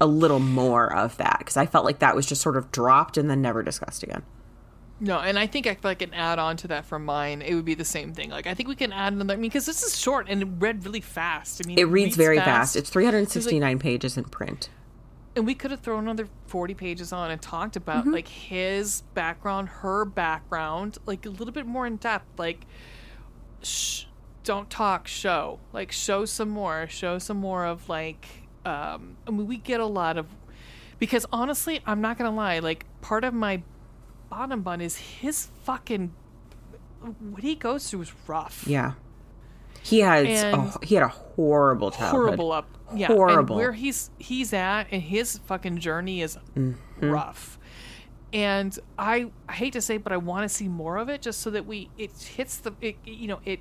a 0.01 0.07
little 0.07 0.39
more 0.41 0.93
of 0.95 1.17
that 1.17 1.39
because 1.39 1.57
i 1.57 1.65
felt 1.65 1.85
like 1.87 2.01
that 2.01 2.15
was 2.15 2.27
just 2.27 2.43
sort 2.43 2.57
of 2.59 2.71
dropped 2.71 3.17
and 3.17 3.31
then 3.31 3.41
never 3.41 3.63
discussed 3.63 4.03
again 4.03 4.23
No, 4.99 5.19
and 5.21 5.39
I 5.39 5.47
think 5.47 5.67
I 5.67 5.75
can 5.95 6.15
add 6.15 6.39
on 6.39 6.57
to 6.59 6.69
that 6.69 6.87
from 6.87 7.05
mine. 7.05 7.43
It 7.43 7.55
would 7.55 7.67
be 7.67 7.75
the 7.75 7.85
same 7.85 8.15
thing. 8.15 8.31
Like 8.31 8.47
I 8.47 8.55
think 8.55 8.69
we 8.69 8.77
can 8.77 8.93
add 8.93 9.13
another. 9.13 9.35
I 9.35 9.37
mean, 9.37 9.51
because 9.51 9.67
this 9.67 9.83
is 9.83 9.99
short 9.99 10.27
and 10.29 10.43
it 10.43 10.49
read 10.59 10.85
really 10.87 11.03
fast. 11.03 11.61
I 11.63 11.69
mean, 11.69 11.79
it 11.79 11.85
reads 11.85 12.17
very 12.17 12.39
fast, 12.39 12.77
it's 12.77 12.89
369 12.91 13.79
pages 13.79 14.17
in 14.17 14.25
print 14.25 14.71
and 15.35 15.45
we 15.47 15.55
could 15.55 15.71
have 15.71 15.81
thrown 15.81 16.05
another 16.05 16.27
40 16.47 16.73
pages 16.73 17.13
on 17.13 17.31
and 17.31 17.43
talked 17.43 17.77
about 17.77 18.05
Mm-hmm. 18.05 18.15
like 18.15 18.27
his 18.29 19.03
background 19.13 19.69
her 19.69 20.07
background 20.07 20.97
like 21.05 21.27
a 21.27 21.29
little 21.29 21.53
bit 21.53 21.67
more 21.67 21.87
in 21.87 21.97
depth 21.97 22.25
like 22.39 22.65
sh- 23.63 24.05
don't 24.45 24.71
talk 24.71 25.07
show 25.07 25.59
like 25.75 25.93
show 25.93 26.25
some 26.25 26.49
more 26.49 26.87
show 26.89 27.19
some 27.19 27.37
more 27.37 27.67
of 27.67 27.87
like 27.91 28.27
um 28.65 29.19
i 29.27 29.31
mean 29.31 29.47
we 29.47 29.59
get 29.59 29.79
a 29.81 29.85
lot 29.87 30.17
of 30.17 30.27
because 30.99 31.27
honestly 31.33 31.81
i'm 31.85 32.01
not 32.01 32.17
gonna 32.17 32.35
lie 32.35 32.59
like 32.61 32.87
part 33.03 33.23
of 33.23 33.35
my 33.35 33.61
bottom 34.29 34.63
bun 34.63 34.81
is 34.81 34.97
his 34.97 35.49
fucking 35.65 36.13
what 37.31 37.43
he 37.43 37.55
goes 37.55 37.89
through 37.91 38.03
is 38.03 38.13
rough 38.27 38.65
yeah 38.67 38.93
he 39.83 40.01
has 40.01 40.43
a, 40.43 40.73
he 40.85 40.95
had 40.97 41.05
a 41.05 41.09
horrible 41.09 41.91
childhood 41.91 42.11
horrible 42.27 42.53
up 42.53 42.69
yeah 42.95 43.07
Horrible. 43.09 43.55
and 43.57 43.61
where 43.61 43.73
he's 43.73 44.11
he's 44.19 44.53
at 44.53 44.85
and 44.91 45.03
his 45.03 45.39
fucking 45.39 45.79
journey 45.79 46.23
is 46.23 46.39
Mm-hmm. 46.57 47.11
rough 47.11 47.59
and 48.33 48.77
i 48.99 49.31
i 49.49 49.53
hate 49.53 49.73
to 49.75 49.81
say 49.81 49.97
it, 49.97 50.03
but 50.03 50.13
i 50.13 50.17
want 50.17 50.43
to 50.43 50.49
see 50.49 50.67
more 50.67 50.97
of 50.97 51.09
it 51.09 51.23
just 51.23 51.41
so 51.41 51.51
that 51.51 51.67
we 51.67 51.91
it 51.99 52.11
hits 52.37 52.57
the 52.57 52.73
it, 52.81 52.97
you 53.05 53.29
know 53.29 53.39
it 53.45 53.61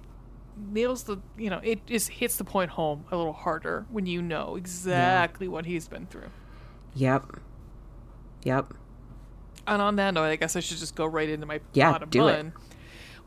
nails 0.71 1.03
the 1.03 1.17
you 1.37 1.49
know 1.49 1.59
it 1.63 1.85
just 1.85 2.07
hits 2.09 2.37
the 2.37 2.43
point 2.45 2.71
home 2.71 3.03
a 3.11 3.17
little 3.17 3.33
harder 3.33 3.85
when 3.91 4.05
you 4.05 4.21
know 4.21 4.55
exactly 4.55 5.47
what 5.49 5.65
he's 5.65 5.87
been 5.87 6.05
through 6.07 6.29
Yep. 6.95 7.25
Yep. 8.43 8.73
And 9.67 9.81
on 9.81 9.95
that 9.97 10.13
note, 10.13 10.23
I 10.25 10.35
guess 10.35 10.55
I 10.55 10.59
should 10.59 10.77
just 10.77 10.95
go 10.95 11.05
right 11.05 11.29
into 11.29 11.45
my 11.45 11.59
Yeah, 11.73 11.91
bottom 11.91 12.09
do 12.09 12.27
it. 12.27 12.37
bun, 12.37 12.53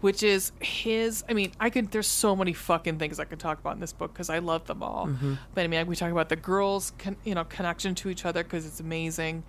which 0.01 0.23
is 0.23 0.53
his. 0.61 1.25
I 1.29 1.33
mean, 1.33 1.53
I 1.59 1.71
could. 1.71 1.91
There's 1.91 2.07
so 2.07 2.37
many 2.37 2.53
fucking 2.53 2.99
things 2.99 3.19
I 3.19 3.25
could 3.25 3.41
talk 3.41 3.59
about 3.59 3.75
in 3.75 3.81
this 3.81 3.93
book 3.93 4.13
because 4.13 4.31
I 4.31 4.39
love 4.39 4.67
them 4.67 4.83
all. 4.83 5.07
Mm-hmm. 5.07 5.35
But 5.55 5.65
I 5.65 5.67
mean, 5.67 5.87
we 5.87 5.97
talk 5.97 6.13
about 6.13 6.29
the 6.29 6.37
girls, 6.37 6.93
con, 6.99 7.17
you 7.25 7.35
know, 7.35 7.45
connection 7.45 7.95
to 7.97 8.09
each 8.09 8.25
other 8.25 8.43
because 8.45 8.67
it's 8.67 8.81
amazing. 8.81 9.45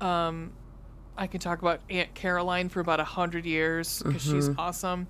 Um, 0.00 0.52
I 1.16 1.26
can 1.26 1.40
talk 1.40 1.60
about 1.60 1.80
Aunt 1.90 2.14
Caroline 2.14 2.68
for 2.70 2.80
about 2.80 3.00
a 3.00 3.04
hundred 3.04 3.44
years 3.44 4.02
because 4.02 4.22
she's 4.22 4.48
Mm-hmm. 4.48 4.60
awesome. 4.60 5.06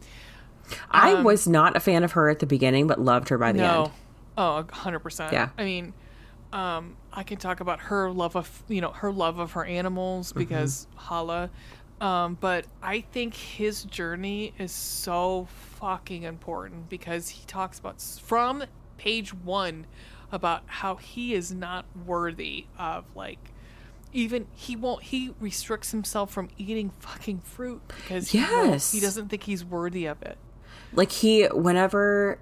I 0.91 1.15
was 1.23 1.47
not 1.49 1.77
a 1.77 1.81
fan 1.81 2.05
of 2.05 2.13
her 2.13 2.29
at 2.29 2.39
the 2.41 2.47
beginning, 2.47 2.87
but 2.87 3.01
loved 3.01 3.29
her 3.31 3.39
by 3.39 3.53
the 3.53 3.61
Um, 3.61 3.67
No, 3.75 3.83
end. 3.85 3.93
oh, 4.39 4.67
a 4.69 4.75
hundred 4.75 5.01
percent. 5.01 5.33
Yeah. 5.33 5.49
I 5.59 5.65
mean, 5.65 5.93
um, 6.53 6.97
I 7.13 7.23
can 7.23 7.39
talk 7.39 7.61
about 7.61 7.81
her 7.81 8.11
love 8.11 8.37
of 8.37 8.63
you 8.69 8.81
know 8.81 8.91
her 8.93 9.13
love 9.13 9.39
of 9.39 9.53
her 9.53 9.65
animals 9.65 10.31
Mm-hmm. 10.31 10.39
because 10.41 10.87
Hala. 10.97 11.51
Um, 12.01 12.39
but 12.41 12.65
I 12.83 13.03
think 13.03 13.35
his 13.35 13.85
journey 13.85 14.55
is 14.59 14.73
so 14.73 15.49
fucking 15.79 16.23
important 16.23 16.89
because 16.89 17.29
he 17.29 17.45
talks 17.47 17.79
about 17.79 18.01
from 18.01 18.65
page 18.97 19.35
one 19.35 19.87
about 20.33 20.63
how 20.67 20.97
he 20.97 21.35
is 21.35 21.53
not 21.53 21.85
worthy 22.07 22.65
of 22.79 23.05
like 23.15 23.53
even 24.15 24.47
he 24.55 24.77
won't 24.77 25.03
he 25.05 25.35
restricts 25.41 25.91
himself 25.91 26.31
from 26.33 26.49
eating 26.57 26.91
fucking 27.01 27.41
fruit 27.41 27.83
because 27.89 28.31
he, 28.31 28.39
Yes. 28.39 28.93
he 28.93 29.01
doesn't 29.01 29.29
think 29.29 29.43
he's 29.43 29.65
worthy 29.65 30.07
of 30.07 30.23
it. 30.23 30.39
Like 30.93 31.13
he, 31.13 31.45
whenever, 31.49 32.39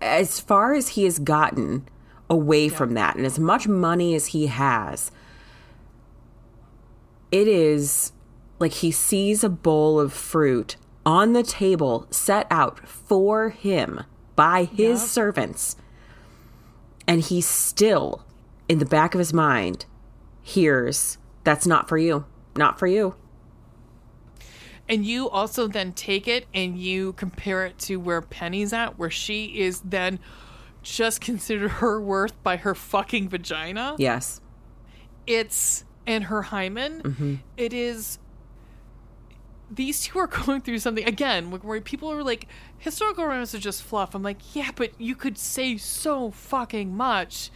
as 0.00 0.40
far 0.40 0.72
as 0.74 0.90
he 0.90 1.04
has 1.04 1.18
gotten 1.18 1.86
away 2.30 2.68
from 2.68 2.94
that, 2.94 3.16
and 3.16 3.24
as 3.24 3.38
much 3.38 3.66
money 3.66 4.14
as 4.14 4.26
he 4.28 4.46
has, 4.46 5.10
it 7.32 7.48
is 7.48 8.12
like 8.58 8.72
he 8.72 8.90
sees 8.90 9.44
a 9.44 9.48
bowl 9.48 9.98
of 10.00 10.12
fruit 10.12 10.76
on 11.06 11.32
the 11.32 11.42
table 11.42 12.06
set 12.10 12.46
out 12.50 12.86
for 12.86 13.50
him 13.50 14.02
by 14.36 14.64
his 14.64 15.00
Yep. 15.00 15.08
servants, 15.08 15.76
and 17.06 17.22
he 17.22 17.40
still, 17.40 18.24
in 18.68 18.78
the 18.78 18.86
back 18.86 19.14
of 19.14 19.18
his 19.18 19.32
mind, 19.32 19.86
hears 20.42 21.18
that's 21.44 21.66
not 21.66 21.88
for 21.88 21.96
you, 21.96 22.24
not 22.56 22.78
for 22.78 22.86
you. 22.86 23.14
And 24.88 25.04
you 25.04 25.28
also 25.28 25.66
then 25.68 25.92
take 25.92 26.26
it 26.26 26.46
and 26.54 26.78
you 26.78 27.12
compare 27.14 27.66
it 27.66 27.78
to 27.80 27.96
where 27.96 28.22
Penny's 28.22 28.72
at, 28.72 28.98
where 28.98 29.10
she 29.10 29.60
is 29.60 29.80
then 29.80 30.18
just 30.82 31.20
considered 31.20 31.68
her 31.72 32.00
worth 32.00 32.40
by 32.42 32.56
her 32.56 32.74
fucking 32.74 33.28
vagina. 33.28 33.94
Yes. 33.98 34.40
It's 35.26 35.84
and 36.06 36.24
her 36.24 36.42
hymen. 36.42 37.02
Mm-hmm. 37.02 37.34
It 37.56 37.72
is. 37.72 38.18
These 39.70 40.04
two 40.04 40.18
are 40.18 40.26
going 40.46 40.62
through 40.62 40.78
something 40.78 41.06
again, 41.06 41.50
where- 41.50 41.80
people 41.80 42.10
are 42.10 42.22
like, 42.22 42.46
historical 42.78 43.24
romance 43.26 43.52
is 43.54 43.60
just 43.60 43.82
fluff. 43.82 44.14
I'm 44.14 44.22
like, 44.22 44.54
yeah, 44.56 44.70
but 44.74 44.98
you 44.98 45.14
could 45.14 45.36
say 45.36 45.76
so 45.76 46.30
fucking 46.30 46.96
much 46.96 47.50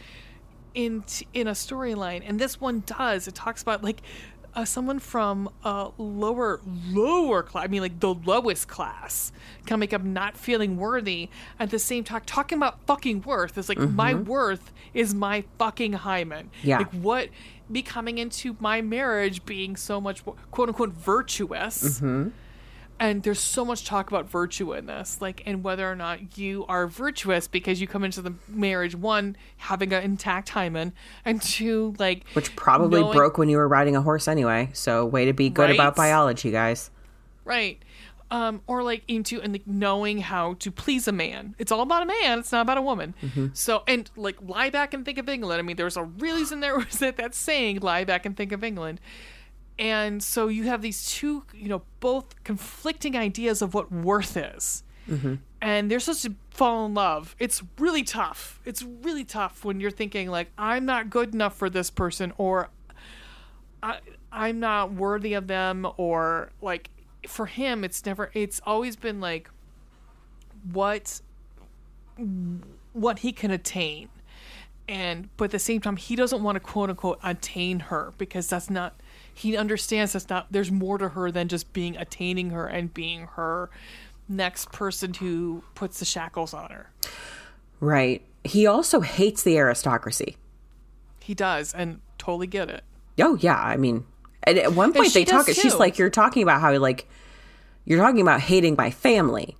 in 0.75 1.01
t- 1.03 1.27
in 1.33 1.47
a 1.47 1.51
storyline, 1.51 2.23
and 2.25 2.39
this 2.39 2.59
one 2.59 2.81
does. 2.85 3.27
It 3.27 3.35
talks 3.35 3.61
about 3.61 3.83
like 3.83 4.01
uh, 4.55 4.65
someone 4.65 4.99
from 4.99 5.49
a 5.63 5.89
lower 5.97 6.61
lower 6.87 7.43
class. 7.43 7.65
I 7.65 7.67
mean, 7.67 7.81
like 7.81 7.99
the 7.99 8.13
lowest 8.13 8.67
class 8.67 9.31
coming 9.65 9.93
up, 9.93 10.03
not 10.03 10.37
feeling 10.37 10.77
worthy. 10.77 11.29
At 11.59 11.69
the 11.69 11.79
same 11.79 12.03
time, 12.03 12.21
talking 12.25 12.57
about 12.57 12.85
fucking 12.85 13.21
worth. 13.23 13.57
It's 13.57 13.69
like 13.69 13.79
my 13.79 14.13
worth 14.13 14.71
is 14.93 15.13
my 15.13 15.43
fucking 15.57 15.93
hymen. 15.93 16.51
Yeah. 16.61 16.79
Like 16.79 16.91
what 16.91 17.29
me 17.69 17.81
coming 17.81 18.17
into 18.17 18.55
my 18.59 18.81
marriage 18.81 19.45
being 19.45 19.75
so 19.75 19.99
much 19.99 20.23
quote 20.51 20.69
unquote 20.69 20.91
virtuous 20.91 22.01
and 22.99 23.23
there's 23.23 23.39
so 23.39 23.65
much 23.65 23.85
talk 23.85 24.07
about 24.09 24.29
virtue 24.29 24.73
in 24.73 24.85
this 24.85 25.19
like 25.21 25.41
and 25.45 25.63
whether 25.63 25.89
or 25.91 25.95
not 25.95 26.37
you 26.37 26.65
are 26.67 26.87
virtuous 26.87 27.47
because 27.47 27.81
you 27.81 27.87
come 27.87 28.03
into 28.03 28.21
the 28.21 28.33
marriage 28.47 28.95
one 28.95 29.35
having 29.57 29.91
an 29.93 30.03
intact 30.03 30.49
hymen 30.49 30.93
and 31.25 31.41
two 31.41 31.95
like 31.99 32.23
Which 32.33 32.55
probably 32.55 33.01
knowing- 33.01 33.13
broke 33.15 33.37
when 33.37 33.49
you 33.49 33.57
were 33.57 33.67
riding 33.67 33.95
a 33.95 34.01
horse 34.01 34.27
anyway. 34.27 34.69
So, 34.73 35.05
way 35.05 35.25
to 35.25 35.33
be 35.33 35.49
good 35.49 35.63
Right? 35.63 35.73
about 35.75 35.95
biology, 35.95 36.51
guys. 36.51 36.91
right 37.45 37.81
um 38.31 38.61
or 38.67 38.81
like 38.83 39.03
into 39.09 39.41
and 39.41 39.51
like 39.53 39.67
knowing 39.67 40.17
how 40.19 40.53
to 40.55 40.71
please 40.71 41.07
a 41.09 41.11
man 41.11 41.53
it's 41.59 41.71
all 41.73 41.81
about 41.81 42.01
a 42.03 42.05
man 42.05 42.39
it's 42.39 42.51
not 42.53 42.61
about 42.61 42.77
a 42.77 42.81
woman 42.81 43.13
so 43.53 43.83
and 43.85 44.09
like 44.15 44.37
lie 44.41 44.69
back 44.69 44.93
and 44.93 45.03
think 45.03 45.17
of 45.17 45.27
england 45.27 45.59
i 45.59 45.61
mean 45.61 45.75
there's 45.75 45.97
a 45.97 46.03
reason 46.03 46.61
there 46.61 46.75
was 46.85 46.99
that 46.99 47.17
that 47.17 47.35
saying 47.35 47.79
lie 47.81 48.05
back 48.05 48.25
and 48.25 48.37
think 48.37 48.51
of 48.53 48.63
england 48.63 48.99
and 49.79 50.21
so 50.21 50.47
you 50.47 50.63
have 50.63 50.81
these 50.81 51.05
two 51.09 51.43
you 51.53 51.69
know 51.69 51.81
both 51.99 52.43
conflicting 52.43 53.15
ideas 53.15 53.61
of 53.61 53.73
what 53.73 53.91
worth 53.91 54.37
is. 54.37 54.83
Mm-hmm. 55.09 55.35
And 55.61 55.91
they're 55.91 55.99
supposed 55.99 56.23
to 56.23 56.35
fall 56.49 56.85
in 56.85 56.93
love. 56.93 57.35
It's 57.39 57.61
really 57.77 58.03
tough. 58.03 58.59
It's 58.65 58.83
really 58.83 59.23
tough 59.23 59.65
when 59.65 59.79
you're 59.79 59.91
thinking 59.91 60.29
like 60.29 60.51
i'm 60.57 60.85
not 60.85 61.09
good 61.09 61.33
enough 61.33 61.55
for 61.55 61.69
this 61.69 61.89
person 61.89 62.33
or 62.37 62.69
I, 63.81 63.99
I'm 64.31 64.59
not 64.59 64.93
worthy 64.93 65.33
of 65.33 65.47
them 65.47 65.87
or 65.97 66.51
like 66.61 66.89
for 67.27 67.45
him 67.45 67.83
it's 67.83 68.05
never 68.05 68.31
it's 68.33 68.61
always 68.65 68.95
been 68.95 69.19
like 69.19 69.49
what 70.71 71.21
what 72.93 73.19
he 73.19 73.31
can 73.31 73.51
attain. 73.51 74.09
And 74.87 75.29
but 75.37 75.45
at 75.45 75.51
the 75.51 75.59
same 75.59 75.81
time 75.81 75.97
he 75.97 76.15
doesn't 76.15 76.43
want 76.43 76.55
to 76.55 76.59
quote 76.59 76.89
unquote 76.89 77.19
attain 77.23 77.79
her 77.79 78.13
because 78.17 78.47
that's 78.47 78.69
not 78.69 78.95
he 79.33 79.57
understands 79.57 80.13
that's 80.13 80.29
not 80.29 80.47
there's 80.51 80.71
more 80.71 80.97
to 80.97 81.09
her 81.09 81.31
than 81.31 81.47
just 81.47 81.73
being 81.73 81.97
attaining 81.97 82.51
her 82.51 82.65
and 82.67 82.93
being 82.93 83.27
her 83.35 83.69
next 84.29 84.71
person 84.71 85.13
who 85.15 85.63
puts 85.75 85.99
the 85.99 86.05
shackles 86.05 86.53
on 86.53 86.69
her 86.69 86.91
Right. 87.79 88.21
He 88.45 88.65
also 88.65 89.01
hates 89.01 89.43
the 89.43 89.57
aristocracy. 89.57 90.37
he 91.21 91.33
does 91.33 91.73
and 91.73 91.99
totally 92.17 92.47
get 92.47 92.69
it 92.69 92.83
Oh 93.19 93.35
yeah, 93.35 93.59
I 93.61 93.77
mean, 93.77 94.05
and 94.43 94.57
at 94.57 94.73
one 94.73 94.91
point 94.93 95.13
they 95.13 95.23
talk. 95.25 95.45
does, 95.45 95.55
She's 95.55 95.75
like, 95.75 95.97
"You're 95.99 96.09
talking 96.09 96.41
about 96.41 96.61
how 96.61 96.75
like 96.77 97.07
you're 97.85 97.99
talking 97.99 98.21
about 98.21 98.39
hating 98.41 98.75
my 98.75 98.89
family." 98.89 99.55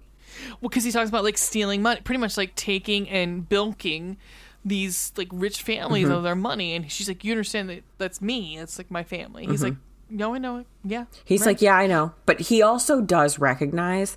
Well, 0.60 0.70
because 0.70 0.84
he 0.84 0.92
talks 0.92 1.10
about 1.10 1.24
like 1.24 1.38
stealing 1.38 1.82
money, 1.82 2.02
pretty 2.02 2.20
much 2.20 2.36
like 2.36 2.56
taking 2.56 3.08
and 3.10 3.48
bilking 3.48 4.18
these 4.66 5.12
like 5.18 5.28
rich 5.32 5.62
families 5.62 6.06
Mm-hmm. 6.06 6.14
of 6.14 6.24
their 6.24 6.36
money, 6.36 6.74
and 6.76 6.92
she's 6.92 7.08
like, 7.08 7.24
"You 7.24 7.34
understand 7.34 7.70
that 7.70 7.84
that's 7.98 8.22
me? 8.22 8.58
It's 8.58 8.78
like 8.78 8.90
my 8.92 9.04
family." 9.04 9.46
He's 9.46 9.64
like, 9.64 9.76
"No, 10.10 10.34
I 10.34 10.38
know 10.38 10.58
it. 10.58 10.68
Yeah." 10.84 11.02
Mm-hmm. 11.04 11.22
He's 11.26 11.42
right." 11.42 11.48
like, 11.48 11.62
"Yeah, 11.62 11.76
I 11.76 11.88
know," 11.88 12.14
but 12.26 12.40
he 12.40 12.62
also 12.62 13.02
does 13.02 13.40
recognize 13.40 14.16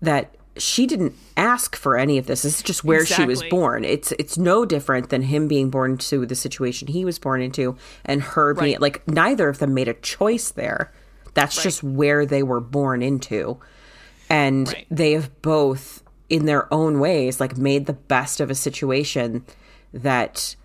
that 0.00 0.34
she 0.56 0.86
didn't 0.86 1.14
ask 1.36 1.74
for 1.74 1.98
any 1.98 2.16
of 2.18 2.26
this. 2.26 2.42
This 2.42 2.58
is 2.58 2.62
just 2.62 2.84
where 2.84 3.04
she 3.04 3.24
was 3.24 3.42
born. 3.44 3.84
It's 3.84 4.12
it's 4.12 4.38
no 4.38 4.64
different 4.64 5.08
than 5.10 5.22
him 5.22 5.48
being 5.48 5.68
born 5.70 5.92
into 5.92 6.24
the 6.26 6.36
situation 6.36 6.86
he 6.88 7.04
was 7.04 7.18
born 7.18 7.42
into, 7.42 7.76
and 8.04 8.22
her 8.22 8.54
being 8.54 8.78
like 8.78 9.06
neither 9.08 9.48
of 9.48 9.58
them 9.58 9.74
made 9.74 9.88
a 9.88 9.94
choice 9.94 10.50
there. 10.52 10.92
That's 11.34 11.60
just 11.60 11.82
where 11.82 12.24
they 12.24 12.44
were 12.44 12.60
born 12.60 13.02
into, 13.02 13.58
and 14.30 14.68
Right. 14.68 14.86
they 14.88 15.12
have 15.12 15.42
both, 15.42 16.04
in 16.28 16.44
their 16.46 16.72
own 16.72 17.00
ways, 17.00 17.40
like 17.40 17.56
made 17.58 17.86
the 17.86 17.92
best 17.92 18.38
of 18.40 18.50
a 18.50 18.54
situation 18.54 19.44
that 19.94 20.56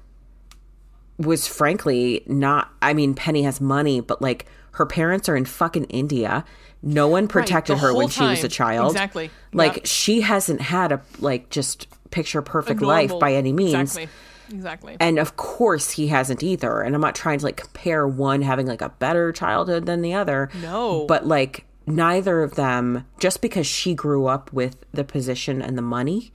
was 1.17 1.47
frankly 1.47 2.23
not 2.27 2.69
I 2.81 2.93
mean 2.93 3.13
Penny 3.13 3.43
has 3.43 3.61
money 3.61 4.01
but 4.01 4.21
like 4.21 4.45
her 4.71 4.85
parents 4.85 5.27
are 5.27 5.35
in 5.35 5.45
fucking 5.45 5.85
India. 5.85 6.45
No 6.81 7.07
one 7.07 7.27
protected 7.27 7.75
the 7.77 7.81
her 7.81 7.87
when 7.93 8.03
whole 8.03 8.09
she 8.09 8.23
was 8.23 8.43
a 8.43 8.47
child. 8.47 8.91
Exactly. 8.91 9.29
Like 9.51 9.77
Yep. 9.77 9.85
she 9.85 10.21
hasn't 10.21 10.61
had 10.61 10.91
a 10.93 11.01
like 11.19 11.49
just 11.49 11.87
picture 12.11 12.41
perfect 12.41 12.81
life 12.81 13.11
by 13.19 13.33
any 13.33 13.51
means. 13.51 13.73
Exactly. 13.97 14.09
Exactly. 14.51 14.97
And 14.99 15.19
of 15.19 15.35
course 15.35 15.91
he 15.91 16.07
hasn't 16.07 16.41
either. 16.41 16.81
And 16.81 16.95
I'm 16.95 17.01
not 17.01 17.15
trying 17.15 17.39
to 17.39 17.45
like 17.45 17.57
compare 17.57 18.07
one 18.07 18.41
having 18.41 18.65
like 18.67 18.81
a 18.81 18.89
better 18.89 19.31
childhood 19.33 19.85
than 19.85 20.01
the 20.01 20.13
other. 20.13 20.49
No. 20.61 21.05
But 21.05 21.27
like 21.27 21.65
neither 21.85 22.41
of 22.41 22.55
them 22.55 23.05
just 23.19 23.41
because 23.41 23.67
she 23.67 23.93
grew 23.93 24.27
up 24.27 24.53
with 24.53 24.77
the 24.93 25.03
position 25.03 25.61
and 25.61 25.77
the 25.77 25.81
money 25.81 26.31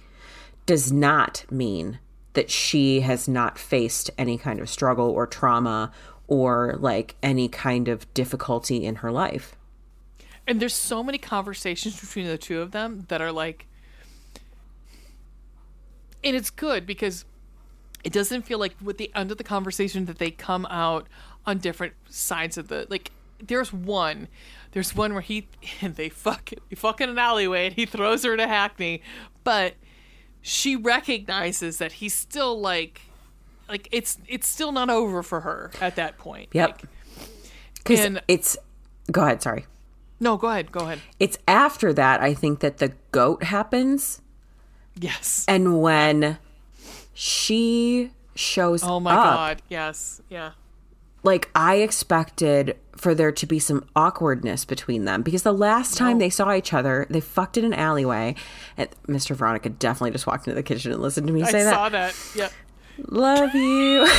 does 0.66 0.92
not 0.92 1.44
mean 1.50 1.98
that 2.34 2.50
she 2.50 3.00
has 3.00 3.26
not 3.26 3.58
faced 3.58 4.10
any 4.18 4.36
kind 4.36 4.60
of 4.60 4.68
struggle 4.68 5.10
or 5.10 5.26
trauma 5.26 5.90
or 6.26 6.76
like 6.78 7.16
any 7.22 7.48
kind 7.48 7.88
of 7.88 8.12
difficulty 8.14 8.84
in 8.84 8.96
her 8.96 9.10
life. 9.10 9.56
and 10.46 10.60
there's 10.60 10.74
so 10.74 11.02
many 11.02 11.18
conversations 11.18 11.98
between 11.98 12.26
the 12.26 12.38
two 12.38 12.60
of 12.60 12.70
them 12.72 13.04
that 13.08 13.20
are 13.22 13.32
like 13.32 13.66
and 16.22 16.34
it's 16.34 16.50
good 16.50 16.86
because 16.86 17.24
it 18.02 18.12
doesn't 18.12 18.42
feel 18.42 18.58
like 18.58 18.74
with 18.82 18.98
the 18.98 19.10
end 19.14 19.30
of 19.30 19.38
the 19.38 19.44
conversation 19.44 20.06
that 20.06 20.18
they 20.18 20.30
come 20.30 20.66
out 20.66 21.06
on 21.46 21.58
different 21.58 21.94
sides 22.08 22.56
of 22.58 22.68
the 22.68 22.86
like 22.90 23.10
there's 23.42 23.72
one 23.72 24.28
there's 24.72 24.94
one 24.94 25.12
where 25.12 25.22
he 25.22 25.46
and 25.80 25.96
they 25.96 26.08
fuck 26.08 26.50
they 26.68 26.76
fuck 26.76 27.00
in 27.00 27.08
an 27.08 27.18
alleyway 27.18 27.66
and 27.66 27.74
he 27.74 27.86
throws 27.86 28.24
her 28.24 28.36
to 28.36 28.46
hackney 28.46 29.02
but 29.44 29.74
she 30.46 30.76
recognizes 30.76 31.78
that 31.78 31.92
he's 31.92 32.12
still 32.12 32.60
like 32.60 33.00
like 33.66 33.88
it's 33.90 34.18
it's 34.28 34.46
still 34.46 34.72
not 34.72 34.90
over 34.90 35.22
for 35.22 35.40
her 35.40 35.70
at 35.80 35.96
that 35.96 36.18
point 36.18 36.50
Yep. 36.52 36.68
Like, 36.68 36.82
Cuz 37.84 38.00
And- 38.00 38.20
it's 38.28 38.56
go 39.10 39.22
ahead, 39.22 39.40
sorry. 39.42 39.64
no 40.20 40.36
go 40.36 40.48
ahead 40.48 40.70
go 40.70 40.80
ahead 40.80 41.00
It's 41.18 41.38
after 41.48 41.92
that 41.94 42.20
I 42.20 42.34
think 42.34 42.60
that 42.60 42.76
the 42.76 42.92
goat 43.10 43.42
happens 43.44 44.20
yes 45.00 45.46
and 45.48 45.80
when 45.80 46.38
she 47.14 48.10
shows 48.34 48.82
Oh 48.84 49.00
my 49.00 49.12
up 49.14 49.24
god, 49.24 49.62
yes, 49.68 50.20
yeah. 50.28 50.50
Like 51.24 51.50
I 51.54 51.76
expected 51.76 52.76
for 52.96 53.14
there 53.14 53.32
to 53.32 53.46
be 53.46 53.58
some 53.58 53.84
awkwardness 53.96 54.64
between 54.64 55.04
them 55.04 55.22
because 55.22 55.42
the 55.42 55.52
last 55.52 55.96
time 55.96 56.18
they 56.18 56.30
saw 56.30 56.52
each 56.54 56.72
other, 56.72 57.06
they 57.10 57.20
fucked 57.20 57.56
in 57.56 57.64
an 57.64 57.74
alleyway. 57.74 58.36
And 58.76 58.88
Mr. 59.08 59.34
Veronica 59.34 59.70
definitely 59.70 60.12
just 60.12 60.26
walked 60.26 60.46
into 60.46 60.54
the 60.54 60.62
kitchen 60.62 60.92
and 60.92 61.02
listened 61.02 61.26
to 61.26 61.32
me 61.32 61.42
I 61.42 61.50
say 61.50 61.64
that. 61.64 61.74
I 61.74 61.76
saw 61.76 61.88
that. 61.88 62.14
Yep. 62.36 62.52
Love 63.08 63.54
you. 63.54 64.06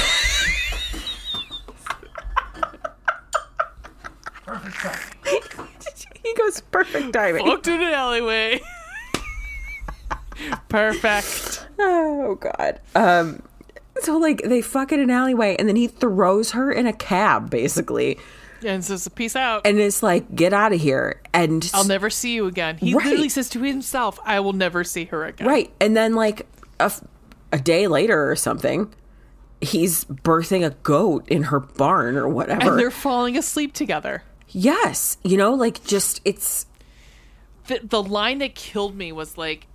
he 6.23 6.33
goes 6.33 6.61
perfect 6.61 7.13
timing. 7.13 7.45
Walked 7.45 7.67
in 7.67 7.81
an 7.81 7.93
alleyway. 7.93 8.59
Perfect. 10.67 11.65
Oh 11.79 12.35
god. 12.35 12.81
Um 12.93 13.41
so 14.01 14.17
like 14.17 14.41
they 14.43 14.61
fuck 14.61 14.91
in 14.91 14.99
an 14.99 15.09
alleyway 15.09 15.55
and 15.57 15.67
then 15.67 15.75
he 15.75 15.87
throws 15.87 16.51
her 16.51 16.71
in 16.71 16.85
a 16.87 16.93
cab 16.93 17.49
basically 17.49 18.17
And 18.65 18.83
says, 18.83 19.07
"Peace 19.09 19.35
out. 19.35 19.61
and 19.65 19.79
it's 19.79 20.01
like 20.03 20.33
get 20.35 20.53
out 20.53 20.73
of 20.73 20.79
here 20.81 21.21
and 21.33 21.69
I'll 21.73 21.85
never 21.85 22.09
see 22.09 22.33
you 22.33 22.45
again." 22.47 22.77
He 22.77 22.93
Right. 22.93 23.05
literally 23.05 23.29
says 23.29 23.49
to 23.49 23.61
himself, 23.61 24.19
"I 24.25 24.39
will 24.39 24.53
never 24.53 24.83
see 24.83 25.05
her 25.05 25.25
again." 25.25 25.47
right 25.47 25.71
and 25.79 25.95
then 25.95 26.13
like 26.15 26.47
a, 26.79 26.91
a 27.51 27.59
day 27.59 27.87
later 27.87 28.29
or 28.29 28.35
something 28.35 28.93
he's 29.61 30.03
birthing 30.05 30.65
a 30.65 30.71
goat 30.83 31.27
in 31.29 31.43
her 31.43 31.59
barn 31.61 32.17
or 32.17 32.27
whatever. 32.27 32.71
And 32.71 32.79
they're 32.79 32.91
falling 32.91 33.37
asleep 33.37 33.73
together. 33.73 34.23
yes, 34.49 35.17
you 35.23 35.37
know 35.37 35.53
like 35.53 35.83
just 35.85 36.21
it's 36.25 36.65
The, 37.67 37.79
the 37.83 38.03
line 38.03 38.39
that 38.39 38.53
killed 38.55 38.95
me 38.95 39.11
was 39.11 39.37
like, 39.37 39.67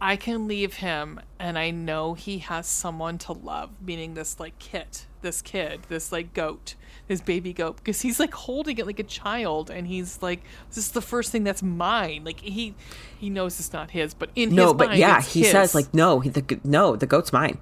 I 0.00 0.16
can 0.16 0.48
leave 0.48 0.74
him 0.74 1.20
and 1.38 1.58
I 1.58 1.70
know 1.70 2.14
he 2.14 2.38
has 2.38 2.66
someone 2.66 3.18
to 3.18 3.32
love, 3.32 3.70
meaning 3.82 4.14
this 4.14 4.40
like 4.40 4.58
kit, 4.58 5.06
this 5.20 5.42
kid, 5.42 5.82
this 5.88 6.10
like 6.10 6.32
goat, 6.32 6.74
this 7.06 7.20
baby 7.20 7.52
goat, 7.52 7.76
because 7.76 8.00
he's 8.00 8.18
like 8.18 8.32
holding 8.32 8.78
it 8.78 8.86
like 8.86 8.98
a 8.98 9.04
child 9.04 9.68
and 9.68 9.86
he's 9.86 10.22
like, 10.22 10.42
this 10.68 10.78
is 10.78 10.92
the 10.92 11.02
first 11.02 11.30
thing 11.30 11.44
that's 11.44 11.62
mine. 11.62 12.24
Like 12.24 12.40
he 12.40 12.74
he 13.18 13.28
knows 13.28 13.60
it's 13.60 13.74
not 13.74 13.90
his, 13.90 14.14
but 14.14 14.30
in 14.34 14.54
no, 14.54 14.68
his 14.68 14.72
but 14.74 14.88
mind, 14.88 15.00
yeah, 15.00 15.20
he 15.20 15.40
his. 15.40 15.50
says 15.50 15.74
like 15.74 15.92
no, 15.92 16.20
he, 16.20 16.30
the 16.30 16.60
no, 16.64 16.96
the 16.96 17.06
goat's 17.06 17.32
mine. 17.32 17.58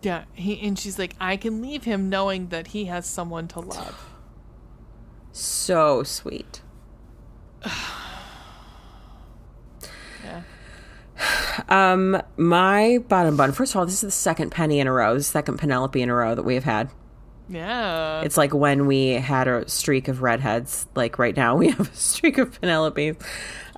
Yeah, 0.00 0.24
he 0.34 0.60
and 0.60 0.78
she's 0.78 0.96
like, 0.96 1.14
I 1.20 1.36
can 1.36 1.60
leave 1.60 1.82
him 1.82 2.08
knowing 2.08 2.50
that 2.50 2.68
he 2.68 2.84
has 2.84 3.04
someone 3.04 3.48
to 3.48 3.60
love. 3.60 4.10
So 5.32 6.02
sweet. 6.04 6.62
Yeah. 10.24 10.42
Um, 11.68 12.22
my 12.38 12.98
bottom 13.08 13.36
bun. 13.36 13.52
First 13.52 13.72
of 13.72 13.76
all, 13.80 13.84
this 13.84 13.96
is 13.96 14.00
the 14.00 14.10
second 14.10 14.50
penny 14.50 14.80
in 14.80 14.86
a 14.86 14.92
row, 14.92 15.14
the 15.14 15.22
second 15.22 15.58
Penelope 15.58 16.00
in 16.00 16.08
a 16.08 16.14
row 16.14 16.34
that 16.34 16.44
we 16.44 16.54
have 16.54 16.64
had. 16.64 16.88
Yeah. 17.48 18.22
It's 18.22 18.36
like 18.38 18.54
when 18.54 18.86
we 18.86 19.08
had 19.10 19.48
a 19.48 19.68
streak 19.68 20.08
of 20.08 20.22
redheads. 20.22 20.86
Like 20.94 21.18
right 21.18 21.36
now, 21.36 21.56
we 21.56 21.68
have 21.72 21.92
a 21.92 21.96
streak 21.96 22.38
of 22.38 22.58
Penelope. 22.60 23.16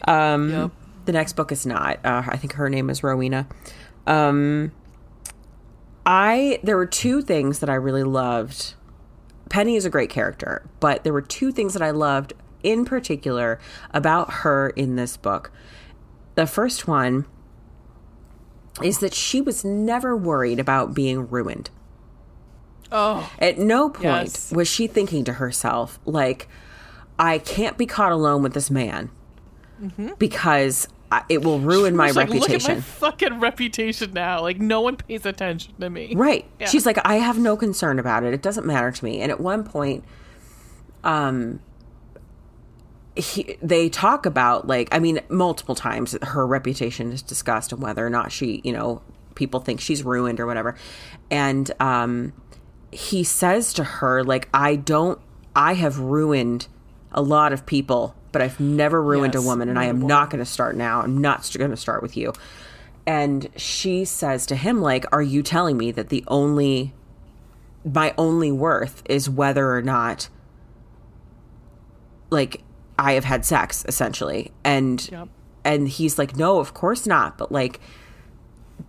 Um, 0.07 0.51
Yep. 0.51 0.71
The 1.07 1.12
next 1.12 1.33
book 1.33 1.51
is 1.51 1.67
not. 1.67 1.99
Uh, 2.05 2.23
I 2.27 2.37
think 2.37 2.53
her 2.53 2.69
name 2.69 2.91
is 2.91 3.03
Rowena. 3.03 3.49
Um, 4.07 4.71
I 6.07 6.61
there 6.62 6.77
were 6.77 6.87
two 6.87 7.23
things 7.23 7.59
that 7.61 7.71
I 7.71 7.75
really 7.75 8.05
loved. 8.05 8.75
Penny 9.49 9.75
is 9.75 9.85
a 9.85 9.91
great 9.91 10.11
character, 10.11 10.69
but 10.79 11.03
there 11.03 11.12
were 11.12 11.23
two 11.23 11.51
things 11.51 11.73
that 11.73 11.83
I 11.83 11.91
loved 11.91 12.35
in 12.62 12.85
particular 12.85 13.59
about 13.93 14.31
her 14.31 14.71
in 14.71 14.95
this 14.97 15.17
book. 15.17 15.51
The 16.41 16.47
first 16.47 16.89
one 16.89 17.27
is 18.83 19.01
that 19.01 19.12
she 19.12 19.43
was 19.43 19.62
never 19.62 20.17
worried 20.17 20.59
about 20.59 20.95
being 20.95 21.29
ruined. 21.29 21.69
oh, 22.91 23.31
At 23.39 23.59
no 23.59 23.91
point 23.91 24.05
Yes. 24.05 24.51
was 24.51 24.67
she 24.67 24.87
thinking 24.87 25.23
to 25.25 25.35
herself, 25.35 25.99
like, 26.07 26.49
I 27.19 27.37
can't 27.37 27.77
be 27.77 27.85
caught 27.85 28.11
alone 28.11 28.43
with 28.43 28.55
this 28.55 28.71
man 28.71 29.11
because 30.19 30.89
I, 31.12 31.25
it 31.29 31.45
will 31.45 31.59
ruin 31.61 31.95
my 31.95 32.11
like, 32.12 32.31
reputation. 32.31 32.53
Look 32.53 32.61
at 32.71 32.77
my 32.77 32.81
fucking 32.81 33.41
reputation 33.41 34.15
now. 34.15 34.41
Like 34.41 34.59
no 34.59 34.81
one 34.81 34.97
pays 34.97 35.27
attention 35.27 35.75
to 35.79 35.91
me. 35.91 36.15
Right. 36.17 36.47
Yeah. 36.59 36.69
She's 36.69 36.87
like, 36.87 36.97
I 37.05 37.17
have 37.17 37.39
no 37.39 37.55
concern 37.55 37.99
about 37.99 38.25
it. 38.25 38.33
It 38.33 38.41
doesn't 38.41 38.65
matter 38.67 38.91
to 38.91 39.05
me. 39.05 39.21
And 39.21 39.31
at 39.31 39.41
one 39.41 39.62
point, 39.62 40.05
um, 41.05 41.61
he, 43.16 43.57
they 43.61 43.89
talk 43.89 44.27
about 44.27 44.66
like, 44.66 44.89
I 44.93 44.99
mean, 44.99 45.20
multiple 45.28 45.74
times 45.74 46.16
her 46.23 46.47
reputation 46.47 47.12
is 47.12 47.23
discussed 47.23 47.73
and 47.73 47.82
whether 47.82 48.07
or 48.07 48.11
not 48.11 48.32
she, 48.32 48.61
you 48.65 48.73
know, 48.73 49.03
people 49.35 49.61
think 49.61 49.81
she's 49.81 50.05
ruined 50.05 50.41
or 50.41 50.47
whatever. 50.47 50.77
And 51.31 51.70
um, 51.81 52.32
he 52.93 53.24
says 53.24 53.73
to 53.74 53.85
her, 53.85 54.23
like, 54.23 54.49
I 54.53 54.77
don't, 54.77 55.20
I 55.55 55.74
have 55.74 55.99
ruined 55.99 56.69
a 57.12 57.23
lot 57.23 57.53
of 57.53 57.66
people, 57.66 58.15
but 58.32 58.43
I've 58.43 58.61
never 58.61 59.03
ruined 59.03 59.35
a 59.35 59.43
woman, 59.43 59.69
and 59.69 59.78
I 59.78 59.87
am 59.87 60.01
not 60.01 60.31
going 60.31 60.39
to 60.39 60.49
start 60.49 60.77
now. 60.77 61.01
I'm 61.01 61.19
not 61.19 61.51
going 61.59 61.70
to 61.70 61.77
start 61.77 62.03
with 62.03 62.16
you. 62.16 62.32
And 63.07 63.49
she 63.57 64.05
says 64.05 64.47
to 64.47 64.57
him, 64.57 64.81
like, 64.81 65.05
Are 65.12 65.23
you 65.23 65.43
telling 65.43 65.77
me 65.77 65.91
that 65.91 66.11
the 66.11 66.23
only, 66.28 66.93
my 67.85 68.15
only 68.16 68.53
worth 68.53 69.03
is 69.07 69.28
whether 69.28 69.74
or 69.74 69.82
not, 69.82 70.28
like, 72.31 72.62
I 73.01 73.12
have 73.12 73.24
had 73.24 73.44
sex, 73.44 73.85
essentially? 73.89 74.52
And, 74.64 75.09
Yep. 75.10 75.28
and 75.64 75.89
he's 75.89 76.18
like, 76.18 76.36
No, 76.36 76.59
of 76.59 76.74
course 76.74 77.06
not. 77.06 77.39
But, 77.39 77.51
like, 77.51 77.81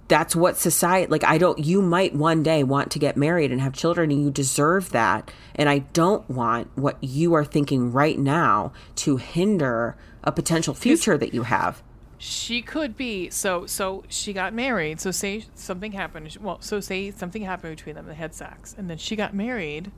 that's 0.08 0.36
what 0.36 0.58
society 0.58 1.10
like 1.12 1.24
i 1.26 1.38
don't 1.38 1.60
you 1.60 1.82
might 1.82 2.14
one 2.16 2.44
day 2.44 2.64
want 2.64 2.90
to 2.92 2.98
get 3.00 3.18
married 3.18 3.52
and 3.52 3.60
have 3.60 3.74
children 3.74 4.10
and 4.10 4.24
you 4.24 4.32
deserve 4.32 4.90
that 4.92 5.30
and 5.56 5.68
i 5.68 5.80
don't 5.80 6.30
want 6.30 6.70
what 6.78 6.98
you 7.02 7.34
are 7.34 7.44
thinking 7.44 7.92
right 7.92 8.18
now 8.18 8.72
to 8.96 9.18
hinder 9.18 9.98
a 10.24 10.32
potential 10.32 10.74
future 10.74 11.18
that 11.18 11.34
you 11.34 11.44
have 11.44 11.84
She 12.18 12.62
could 12.62 12.96
be 12.96 13.30
so 13.30 13.66
so 13.66 14.04
she 14.08 14.32
got 14.32 14.54
married. 14.54 15.02
So 15.02 15.12
say 15.12 15.46
something 15.56 15.92
happened. 15.94 16.38
Well, 16.40 16.62
so 16.62 16.80
say 16.80 17.12
something 17.12 17.42
happened 17.42 17.76
between 17.76 17.96
them. 17.96 18.06
They 18.06 18.14
had 18.16 18.34
sex, 18.36 18.76
and 18.78 18.90
then 18.90 18.98
she 19.00 19.16
got 19.16 19.34
married. 19.34 19.92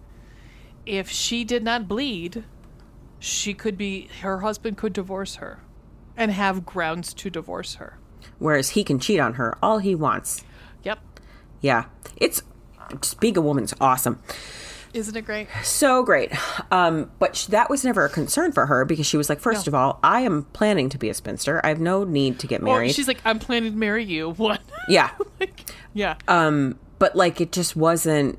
If 0.85 1.10
she 1.11 1.44
did 1.44 1.64
not 1.64 1.88
bleed, 1.88 2.45
she 3.24 3.54
could 3.54 3.78
be 3.78 4.10
her 4.22 4.40
husband 4.41 4.76
could 4.78 4.91
divorce 4.91 5.36
her, 5.36 5.60
and 6.18 6.30
have 6.32 6.66
grounds 6.66 7.14
to 7.14 7.30
divorce 7.30 7.76
her. 7.76 7.98
whereas 8.38 8.70
he 8.72 8.84
can 8.84 9.00
cheat 9.00 9.20
on 9.20 9.36
her 9.36 9.58
all 9.64 9.78
he 9.80 9.95
wants 9.95 10.44
Yep, 10.84 11.00
yeah 11.62 11.86
it's 12.18 12.41
just 13.02 13.20
being 13.22 13.38
a 13.38 13.41
woman's 13.41 13.74
awesome 13.80 14.20
isn't 14.94 15.16
it 15.16 15.22
great? 15.26 15.48
so 15.64 16.04
great 16.04 16.32
um 16.72 17.10
but 17.20 17.36
sh- 17.36 17.45
that 17.48 17.70
was 17.70 17.84
never 17.86 18.04
a 18.06 18.10
concern 18.10 18.52
for 18.52 18.66
her 18.68 18.84
because 18.86 19.06
she 19.06 19.18
was 19.18 19.30
like 19.30 19.40
first 19.40 19.66
No. 19.66 19.72
of 19.72 19.76
all 19.76 20.00
i 20.04 20.22
am 20.22 20.44
planning 20.54 20.90
to 20.90 20.98
be 20.98 21.10
a 21.10 21.14
spinster 21.14 21.62
i 21.66 21.70
have 21.70 21.80
no 21.80 22.04
need 22.04 22.40
to 22.40 22.48
get 22.48 22.62
Or 22.62 22.66
married 22.66 22.91
she's 22.94 23.08
like, 23.08 23.22
I'm 23.26 23.40
planning 23.40 23.72
to 23.72 23.78
marry 23.78 24.04
you. 24.04 24.32
What? 24.38 24.62
yeah 24.90 25.12
like, 25.40 25.72
yeah. 25.94 26.16
um 26.28 26.78
but 27.00 27.16
like 27.16 27.40
it 27.41 27.52
just 27.54 27.76
wasn't 27.76 28.38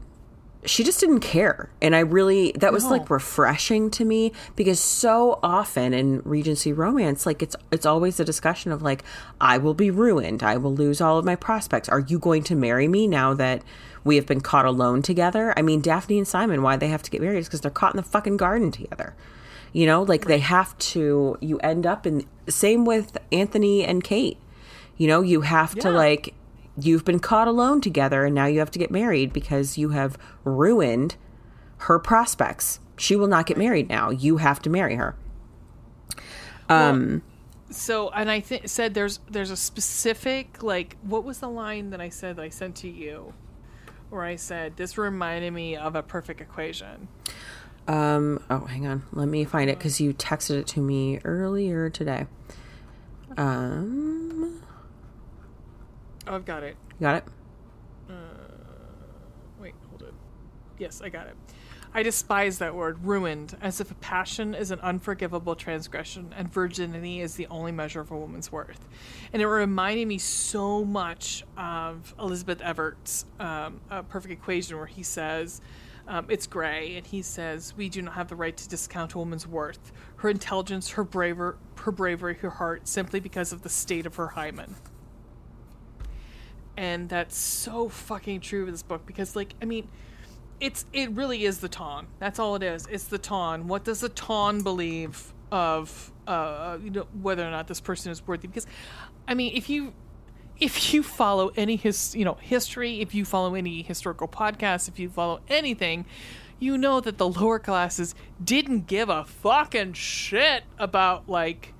she 0.66 0.82
just 0.84 1.00
didn't 1.00 1.20
care. 1.20 1.68
And 1.82 1.94
i 1.94 2.00
really 2.00 2.52
that 2.52 2.72
was 2.72 2.84
No. 2.84 2.90
like 2.90 3.10
refreshing 3.10 3.90
to 3.92 4.04
me 4.04 4.32
because 4.56 4.80
so 4.80 5.38
often 5.42 5.92
in 5.92 6.22
regency 6.24 6.72
romance 6.72 7.26
like 7.26 7.42
it's 7.42 7.56
it's 7.70 7.86
always 7.86 8.18
a 8.20 8.24
discussion 8.24 8.72
of 8.72 8.82
like 8.82 9.04
i 9.40 9.58
will 9.58 9.74
be 9.74 9.90
ruined. 9.90 10.42
I 10.42 10.56
will 10.56 10.74
lose 10.74 11.00
all 11.00 11.18
of 11.18 11.24
my 11.24 11.36
prospects. 11.36 11.88
Are 11.88 12.00
you 12.00 12.18
going 12.18 12.42
to 12.44 12.54
marry 12.54 12.88
me 12.88 13.06
now 13.06 13.34
that 13.34 13.62
we 14.04 14.16
have 14.16 14.26
been 14.26 14.40
caught 14.40 14.64
alone 14.66 15.02
together? 15.02 15.52
I 15.56 15.62
mean 15.62 15.80
daphne 15.80 16.18
and 16.18 16.28
simon 16.28 16.62
why 16.62 16.76
they 16.76 16.88
have 16.88 17.02
to 17.02 17.10
get 17.10 17.20
married 17.20 17.38
is 17.38 17.46
because 17.48 17.60
they're 17.60 17.70
caught 17.70 17.94
in 17.94 17.96
the 17.98 18.02
fucking 18.02 18.36
garden 18.36 18.70
together. 18.70 19.14
You 19.72 19.86
know 19.86 20.02
like 20.02 20.26
they 20.26 20.38
have 20.38 20.76
to 20.78 21.36
you 21.40 21.58
end 21.58 21.84
up 21.86 22.06
in 22.06 22.24
same 22.48 22.84
with 22.84 23.16
anthony 23.32 23.84
and 23.84 24.02
kate. 24.04 24.38
You 24.96 25.08
know 25.08 25.20
you 25.20 25.40
have 25.42 25.74
to 25.76 25.90
like 25.90 26.34
you've 26.76 27.04
been 27.04 27.20
caught 27.20 27.48
alone 27.48 27.80
together 27.80 28.24
and 28.24 28.34
now 28.34 28.46
you 28.46 28.58
have 28.58 28.70
to 28.72 28.78
get 28.78 28.90
married 28.90 29.32
because 29.32 29.78
you 29.78 29.90
have 29.90 30.18
ruined 30.44 31.16
her 31.78 31.98
prospects. 31.98 32.80
She 32.96 33.16
will 33.16 33.26
not 33.26 33.46
get 33.46 33.56
married 33.56 33.88
now. 33.88 34.10
You 34.10 34.38
have 34.38 34.60
to 34.62 34.70
marry 34.70 34.96
her. 34.96 35.16
um 36.68 37.22
So, 37.70 38.10
and 38.10 38.30
I 38.30 38.40
th- 38.40 38.68
said 38.68 38.94
there's 38.94 39.18
there's 39.30 39.50
a 39.50 39.56
specific 39.56 40.62
like 40.62 40.96
what 41.02 41.24
was 41.24 41.38
the 41.40 41.48
line 41.48 41.90
that 41.90 42.00
I 42.00 42.08
said 42.08 42.36
that 42.36 42.42
I 42.42 42.48
sent 42.50 42.76
to 42.76 42.88
you, 42.88 43.34
where 44.10 44.22
I 44.22 44.36
said 44.36 44.76
this 44.76 44.96
reminded 44.96 45.52
me 45.52 45.76
of 45.76 45.94
a 45.96 46.02
perfect 46.02 46.40
equation. 46.40 47.08
Um 47.88 48.42
oh, 48.48 48.60
hang 48.60 48.86
on. 48.86 49.02
Let 49.12 49.28
me 49.28 49.44
find 49.44 49.68
it 49.68 49.78
cuz 49.80 50.00
you 50.00 50.14
texted 50.14 50.60
it 50.60 50.66
to 50.68 50.80
me 50.80 51.20
earlier 51.24 51.90
today. 51.90 52.26
Um 53.36 54.62
Oh, 56.26 56.34
I've 56.34 56.44
got 56.44 56.62
it. 56.62 56.76
you 56.98 57.04
got 57.04 57.16
it? 57.16 57.24
Wait, 59.60 59.74
hold 59.88 60.02
it. 60.02 60.14
Yes, 60.78 61.00
I 61.02 61.08
got 61.08 61.26
it. 61.26 61.36
I 61.96 62.02
despise 62.02 62.58
that 62.58 62.74
word, 62.74 63.04
ruined, 63.04 63.56
as 63.60 63.80
if 63.80 63.90
a 63.92 63.94
passion 63.94 64.52
is 64.52 64.72
an 64.72 64.80
unforgivable 64.80 65.54
transgression 65.54 66.34
and 66.36 66.52
virginity 66.52 67.20
is 67.20 67.36
the 67.36 67.46
only 67.46 67.70
measure 67.70 68.00
of 68.00 68.10
a 68.10 68.16
woman's 68.16 68.50
worth. 68.50 68.84
And 69.32 69.40
it 69.40 69.46
reminded 69.46 70.08
me 70.08 70.18
so 70.18 70.84
much 70.84 71.44
of 71.56 72.12
Elizabeth 72.18 72.60
Everett's 72.60 73.26
um, 73.38 73.80
uh, 73.90 74.02
Perfect 74.02 74.32
Equation, 74.32 74.76
where 74.76 74.86
he 74.86 75.04
says, 75.04 75.60
Um, 76.08 76.26
it's 76.28 76.48
Gray, 76.48 76.96
and 76.96 77.06
he 77.06 77.22
says, 77.22 77.74
"We 77.76 77.88
do 77.88 78.02
not 78.02 78.14
have 78.14 78.28
the 78.28 78.36
right 78.36 78.56
to 78.56 78.68
discount 78.68 79.14
a 79.14 79.18
woman's 79.18 79.46
worth, 79.46 79.92
her 80.16 80.28
intelligence, 80.28 80.90
her 80.90 81.04
braver, 81.04 81.56
her 81.76 81.92
bravery, 81.92 82.34
her 82.42 82.50
heart, 82.50 82.88
simply 82.88 83.20
because 83.20 83.52
of 83.52 83.62
the 83.62 83.70
state 83.70 84.04
of 84.04 84.16
her 84.16 84.28
hymen." 84.28 84.74
And 86.76 87.08
that's 87.08 87.36
so 87.36 87.88
fucking 87.88 88.40
true 88.40 88.64
of 88.64 88.70
this 88.70 88.82
book 88.82 89.06
because, 89.06 89.36
like, 89.36 89.54
I 89.62 89.64
mean, 89.64 89.88
it's 90.60 90.84
it 90.92 91.10
really 91.12 91.44
is 91.44 91.58
the 91.58 91.68
Ton. 91.68 92.06
That's 92.18 92.38
all 92.38 92.56
it 92.56 92.62
is. 92.62 92.86
It's 92.90 93.04
the 93.04 93.18
Ton. 93.18 93.68
What 93.68 93.84
does 93.84 94.00
the 94.00 94.08
Ton 94.08 94.62
believe 94.62 95.32
of, 95.52 96.12
uh, 96.26 96.78
you 96.82 96.90
know, 96.90 97.06
whether 97.20 97.46
or 97.46 97.50
not 97.50 97.68
this 97.68 97.80
person 97.80 98.10
is 98.10 98.26
worthy? 98.26 98.48
Because, 98.48 98.66
I 99.28 99.34
mean, 99.34 99.56
if 99.56 99.68
you 99.68 99.92
if 100.60 100.94
you 100.94 101.02
follow 101.02 101.52
any 101.56 101.76
his 101.76 102.14
you 102.14 102.24
know 102.24 102.34
history, 102.34 103.00
if 103.00 103.14
you 103.14 103.24
follow 103.24 103.54
any 103.54 103.82
historical 103.82 104.28
podcasts, 104.28 104.88
if 104.88 104.98
you 104.98 105.08
follow 105.08 105.40
anything, 105.48 106.06
you 106.58 106.78
know 106.78 107.00
that 107.00 107.18
the 107.18 107.28
lower 107.28 107.58
classes 107.58 108.14
didn't 108.42 108.86
give 108.86 109.08
a 109.08 109.24
fucking 109.24 109.92
shit 109.94 110.64
about 110.78 111.28
like 111.28 111.74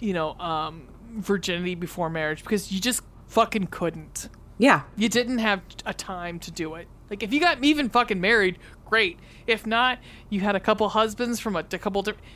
you 0.00 0.12
know 0.12 0.32
um 0.38 0.88
virginity 1.14 1.74
before 1.74 2.08
marriage 2.08 2.42
because 2.42 2.72
you 2.72 2.80
just 2.80 3.02
fucking 3.32 3.68
couldn't. 3.68 4.28
Yeah. 4.58 4.82
You 4.94 5.08
didn't 5.08 5.38
have 5.38 5.62
a 5.86 5.94
time 5.94 6.38
to 6.40 6.50
do 6.50 6.74
it. 6.74 6.86
Like 7.08 7.22
if 7.22 7.32
you 7.32 7.40
got 7.40 7.64
even 7.64 7.88
fucking 7.88 8.20
married, 8.20 8.58
great. 8.84 9.18
If 9.46 9.66
not, 9.66 9.98
you 10.28 10.40
had 10.40 10.54
a 10.54 10.60
couple 10.60 10.88
husbands 10.90 11.40
from 11.40 11.56
a, 11.56 11.60
a 11.60 11.78
couple 11.78 12.02
different. 12.02 12.26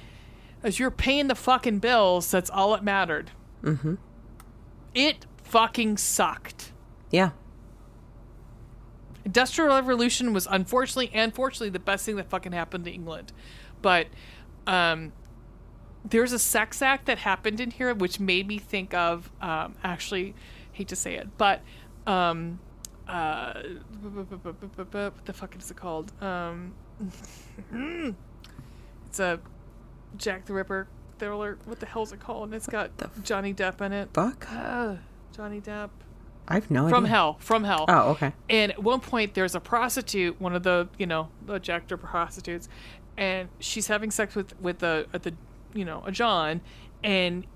As 0.63 0.79
you're 0.79 0.91
paying 0.91 1.29
the 1.29 1.35
fucking 1.35 1.81
bills, 1.81 2.31
that's 2.31 2.49
all 2.49 2.73
that 2.73 2.83
mattered. 2.83 3.31
Mm-hmm. 3.63 3.97
It 4.95 5.27
fucking 5.45 5.99
sucked. 5.99 6.73
Yeah. 7.11 7.31
Industrial 9.25 9.75
Revolution 9.75 10.33
was 10.33 10.49
unfortunately 10.51 11.11
and 11.13 11.35
fortunately 11.35 11.71
the 11.71 11.79
best 11.79 12.07
thing 12.07 12.17
that 12.17 12.31
fucking 12.31 12.53
happened 12.53 12.87
to 12.87 12.91
England. 12.91 13.33
But 13.83 14.07
um 14.67 15.13
there's 16.09 16.33
a 16.33 16.39
sex 16.39 16.81
act 16.81 17.07
that 17.07 17.19
happened 17.19 17.61
in 17.61 17.73
here 17.73 17.93
which 17.93 18.19
made 18.19 18.47
me 18.49 18.59
think 18.59 18.95
of 18.95 19.31
um 19.43 19.75
actually 19.85 20.35
hate 20.77 20.89
to 20.89 20.97
say 20.97 21.15
it, 21.15 21.29
but 21.39 21.63
um 22.07 22.61
uh 23.09 23.63
what 24.03 25.25
the 25.25 25.33
fuck 25.33 25.57
is 25.57 25.71
it 25.71 25.77
called? 25.77 26.13
Um 26.23 26.75
it's 29.07 29.21
a 29.21 29.41
Jack 30.17 30.45
the 30.47 30.53
Ripper 30.53 30.89
thriller. 31.19 31.59
What 31.65 31.81
the 31.81 31.87
hell 31.87 32.03
is 32.03 32.13
it 32.13 32.21
called? 32.21 32.45
And 32.45 32.55
it's 32.55 32.67
got 32.67 32.91
Johnny 33.23 33.53
Depp 33.55 33.81
in 33.81 33.93
it. 33.93 34.11
Fuck. 34.13 34.47
Uh, 34.51 34.97
Johnny 35.35 35.61
Depp. 35.61 35.91
I 36.49 36.55
have 36.55 36.71
no 36.71 36.89
From 36.89 37.05
idea. 37.05 37.15
Hell. 37.15 37.37
From 37.41 37.65
Hell. 37.65 37.87
Oh, 37.89 38.11
okay. 38.11 38.33
And 38.49 38.73
at 38.73 38.83
one 38.83 39.01
point, 39.01 39.35
there's 39.35 39.55
a 39.55 39.61
prostitute, 39.61 40.41
one 40.41 40.55
of 40.55 40.63
the 40.63 40.89
you 40.99 41.07
know 41.07 41.29
the 41.45 41.59
Jack 41.59 41.89
the 41.89 41.97
Ripper 41.97 42.07
prostitutes, 42.07 42.69
and 43.17 43.49
she's 43.59 43.89
having 43.89 44.11
sex 44.11 44.35
with 44.35 44.59
with 44.61 44.79
the 44.79 45.07
at 45.13 45.23
the 45.23 45.35
you 45.75 45.85
know 45.85 46.03
a 46.07 46.13
John, 46.13 46.61
and 47.03 47.47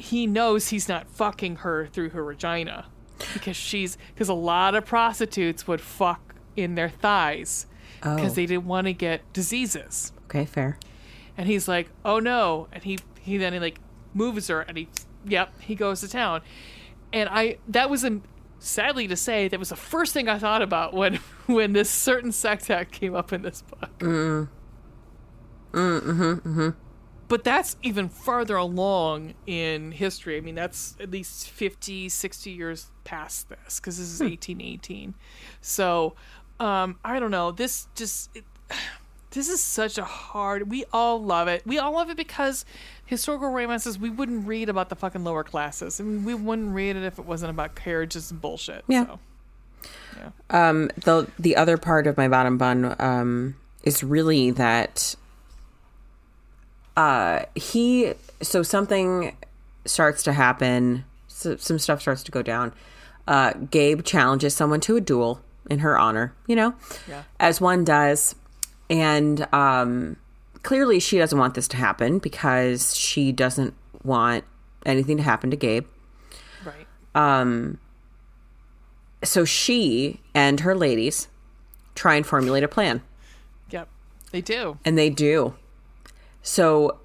he 0.00 0.26
knows 0.26 0.68
he's 0.68 0.88
not 0.88 1.06
fucking 1.08 1.56
her 1.56 1.86
through 1.86 2.10
her 2.10 2.24
vagina 2.24 2.86
because 3.34 3.56
she's 3.56 3.96
because 4.14 4.28
a 4.28 4.34
lot 4.34 4.74
of 4.74 4.84
prostitutes 4.86 5.66
would 5.68 5.80
fuck 5.80 6.34
in 6.56 6.74
their 6.74 6.88
thighs 6.88 7.66
because 8.00 8.32
Oh. 8.32 8.34
they 8.34 8.46
didn't 8.46 8.64
want 8.66 8.86
to 8.86 8.92
get 8.92 9.30
diseases. 9.32 10.12
Okay, 10.24 10.44
fair. 10.46 10.78
And 11.36 11.46
he's 11.46 11.68
like, 11.68 11.88
"Oh 12.04 12.18
no!" 12.18 12.68
And 12.72 12.82
he 12.82 12.98
he 13.20 13.36
then 13.36 13.52
he 13.52 13.58
like 13.58 13.78
moves 14.14 14.48
her, 14.48 14.60
and 14.62 14.76
he 14.76 14.88
yep 15.26 15.52
he 15.60 15.74
goes 15.74 16.00
to 16.00 16.08
town. 16.08 16.40
And 17.12 17.28
I 17.28 17.58
that 17.68 17.90
was 17.90 18.04
a 18.04 18.20
sadly 18.58 19.08
to 19.08 19.16
say 19.16 19.48
that 19.48 19.58
was 19.58 19.70
the 19.70 19.76
first 19.76 20.12
thing 20.12 20.28
I 20.28 20.38
thought 20.38 20.62
about 20.62 20.92
when 20.94 21.16
when 21.46 21.72
this 21.72 21.88
certain 21.90 22.32
sex 22.32 22.68
act 22.70 22.92
came 22.92 23.14
up 23.14 23.32
in 23.32 23.42
this 23.42 23.62
book. 23.62 23.98
Mm. 23.98 24.48
Mm-hmm, 25.72 26.70
But 27.30 27.44
that's 27.44 27.76
even 27.84 28.08
farther 28.08 28.56
along 28.56 29.34
in 29.46 29.92
history. 29.92 30.36
I 30.36 30.40
mean, 30.40 30.56
that's 30.56 30.96
at 30.98 31.12
least 31.12 31.48
50, 31.48 32.08
60 32.08 32.50
years 32.50 32.90
past 33.04 33.48
this 33.48 33.78
because 33.78 33.98
this 33.98 34.08
is 34.08 34.18
1818. 34.18 35.14
So, 35.60 36.16
um, 36.58 36.98
I 37.04 37.20
don't 37.20 37.30
know. 37.30 37.52
This 37.52 37.86
just 37.94 38.30
it, 38.34 38.42
this 39.30 39.48
is 39.48 39.60
such 39.60 39.96
a 39.96 40.02
hard. 40.02 40.72
We 40.72 40.84
all 40.92 41.22
love 41.22 41.46
it. 41.46 41.62
We 41.64 41.78
all 41.78 41.92
love 41.92 42.10
it 42.10 42.16
because 42.16 42.64
historical 43.06 43.50
romances. 43.50 43.96
We 43.96 44.10
wouldn't 44.10 44.48
read 44.48 44.68
about 44.68 44.88
the 44.88 44.96
fucking 44.96 45.22
lower 45.22 45.44
classes. 45.44 46.00
I 46.00 46.02
mean, 46.02 46.24
we 46.24 46.34
wouldn't 46.34 46.74
read 46.74 46.96
it 46.96 47.04
if 47.04 47.20
it 47.20 47.26
wasn't 47.26 47.50
about 47.50 47.76
carriages 47.76 48.32
and 48.32 48.40
bullshit. 48.40 48.82
Yeah. 48.88 49.06
So. 49.06 49.20
Um, 50.50 50.90
the 50.96 51.28
the 51.38 51.54
other 51.54 51.76
part 51.76 52.08
of 52.08 52.16
my 52.16 52.26
bottom 52.26 52.58
bun 52.58 52.96
um, 52.98 53.54
is 53.84 54.02
really 54.02 54.50
that 54.50 55.14
uh, 57.00 57.44
he 57.54 58.12
so 58.42 58.62
something 58.62 59.36
starts 59.84 60.22
to 60.24 60.32
happen, 60.32 61.04
so, 61.28 61.56
some 61.56 61.78
stuff 61.78 62.00
starts 62.00 62.22
to 62.24 62.30
go 62.32 62.42
down. 62.42 62.72
Uh, 63.26 63.52
Gabe 63.70 64.02
challenges 64.04 64.54
someone 64.54 64.80
to 64.80 64.96
a 64.96 65.00
duel 65.00 65.40
in 65.68 65.78
her 65.80 65.98
honor, 65.98 66.34
you 66.46 66.56
know, 66.56 66.74
Yeah. 67.08 67.22
as 67.38 67.60
one 67.60 67.84
does, 67.84 68.34
and 68.88 69.46
um, 69.52 70.16
clearly 70.62 70.98
she 71.00 71.16
doesn't 71.18 71.38
want 71.38 71.54
this 71.54 71.68
to 71.68 71.76
happen 71.76 72.18
because 72.18 72.96
she 72.96 73.32
doesn't 73.32 73.74
want 74.02 74.44
anything 74.84 75.16
to 75.18 75.22
happen 75.22 75.50
to 75.50 75.56
Gabe. 75.56 75.86
Right. 76.64 76.86
Um, 77.14 77.78
So 79.22 79.44
she 79.44 80.20
and 80.34 80.60
her 80.60 80.74
ladies 80.74 81.28
try 81.94 82.14
and 82.16 82.26
formulate 82.26 82.64
a 82.64 82.68
plan. 82.68 83.02
Yep. 83.70 83.86
They 84.32 84.40
do. 84.40 84.78
And 84.84 84.96
they 84.96 85.10
do. 85.10 85.54
So 86.42 86.98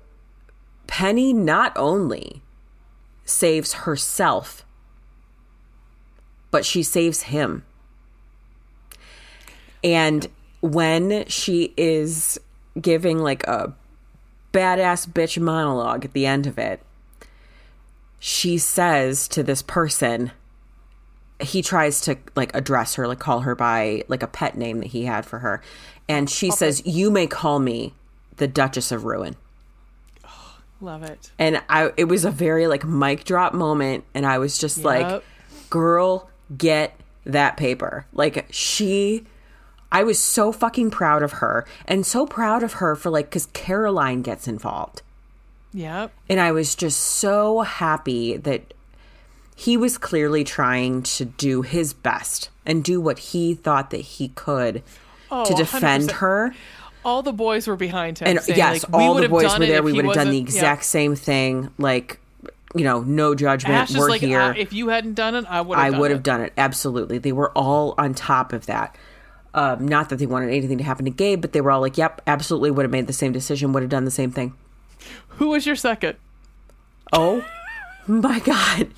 Penny 0.87 1.33
not 1.33 1.73
only 1.75 2.41
saves 3.25 3.73
herself, 3.73 4.65
but 6.51 6.65
she 6.65 6.83
saves 6.83 7.23
him. 7.23 7.65
And 9.83 10.27
when 10.61 11.25
she 11.27 11.73
is 11.77 12.39
giving 12.79 13.19
like 13.19 13.45
a 13.45 13.73
badass 14.53 15.07
bitch 15.07 15.39
monologue 15.39 16.05
at 16.05 16.13
the 16.13 16.25
end 16.25 16.47
of 16.47 16.57
it, 16.57 16.81
she 18.19 18.57
says 18.57 19.27
to 19.27 19.43
this 19.43 19.61
person, 19.61 20.31
he 21.39 21.61
tries 21.61 21.99
to 22.01 22.17
like 22.35 22.55
address 22.55 22.95
her, 22.95 23.07
like 23.07 23.19
call 23.19 23.41
her 23.41 23.53
by 23.55 24.03
like 24.07 24.23
a 24.23 24.27
pet 24.27 24.57
name 24.57 24.79
that 24.79 24.87
he 24.87 25.05
had 25.05 25.25
for 25.25 25.39
her. 25.39 25.61
And 26.07 26.29
she 26.29 26.49
says, 26.49 26.85
You 26.85 27.11
may 27.11 27.27
call 27.27 27.59
me 27.59 27.93
the 28.37 28.47
Duchess 28.47 28.91
of 28.91 29.05
Ruin. 29.05 29.35
Love 30.81 31.03
it. 31.03 31.31
And 31.39 31.61
I 31.69 31.91
it 31.97 32.05
was 32.05 32.25
a 32.25 32.31
very 32.31 32.67
like 32.67 32.83
mic 32.83 33.23
drop 33.23 33.53
moment 33.53 34.03
and 34.13 34.25
I 34.25 34.37
was 34.39 34.57
just 34.57 34.83
like, 34.83 35.23
girl, 35.69 36.29
get 36.55 36.99
that 37.25 37.57
paper. 37.57 38.05
Like 38.11 38.45
she 38.51 39.25
I 39.91 40.03
was 40.03 40.19
so 40.19 40.51
fucking 40.51 40.91
proud 40.91 41.23
of 41.23 41.33
her 41.33 41.65
and 41.87 42.05
so 42.05 42.25
proud 42.25 42.61
of 42.61 42.73
her 42.73 42.95
for 42.95 43.09
like 43.09 43.31
cuz 43.31 43.47
Caroline 43.53 44.21
gets 44.21 44.47
involved. 44.47 45.01
Yep. 45.73 46.11
And 46.29 46.39
I 46.39 46.51
was 46.51 46.75
just 46.75 46.99
so 46.99 47.61
happy 47.61 48.35
that 48.37 48.73
he 49.55 49.77
was 49.77 49.97
clearly 49.97 50.43
trying 50.43 51.03
to 51.03 51.23
do 51.25 51.61
his 51.61 51.93
best 51.93 52.49
and 52.65 52.83
do 52.83 52.99
what 52.99 53.19
he 53.19 53.55
thought 53.55 53.89
that 53.91 54.01
he 54.01 54.27
could 54.29 54.83
Oh, 55.31 55.43
to 55.43 55.53
defend 55.55 56.09
100%. 56.09 56.11
her. 56.17 56.53
All 57.05 57.21
the 57.21 57.31
boys 57.31 57.67
were 57.67 57.75
behind 57.77 58.19
him. 58.19 58.27
And 58.27 58.41
saying, 58.41 58.57
yes, 58.57 58.83
like, 58.83 58.93
all 58.93 59.13
the 59.13 59.29
boys 59.29 59.57
were 59.57 59.65
there. 59.65 59.83
We 59.83 59.93
would 59.93 60.05
have 60.05 60.13
done 60.15 60.29
the 60.31 60.41
wasn't- 60.41 60.49
yeah. 60.49 60.55
exact 60.55 60.83
same 60.83 61.15
thing. 61.15 61.69
Like, 61.77 62.19
you 62.73 62.83
know, 62.83 63.01
no 63.01 63.35
judgment. 63.35 63.75
Ash 63.75 63.95
we're 63.95 64.09
like, 64.09 64.21
here. 64.21 64.53
if 64.57 64.73
you 64.73 64.89
hadn't 64.89 65.13
done 65.13 65.35
it, 65.35 65.45
I 65.47 65.61
would. 65.61 65.77
I 65.77 65.85
have 65.85 65.97
would 65.99 66.09
done 66.09 66.15
have 66.15 66.23
done 66.23 66.41
it. 66.41 66.53
Absolutely. 66.57 67.19
They 67.19 67.31
were 67.31 67.51
all 67.51 67.95
on 67.97 68.13
top 68.13 68.51
of 68.51 68.65
that. 68.65 68.97
Um, 69.53 69.87
not 69.87 70.09
that 70.09 70.17
they 70.17 70.25
wanted 70.25 70.49
anything 70.49 70.79
to 70.79 70.83
happen 70.83 71.05
to 71.05 71.11
Gabe, 71.11 71.39
but 71.39 71.53
they 71.53 71.61
were 71.61 71.71
all 71.71 71.79
like, 71.79 71.97
yep, 71.97 72.21
absolutely 72.27 72.71
would 72.71 72.83
have 72.83 72.91
made 72.91 73.07
the 73.07 73.13
same 73.13 73.31
decision, 73.31 73.71
would 73.71 73.83
have 73.83 73.89
done 73.89 74.03
the 74.03 74.11
same 74.11 74.29
thing. 74.31 74.53
Who 75.29 75.49
was 75.49 75.65
your 75.65 75.77
second? 75.77 76.17
Oh 77.13 77.45
my 78.07 78.39
God. 78.39 78.89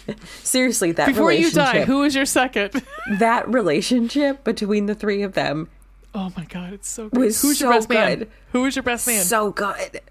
Seriously, 0.44 0.92
that 0.94 1.08
Before 1.08 1.32
you 1.32 1.52
die, 1.52 1.84
who 1.84 2.00
was 2.00 2.16
your 2.16 2.26
second? 2.26 2.82
that 3.20 3.48
relationship 3.48 4.44
between 4.44 4.88
the 4.88 4.96
three 4.96 5.22
of 5.22 5.34
them 5.34 5.70
Oh 6.20 6.32
my 6.36 6.46
god, 6.46 6.74
it's 6.74 6.90
so 6.90 7.10
good. 7.10 7.20
Was 7.20 7.42
Who's 7.44 7.62
your 7.62 7.72
best 7.72 7.90
man? 7.90 8.18
good. 8.20 8.32
Who 8.54 8.62
was 8.64 8.76
your 8.76 8.82
best 8.82 9.06
man? 9.06 9.24
so 9.24 9.52
good. 9.52 10.02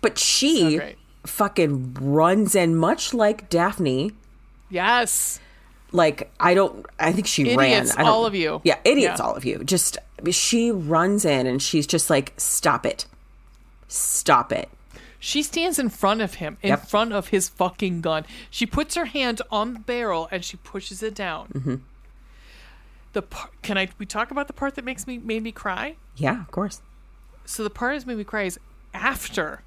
But 0.00 0.16
she 0.16 0.76
great. 0.76 0.96
fucking 1.26 1.94
runs 2.00 2.54
in, 2.54 2.76
much 2.76 3.12
like 3.12 3.48
Daphne. 3.50 4.12
yes. 4.70 5.40
Like 5.94 6.30
I 6.40 6.54
don't, 6.54 6.86
I 7.00 7.12
think 7.12 7.26
she 7.26 7.42
Idiots, 7.50 7.94
ran. 7.96 8.06
All 8.06 8.24
of 8.24 8.34
you. 8.34 8.60
Yeah, 8.64 8.78
idiots, 8.84 9.18
Yeah. 9.18 9.26
all 9.26 9.34
of 9.34 9.44
you. 9.44 9.62
Just 9.64 9.98
she 10.30 10.70
runs 10.70 11.24
in 11.26 11.46
and 11.46 11.60
she's 11.60 11.86
just 11.86 12.08
like, 12.08 12.32
"Stop 12.38 12.86
it, 12.86 13.04
stop 13.88 14.52
it." 14.52 14.70
She 15.18 15.42
stands 15.42 15.78
in 15.78 15.88
front 15.90 16.20
of 16.22 16.34
him, 16.34 16.56
in 16.62 16.68
Yep. 16.70 16.88
front 16.88 17.12
of 17.12 17.28
his 17.28 17.48
fucking 17.50 18.00
gun. 18.00 18.24
She 18.50 18.64
puts 18.66 18.94
her 18.94 19.04
hand 19.04 19.42
on 19.50 19.74
the 19.74 19.80
barrel 19.80 20.28
and 20.30 20.42
she 20.44 20.56
pushes 20.56 21.02
it 21.02 21.14
down. 21.14 21.48
Mm-hmm. 21.54 21.74
The 23.12 23.22
part, 23.22 23.50
can 23.62 23.76
I 23.78 23.88
we 23.98 24.06
talk 24.06 24.30
about 24.30 24.46
the 24.46 24.52
part 24.52 24.74
that 24.76 24.84
makes 24.84 25.06
me 25.06 25.18
made 25.18 25.42
me 25.42 25.52
cry? 25.52 25.96
Yeah, 26.16 26.40
of 26.40 26.50
course. 26.50 26.80
So 27.44 27.62
the 27.64 27.70
part 27.70 27.98
that 27.98 28.06
made 28.06 28.16
me 28.18 28.24
cry 28.24 28.42
is 28.44 28.58
after 28.94 29.62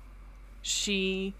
she 0.61 1.33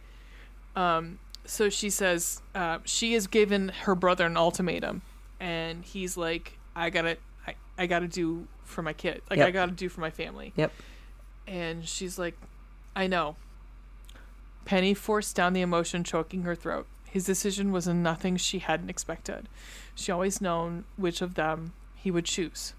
um 0.76 1.20
so 1.46 1.70
she 1.70 1.90
says 1.90 2.42
uh, 2.54 2.80
she 2.86 3.14
has 3.14 3.28
given 3.28 3.70
her 3.84 3.96
brother 3.96 4.26
an 4.26 4.36
ultimatum 4.38 5.02
and 5.40 5.84
he's 5.86 6.18
like 6.18 6.58
i 6.76 6.90
gotta 6.90 7.18
i, 7.48 7.54
I 7.78 7.86
gotta 7.86 8.08
do 8.08 8.48
for 8.64 8.82
my 8.82 8.94
kid 8.94 9.22
like 9.30 9.38
Yep. 9.38 9.48
i 9.48 9.52
gotta 9.52 9.72
do 9.72 9.88
for 9.90 10.02
my 10.02 10.10
family 10.10 10.54
Yep. 10.56 10.72
and 11.48 11.88
she's 11.88 12.18
like 12.20 12.36
i 12.96 13.06
know 13.08 13.36
penny 14.66 14.94
forced 14.94 15.36
down 15.36 15.54
the 15.54 15.62
emotion 15.62 16.04
choking 16.04 16.42
her 16.44 16.56
throat 16.56 16.88
his 17.06 17.24
decision 17.26 17.72
was 17.72 17.88
a 17.88 17.94
nothing 17.94 18.36
she 18.38 18.60
hadn't 18.60 18.90
expected 18.90 19.48
she 19.94 20.12
always 20.12 20.42
known 20.42 20.84
which 20.98 21.22
of 21.22 21.36
them 21.36 21.74
he 22.06 22.12
would 22.12 22.26
choose 22.26 22.74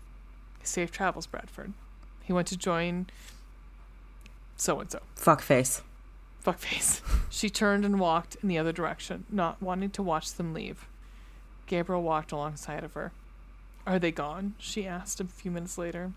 safe 0.62 0.90
travels 0.90 1.26
bradford 1.26 1.72
he 2.24 2.32
went 2.32 2.48
to 2.48 2.56
join 2.56 3.06
so 4.56 4.80
and 4.80 4.90
so 4.90 5.00
Fuck 5.14 5.42
face. 5.42 5.82
Fuckface. 6.44 7.00
She 7.30 7.50
turned 7.50 7.84
and 7.84 8.00
walked 8.00 8.36
in 8.42 8.48
the 8.48 8.56
other 8.56 8.72
direction, 8.72 9.26
not 9.30 9.60
wanting 9.60 9.90
to 9.90 10.02
watch 10.02 10.32
them 10.32 10.54
leave. 10.54 10.86
Gabriel 11.66 12.02
walked 12.02 12.32
alongside 12.32 12.82
of 12.82 12.94
her. 12.94 13.12
Are 13.86 13.98
they 13.98 14.10
gone? 14.10 14.54
she 14.58 14.86
asked 14.86 15.20
a 15.20 15.24
few 15.24 15.50
minutes 15.50 15.76
later. 15.76 16.12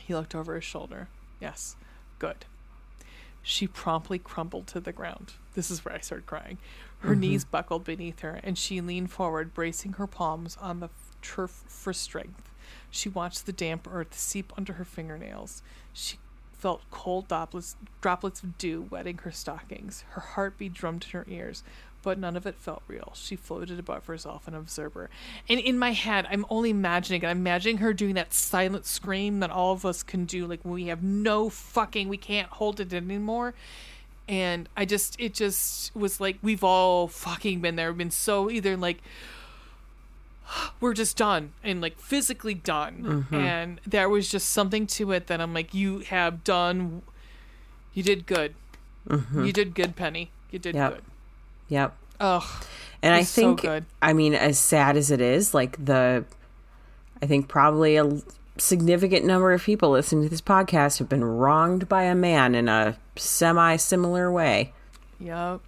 He 0.00 0.14
looked 0.14 0.34
over 0.34 0.54
his 0.54 0.64
shoulder. 0.64 1.08
Yes. 1.40 1.76
Good. 2.18 2.44
She 3.42 3.66
promptly 3.66 4.18
crumpled 4.18 4.66
to 4.68 4.80
the 4.80 4.92
ground. 4.92 5.32
This 5.54 5.70
is 5.70 5.82
where 5.84 5.94
I 5.94 6.00
started 6.00 6.26
crying. 6.26 6.58
Her 6.98 7.12
mm-hmm. 7.12 7.20
knees 7.20 7.44
buckled 7.44 7.84
beneath 7.84 8.20
her, 8.20 8.40
and 8.42 8.58
she 8.58 8.80
leaned 8.82 9.10
forward, 9.10 9.54
bracing 9.54 9.94
her 9.94 10.06
palms 10.06 10.58
on 10.60 10.80
the 10.80 10.90
turf 11.22 11.64
for 11.66 11.92
strength. 11.92 12.50
She 12.90 13.08
watched 13.08 13.46
the 13.46 13.52
damp 13.52 13.86
earth 13.90 14.18
seep 14.18 14.52
under 14.56 14.74
her 14.74 14.84
fingernails. 14.84 15.62
She 15.92 16.18
felt 16.52 16.82
cold 16.90 17.28
droplets, 17.28 17.76
droplets 18.00 18.42
of 18.42 18.58
dew 18.58 18.88
wetting 18.90 19.18
her 19.18 19.30
stockings. 19.30 20.04
Her 20.10 20.20
heartbeat 20.20 20.74
drummed 20.74 21.04
in 21.04 21.10
her 21.10 21.26
ears, 21.28 21.62
but 22.02 22.18
none 22.18 22.36
of 22.36 22.46
it 22.46 22.56
felt 22.56 22.82
real. 22.88 23.12
She 23.14 23.36
floated 23.36 23.78
above 23.78 24.06
herself, 24.06 24.48
an 24.48 24.54
observer. 24.54 25.08
And 25.48 25.60
in 25.60 25.78
my 25.78 25.92
head, 25.92 26.26
I'm 26.30 26.46
only 26.50 26.70
imagining 26.70 27.22
it. 27.22 27.26
I'm 27.26 27.38
imagining 27.38 27.78
her 27.78 27.92
doing 27.92 28.14
that 28.14 28.32
silent 28.34 28.86
scream 28.86 29.40
that 29.40 29.50
all 29.50 29.72
of 29.72 29.84
us 29.84 30.02
can 30.02 30.24
do, 30.24 30.46
like 30.46 30.64
when 30.64 30.74
we 30.74 30.86
have 30.86 31.02
no 31.02 31.48
fucking, 31.48 32.08
we 32.08 32.16
can't 32.16 32.48
hold 32.48 32.80
it 32.80 32.92
anymore. 32.92 33.54
And 34.28 34.68
I 34.76 34.84
just, 34.84 35.18
it 35.18 35.34
just 35.34 35.94
was 35.94 36.20
like, 36.20 36.38
we've 36.42 36.64
all 36.64 37.08
fucking 37.08 37.60
been 37.60 37.76
there. 37.76 37.92
Been 37.92 38.10
so 38.10 38.50
either 38.50 38.76
like, 38.76 38.98
we're 40.80 40.94
just 40.94 41.16
done 41.16 41.52
and 41.62 41.80
like 41.80 41.98
physically 41.98 42.54
done. 42.54 43.02
Mm-hmm. 43.02 43.34
And 43.34 43.80
there 43.86 44.08
was 44.08 44.28
just 44.28 44.48
something 44.50 44.86
to 44.88 45.12
it 45.12 45.26
that 45.28 45.40
i'm 45.40 45.52
like 45.54 45.74
you 45.74 46.00
have 46.00 46.44
done 46.44 47.02
you 47.94 48.02
did 48.02 48.26
good. 48.26 48.54
Mm-hmm. 49.08 49.44
You 49.46 49.52
did 49.52 49.74
good 49.74 49.96
penny. 49.96 50.30
You 50.50 50.58
did 50.58 50.74
Yep. 50.74 50.92
good. 50.94 51.02
Yep. 51.68 51.96
ugh. 52.20 52.44
And 53.02 53.14
I 53.14 53.22
so 53.22 53.42
think, 53.42 53.62
good. 53.62 53.84
I 54.02 54.12
mean, 54.12 54.34
as 54.34 54.58
sad 54.58 54.96
as 54.96 55.10
it 55.10 55.20
is, 55.20 55.54
like 55.54 55.82
the, 55.84 56.24
I 57.22 57.26
think 57.26 57.48
probably 57.48 57.96
a 57.96 58.20
significant 58.58 59.24
number 59.24 59.52
of 59.52 59.62
people 59.62 59.90
listening 59.90 60.24
to 60.24 60.28
this 60.28 60.40
podcast 60.40 60.98
have 60.98 61.08
been 61.08 61.24
wronged 61.24 61.88
by 61.88 62.02
a 62.04 62.14
man 62.14 62.54
in 62.54 62.68
a 62.68 62.96
semi 63.16 63.76
similar 63.76 64.30
way. 64.32 64.72
yep 65.20 65.60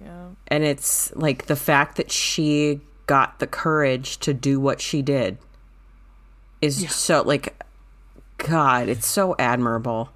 yeah 0.00 0.28
And 0.48 0.62
it's 0.62 1.14
like 1.16 1.46
the 1.46 1.56
fact 1.56 1.96
that 1.96 2.10
she 2.10 2.80
got 3.06 3.38
the 3.38 3.46
courage 3.46 4.18
to 4.18 4.34
do 4.34 4.58
what 4.60 4.80
she 4.80 5.02
did 5.02 5.38
is 6.60 6.82
Yeah. 6.82 6.88
so, 6.88 7.22
like, 7.22 7.62
God, 8.38 8.88
it's 8.88 9.06
so 9.06 9.34
admirable. 9.38 10.10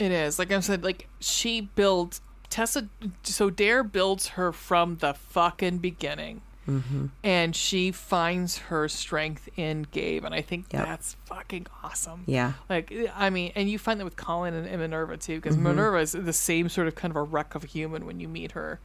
it 0.00 0.10
is 0.10 0.40
like 0.40 0.50
i 0.50 0.58
said 0.58 0.82
like 0.82 1.06
she 1.20 1.60
builds 1.60 2.20
tessa 2.50 2.88
so 3.22 3.48
dare 3.48 3.84
builds 3.84 4.26
her 4.30 4.50
from 4.52 4.96
the 4.96 5.14
fucking 5.14 5.78
beginning 5.78 6.40
mm-hmm. 6.68 7.06
and 7.22 7.54
she 7.54 7.92
finds 7.92 8.58
her 8.58 8.88
strength 8.88 9.48
in 9.56 9.86
gabe 9.92 10.24
and 10.24 10.34
i 10.34 10.40
think 10.42 10.66
Yep. 10.72 10.84
that's 10.84 11.16
fucking 11.26 11.66
awesome 11.84 12.24
Yeah. 12.26 12.54
Like, 12.68 12.92
I 13.14 13.30
mean, 13.30 13.52
and 13.54 13.70
you 13.70 13.78
find 13.78 14.00
that 14.00 14.04
with 14.04 14.16
Colin 14.16 14.52
and, 14.54 14.66
and 14.66 14.80
Minerva 14.80 15.16
too, 15.16 15.36
because 15.36 15.54
mm-hmm. 15.54 15.68
Minerva 15.68 15.98
is 15.98 16.12
the 16.12 16.32
same 16.32 16.68
sort 16.68 16.88
of 16.88 16.96
kind 16.96 17.12
of 17.12 17.16
a 17.16 17.22
wreck 17.22 17.54
of 17.54 17.62
a 17.62 17.66
human 17.68 18.04
when 18.06 18.18
you 18.18 18.26
meet 18.28 18.52
her. 18.52 18.80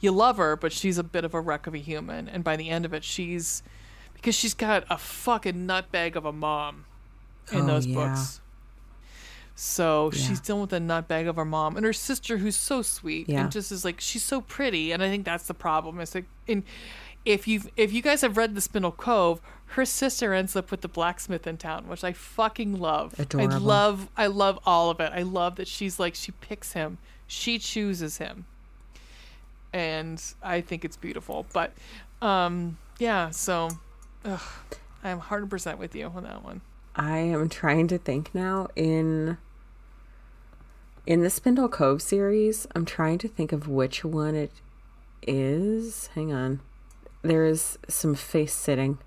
You 0.00 0.12
love 0.12 0.36
her, 0.36 0.54
but 0.56 0.72
she's 0.72 0.96
a 0.98 1.02
bit 1.02 1.24
of 1.24 1.34
a 1.34 1.40
wreck 1.40 1.66
of 1.66 1.74
a 1.74 1.78
human, 1.78 2.28
and 2.28 2.44
by 2.44 2.56
the 2.56 2.68
end 2.70 2.84
of 2.84 2.92
it, 2.94 3.04
she's 3.04 3.62
because 4.14 4.34
she's 4.34 4.54
got 4.54 4.84
a 4.90 4.98
fucking 4.98 5.66
nutbag 5.66 6.16
of 6.16 6.24
a 6.24 6.32
mom 6.32 6.84
in 7.52 7.60
Oh, 7.62 7.66
those 7.66 7.86
yeah. 7.86 7.94
books. 7.94 8.40
So 9.54 10.10
Yeah. 10.12 10.20
she's 10.28 10.40
dealing 10.40 10.62
with 10.62 10.72
a 10.72 10.78
nutbag 10.78 11.28
of 11.28 11.36
her 11.36 11.44
mom 11.44 11.76
and 11.76 11.84
her 11.84 11.92
sister, 11.92 12.38
who's 12.38 12.56
so 12.56 12.82
sweet 12.82 13.28
Yeah. 13.28 13.42
and 13.42 13.52
just 13.52 13.72
is 13.72 13.84
like 13.84 14.00
she's 14.00 14.24
so 14.24 14.40
pretty, 14.40 14.92
and 14.92 15.02
I 15.02 15.08
think 15.08 15.24
that's 15.24 15.46
the 15.46 15.54
problem. 15.54 15.98
Is 16.00 16.14
like, 16.14 16.26
in 16.46 16.64
if 17.24 17.48
you 17.48 17.62
if 17.76 17.92
you 17.92 18.00
guys 18.00 18.20
have 18.22 18.36
read 18.36 18.54
the 18.54 18.60
Spindle 18.60 18.92
Cove, 18.92 19.40
her 19.72 19.84
sister 19.84 20.32
ends 20.32 20.54
up 20.54 20.70
with 20.70 20.80
the 20.82 20.88
blacksmith 20.88 21.46
in 21.46 21.56
town, 21.56 21.88
which 21.88 22.04
I 22.04 22.12
fucking 22.12 22.78
love. 22.78 23.14
I 23.18 23.44
love 23.46 24.08
I 24.16 24.26
love 24.28 24.58
all 24.64 24.90
of 24.90 25.00
it. 25.00 25.10
I 25.14 25.22
love 25.22 25.56
that 25.56 25.66
she's 25.68 25.98
like 25.98 26.14
she 26.14 26.30
picks 26.32 26.72
him, 26.74 26.98
she 27.26 27.58
chooses 27.58 28.18
him, 28.18 28.46
and 29.78 30.22
I 30.42 30.60
think 30.60 30.84
it's 30.84 30.96
beautiful. 30.96 31.46
But 31.52 31.72
um, 32.20 32.76
yeah, 32.98 33.30
so 33.30 33.70
ugh, 34.24 34.40
I'm 35.04 35.20
hundred 35.20 35.50
percent 35.50 35.78
with 35.78 35.94
you 35.94 36.06
on 36.06 36.24
that 36.24 36.42
one. 36.44 36.60
I 36.96 37.18
am 37.18 37.48
trying 37.48 37.86
to 37.88 37.98
think 37.98 38.34
now 38.34 38.66
in 38.74 39.38
in 41.06 41.22
the 41.22 41.30
Spindle 41.30 41.68
Cove 41.68 42.02
series. 42.02 42.66
I'm 42.74 42.84
trying 42.84 43.18
to 43.18 43.28
think 43.28 43.52
of 43.52 43.68
which 43.68 44.04
one 44.04 44.34
it 44.34 44.50
is. 45.26 46.08
Hang 46.14 46.32
on. 46.32 46.60
There 47.22 47.44
is 47.44 47.78
some 47.88 48.14
face 48.14 48.52
sitting. 48.52 48.98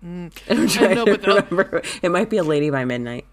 I'm 0.02 0.30
trying 0.68 0.94
know, 0.94 1.04
to 1.04 1.10
but 1.18 1.22
the- 1.22 1.46
remember. 1.50 1.82
It 2.02 2.10
might 2.10 2.30
be 2.30 2.36
a 2.38 2.42
Lady 2.44 2.70
by 2.70 2.84
Midnight. 2.84 3.26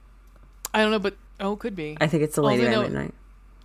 I 0.74 0.82
don't 0.82 0.92
know, 0.92 1.00
but 1.00 1.16
oh, 1.40 1.54
it 1.54 1.60
could 1.60 1.76
be. 1.76 1.98
I 2.02 2.08
think 2.08 2.24
it's 2.24 2.38
a 2.38 2.42
Lady 2.42 2.66
by 2.66 2.72
know- 2.72 2.82
Midnight. 2.84 3.14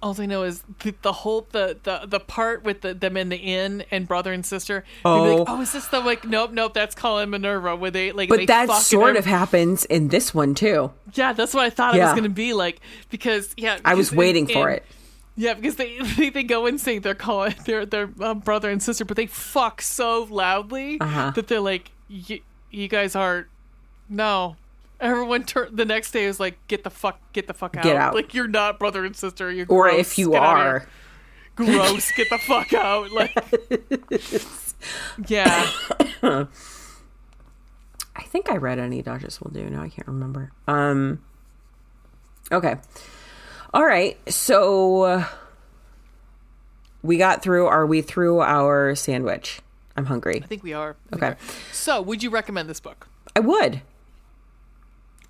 All 0.02 0.18
I 0.18 0.24
know 0.24 0.44
is 0.44 0.62
the, 0.82 0.94
the 1.02 1.12
whole 1.12 1.46
the, 1.50 1.76
the 1.82 2.02
the 2.06 2.20
part 2.20 2.64
with 2.64 2.80
the, 2.80 2.94
them 2.94 3.16
in 3.18 3.28
the 3.28 3.36
inn 3.36 3.84
and 3.90 4.08
brother 4.08 4.32
and 4.32 4.46
sister. 4.46 4.84
Oh. 5.04 5.22
like, 5.40 5.48
oh, 5.50 5.60
is 5.60 5.72
this 5.72 5.86
the 5.88 6.00
like? 6.00 6.24
Nope, 6.24 6.52
nope. 6.52 6.72
That's 6.72 6.94
Colin 6.94 7.28
Minerva. 7.28 7.76
Where 7.76 7.90
they 7.90 8.10
like, 8.12 8.30
But 8.30 8.38
they 8.38 8.46
that 8.46 8.70
sort 8.82 9.16
of 9.16 9.26
happens 9.26 9.84
in 9.84 10.08
this 10.08 10.32
one 10.34 10.54
too. 10.54 10.90
Yeah, 11.12 11.34
that's 11.34 11.52
what 11.52 11.64
I 11.64 11.70
thought 11.70 11.94
it 11.94 12.00
was 12.00 12.12
going 12.12 12.22
to 12.24 12.30
be 12.30 12.54
like 12.54 12.80
because 13.10 13.52
yeah, 13.58 13.78
I 13.84 13.94
was 13.94 14.10
waiting 14.10 14.48
in- 14.48 14.54
for 14.54 14.70
in- 14.70 14.76
it. 14.76 14.84
Yeah, 15.36 15.54
because 15.54 15.76
they 15.76 15.98
they, 16.16 16.30
they 16.30 16.42
go 16.44 16.64
and 16.66 16.80
say 16.80 16.98
they're 16.98 17.14
calling 17.14 17.54
their 17.66 17.84
their 17.84 18.08
um, 18.20 18.38
brother 18.38 18.70
and 18.70 18.82
sister, 18.82 19.04
but 19.04 19.16
they 19.18 19.26
fuck 19.26 19.82
so 19.82 20.26
loudly 20.30 20.98
Uh-huh. 21.00 21.32
that 21.34 21.46
they're 21.48 21.60
like, 21.60 21.90
"Y- 22.08 22.40
you 22.70 22.88
guys 22.88 23.14
aren't. 23.14 23.48
No, 24.08 24.56
everyone 25.00 25.44
tur- 25.44 25.68
the 25.70 25.84
next 25.84 26.12
day 26.12 26.24
is 26.24 26.40
like, 26.40 26.56
get 26.68 26.84
the 26.84 26.90
fuck, 26.90 27.20
get 27.32 27.46
the 27.46 27.54
fuck 27.54 27.76
out. 27.76 27.82
Get 27.84 27.96
out. 27.96 28.14
Like 28.14 28.34
you're 28.34 28.48
not 28.48 28.78
brother 28.78 29.04
and 29.04 29.16
sister. 29.16 29.50
You're 29.50 29.66
Or 29.68 29.88
gross. 29.90 30.00
if 30.00 30.18
you 30.18 30.30
Get 30.32 30.42
are, 30.42 30.86
gross, 31.56 32.10
get 32.12 32.28
the 32.30 32.38
fuck 32.38 32.72
out. 32.72 33.10
Like, 33.12 33.34
yeah, 35.28 35.70
I 36.22 36.46
think 38.24 38.50
I 38.50 38.56
read 38.56 38.78
Any 38.78 39.02
Duchess 39.02 39.40
Will 39.40 39.50
Do. 39.50 39.68
Now 39.68 39.82
I 39.82 39.88
can't 39.88 40.08
remember. 40.08 40.52
Um. 40.66 41.22
Okay. 42.52 42.76
All 43.72 43.84
right. 43.84 44.18
So 44.32 45.02
uh, 45.02 45.24
we 47.02 47.18
got 47.18 47.42
through. 47.42 47.66
Are 47.66 47.86
we 47.86 48.02
through 48.02 48.40
our 48.40 48.94
sandwich? 48.94 49.60
I'm 49.96 50.06
hungry. 50.06 50.40
I 50.42 50.46
think 50.46 50.62
we 50.62 50.72
are. 50.72 50.96
I 51.12 51.16
Okay. 51.16 51.26
we 51.26 51.32
are. 51.32 51.36
So, 51.72 52.00
would 52.02 52.22
you 52.22 52.30
recommend 52.30 52.68
this 52.70 52.80
book? 52.80 53.06
I 53.36 53.40
would. 53.40 53.82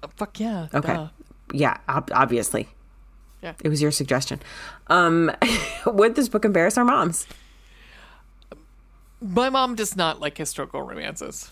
Uh, 0.03 0.09
fuck 0.17 0.39
yeah. 0.41 0.69
Okay. 0.73 0.95
duh. 0.95 1.09
Yeah. 1.53 1.79
Ob- 1.89 2.11
obviously. 2.15 2.69
Yeah. 3.43 3.55
It 3.65 3.69
was 3.69 3.81
your 3.81 3.91
suggestion. 3.91 4.41
Um, 4.89 5.31
would 5.87 6.15
this 6.15 6.29
book 6.29 6.45
embarrass 6.45 6.77
our 6.77 6.85
moms? 6.85 7.27
My 9.21 9.51
mom 9.51 9.75
does 9.75 9.97
not 9.97 10.21
like 10.21 10.39
historical 10.39 10.83
romances. 10.83 11.51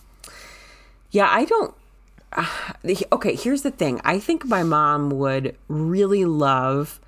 Yeah, 1.10 1.28
I 1.30 1.44
don't. 1.44 1.74
Uh, 2.32 2.46
okay, 3.12 3.34
here's 3.34 3.62
the 3.62 3.70
thing. 3.70 4.00
I 4.04 4.18
think 4.18 4.44
my 4.44 4.62
mom 4.62 5.10
would 5.10 5.56
really 5.68 6.24
love 6.24 7.00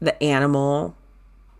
the 0.00 0.22
animal. 0.22 0.94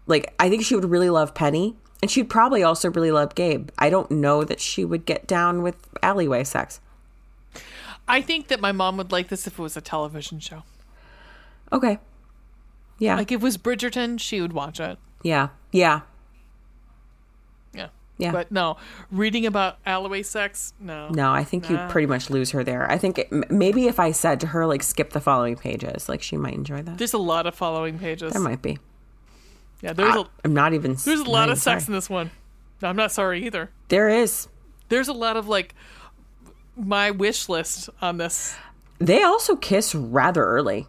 Like, 0.07 0.35
I 0.39 0.49
think 0.51 0.65
she 0.65 0.75
would 0.75 0.85
really 0.85 1.11
love 1.11 1.35
Penny, 1.35 1.75
and 2.03 2.11
she'd 2.11 2.29
probably 2.29 2.63
also 2.63 2.91
really 2.91 3.11
love 3.11 3.35
Gabe. 3.35 3.71
I 3.79 3.89
don't 3.91 4.11
know 4.11 4.45
that 4.45 4.61
she 4.61 4.85
would 4.85 5.07
get 5.07 5.27
down 5.27 5.63
with 5.63 5.77
alleyway 6.03 6.45
sex. 6.45 6.81
I 8.09 8.21
think 8.21 8.49
that 8.49 8.61
my 8.61 8.73
mom 8.73 8.97
would 8.99 9.13
like 9.13 9.29
this 9.29 9.47
if 9.47 9.59
it 9.59 9.63
was 9.63 9.77
a 9.77 9.81
television 9.81 10.41
show. 10.41 10.63
Okay. 11.73 11.99
Yeah. 12.99 13.17
Like 13.17 13.33
if 13.33 13.41
it 13.41 13.43
was 13.43 13.59
Bridgerton, 13.59 14.21
she 14.21 14.41
would 14.41 14.53
watch 14.53 14.81
it. 14.81 14.99
yeah. 15.23 15.49
Yeah. 15.73 16.01
Yeah. 17.75 17.89
Yeah. 18.19 18.33
But 18.33 18.51
no, 18.51 18.79
reading 19.11 19.45
about 19.45 19.79
Alloway 19.85 20.23
sex, 20.23 20.73
no. 20.81 21.09
No, 21.11 21.33
I 21.33 21.45
think 21.45 21.69
you 21.69 21.77
pretty 21.91 22.07
much 22.07 22.31
lose 22.31 22.53
her 22.53 22.65
there. 22.65 22.91
I 22.91 22.97
think 22.97 23.19
it, 23.19 23.51
maybe 23.51 23.89
if 23.89 24.01
I 24.01 24.13
said 24.13 24.41
to 24.41 24.47
her 24.49 24.65
like 24.67 24.83
skip 24.83 25.11
the 25.11 25.21
following 25.21 25.57
pages, 25.57 26.09
like 26.09 26.23
she 26.23 26.37
might 26.37 26.55
enjoy 26.55 26.81
that. 26.83 26.97
There's 26.97 27.13
a 27.13 27.19
lot 27.19 27.47
of 27.47 27.55
following 27.55 27.99
pages. 27.99 28.33
There 28.33 28.41
might 28.41 28.63
be. 28.63 28.79
Yeah, 29.83 29.93
there's 29.93 30.17
I, 30.17 30.21
a 30.21 30.25
am 30.47 30.55
not 30.55 30.73
even. 30.73 30.97
there's 31.05 31.21
a 31.21 31.31
lot 31.31 31.51
of 31.51 31.59
sex 31.59 31.85
sorry. 31.85 31.93
in 31.93 31.99
this 31.99 32.09
one. 32.09 32.31
I'm 32.83 32.97
not 32.97 33.13
sorry 33.13 33.45
either. 33.45 33.71
There 33.89 34.09
is. 34.09 34.49
There's 34.89 35.09
a 35.09 35.13
lot 35.13 35.37
of 35.37 35.49
like 35.49 35.75
my 36.77 37.11
wish 37.11 37.49
list 37.49 37.89
on 38.01 38.19
this. 38.19 38.55
They 38.99 39.23
also 39.23 39.57
kiss 39.57 39.95
rather 39.95 40.45
early. 40.45 40.87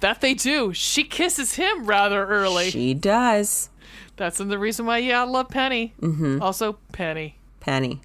That 0.00 0.20
they 0.20 0.34
do. 0.34 0.72
She 0.72 1.04
kisses 1.04 1.54
him 1.54 1.86
rather 1.86 2.26
early. 2.26 2.70
She 2.70 2.94
does. 2.94 3.70
That's 4.16 4.38
the 4.38 4.58
reason 4.58 4.86
why 4.86 4.98
yeah, 4.98 5.22
I 5.22 5.24
love 5.24 5.48
Penny. 5.48 5.94
Mm-hmm. 6.00 6.42
Also 6.42 6.78
Penny. 6.92 7.38
Penny. 7.60 8.00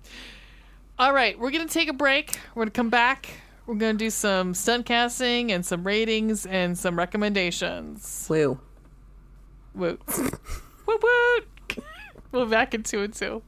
All 0.97 1.13
right, 1.13 1.38
we're 1.38 1.51
gonna 1.51 1.67
take 1.67 1.89
a 1.89 1.93
break. 1.93 2.39
We're 2.55 2.63
gonna 2.63 2.71
come 2.71 2.89
back. 2.89 3.30
We're 3.65 3.76
gonna 3.76 3.93
do 3.93 4.09
some 4.09 4.53
stunt 4.53 4.85
casting 4.85 5.51
and 5.51 5.65
some 5.65 5.85
ratings 5.85 6.45
and 6.45 6.77
some 6.77 6.97
recommendations. 6.97 8.26
Woo. 8.30 8.59
Woo. 9.76 9.97
woo 10.88 10.99
woo. 11.01 11.39
We'll 12.31 12.45
be 12.45 12.51
back 12.51 12.73
in 12.73 12.84
two 12.84 13.01
and 13.01 13.13
two. 13.13 13.41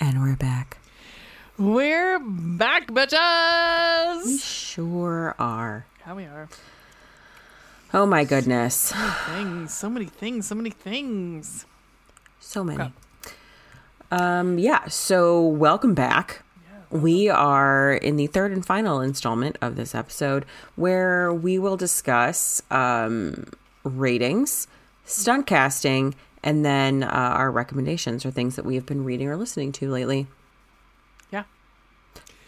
And 0.00 0.22
we're 0.22 0.36
back. 0.36 0.78
We're 1.58 2.20
back, 2.20 2.86
bitches. 2.88 4.24
We 4.26 4.38
Sure 4.38 5.34
are. 5.38 5.86
How 6.02 6.14
we 6.14 6.24
are. 6.24 6.48
Oh 7.92 8.06
my 8.06 8.24
goodness. 8.24 8.92
Things. 9.26 9.74
So 9.74 9.90
many 9.90 10.06
things. 10.06 10.46
So 10.46 10.54
many 10.54 10.70
things. 10.70 11.66
So 12.38 12.62
many. 12.62 12.84
Okay. 12.84 12.92
Um, 14.10 14.58
yeah, 14.58 14.86
so 14.88 15.44
welcome 15.44 15.94
back. 15.94 16.42
We 16.90 17.28
are 17.28 17.92
in 17.92 18.16
the 18.16 18.28
third 18.28 18.52
and 18.52 18.64
final 18.64 19.00
installment 19.00 19.58
of 19.60 19.76
this 19.76 19.94
episode 19.94 20.46
where 20.76 21.32
we 21.32 21.58
will 21.58 21.76
discuss 21.76 22.62
um, 22.70 23.46
ratings, 23.84 24.68
stunt 25.04 25.46
casting, 25.46 26.14
and 26.42 26.64
then 26.64 27.02
uh, 27.02 27.06
our 27.08 27.50
recommendations 27.50 28.24
or 28.24 28.30
things 28.30 28.56
that 28.56 28.64
we 28.64 28.74
have 28.74 28.86
been 28.86 29.04
reading 29.04 29.28
or 29.28 29.36
listening 29.36 29.72
to 29.72 29.90
lately. 29.90 30.26
Yeah. 31.32 31.44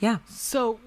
Yeah. 0.00 0.18
So, 0.28 0.78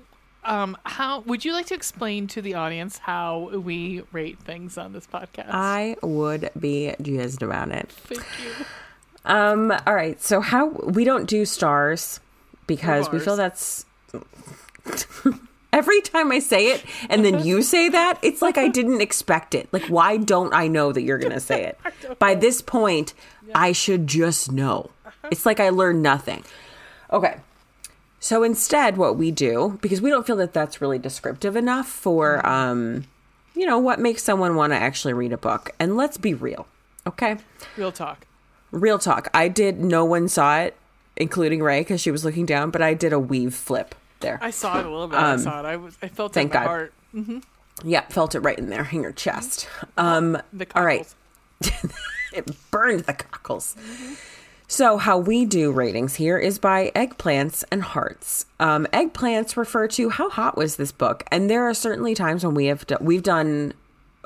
um, 0.44 0.78
how 0.84 1.22
would 1.22 1.46
you 1.46 1.54
like 1.54 1.68
to 1.68 1.74
explain 1.76 2.28
to 2.28 2.42
the 2.42 2.56
audience 2.56 2.98
how 2.98 3.50
we 3.54 4.04
rate 4.12 4.40
things 4.40 4.78
on 4.78 4.94
this 4.94 5.08
podcast? 5.08 5.50
I 5.50 5.96
would 6.02 6.50
be 6.60 6.94
jazzed 7.02 7.42
about 7.44 7.70
it. 7.70 7.90
Thank 7.92 8.26
you. 8.44 8.66
Um, 9.26 9.72
all 9.72 9.96
right. 9.96 10.22
So 10.22 10.42
how 10.42 10.68
we 10.68 11.06
don't 11.06 11.30
do 11.30 11.46
stars 11.46 12.20
because 12.68 13.12
we 13.12 13.20
feel 13.20 13.38
that's 13.38 13.86
every 15.74 16.00
time 16.02 16.32
I 16.32 16.40
say 16.40 16.68
it 16.68 16.86
and 17.10 17.26
then 17.26 17.36
uh-huh. 17.36 17.44
you 17.44 17.62
say 17.62 17.90
that, 17.90 18.20
it's 18.22 18.42
like 18.42 18.58
I 18.58 18.66
uh-huh. 18.66 18.72
didn't 18.72 19.02
expect 19.02 19.56
it. 19.56 19.68
Like 19.74 19.86
why 19.86 20.18
don't 20.18 20.54
I 20.54 20.68
know 20.68 20.94
that 20.94 21.02
you're 21.02 21.18
going 21.18 21.34
to 21.34 21.40
say 21.40 21.66
it? 21.66 21.80
By 22.20 22.36
this 22.36 22.62
point, 22.62 23.14
I 23.54 23.72
should 23.74 24.08
just 24.08 24.52
know. 24.52 24.92
Uh-huh. 25.06 25.30
It's 25.32 25.46
like 25.46 25.60
I 25.60 25.70
learned 25.70 26.02
nothing. 26.02 26.44
Okay. 27.12 27.38
So 28.20 28.44
instead 28.44 28.96
what 28.96 29.18
we 29.18 29.32
do 29.32 29.78
because 29.82 30.02
we 30.02 30.10
don't 30.10 30.26
feel 30.26 30.38
that 30.38 30.54
that's 30.54 30.80
really 30.80 31.00
descriptive 31.00 31.58
enough 31.58 31.88
for 31.88 32.38
mm-hmm. 32.38 32.48
um 32.48 33.06
you 33.54 33.66
know 33.66 33.78
what 33.78 34.00
makes 34.00 34.24
someone 34.24 34.56
want 34.56 34.72
to 34.72 34.78
actually 34.78 35.14
read 35.14 35.34
a 35.34 35.38
book. 35.38 35.72
And 35.80 35.98
let's 35.98 36.18
be 36.18 36.34
real. 36.34 36.68
Okay? 37.06 37.38
Real 37.78 37.92
talk. 37.92 38.26
Real 38.72 38.98
talk. 38.98 39.30
I 39.34 39.48
did. 39.48 39.80
No 39.80 40.06
one 40.06 40.28
saw 40.28 40.60
it, 40.60 40.76
including 41.16 41.62
Ray, 41.62 41.82
because 41.82 42.02
she 42.02 42.10
was 42.10 42.26
looking 42.26 42.46
down. 42.46 42.72
But 42.72 42.82
I 42.82 42.94
did 42.94 43.14
a 43.14 43.20
weave 43.20 43.54
flip 43.54 43.94
there. 44.24 44.40
I 44.42 44.50
saw 44.50 44.80
it 44.80 44.86
a 44.86 44.90
little 44.90 45.08
bit. 45.08 45.20
I 45.20 45.38
saw 45.38 45.60
it. 45.60 45.66
I 45.66 45.76
was. 45.76 45.96
I 46.02 46.08
felt 46.08 46.36
it 46.36 46.40
in 46.42 46.50
thank 46.50 46.54
my 46.56 46.60
God. 46.62 46.68
heart. 46.68 47.44
yeah, 47.84 48.02
felt 48.08 48.34
it 48.36 48.40
right 48.40 48.58
in 48.58 48.70
there 48.70 48.90
in 48.92 49.04
your 49.04 49.12
chest. 49.12 49.68
Um, 49.98 50.38
The 50.52 50.66
all 50.76 50.84
right. 50.86 51.08
cockles. 51.62 51.92
it 52.34 52.52
burned 52.72 53.02
the 53.02 53.14
cockles. 53.14 53.76
So, 54.68 54.98
how 54.98 55.20
we 55.20 55.46
do 55.46 55.72
ratings 55.72 56.16
here 56.16 56.38
is 56.40 56.58
by 56.58 56.92
eggplants 56.96 57.64
and 57.72 57.84
hearts. 57.84 58.46
Um, 58.60 58.88
eggplants 58.92 59.56
refer 59.56 59.88
to 59.90 60.10
how 60.10 60.30
hot 60.30 60.58
was 60.58 60.78
this 60.78 60.92
book, 60.92 61.24
and 61.32 61.50
there 61.50 61.68
are 61.70 61.74
certainly 61.76 62.16
times 62.16 62.44
when 62.46 62.56
we 62.56 62.66
have 62.68 62.88
do- 62.88 62.98
we've 63.00 63.22
done. 63.24 63.74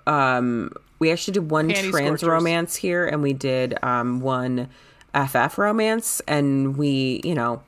Um, 0.06 0.72
we 1.00 1.12
actually 1.12 1.34
did 1.34 1.52
one 1.52 1.70
Panty 1.70 1.90
trans 1.92 2.22
scorchers. 2.22 2.24
romance 2.30 2.76
here, 2.78 3.06
and 3.06 3.22
we 3.22 3.34
did 3.34 3.78
um, 3.84 4.22
one 4.22 4.70
FF 5.14 5.58
romance, 5.58 6.22
and 6.28 6.78
we, 6.78 7.20
you 7.26 7.36
know, 7.36 7.62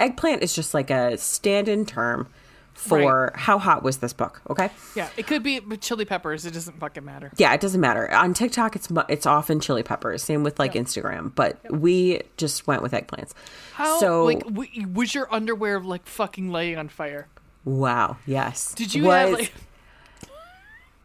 eggplant 0.00 0.42
is 0.42 0.54
just 0.54 0.74
like 0.74 0.90
a 0.90 1.16
stand-in 1.18 1.86
term 1.86 2.28
for 2.74 3.32
how 3.34 3.58
hot 3.58 3.82
was 3.82 3.96
this 3.98 4.12
book. 4.12 4.40
Okay. 4.48 4.70
Yeah, 4.94 5.08
it 5.16 5.26
could 5.26 5.42
be 5.42 5.60
chili 5.80 6.04
peppers. 6.04 6.46
It 6.46 6.54
doesn't 6.54 6.78
fucking 6.78 7.04
matter. 7.04 7.32
Yeah, 7.36 7.52
it 7.52 7.60
doesn't 7.60 7.80
matter. 7.80 8.08
On 8.14 8.32
TikTok, 8.34 8.76
it's 8.76 8.88
it's 9.08 9.26
often 9.26 9.58
chili 9.58 9.82
peppers. 9.82 10.22
Same 10.22 10.44
with 10.44 10.58
like 10.60 10.74
Instagram, 10.74 11.34
but 11.34 11.58
we 11.72 12.22
just 12.36 12.68
went 12.68 12.82
with 12.82 12.92
eggplants. 12.92 13.32
How 13.74 13.98
so 13.98 14.24
like 14.24 14.44
w- 14.44 14.86
was 14.94 15.12
your 15.12 15.32
underwear 15.34 15.80
like 15.80 16.06
fucking 16.06 16.50
laying 16.52 16.78
on 16.78 16.88
fire? 16.88 17.26
wow, 17.64 18.16
yes. 18.26 18.72
Did 18.74 18.94
you 18.94 19.04
Was- 19.04 19.28
have 19.28 19.38
like? 19.38 19.52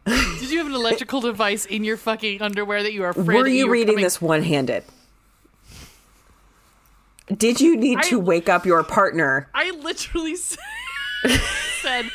Did 0.06 0.50
you 0.50 0.58
have 0.58 0.66
an 0.66 0.74
electrical 0.74 1.22
device 1.22 1.64
in 1.64 1.82
your 1.82 1.96
fucking 1.96 2.42
underwear 2.42 2.82
that 2.82 2.92
you 2.92 3.00
were 3.00 3.08
afraid? 3.08 3.26
were 3.26 3.42
that 3.44 3.50
you 3.50 3.66
were 3.66 3.72
reading 3.72 3.94
coming- 3.94 4.04
this 4.04 4.20
one 4.20 4.42
handed? 4.42 4.84
Did 7.36 7.60
you 7.60 7.76
need 7.76 8.02
to 8.04 8.18
wake 8.20 8.48
up 8.48 8.66
your 8.66 8.82
partner? 8.82 9.48
I 9.54 9.70
literally 9.70 10.36
said, 10.36 10.58
said 11.80 12.10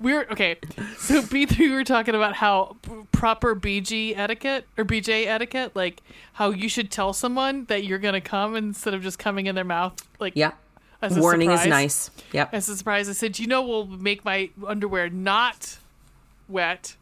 we're 0.00 0.22
okay. 0.30 0.56
So 0.96 1.20
B 1.22 1.44
three, 1.46 1.68
we 1.68 1.74
were 1.74 1.84
talking 1.84 2.14
about 2.14 2.34
how 2.34 2.76
proper 3.12 3.54
BG 3.54 4.16
etiquette 4.16 4.66
or 4.78 4.84
BJ 4.84 5.26
etiquette, 5.26 5.76
like 5.76 6.00
how 6.34 6.50
you 6.50 6.68
should 6.68 6.90
tell 6.90 7.12
someone 7.12 7.66
that 7.66 7.84
you're 7.84 7.98
gonna 7.98 8.20
come 8.22 8.56
instead 8.56 8.94
of 8.94 9.02
just 9.02 9.18
coming 9.18 9.46
in 9.46 9.54
their 9.54 9.64
mouth. 9.64 9.94
Like 10.18 10.32
Yeah. 10.34 10.52
as 11.02 11.16
a 11.16 11.20
Warning 11.20 11.50
is 11.50 11.66
nice. 11.66 12.10
Yep. 12.32 12.54
As 12.54 12.68
a 12.70 12.76
surprise, 12.76 13.08
I 13.08 13.12
said, 13.12 13.38
you 13.38 13.46
know, 13.46 13.60
will 13.62 13.86
make 13.86 14.24
my 14.24 14.48
underwear 14.66 15.10
not 15.10 15.76
wet. 16.48 16.96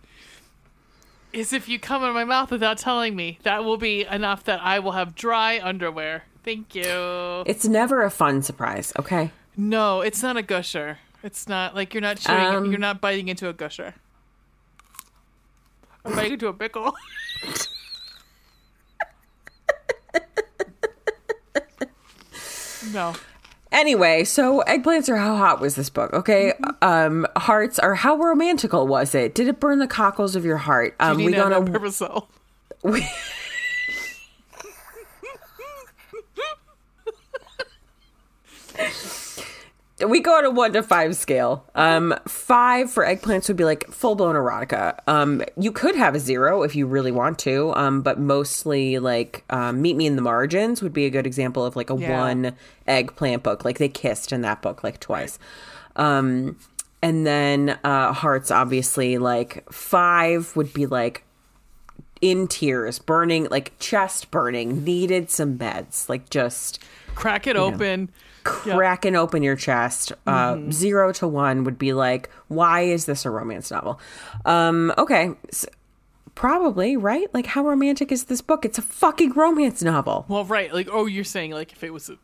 Is 1.33 1.53
if 1.53 1.69
you 1.69 1.79
come 1.79 2.03
in 2.05 2.13
my 2.13 2.25
mouth 2.25 2.51
without 2.51 2.77
telling 2.77 3.15
me. 3.17 3.39
That 3.45 3.65
will 3.65 3.79
be 3.79 4.05
enough 4.05 4.43
that 4.45 4.61
I 4.63 4.81
will 4.81 4.93
have 4.93 5.15
dry 5.15 5.61
underwear. 5.63 6.25
Thank 6.45 6.75
you. 6.75 7.45
It's 7.47 7.67
never 7.67 8.03
a 8.03 8.11
fun 8.11 8.43
surprise, 8.43 8.93
okay? 8.99 9.31
No, 9.57 10.01
it's 10.01 10.23
not 10.23 10.37
a 10.37 10.43
gusher. 10.43 10.99
It's 11.23 11.49
not 11.49 11.75
like 11.75 11.95
you're 11.95 12.01
not 12.01 12.19
chewing. 12.19 12.41
Um, 12.41 12.71
you're 12.71 12.81
not 12.81 13.01
biting 13.01 13.29
into 13.29 13.49
a 13.49 13.53
gusher. 13.53 13.95
I'm 16.05 16.17
biting 16.17 16.33
into 16.33 16.49
a 16.49 16.53
pickle. 16.53 16.95
no. 22.93 23.15
Anyway, 23.71 24.25
so 24.25 24.63
eggplants 24.67 25.09
are 25.09 25.17
how 25.17 25.37
hot 25.37 25.61
was 25.61 25.77
this 25.77 25.89
book? 25.89 26.13
Okay, 26.13 26.53
Mm-hmm. 26.61 26.85
um, 26.87 27.27
hearts 27.37 27.79
are 27.79 27.95
how 27.95 28.17
romantical 28.17 28.87
was 28.87 29.15
it? 29.15 29.35
Did 29.35 29.49
it 29.49 29.61
burn 29.61 29.79
the 29.79 29.87
cockles 29.87 30.37
of 30.37 30.45
your 30.45 30.59
heart? 30.59 30.95
Um, 31.01 31.17
we 31.17 31.27
Gina 31.27 31.37
gonna 31.37 31.71
Purposeful. 31.71 32.29
we, 32.83 33.07
we 40.07 40.21
go 40.21 40.37
on 40.37 40.45
a 40.45 40.51
one 40.51 40.73
to 40.73 40.83
five 40.83 41.15
scale. 41.17 41.65
Um, 41.75 42.15
five 42.27 42.91
for 42.91 43.05
eggplants 43.05 43.47
would 43.49 43.57
be 43.57 43.65
like 43.65 43.89
full 43.91 44.15
blown 44.15 44.35
erotica. 44.35 44.99
Um, 45.07 45.43
you 45.57 45.71
could 45.71 45.95
have 45.95 46.15
a 46.15 46.19
zero 46.21 46.63
if 46.63 46.75
you 46.75 46.87
really 46.87 47.13
want 47.13 47.39
to, 47.41 47.73
um, 47.77 48.03
but 48.03 48.19
mostly 48.19 48.99
like 48.99 49.45
um, 49.51 49.81
Meet 49.81 49.97
Me 49.97 50.07
in 50.07 50.17
the 50.17 50.23
Margins 50.23 50.83
would 50.83 50.93
be 50.93 51.07
a 51.07 51.11
good 51.11 51.27
example 51.27 51.65
of 51.65 51.77
like 51.77 51.91
a 51.91 51.97
Yeah. 51.97 52.19
one 52.21 52.57
eggplant 52.87 53.43
book. 53.43 53.65
Like 53.65 53.79
they 53.79 53.89
kissed 53.89 54.33
in 54.33 54.41
that 54.43 54.61
book 54.63 54.83
like 54.83 54.99
twice. 54.99 55.39
Um, 55.95 56.59
and 57.03 57.27
then 57.27 57.79
uh, 57.85 58.13
hearts, 58.13 58.51
obviously, 58.51 59.19
like 59.19 59.71
five 59.73 60.55
would 60.57 60.73
be 60.73 60.87
like 60.87 61.25
in 62.21 62.47
tears, 62.49 62.99
burning, 63.01 63.49
like 63.51 63.77
chest 63.81 64.31
burning, 64.31 64.85
needed 64.85 65.29
some 65.31 65.59
meds, 65.59 66.09
like 66.09 66.31
just 66.31 66.83
Crack 67.15 67.47
it 67.47 67.57
open. 67.57 68.01
Yep. 68.03 68.09
Cracking 68.45 69.17
open 69.17 69.43
your 69.43 69.57
chest. 69.57 70.13
Uh, 70.27 70.59
Zero 70.71 71.13
to 71.15 71.29
one 71.29 71.65
would 71.65 71.79
be 71.79 71.93
like, 71.93 72.31
why 72.49 72.83
is 72.83 73.07
this 73.07 73.25
a 73.25 73.31
romance 73.31 73.71
novel? 73.71 74.01
Um, 74.45 74.93
okay. 74.99 75.31
s 75.49 75.67
probably, 76.35 76.97
right? 76.97 77.33
Like, 77.35 77.47
how 77.47 77.65
romantic 77.65 78.11
is 78.11 78.25
this 78.25 78.41
book? 78.41 78.65
It's 78.65 78.79
a 78.79 78.83
fucking 78.83 79.33
romance 79.33 79.83
novel. 79.83 80.25
Well, 80.29 80.45
right. 80.45 80.73
Like, 80.73 80.89
oh, 80.91 81.07
you're 81.07 81.25
saying 81.25 81.53
like 81.53 81.73
if 81.73 81.85
it 81.85 81.93
was 81.93 82.09
a 82.09 82.17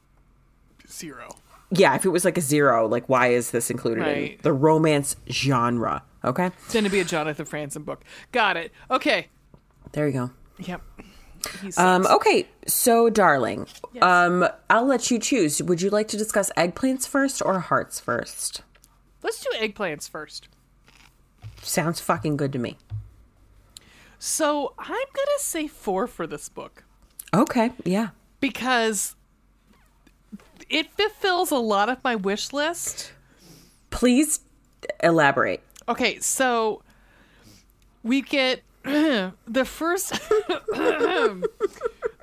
zero. 0.89 1.37
Yeah, 1.71 1.95
if 1.95 2.07
it 2.07 2.09
was 2.09 2.25
like 2.25 2.39
a 2.39 2.41
zero, 2.41 2.87
like, 2.89 3.09
why 3.09 3.29
is 3.29 3.51
this 3.51 3.71
included 3.71 4.07
in 4.07 4.39
the 4.43 4.53
romance 4.53 5.17
genre? 5.29 6.03
Okay. 6.25 6.51
Then 6.71 6.85
it'd 6.85 6.93
be 6.93 7.01
a 7.01 7.05
Jonathan 7.05 7.45
Franzen 7.45 7.85
book. 7.85 8.05
Got 8.33 8.57
it. 8.57 8.73
Okay. 8.91 9.29
There 9.93 10.07
you 10.07 10.13
go. 10.13 10.31
Yep. 10.59 10.83
Um, 11.77 12.07
okay, 12.07 12.47
so 12.67 13.09
darling, 13.11 13.67
Yes. 13.93 14.03
um, 14.03 14.49
I'll 14.71 14.87
let 14.87 15.11
you 15.11 15.19
choose. 15.19 15.63
Would 15.63 15.81
you 15.83 15.91
like 15.91 16.09
to 16.09 16.17
discuss 16.17 16.51
eggplants 16.57 17.07
first 17.09 17.43
or 17.45 17.61
hearts 17.61 18.01
first? 18.01 18.63
Let's 19.23 19.43
do 19.45 19.51
eggplants 19.59 20.09
first. 20.09 20.49
Sounds 21.63 22.01
fucking 22.01 22.37
good 22.37 22.53
to 22.53 22.59
me. 22.59 22.77
So 24.19 24.75
I'm 24.79 24.87
gonna 24.89 25.39
say 25.39 25.67
four 25.69 26.07
for 26.07 26.27
this 26.27 26.49
book 26.49 26.85
Okay, 27.35 27.71
yeah. 27.85 28.09
because 28.41 29.15
it 30.69 30.91
fulfills 30.93 31.51
a 31.51 31.57
lot 31.59 31.89
of 31.89 32.03
my 32.03 32.15
wish 32.17 32.53
list. 32.53 33.13
Please 33.91 34.41
elaborate. 35.03 35.63
Okay, 35.89 36.19
so 36.21 36.83
we 38.03 38.21
get 38.23 38.63
the 38.85 39.65
first 39.65 40.11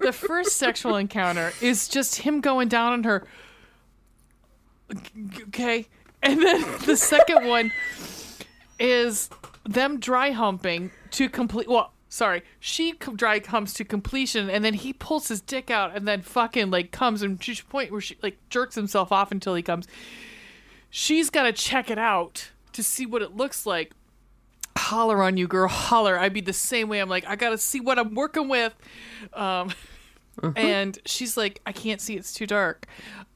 the 0.01 0.11
first 0.13 0.55
sexual 0.55 0.95
encounter 0.95 1.51
is 1.61 1.87
just 1.87 2.17
him 2.17 2.41
going 2.41 2.67
down 2.67 2.93
on 2.93 3.03
her. 3.03 3.27
Okay, 5.47 5.87
and 6.21 6.41
then 6.41 6.63
the 6.85 6.95
second 6.95 7.47
one 7.47 7.71
is 8.79 9.29
them 9.63 9.99
dry 9.99 10.31
humping 10.31 10.91
to 11.11 11.29
complete. 11.29 11.67
Well, 11.67 11.93
sorry, 12.09 12.43
she 12.59 12.93
dry 12.93 13.41
humps 13.45 13.73
to 13.75 13.83
completion, 13.83 14.49
and 14.49 14.63
then 14.63 14.73
he 14.73 14.93
pulls 14.93 15.27
his 15.27 15.41
dick 15.41 15.69
out, 15.69 15.95
and 15.95 16.07
then 16.07 16.21
fucking 16.21 16.71
like 16.71 16.91
comes 16.91 17.21
and 17.21 17.39
to 17.41 17.53
the 17.55 17.63
point 17.63 17.91
where 17.91 18.01
she 18.01 18.17
like 18.23 18.37
jerks 18.49 18.75
himself 18.75 19.11
off 19.11 19.31
until 19.31 19.55
he 19.55 19.61
comes. 19.61 19.87
She's 20.89 21.29
got 21.29 21.43
to 21.43 21.51
check 21.51 21.89
it 21.89 21.97
out 21.99 22.51
to 22.71 22.83
see 22.83 23.05
what 23.05 23.21
it 23.21 23.35
looks 23.35 23.65
like 23.65 23.91
holler 24.77 25.21
on 25.23 25.37
you, 25.37 25.47
girl, 25.47 25.67
holler. 25.67 26.17
I'd 26.17 26.33
be 26.33 26.41
the 26.41 26.53
same 26.53 26.89
way. 26.89 26.99
I'm 26.99 27.09
like, 27.09 27.25
I 27.27 27.35
gotta 27.35 27.57
see 27.57 27.79
what 27.79 27.99
I'm 27.99 28.13
working 28.15 28.47
with. 28.47 28.73
Um, 29.33 29.71
and 30.55 30.97
she's 31.05 31.37
like, 31.37 31.61
I 31.65 31.71
can't 31.71 32.01
see. 32.01 32.15
It's 32.15 32.33
too 32.33 32.47
dark. 32.47 32.85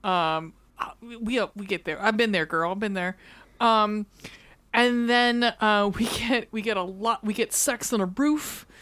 Um, 0.04 0.54
we 1.02 1.42
we 1.56 1.66
get 1.66 1.86
there. 1.86 2.02
I've 2.02 2.18
been 2.18 2.32
there, 2.32 2.46
girl. 2.46 2.72
I've 2.72 2.80
been 2.80 2.94
there. 2.94 3.18
Um, 3.60 4.06
and 4.74 5.10
then 5.10 5.44
uh, 5.44 5.92
we 5.98 6.06
get 6.06 6.48
we 6.52 6.62
get 6.62 6.78
a 6.78 6.84
lot. 6.84 7.24
We 7.24 7.34
get 7.34 7.54
sex 7.54 7.94
on 7.94 8.02
a 8.02 8.06
roof. 8.06 8.66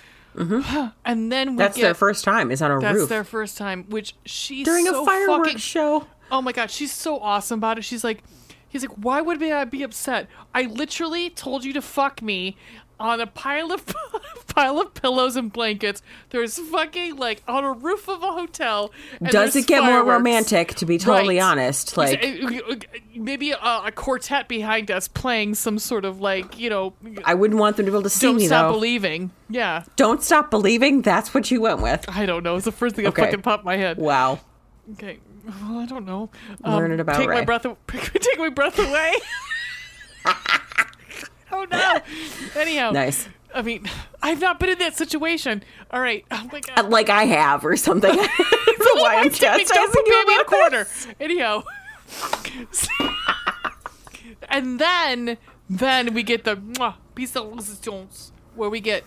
And 1.04 1.32
then 1.32 1.52
we 1.52 1.58
That's 1.58 1.78
get 1.78 1.82
their 1.82 1.94
first 1.96 2.24
time. 2.24 2.52
Is 2.52 2.62
on 2.62 2.70
a 2.70 2.80
that's 2.80 2.94
roof 2.94 3.02
That's 3.04 3.10
their 3.10 3.24
first 3.24 3.58
time, 3.58 3.86
which 3.90 4.14
she's 4.24 4.66
during 4.66 4.86
so 4.86 5.02
a 5.02 5.06
fireworks 5.06 5.48
fucking 5.48 5.58
show. 5.58 6.06
Oh 6.30 6.44
my 6.44 6.52
god, 6.52 6.70
she's 6.70 6.94
so 6.94 7.18
awesome 7.20 7.60
about 7.60 7.80
it. 7.80 7.84
She's 7.84 8.04
like, 8.04 8.24
he's 8.70 8.82
like, 8.84 8.96
why 8.98 9.22
would 9.22 9.42
I 9.44 9.66
be 9.66 9.84
upset? 9.84 10.28
I 10.54 10.64
literally 10.64 11.30
told 11.30 11.64
you 11.66 11.74
to 11.74 11.82
fuck 11.82 12.22
me 12.22 12.58
on 13.00 13.22
a 13.22 13.28
pile 13.28 13.72
of 13.72 13.86
pile 14.56 14.80
of 14.80 14.92
pillows 14.96 15.36
and 15.36 15.54
blankets. 15.54 16.02
There's 16.32 16.58
fucking 16.58 17.16
like 17.16 17.44
on 17.48 17.64
a 17.64 17.72
roof 17.72 18.08
of 18.10 18.24
a 18.24 18.32
hotel. 18.32 18.92
and 19.22 19.30
Does 19.30 19.56
it 19.56 19.68
get 19.68 19.84
more 19.84 20.04
romantic? 20.04 20.74
To 20.76 20.86
be 20.88 20.98
totally 20.98 21.38
Right. 21.38 21.44
honest, 21.44 21.96
like 21.96 22.24
uh, 22.24 22.72
uh, 22.72 22.76
maybe 23.16 23.52
a, 23.52 23.58
a 23.86 23.92
quartet 23.94 24.48
behind 24.48 24.90
us 24.90 25.08
playing 25.08 25.54
some 25.54 25.78
sort 25.78 26.06
of 26.06 26.20
like 26.22 26.58
you 26.58 26.72
know. 26.72 26.94
I 27.24 27.36
wouldn't 27.36 27.60
want 27.60 27.78
them 27.78 27.86
to 27.86 27.92
be 27.92 27.96
able 27.96 28.02
to 28.02 28.10
see 28.10 28.26
Don't 28.28 28.38
me 28.38 28.48
stop 28.48 28.70
though. 28.70 28.74
believing. 28.74 29.30
Yeah, 29.48 29.84
Don't 29.96 30.24
stop 30.24 30.50
believing. 30.50 31.04
That's 31.04 31.36
what 31.36 31.52
you 31.52 31.62
went 31.62 31.82
with. 31.84 32.04
I 32.10 32.26
don't 32.26 32.42
know. 32.44 32.56
It's 32.56 32.66
the 32.66 32.72
first 32.72 32.96
thing 32.96 33.04
that 33.06 33.10
Okay. 33.10 33.26
fucking 33.26 33.44
popped 33.44 33.64
my 33.64 33.78
head. 33.78 33.98
Wow. 34.00 34.40
Okay. 34.94 35.20
Well, 35.62 35.80
I 35.80 35.86
don't 35.86 36.06
know. 36.06 36.30
Um, 36.64 36.76
Learn 36.76 36.92
it 36.92 37.00
about 37.00 37.16
take 37.18 37.30
my 37.30 37.44
breath. 37.44 37.64
Take 37.88 38.38
my 38.38 38.50
breath 38.50 38.78
away. 38.80 39.14
oh 41.52 41.66
no. 41.72 42.00
Anyhow. 42.56 42.92
Nice. 42.92 43.30
I 43.56 43.62
mean, 43.62 43.90
I've 44.22 44.42
not 44.42 44.60
been 44.60 44.70
in 44.70 44.80
that 44.80 44.98
situation. 44.98 45.64
All 45.90 46.02
right. 46.02 46.26
Oh 46.32 46.50
my 46.52 46.60
god. 46.60 46.80
Uh, 46.80 46.84
like 46.90 47.10
I 47.10 47.24
have 47.26 47.66
or 47.66 47.78
something. 47.78 48.14
That's 48.14 48.30
why 48.96 49.16
I'm 49.18 49.24
me- 49.24 49.30
don't 49.30 49.34
chastising 49.34 49.90
put 49.94 50.06
me 50.06 50.12
you 50.12 50.26
in 50.34 50.42
a 50.42 50.44
corner. 50.44 50.84
this. 50.84 51.08
Anyhow. 51.20 51.64
and 54.50 54.80
then, 54.80 55.38
then 55.70 56.14
we 56.14 56.24
get 56.24 56.44
the 56.44 56.94
piece 57.16 57.36
of 57.38 57.56
resistance, 57.56 58.32
where 58.56 58.70
we 58.70 58.82
get, 58.82 59.06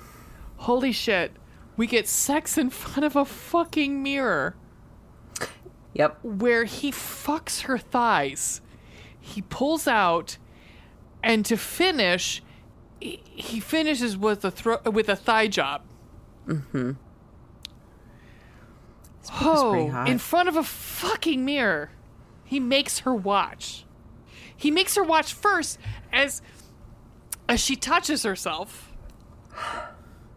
holy 0.57 0.93
shit, 0.93 1.33
we 1.77 1.87
get 1.87 2.09
sex 2.09 2.57
in 2.57 2.71
front 2.71 3.05
of 3.05 3.15
a 3.15 3.25
fucking 3.25 4.03
mirror 4.03 4.57
Yep. 5.95 6.19
where 6.23 6.65
he 6.65 6.91
fucks 6.93 7.63
her 7.63 7.77
thighs. 7.79 8.61
He 9.19 9.43
pulls 9.43 9.87
out, 9.89 10.39
and 11.23 11.45
to 11.47 11.57
finish, 11.57 12.43
he 13.01 13.23
he 13.25 13.61
finishes 13.61 14.17
with 14.17 14.45
a 14.45 14.51
thro- 14.51 14.81
with 14.91 15.09
a 15.09 15.17
thigh 15.17 15.49
job. 15.49 15.83
Mm-hmm. 16.47 16.93
Oh, 19.43 19.89
hot. 19.91 20.09
in 20.09 20.19
front 20.19 20.49
of 20.49 20.57
a 20.57 20.63
fucking 20.65 21.45
mirror, 21.45 21.91
he 22.45 22.59
makes 22.59 23.01
her 23.01 23.15
watch. 23.15 23.85
He 24.57 24.71
makes 24.71 24.95
her 24.97 25.03
watch 25.03 25.33
first 25.33 25.79
as 26.13 26.43
as 27.49 27.61
she 27.61 27.77
touches 27.77 28.23
herself, 28.23 28.93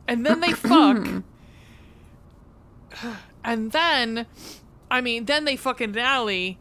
and 0.08 0.26
then 0.26 0.40
they 0.42 0.52
fuck, 0.54 1.24
and 3.44 3.72
then, 3.72 4.26
I 4.94 5.02
mean, 5.02 5.26
then 5.26 5.46
they 5.46 5.56
fuck 5.56 5.82
in 5.82 5.90
an 5.90 5.98
alley, 5.98 6.60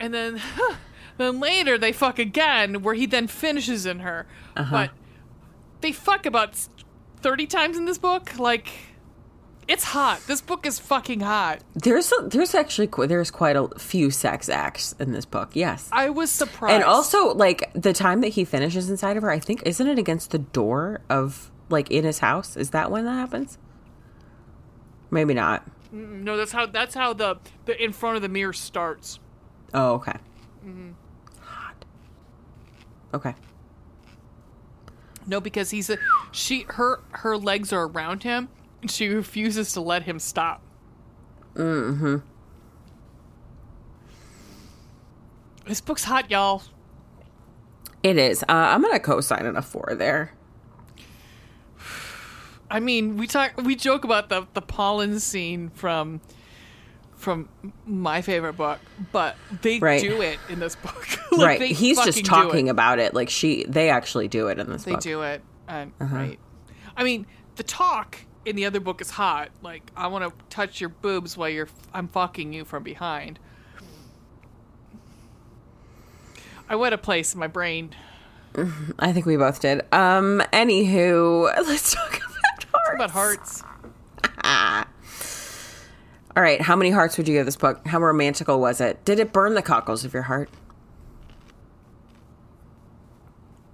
and 0.00 0.12
then, 0.12 0.42
then 1.16 1.38
later 1.38 1.78
they 1.78 1.92
fuck 1.92 2.18
again, 2.18 2.82
where 2.82 2.94
he 2.94 3.06
then 3.06 3.28
finishes 3.28 3.86
in 3.86 4.00
her. 4.00 4.26
Uh-huh. 4.56 4.70
But 4.70 4.90
they 5.80 5.92
fuck 5.92 6.26
about 6.26 6.56
thirty 7.20 7.46
times 7.46 7.78
in 7.78 7.84
this 7.84 7.98
book. 7.98 8.36
Like, 8.36 8.68
it's 9.68 9.84
hot. 9.84 10.22
This 10.26 10.40
book 10.40 10.66
is 10.66 10.80
fucking 10.80 11.20
hot. 11.20 11.60
There's 11.74 12.12
a, 12.18 12.26
there's 12.26 12.56
actually 12.56 12.88
qu- 12.88 13.06
there's 13.06 13.30
quite 13.30 13.54
a 13.54 13.68
few 13.78 14.10
sex 14.10 14.48
acts 14.48 14.96
in 14.98 15.12
this 15.12 15.24
book. 15.24 15.50
Yes. 15.54 15.88
I 15.92 16.10
was 16.10 16.32
surprised. 16.32 16.74
And 16.74 16.82
also, 16.82 17.32
like 17.32 17.70
the 17.74 17.92
time 17.92 18.22
that 18.22 18.30
he 18.30 18.44
finishes 18.44 18.90
inside 18.90 19.16
of 19.16 19.22
her, 19.22 19.30
I 19.30 19.38
think 19.38 19.62
isn't 19.64 19.86
it 19.86 20.00
against 20.00 20.32
the 20.32 20.38
door 20.40 21.00
of 21.08 21.52
like 21.68 21.92
in 21.92 22.02
his 22.02 22.18
house? 22.18 22.56
Is 22.56 22.70
that 22.70 22.90
when 22.90 23.04
that 23.04 23.12
happens? 23.12 23.56
Maybe 25.12 25.32
not. 25.32 25.64
No, 25.92 26.36
that's 26.36 26.52
how 26.52 26.66
that's 26.66 26.94
how 26.94 27.12
the 27.12 27.38
the 27.64 27.82
in 27.82 27.92
front 27.92 28.16
of 28.16 28.22
the 28.22 28.28
mirror 28.28 28.52
starts. 28.52 29.18
Oh, 29.74 29.94
okay. 29.94 30.16
Mm-hmm. 30.64 30.90
Hot. 31.42 31.84
Okay. 33.14 33.34
No, 35.26 35.40
because 35.40 35.70
he's 35.70 35.90
a 35.90 35.98
she 36.32 36.64
her 36.68 37.00
her 37.10 37.36
legs 37.36 37.72
are 37.72 37.86
around 37.86 38.22
him, 38.22 38.48
and 38.82 38.90
she 38.90 39.08
refuses 39.08 39.72
to 39.74 39.80
let 39.80 40.04
him 40.04 40.18
stop. 40.18 40.62
Mm-hmm. 41.54 42.16
This 45.66 45.80
book's 45.80 46.04
hot, 46.04 46.30
y'all. 46.30 46.62
It 48.02 48.16
is. 48.16 48.42
Uh, 48.44 48.46
I'm 48.48 48.82
gonna 48.82 48.98
co-sign 48.98 49.46
a 49.46 49.62
four 49.62 49.94
there. 49.96 50.32
I 52.70 52.80
mean, 52.80 53.16
we 53.16 53.26
talk 53.26 53.52
we 53.62 53.74
joke 53.76 54.04
about 54.04 54.28
the 54.28 54.46
the 54.54 54.62
pollen 54.62 55.18
scene 55.20 55.70
from 55.70 56.20
from 57.16 57.48
my 57.84 58.22
favorite 58.22 58.54
book, 58.54 58.78
but 59.12 59.36
they 59.60 59.78
Right. 59.78 60.00
do 60.00 60.22
it 60.22 60.38
in 60.48 60.58
this 60.60 60.76
book. 60.76 61.06
Like, 61.32 61.60
right. 61.60 61.70
He's 61.70 61.96
just 62.04 62.24
talking 62.24 62.68
about 62.68 62.98
it. 62.98 63.14
Like 63.14 63.28
she, 63.30 63.64
they 63.68 63.88
actually 63.90 64.26
do 64.26 64.48
it 64.48 64.58
in 64.58 64.68
this 64.70 64.82
They 64.84 64.92
book. 64.92 65.00
do 65.00 65.22
it, 65.22 65.42
and 65.68 65.92
Uh-huh. 66.00 66.16
right. 66.16 66.38
I 66.96 67.04
mean, 67.04 67.26
the 67.56 67.62
talk 67.62 68.18
in 68.44 68.56
the 68.56 68.64
other 68.64 68.80
book 68.80 69.00
is 69.00 69.10
hot. 69.10 69.50
Like, 69.62 69.90
I 69.96 70.08
want 70.08 70.24
to 70.24 70.32
touch 70.48 70.80
your 70.80 70.88
boobs 70.90 71.36
while 71.36 71.48
you're 71.48 71.68
I'm 71.94 72.08
fucking 72.08 72.52
you 72.52 72.64
from 72.64 72.82
behind. 72.82 73.38
I 76.68 76.76
went 76.76 76.94
a 76.94 76.98
place 76.98 77.34
in 77.34 77.40
my 77.40 77.46
brain. 77.48 77.94
I 78.98 79.12
think 79.12 79.26
we 79.26 79.36
both 79.36 79.60
did. 79.60 79.80
Um. 79.92 80.42
Anywho, 80.52 81.44
let's 81.66 81.94
talk 81.94 82.16
about 82.16 82.29
hearts. 82.98 83.62
About 84.22 84.44
hearts. 84.44 84.86
All 86.36 86.42
right. 86.42 86.60
How 86.60 86.76
many 86.76 86.90
hearts 86.90 87.16
would 87.18 87.26
you 87.28 87.34
give 87.34 87.46
this 87.46 87.56
book? 87.56 87.86
How 87.86 87.98
romantical 88.00 88.60
was 88.60 88.80
it? 88.80 89.04
Did 89.04 89.18
it 89.18 89.32
burn 89.32 89.54
the 89.54 89.62
cockles 89.62 90.04
of 90.04 90.12
your 90.14 90.22
heart? 90.24 90.48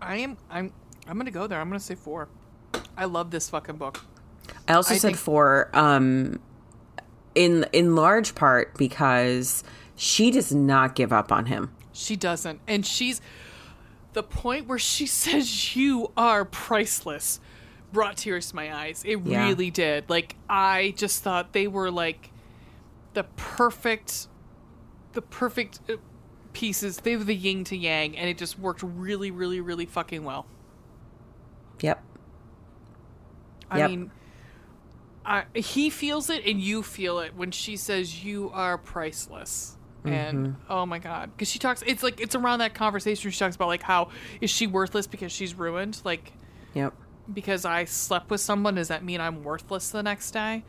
I 0.01 0.16
am. 0.16 0.36
I'm. 0.51 0.72
I'm 1.09 1.16
gonna 1.18 1.30
go 1.30 1.47
there. 1.47 1.60
I'm 1.60 1.68
gonna 1.68 1.80
say 1.80 1.94
four. 1.94 2.28
I 2.97 3.05
love 3.05 3.30
this 3.30 3.51
fucking 3.51 3.76
book. 3.76 4.05
I 4.68 4.74
also 4.74 4.94
I 4.94 4.98
said 4.98 5.09
think- 5.09 5.18
four. 5.18 5.70
Um. 5.72 6.40
In 7.34 7.66
in 7.72 7.94
large 7.94 8.34
part 8.34 8.76
because 8.78 9.62
she 9.94 10.30
does 10.30 10.55
not 10.55 10.94
give 10.94 11.12
up 11.12 11.30
on 11.30 11.47
him. 11.47 11.70
She 11.93 12.16
doesn't, 12.16 12.60
and 12.66 12.84
she's 12.86 13.20
the 14.14 14.22
point 14.22 14.66
where 14.66 14.78
she 14.78 15.06
says, 15.06 15.76
"You 15.76 16.12
are 16.16 16.44
priceless." 16.47 17.38
Brought 17.93 18.17
tears 18.17 18.51
to 18.51 18.57
my 18.57 18.75
eyes. 18.75 19.03
It 19.07 19.21
Yeah. 19.25 19.47
really 19.47 19.71
did. 19.71 20.09
Like 20.11 20.37
I 20.49 20.95
just 20.97 21.23
thought 21.23 21.53
they 21.53 21.67
were 21.69 21.91
like 21.91 22.31
the 23.15 23.25
perfect, 23.37 24.29
the 25.13 25.23
perfect 25.23 25.81
uh, 25.89 25.95
pieces. 26.53 26.99
They 26.99 27.17
were 27.17 27.25
the 27.25 27.35
yin 27.35 27.65
to 27.65 27.77
yang, 27.77 28.17
and 28.17 28.29
it 28.29 28.39
just 28.39 28.59
worked 28.59 28.83
really, 28.83 29.31
really, 29.31 29.61
really 29.61 29.87
fucking 29.87 30.25
well. 30.25 30.47
Yep. 31.81 32.03
I 33.71 33.79
Yep. 33.79 33.91
mean, 33.91 34.11
I, 35.25 35.45
he 35.55 35.91
feels 35.91 36.31
it 36.31 36.45
and 36.47 36.61
you 36.61 36.83
feel 36.83 37.19
it 37.19 37.35
when 37.35 37.51
she 37.51 37.77
says 37.77 38.25
you 38.25 38.51
are 38.53 38.79
priceless. 38.79 39.77
And 40.05 40.49
Mm-hmm. 40.49 40.73
oh 40.73 40.87
my 40.87 41.01
god, 41.01 41.31
because 41.35 41.51
she 41.51 41.59
talks, 41.59 41.83
it's 41.85 42.03
like 42.05 42.21
it's 42.21 42.37
around 42.37 42.61
that 42.61 42.75
conversation. 42.75 43.29
She 43.33 43.39
talks 43.39 43.57
about 43.57 43.67
like 43.67 43.83
how 43.83 44.11
is 44.41 44.51
she 44.51 44.69
worthless 44.69 45.09
because 45.09 45.33
she's 45.33 45.55
ruined? 45.55 46.01
Like 46.05 46.33
Yep. 46.75 46.95
Because 47.32 47.65
I 47.65 47.85
slept 47.85 48.31
with 48.31 48.40
someone, 48.40 48.74
does 48.77 48.89
that 48.89 49.05
mean 49.05 49.20
I'm 49.20 49.43
worthless 49.43 49.90
the 49.90 50.03
next 50.03 50.31
day? 50.32 50.65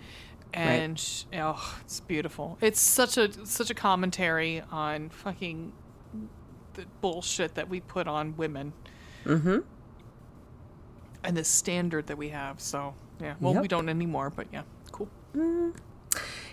And 0.53 0.97
sh 0.97 1.23
oh, 1.35 1.79
it's 1.81 1.99
beautiful. 1.99 2.57
It's 2.61 2.79
such 2.79 3.17
a 3.17 3.45
such 3.45 3.69
a 3.69 3.73
commentary 3.73 4.63
on 4.71 5.09
fucking 5.09 5.73
the 6.73 6.85
bullshit 7.01 7.55
that 7.55 7.67
we 7.69 7.79
put 7.81 8.07
on 8.07 8.35
women 8.37 8.73
Mm-hmm. 9.25 9.57
and 11.23 11.35
the 11.35 11.43
standard 11.43 12.07
that 12.07 12.17
we 12.17 12.29
have. 12.29 12.61
So 12.61 12.93
yeah, 13.19 13.33
well, 13.41 13.59
we 13.61 13.67
don't 13.67 13.89
anymore, 13.89 14.29
but 14.29 14.47
yeah, 14.53 14.61
cool. 14.91 15.09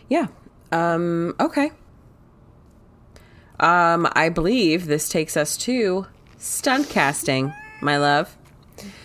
Yeah. 0.08 0.26
Um, 0.72 1.34
okay. 1.38 1.70
Um, 3.60 4.08
I 4.12 4.28
believe 4.28 4.86
this 4.86 5.08
takes 5.08 5.36
us 5.36 5.56
to 5.58 6.06
stunt 6.36 6.88
casting, 6.88 7.52
my 7.80 7.96
love. 7.96 8.36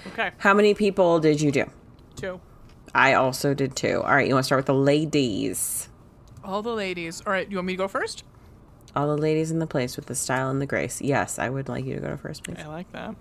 Okay, 0.07 0.31
How 0.37 0.53
many 0.53 0.73
people 0.73 1.19
did 1.19 1.41
you 1.41 1.51
do? 1.51 1.65
two. 2.15 2.39
I 2.93 3.13
also 3.13 3.53
did 3.53 3.75
two. 3.75 4.01
All 4.01 4.15
right, 4.15 4.27
you 4.27 4.33
want 4.33 4.43
to 4.43 4.47
start 4.47 4.59
with 4.59 4.65
the 4.65 4.73
ladies. 4.73 5.89
All 6.43 6.61
the 6.61 6.73
ladies. 6.73 7.21
All 7.25 7.31
right, 7.31 7.49
you 7.49 7.57
want 7.57 7.67
me 7.67 7.73
to 7.73 7.77
go 7.77 7.87
first? 7.87 8.23
All 8.95 9.07
the 9.07 9.21
ladies 9.21 9.51
in 9.51 9.59
the 9.59 9.67
place 9.67 9.95
with 9.95 10.07
the 10.07 10.15
style 10.15 10.49
and 10.49 10.59
the 10.59 10.65
grace. 10.65 10.99
Yes, 10.99 11.37
I 11.37 11.49
would 11.49 11.69
like 11.69 11.85
you 11.85 11.93
to 11.93 12.01
go 12.01 12.09
to 12.09 12.17
first, 12.17 12.43
please. 12.43 12.57
I 12.59 12.65
like 12.65 12.91
that. 12.93 13.09
All 13.09 13.15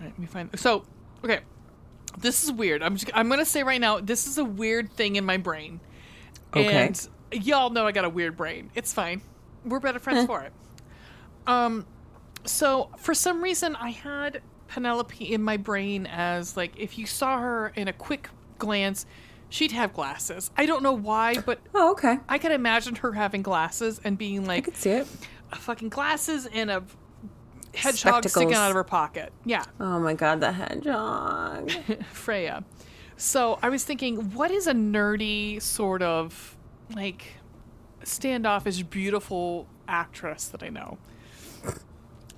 right, 0.00 0.04
let 0.04 0.18
me 0.18 0.26
find. 0.26 0.58
So, 0.58 0.84
okay, 1.22 1.40
this 2.18 2.44
is 2.44 2.50
weird. 2.50 2.82
I'm 2.82 2.96
just, 2.96 3.10
I'm 3.14 3.28
gonna 3.28 3.44
say 3.44 3.62
right 3.62 3.80
now, 3.80 4.00
this 4.00 4.26
is 4.26 4.38
a 4.38 4.44
weird 4.44 4.90
thing 4.92 5.16
in 5.16 5.24
my 5.26 5.36
brain. 5.36 5.80
Okay. 6.54 6.86
And 6.86 7.08
y'all 7.44 7.68
know 7.70 7.86
I 7.86 7.92
got 7.92 8.06
a 8.06 8.10
weird 8.10 8.36
brain. 8.36 8.70
It's 8.74 8.94
fine. 8.94 9.20
We're 9.64 9.80
better 9.80 9.98
friends 9.98 10.26
for 10.26 10.42
it. 10.42 10.52
Um, 11.46 11.84
so 12.44 12.88
for 12.96 13.12
some 13.14 13.42
reason, 13.42 13.76
I 13.76 13.90
had 13.90 14.40
Penelope 14.68 15.32
in 15.32 15.42
my 15.42 15.56
brain 15.56 16.06
as 16.06 16.56
like 16.56 16.72
if 16.76 16.98
you 16.98 17.06
saw 17.06 17.38
her 17.40 17.72
in 17.76 17.88
a 17.88 17.92
quick 17.92 18.28
glance, 18.58 19.06
she'd 19.48 19.72
have 19.72 19.92
glasses. 19.92 20.50
I 20.56 20.66
don't 20.66 20.82
know 20.82 20.92
why, 20.92 21.38
but 21.38 21.60
Oh, 21.74 21.92
okay. 21.92 22.18
I 22.28 22.38
could 22.38 22.52
imagine 22.52 22.96
her 22.96 23.12
having 23.12 23.42
glasses 23.42 24.00
and 24.04 24.18
being 24.18 24.44
like, 24.44 24.64
I 24.64 24.70
could 24.70 24.76
see 24.76 24.90
it. 24.90 25.06
fucking 25.54 25.88
glasses 25.90 26.46
and 26.52 26.70
a 26.70 26.82
hedgehog 27.74 28.28
sticking 28.28 28.54
out 28.54 28.70
of 28.70 28.74
her 28.74 28.84
pocket. 28.84 29.32
Yeah, 29.44 29.64
Oh 29.78 30.00
my 30.00 30.14
god, 30.14 30.40
the 30.40 30.52
hedgehog. 30.52 31.70
Freya. 32.12 32.64
So 33.16 33.58
I 33.62 33.68
was 33.68 33.84
thinking, 33.84 34.32
what 34.32 34.50
is 34.50 34.66
a 34.66 34.72
nerdy 34.74 35.60
sort 35.62 36.02
of 36.02 36.56
like 36.94 37.34
standoffish, 38.04 38.82
beautiful 38.82 39.66
actress 39.88 40.48
that 40.48 40.62
I 40.62 40.68
know? 40.68 40.98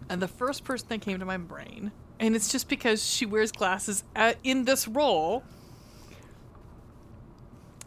And 0.08 0.22
the 0.22 0.28
first 0.28 0.64
person 0.64 0.88
that 0.88 1.00
came 1.00 1.18
to 1.18 1.24
my 1.24 1.36
brain, 1.36 1.92
and 2.20 2.34
it's 2.36 2.50
just 2.50 2.68
because 2.68 3.04
she 3.04 3.26
wears 3.26 3.52
glasses 3.52 4.04
at, 4.16 4.38
in 4.44 4.64
this 4.64 4.86
role, 4.88 5.44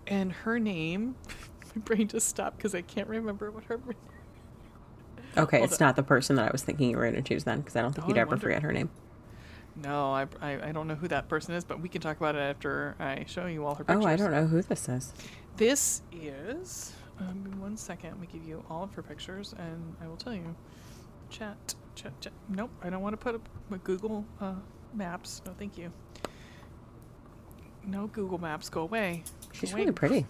and 0.08 0.32
her 0.32 0.60
name, 0.60 1.16
my 1.76 1.82
brain 1.82 2.08
just 2.08 2.28
stopped 2.28 2.58
because 2.58 2.76
I 2.76 2.82
can't 2.82 3.08
remember 3.08 3.52
what 3.52 3.64
her. 3.66 3.80
Okay, 5.38 5.60
Hold 5.60 5.72
it's 5.72 5.82
on. 5.82 5.88
not 5.88 5.96
the 5.96 6.04
person 6.04 6.36
that 6.36 6.50
I 6.50 6.52
was 6.52 6.62
thinking 6.64 6.90
you 6.90 6.98
were 6.98 7.04
going 7.10 7.16
to 7.16 7.22
choose 7.22 7.46
then, 7.46 7.62
because 7.62 7.76
I 7.76 7.82
don't 7.82 7.94
think 7.94 8.06
Oh, 8.06 8.10
you'd 8.10 8.18
I 8.18 8.22
ever 8.22 8.32
wonder. 8.32 8.44
forget 8.48 8.64
her 8.64 8.74
name. 8.74 8.90
No, 9.82 10.12
I, 10.12 10.28
I 10.42 10.70
I 10.70 10.72
don't 10.74 10.88
know 10.90 10.96
who 10.96 11.08
that 11.08 11.30
person 11.30 11.56
is, 11.56 11.64
but 11.64 11.80
we 11.80 11.88
can 11.88 12.02
talk 12.02 12.18
about 12.18 12.36
it 12.36 12.40
after 12.40 12.96
I 13.00 13.24
show 13.26 13.46
you 13.46 13.66
all 13.66 13.76
her 13.76 13.86
Oh, 13.88 13.94
pictures. 13.94 14.06
I 14.06 14.16
don't 14.18 14.32
know 14.32 14.46
who 14.46 14.62
this 14.62 14.90
is. 14.90 15.14
This 15.56 16.02
is. 16.12 16.92
Um, 17.20 17.54
one 17.62 17.78
second. 17.78 18.10
Let 18.12 18.20
me 18.20 18.28
give 18.32 18.44
you 18.44 18.66
all 18.70 18.84
of 18.84 18.94
her 18.96 19.02
pictures, 19.02 19.54
and 19.58 19.96
I 20.04 20.08
will 20.08 20.18
tell 20.18 20.34
you. 20.34 20.54
Chat. 21.30 21.76
Nope, 22.50 22.72
I 22.82 22.90
don't 22.90 23.02
want 23.02 23.14
to 23.14 23.18
put 23.18 23.36
up 23.36 23.48
my 23.70 23.78
Google 23.84 24.26
uh, 24.40 24.54
Maps. 24.94 25.42
No, 25.46 25.54
thank 25.58 25.78
you. 25.78 25.92
No 27.86 28.08
Google 28.08 28.38
Maps. 28.38 28.70
Go 28.70 28.82
away. 28.82 29.24
She's 29.52 29.72
Go 29.72 29.78
really 29.78 29.92
pretty. 29.92 30.26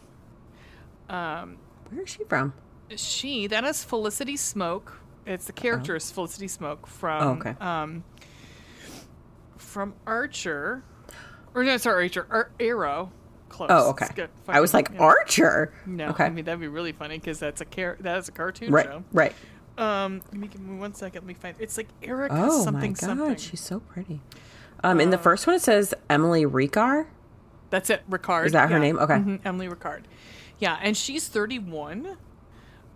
Um, 1.09 1.57
Where 1.89 2.03
is 2.03 2.09
she 2.09 2.23
from? 2.25 2.53
she 2.95 3.47
that 3.47 3.63
is 3.63 3.83
Felicity 3.83 4.35
Smoak. 4.35 4.91
It's 5.25 5.45
the 5.45 5.53
character 5.53 5.95
is 5.95 6.09
Felicity 6.11 6.47
Smoak 6.47 6.87
from. 6.87 7.23
Oh, 7.23 7.31
okay. 7.33 7.55
Um, 7.59 8.03
from 9.57 9.93
Archer, 10.05 10.83
or 11.53 11.63
no, 11.63 11.77
sorry, 11.77 12.05
Archer, 12.05 12.27
Ar- 12.29 12.51
Arrow. 12.59 13.11
Close. 13.49 13.67
Oh, 13.69 13.89
okay. 13.89 14.07
Good. 14.15 14.29
I 14.47 14.61
was 14.61 14.73
like, 14.73 14.89
yeah. 14.93 15.01
Archer. 15.01 15.73
No, 15.85 16.07
Okay. 16.09 16.23
I 16.23 16.29
mean 16.29 16.45
that'd 16.45 16.59
be 16.61 16.69
really 16.69 16.93
funny 16.93 17.17
because 17.17 17.37
that's 17.39 17.59
a 17.59 17.65
car- 17.65 17.97
that 17.99 18.17
is 18.17 18.29
a 18.29 18.31
cartoon 18.31 18.71
right, 18.71 18.85
show. 18.85 19.03
right. 19.11 19.33
Um, 19.77 20.21
let 20.31 20.33
me 20.33 20.47
give 20.47 20.61
me 20.61 20.77
one 20.77 20.93
second. 20.93 21.21
Let 21.21 21.27
me 21.27 21.33
find. 21.33 21.55
It's 21.59 21.77
like 21.77 21.87
Erica 22.03 22.35
Oh 22.37 22.63
something 22.63 22.91
my 22.91 22.95
god, 22.95 22.99
something. 22.99 23.35
she's 23.37 23.61
so 23.61 23.79
pretty. 23.79 24.21
Um, 24.83 24.99
in 24.99 25.09
the 25.11 25.17
Uh, 25.17 25.21
first 25.21 25.47
one, 25.47 25.55
it 25.55 25.61
says 25.61 25.93
Emily 26.09 26.43
Ricard. 26.45 27.07
That's 27.69 27.89
it, 27.89 28.03
Ricard. 28.09 28.47
Is 28.47 28.51
that 28.51 28.69
her 28.69 28.75
yeah. 28.77 28.81
name? 28.81 28.99
Okay. 28.99 29.13
Mhm, 29.15 29.39
Emily 29.45 29.67
Ricard. 29.67 30.01
Yeah, 30.59 30.77
and 30.81 30.95
she's 30.97 31.27
31. 31.27 32.17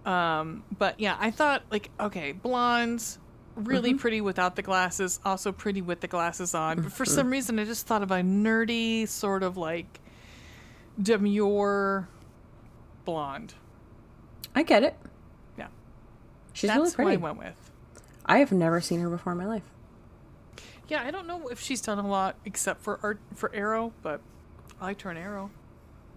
Um, 0.05 0.63
but 0.77 0.99
yeah, 0.99 1.15
I 1.19 1.31
thought 1.31 1.63
like 1.71 1.89
okay, 1.99 2.31
blondes, 2.33 3.17
really 3.55 3.91
Mm-hmm. 3.91 3.97
pretty 3.99 4.21
without 4.21 4.55
the 4.55 4.61
glasses, 4.61 5.19
also 5.25 5.51
pretty 5.51 5.81
with 5.81 6.01
the 6.01 6.07
glasses 6.07 6.53
on. 6.53 6.75
But 6.77 6.81
Mm-hmm. 6.87 6.89
for 6.91 7.05
some 7.05 7.29
reason, 7.29 7.57
I 7.57 7.63
just 7.65 7.87
thought 7.87 8.03
of 8.03 8.11
a 8.11 8.21
nerdy 8.21 9.07
sort 9.07 9.41
of 9.43 9.55
like 9.57 9.99
demure 11.01 12.07
blonde. 13.05 13.53
I 14.53 14.63
get 14.63 14.83
it. 14.83 14.95
She's 16.55 16.69
that's 16.69 16.77
really 16.77 16.89
who 16.89 16.95
pretty. 16.95 17.11
I 17.11 17.17
went 17.17 17.37
with. 17.37 17.71
I 18.25 18.37
have 18.37 18.51
never 18.51 18.79
seen 18.79 19.01
her 19.01 19.09
before 19.09 19.33
in 19.33 19.37
my 19.37 19.45
life. 19.45 19.63
Yeah, 20.87 21.03
I 21.03 21.11
don't 21.11 21.27
know 21.27 21.49
if 21.49 21.59
she's 21.59 21.81
done 21.81 21.99
a 21.99 22.07
lot 22.07 22.37
except 22.45 22.81
for 22.81 22.99
art 23.03 23.19
for 23.35 23.53
Arrow, 23.53 23.91
but 24.01 24.21
I 24.79 24.85
liked 24.85 25.01
her 25.01 25.11
in 25.11 25.17
Arrow. 25.17 25.51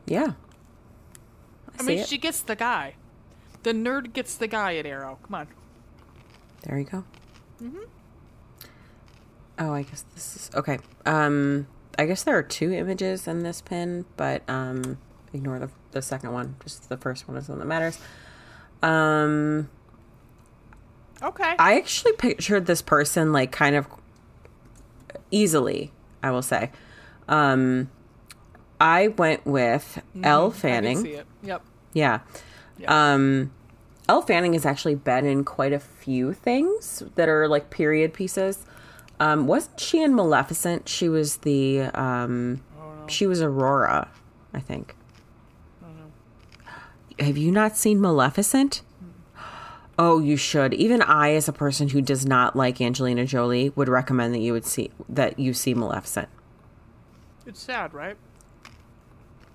Yeah. 0.07 0.33
I, 1.79 1.83
I 1.83 1.83
mean, 1.83 1.99
it. 1.99 2.09
she 2.09 2.19
gets 2.19 2.41
the 2.41 2.55
guy. 2.55 2.95
The 3.65 3.73
nerd 3.73 4.13
gets 4.13 4.37
the 4.37 4.47
guy 4.47 4.77
at 4.77 4.87
Arrow. 4.87 5.19
Come 5.25 5.35
on. 5.35 5.49
There 6.63 6.79
you 6.79 6.85
go. 6.85 7.05
Mm-hmm. 7.61 7.85
Oh, 9.59 9.73
I 9.73 9.83
guess 9.83 10.05
this 10.15 10.37
is 10.37 10.51
okay. 10.55 10.79
Um, 11.05 11.67
I 11.99 12.07
guess 12.07 12.23
there 12.23 12.39
are 12.39 12.45
two 12.45 12.73
images 12.73 13.27
in 13.27 13.41
this 13.43 13.61
pin, 13.61 14.05
but 14.17 14.49
um, 14.49 14.99
ignore 15.33 15.59
the 15.59 15.71
the 15.91 16.01
second 16.01 16.33
one. 16.33 16.55
Just 16.63 16.89
the 16.89 16.97
first 16.97 17.27
one 17.27 17.37
is 17.37 17.47
the 17.47 17.53
one 17.53 17.59
that 17.59 17.65
matters. 17.65 17.99
Um, 18.85 19.69
Okay. 21.23 21.55
I 21.59 21.77
actually 21.77 22.13
pictured 22.13 22.67
this 22.67 22.83
person 22.83 23.33
like 23.33 23.51
kind 23.53 23.75
of 23.77 23.87
easily. 25.31 25.93
I 26.23 26.31
will 26.31 26.43
say. 26.43 26.71
Um, 27.29 27.91
I 28.81 29.09
went 29.09 29.45
with 29.47 30.01
Elle 30.23 30.51
Mm-hmm. 30.51 30.57
I 30.57 30.61
can 30.61 30.61
Fanning. 30.61 31.03
see 31.03 31.13
it. 31.13 31.27
Yep. 31.43 31.63
Yeah. 31.93 32.21
Yeah. 32.79 33.13
Um, 33.15 33.51
Elle 34.09 34.23
Fanning 34.23 34.53
has 34.55 34.65
actually 34.65 34.95
been 34.95 35.27
in 35.27 35.45
quite 35.45 35.73
a 35.73 35.79
few 35.81 36.33
things 36.33 37.03
that 37.17 37.29
are 37.29 37.47
like 37.49 37.71
period 37.71 38.15
pieces. 38.15 38.65
Um, 39.21 39.47
wasn't 39.47 39.81
she 39.81 40.03
in 40.03 40.15
Maleficent? 40.15 40.89
She 40.89 41.09
was 41.09 41.39
the 41.39 41.83
um, 41.95 42.63
she 43.09 43.27
was 43.27 43.43
Aurora, 43.43 44.09
I 44.55 44.61
think. 44.61 44.95
Have 47.19 47.37
you 47.37 47.51
not 47.51 47.77
seen 47.77 48.01
Maleficent? 48.01 48.83
Oh, 49.99 50.21
you 50.21 50.37
should. 50.37 50.75
Even 50.75 51.03
I, 51.03 51.35
as 51.35 51.49
a 51.49 51.53
person 51.53 51.89
who 51.89 52.01
does 52.01 52.25
not 52.25 52.55
like 52.55 52.81
Angelina 52.81 53.25
Jolie, 53.25 53.71
would 53.71 53.89
recommend 53.89 54.33
that 54.33 54.39
you 54.39 54.53
would 54.53 54.65
see 54.65 54.91
that 55.09 55.39
you 55.41 55.53
see 55.53 55.75
Maleficent. 55.75 56.29
It's 57.47 57.61
sad, 57.61 57.93
right? 57.93 58.17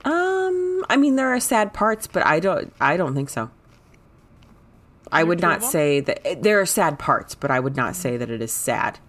Um, 0.04 0.84
I 0.90 0.98
mean, 0.98 1.16
there 1.16 1.34
are 1.34 1.40
sad 1.40 1.74
parts, 1.74 2.08
but 2.08 2.26
I 2.26 2.42
don't. 2.42 2.74
I 2.82 2.98
don't 2.98 3.16
think 3.16 3.30
so. 3.30 3.52
I 5.12 5.24
would 5.24 5.40
not 5.40 5.64
say 5.64 6.00
that 6.00 6.42
there 6.42 6.60
are 6.60 6.66
sad 6.66 6.98
parts, 7.00 7.36
but 7.36 7.52
I 7.52 7.60
would 7.60 7.76
not 7.78 7.96
say 7.96 8.18
that 8.18 8.30
it 8.32 8.42
is 8.42 8.52
sad. 8.52 9.00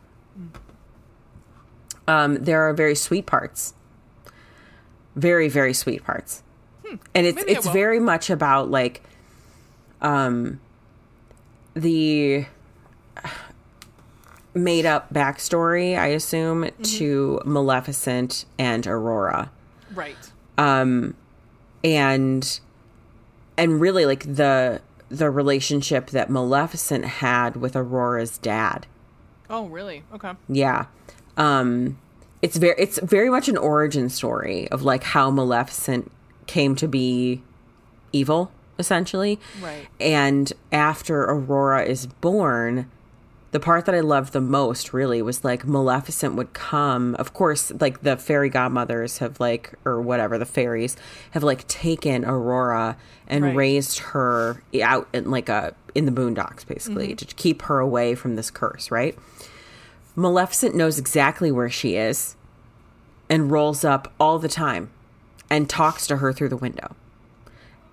Um, 2.06 2.34
there 2.36 2.62
are 2.68 2.74
very 2.74 2.94
sweet 2.94 3.24
parts, 3.24 3.72
very 5.16 5.48
very 5.48 5.72
sweet 5.72 6.04
parts, 6.04 6.42
and 7.14 7.26
it's 7.26 7.40
Hmm. 7.40 7.46
maybe 7.46 7.52
it's 7.58 7.68
very 7.68 7.98
much 7.98 8.28
about 8.28 8.70
like, 8.70 9.02
um, 10.02 10.60
the 11.74 12.46
made 14.54 14.86
up 14.86 15.12
backstory. 15.12 15.98
I 15.98 16.08
assume 16.08 16.62
Mm-hmm. 16.64 16.82
to 16.98 17.40
Maleficent 17.44 18.44
and 18.58 18.86
Aurora 18.86 19.50
Right. 19.94 20.16
um 20.58 21.14
and 21.82 22.60
and 23.56 23.80
really 23.80 24.06
like 24.06 24.22
the 24.34 24.80
the 25.08 25.30
relationship 25.30 26.10
that 26.10 26.30
Maleficent 26.30 27.04
had 27.04 27.56
with 27.56 27.76
Aurora's 27.76 28.38
dad. 28.38 28.86
Oh, 29.50 29.66
really? 29.66 30.02
Okay. 30.14 30.32
Yeah. 30.48 30.86
Um 31.36 31.98
it's 32.42 32.56
very 32.56 32.74
it's 32.78 32.98
very 33.00 33.30
much 33.30 33.48
an 33.48 33.56
origin 33.56 34.08
story 34.08 34.68
of 34.70 34.82
like 34.82 35.02
how 35.02 35.30
Maleficent 35.30 36.10
came 36.46 36.76
to 36.76 36.86
be 36.88 37.42
evil 38.12 38.50
essentially. 38.78 39.38
Right. 39.60 39.86
And 40.00 40.52
after 40.72 41.22
Aurora 41.24 41.84
is 41.84 42.06
born, 42.06 42.90
the 43.52 43.60
part 43.60 43.84
that 43.86 43.94
I 43.94 44.00
loved 44.00 44.32
the 44.32 44.40
most 44.40 44.92
really 44.92 45.22
was 45.22 45.44
like 45.44 45.64
Maleficent 45.64 46.34
would 46.34 46.52
come. 46.52 47.14
Of 47.16 47.34
course, 47.34 47.70
like 47.80 48.02
the 48.02 48.16
fairy 48.16 48.48
godmothers 48.48 49.18
have 49.18 49.38
like, 49.38 49.74
or 49.84 50.00
whatever, 50.00 50.38
the 50.38 50.46
fairies 50.46 50.96
have 51.32 51.44
like 51.44 51.66
taken 51.68 52.24
Aurora 52.24 52.96
and 53.28 53.44
Right. 53.44 53.56
raised 53.56 54.00
her 54.00 54.62
out 54.82 55.08
in 55.12 55.30
like 55.30 55.48
a, 55.48 55.74
in 55.94 56.04
the 56.04 56.12
boondocks 56.12 56.66
basically 56.66 57.08
mm-hmm. 57.08 57.26
to 57.26 57.34
keep 57.36 57.62
her 57.62 57.78
away 57.78 58.14
from 58.14 58.34
this 58.36 58.50
curse, 58.50 58.90
right? 58.90 59.16
Maleficent 60.16 60.74
knows 60.74 60.98
exactly 60.98 61.50
where 61.50 61.70
she 61.70 61.96
is 61.96 62.36
and 63.30 63.50
rolls 63.50 63.84
up 63.84 64.12
all 64.20 64.38
the 64.38 64.48
time 64.48 64.90
and 65.48 65.70
talks 65.70 66.06
to 66.08 66.16
her 66.16 66.32
through 66.32 66.48
the 66.48 66.56
window 66.56 66.94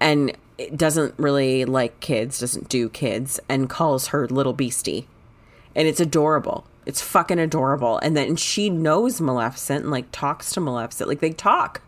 and 0.02 0.36
doesn't 0.76 1.14
really 1.18 1.66
like 1.66 2.00
kids, 2.00 2.40
doesn't 2.40 2.70
do 2.70 2.90
kids, 2.90 3.40
and 3.50 3.70
calls 3.70 4.08
her 4.08 4.28
little 4.28 4.54
beastie. 4.54 5.08
And 5.76 5.88
it's 5.88 6.00
adorable. 6.00 6.66
It's 6.86 7.02
fucking 7.02 7.40
adorable. 7.40 7.98
And 8.00 8.18
then 8.18 8.36
she 8.36 8.70
knows 8.70 9.22
Maleficent 9.22 9.84
and 9.84 9.92
like 9.92 10.12
talks 10.12 10.52
to 10.54 10.60
Maleficent. 10.60 11.08
Like 11.08 11.20
they 11.20 11.32
talk 11.32 11.82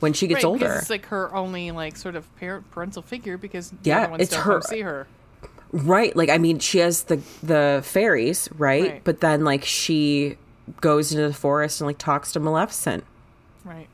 when 0.00 0.12
she 0.12 0.26
gets 0.26 0.44
Right, 0.44 0.48
older. 0.48 0.74
It's 0.76 0.90
like 0.90 1.06
her 1.06 1.34
only 1.34 1.70
like 1.70 1.96
sort 1.96 2.16
of 2.16 2.34
parent 2.36 2.70
parental 2.70 3.02
figure 3.02 3.38
because 3.38 3.72
Yeah, 3.84 4.16
it's 4.18 4.34
her- 4.34 4.60
see 4.60 4.80
her. 4.80 5.06
Right. 5.72 6.14
Like 6.16 6.30
I 6.30 6.38
mean, 6.38 6.58
she 6.58 6.78
has 6.78 7.04
the 7.04 7.20
the 7.42 7.80
fairies, 7.84 8.48
right? 8.56 8.90
Right. 8.90 9.04
But 9.04 9.20
then 9.20 9.44
like 9.44 9.64
she 9.64 10.36
goes 10.80 11.12
into 11.12 11.26
the 11.28 11.34
forest 11.34 11.80
and 11.80 11.86
like 11.86 11.98
talks 11.98 12.32
to 12.32 12.40
Maleficent. 12.40 13.04
Right. 13.64 13.88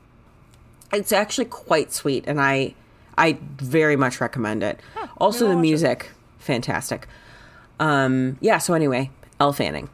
It's 0.93 1.11
actually 1.11 1.45
quite 1.45 1.91
sweet 1.93 2.23
and 2.27 2.39
I 2.41 2.75
I 3.17 3.37
very 3.57 3.95
much 3.95 4.19
recommend 4.21 4.63
it. 4.63 4.79
also 5.17 5.45
the 5.45 5.51
I'll 5.51 5.57
it. 5.57 5.61
music, 5.61 6.11
fantastic. 6.39 7.07
Um 7.79 8.37
yeah, 8.41 8.57
so 8.57 8.73
anyway, 8.73 9.09
Elle 9.39 9.53
Fanning. 9.53 9.89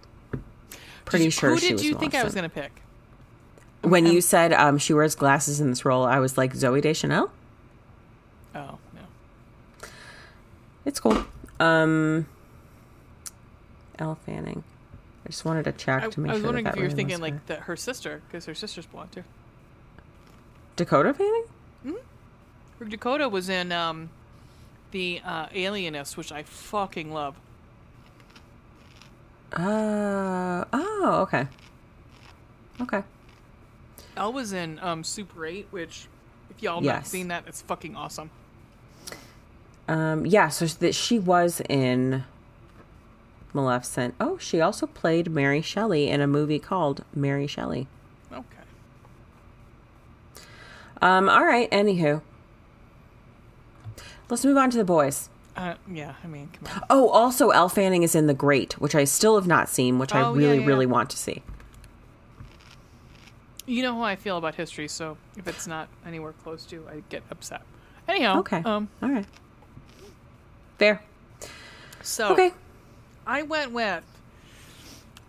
Pretty 1.06 1.26
you- 1.26 1.32
sure 1.32 1.50
Who 1.52 1.60
did 1.60 1.84
you 1.84 1.96
think 1.96 2.16
I 2.16 2.24
was 2.24 2.34
going 2.34 2.50
to 2.50 2.54
pick? 2.54 2.72
When 3.82 4.06
you 4.06 4.22
said 4.22 4.54
um 4.54 4.78
she 4.78 4.94
wears 4.94 5.16
glasses 5.16 5.60
in 5.60 5.70
this 5.70 5.84
role, 5.86 6.04
I 6.04 6.20
was 6.20 6.38
like 6.38 6.54
Zooey 6.54 6.82
Deschanel. 6.82 7.32
Oh 8.56 8.78
no. 8.94 9.88
It's 10.86 11.00
cool. 11.00 11.24
Um 11.60 12.28
Elle 14.00 14.16
Fanning. 14.26 14.64
I 15.26 15.30
just 15.30 15.46
wanted 15.46 15.64
to 15.66 15.72
check 15.72 16.04
I, 16.04 16.10
to 16.10 16.20
make 16.20 16.32
I 16.32 16.34
was 16.34 16.42
sure 16.42 16.48
wondering 16.48 16.64
that 16.66 16.74
if 16.74 16.78
you 16.80 16.84
were 16.84 16.90
thinking 16.96 17.20
like 17.22 17.34
her. 17.34 17.42
that 17.48 17.60
her 17.62 17.76
sister 17.76 18.22
because 18.28 18.46
her 18.46 18.56
sister's 18.56 18.86
blonde 18.88 19.12
too. 19.12 19.24
Dakota 20.76 21.14
Fanning? 21.14 21.46
Her 21.86 21.92
Dakota 22.90 23.30
was 23.30 23.50
in 23.50 23.72
um, 23.72 24.10
the 24.92 25.22
uh, 25.24 25.48
Alienist, 25.54 26.18
which 26.18 26.32
I 26.32 26.44
fucking 26.44 27.12
love. 27.14 27.36
Uh 29.54 30.64
oh, 30.72 31.20
okay. 31.24 31.48
Okay. 32.80 33.04
Elle 34.16 34.32
was 34.34 34.54
in 34.54 34.80
um, 34.80 35.04
Super 35.04 35.46
8, 35.46 35.68
which 35.72 36.08
if 36.50 36.64
y'all 36.64 36.80
not 36.82 36.84
Yes. 36.86 37.10
seen 37.10 37.28
that, 37.30 37.44
it's 37.48 37.62
fucking 37.62 37.96
awesome. 37.96 38.30
Um 39.88 40.26
yeah, 40.26 40.48
so 40.50 40.66
that 40.68 40.96
she 40.96 41.20
was 41.20 41.62
in 41.68 42.24
Maleficent. 43.54 44.16
Oh, 44.22 44.38
she 44.38 44.62
also 44.62 44.86
played 44.88 45.30
Mary 45.32 45.62
Shelley 45.62 46.08
in 46.08 46.22
a 46.22 46.28
movie 46.28 46.60
called 46.60 47.04
Mary 47.14 47.48
Shelley. 47.48 47.88
Okay. 48.32 48.46
Um, 51.02 51.28
all 51.28 51.44
right, 51.44 51.70
anywho. 51.72 52.22
Let's 54.32 54.46
move 54.46 54.56
on 54.58 54.70
to 54.72 54.78
the 54.78 54.86
boys. 54.86 55.30
Uh, 55.58 55.74
yeah, 55.92 56.14
I 56.24 56.28
mean, 56.28 56.50
come 56.54 56.74
on. 56.74 56.84
Oh, 56.90 57.10
also 57.10 57.50
Elle 57.50 57.68
Fanning 57.68 58.04
is 58.04 58.16
in 58.16 58.28
The 58.28 58.34
Great, 58.34 58.80
which 58.80 58.96
I 58.96 59.04
still 59.04 59.36
have 59.36 59.46
not 59.46 59.68
seen, 59.68 60.00
which 60.00 60.14
I 60.16 60.22
Oh, 60.22 60.34
yeah, 60.34 60.40
really, 60.48 60.60
yeah. 60.62 60.66
really 60.66 60.86
want 60.86 61.10
to 61.10 61.18
see. 61.18 61.44
You 63.66 63.84
know 63.84 63.94
how 63.96 64.04
I 64.04 64.16
feel 64.16 64.38
about 64.38 64.56
history, 64.56 64.88
so 64.88 65.18
if 65.38 65.48
it's 65.48 65.68
not 65.68 65.90
anywhere 66.06 66.32
close 66.32 66.66
to, 66.68 66.88
I 66.90 67.04
get 67.10 67.24
upset. 67.30 67.62
Anyhow, 68.08 68.40
Okay. 68.40 68.62
Um, 68.64 68.88
all 69.04 69.10
right. 69.10 69.26
Fair. 70.80 71.02
so 72.02 72.30
Okay. 72.34 72.52
I 73.28 73.44
went 73.44 73.72
with. 73.72 74.04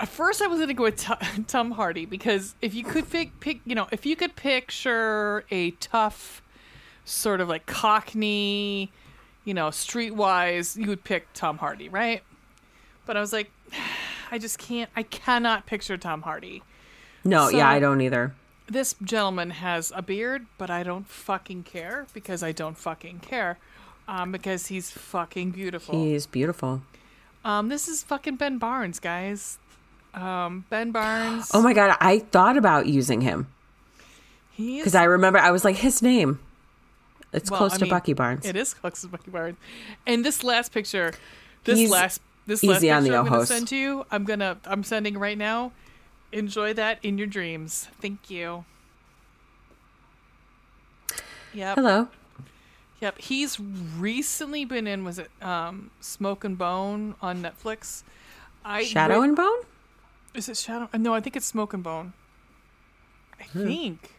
At 0.00 0.08
first, 0.08 0.42
I 0.42 0.46
was 0.46 0.58
going 0.58 0.68
to 0.68 0.74
go 0.74 0.84
with 0.84 0.96
T- 0.96 1.42
Tom 1.48 1.72
Hardy 1.72 2.06
because 2.06 2.54
if 2.62 2.74
you 2.74 2.82
could 2.84 3.10
pick, 3.10 3.38
pick, 3.40 3.60
you 3.64 3.74
know, 3.74 3.86
if 3.92 4.06
you 4.06 4.16
could 4.16 4.34
picture 4.34 5.44
a 5.50 5.72
tough, 5.72 6.41
sort 7.04 7.40
of 7.40 7.48
like 7.48 7.66
Cockney, 7.66 8.90
you 9.44 9.54
know, 9.54 9.68
streetwise, 9.68 10.76
you 10.76 10.86
would 10.88 11.04
pick 11.04 11.26
Tom 11.34 11.58
Hardy, 11.58 11.88
right? 11.88 12.22
But 13.06 13.16
I 13.16 13.20
was 13.20 13.32
like, 13.32 13.50
I 14.30 14.38
just 14.38 14.58
can't. 14.58 14.88
I 14.96 15.02
cannot 15.02 15.66
picture 15.66 15.96
Tom 15.96 16.22
Hardy. 16.22 16.62
No, 17.24 17.50
So- 17.50 17.56
yeah, 17.58 17.68
I 17.68 17.78
don't 17.80 18.00
either. 18.00 18.34
This 18.68 18.94
gentleman 19.02 19.50
has 19.50 19.92
a 19.94 20.00
beard, 20.00 20.46
but 20.56 20.70
I 20.70 20.82
don't 20.82 21.06
fucking 21.06 21.64
care 21.64 22.06
because 22.14 22.42
I 22.42 22.52
don't 22.52 22.78
fucking 22.78 23.18
care. 23.20 23.58
Um, 24.08 24.32
because 24.32 24.68
he's 24.68 24.90
fucking 24.90 25.50
beautiful. 25.50 26.02
He's 26.02 26.26
beautiful. 26.26 26.82
Um, 27.44 27.68
this 27.68 27.86
is 27.88 28.02
fucking 28.02 28.36
Ben 28.36 28.56
Barnes, 28.58 28.98
guys. 28.98 29.58
Um, 30.14 30.64
Ben 30.70 30.90
Barnes. 30.90 31.50
Oh 31.52 31.60
my 31.60 31.72
god, 31.74 31.96
I 32.00 32.20
thought 32.20 32.56
about 32.56 32.86
using 32.86 33.20
him 33.20 33.48
because 34.56 34.94
I 34.94 35.04
remember 35.04 35.38
I 35.38 35.50
was 35.50 35.64
like 35.64 35.76
his 35.76 36.02
name. 36.02 36.38
It's 37.32 37.50
well, 37.50 37.59
close 37.59 37.74
I 37.74 37.78
to 37.78 37.84
mean, 37.84 37.90
Bucky 37.90 38.12
Barnes. 38.12 38.44
It 38.44 38.56
is 38.56 38.74
close 38.74 39.00
to 39.02 39.09
Bucky 39.09 39.30
Barnes. 39.30 39.56
And 40.06 40.24
this 40.24 40.44
last 40.44 40.72
picture, 40.72 41.14
this 41.64 41.78
He's 41.78 41.90
last 41.90 42.20
this 42.46 42.62
last 42.62 42.80
picture 42.80 42.94
I'm 42.94 43.24
gonna 43.26 43.46
send 43.46 43.68
to 43.68 43.76
you, 43.76 44.06
I'm 44.10 44.24
gonna 44.24 44.59
I'm 44.66 44.82
sending 44.84 45.16
right 45.18 45.38
now. 45.38 45.72
Enjoy 46.32 46.72
that 46.74 46.98
in 47.02 47.18
your 47.18 47.26
dreams. 47.26 47.88
Thank 48.00 48.30
you. 48.30 48.64
Yep. 51.54 51.74
Hello. 51.76 52.09
Yep, 53.00 53.18
he's 53.18 53.59
recently 53.60 54.64
been 54.64 54.86
in. 54.86 55.04
Was 55.04 55.18
it 55.18 55.28
um, 55.42 55.90
Smoke 56.00 56.44
and 56.44 56.56
Bone 56.56 57.14
on 57.20 57.42
Netflix? 57.42 58.04
I 58.64 58.84
Shadow 58.84 59.18
re- 59.20 59.26
and 59.28 59.36
Bone? 59.36 59.59
is 60.34 60.48
it 60.48 60.56
Shadow? 60.56 60.88
uh, 60.92 60.96
No, 60.98 61.12
I 61.12 61.20
think 61.20 61.36
it's 61.36 61.44
Smoke 61.46 61.74
and 61.74 61.82
Bone. 61.82 62.12
I 63.40 63.44
Hmm. 63.44 63.66
think. 63.66 64.10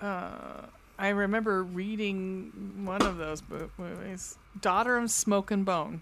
Uh, 0.00 0.66
I 1.02 1.08
remember 1.08 1.64
reading 1.64 2.82
one 2.84 3.02
of 3.02 3.16
those 3.16 3.40
bo- 3.40 3.70
movies, 3.76 4.38
Daughter 4.60 4.96
of 4.98 5.10
Smoke 5.10 5.50
and 5.50 5.64
Bone. 5.64 6.00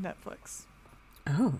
Netflix. 0.00 0.64
Oh. 1.26 1.54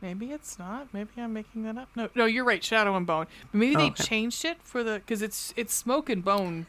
Maybe 0.00 0.30
it's 0.30 0.60
not. 0.60 0.86
Maybe 0.94 1.10
I'm 1.18 1.32
making 1.32 1.64
that 1.64 1.76
up. 1.76 1.88
No, 1.96 2.08
no, 2.14 2.24
you're 2.24 2.44
right. 2.44 2.62
Shadow 2.62 2.94
and 2.96 3.04
Bone. 3.04 3.26
But 3.50 3.58
maybe 3.58 3.74
Oh, 3.74 3.78
they 3.80 3.86
okay. 3.86 4.04
changed 4.04 4.44
it 4.44 4.58
for 4.62 4.84
the 4.84 4.94
because 5.04 5.20
it's 5.22 5.52
it's 5.56 5.74
Smoke 5.74 6.08
and 6.08 6.24
Bone. 6.24 6.66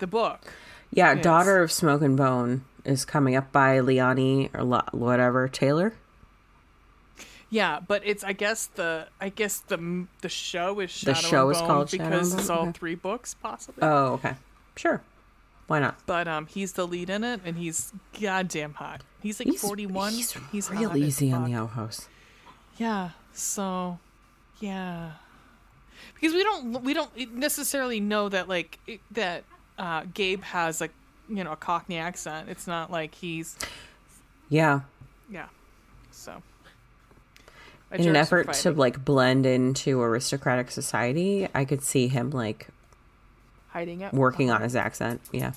The 0.00 0.06
book. 0.06 0.52
Yeah, 0.90 1.14
Yes. 1.14 1.24
Daughter 1.24 1.62
of 1.62 1.72
Smoke 1.72 2.02
and 2.02 2.16
Bone 2.18 2.64
is 2.84 3.06
coming 3.06 3.34
up 3.36 3.50
by 3.52 3.80
Leonie 3.80 4.50
or 4.52 4.62
La- 4.64 4.84
whatever 4.92 5.48
Taylor. 5.48 5.94
Yeah, 7.54 7.78
but 7.86 8.02
it's 8.04 8.24
I 8.24 8.32
guess 8.32 8.66
the 8.66 9.06
I 9.20 9.28
guess 9.28 9.60
the 9.60 10.08
the 10.22 10.28
show 10.28 10.80
is 10.80 11.00
The 11.00 11.14
Shadow 11.14 11.28
show 11.28 11.46
and 11.46 11.56
is 11.56 11.62
called 11.62 11.90
Shadow 11.90 12.04
because 12.04 12.32
and 12.32 12.40
it's 12.40 12.50
all 12.50 12.62
Okay. 12.62 12.72
three 12.72 12.94
books 12.96 13.34
possibly. 13.34 13.80
Oh, 13.84 14.14
okay. 14.14 14.34
Sure. 14.74 15.02
Why 15.68 15.78
not? 15.78 16.04
but 16.04 16.26
um, 16.26 16.46
he's 16.46 16.72
the 16.72 16.84
lead 16.84 17.10
in 17.10 17.22
it, 17.22 17.42
and 17.44 17.56
he's 17.56 17.92
goddamn 18.20 18.74
hot. 18.74 19.02
He's 19.22 19.38
like 19.38 19.56
forty 19.56 19.86
one. 19.86 20.12
He's, 20.12 20.36
He's, 20.50 20.68
real 20.68 20.96
easy 20.96 21.30
on 21.30 21.44
the 21.44 21.54
outhouse. 21.54 22.08
Yeah. 22.76 23.10
So, 23.32 24.00
yeah. 24.58 25.12
Because 26.14 26.34
we 26.34 26.42
don't 26.42 26.82
we 26.82 26.92
don't 26.92 27.34
necessarily 27.36 28.00
know 28.00 28.28
that 28.30 28.48
like 28.48 28.80
it, 28.88 29.00
that 29.12 29.44
uh, 29.78 30.02
Gabe 30.12 30.42
has 30.42 30.80
like 30.80 30.92
you 31.28 31.44
know 31.44 31.52
a 31.52 31.56
Cockney 31.56 31.98
accent. 31.98 32.48
It's 32.48 32.66
not 32.66 32.90
like 32.90 33.14
he's 33.14 33.56
Yeah. 34.48 34.80
yeah. 35.30 35.46
So. 36.10 36.42
In 37.94 38.08
an 38.08 38.16
effort 38.16 38.52
to 38.52 38.72
like 38.72 39.04
blend 39.04 39.46
into 39.46 40.02
aristocratic 40.02 40.70
society, 40.70 41.48
I 41.54 41.64
could 41.64 41.82
see 41.82 42.08
him 42.08 42.30
like 42.30 42.68
hiding 43.68 44.00
it, 44.00 44.12
working 44.12 44.50
on 44.50 44.62
his 44.62 44.74
accent. 44.74 45.20
Yeah. 45.32 45.52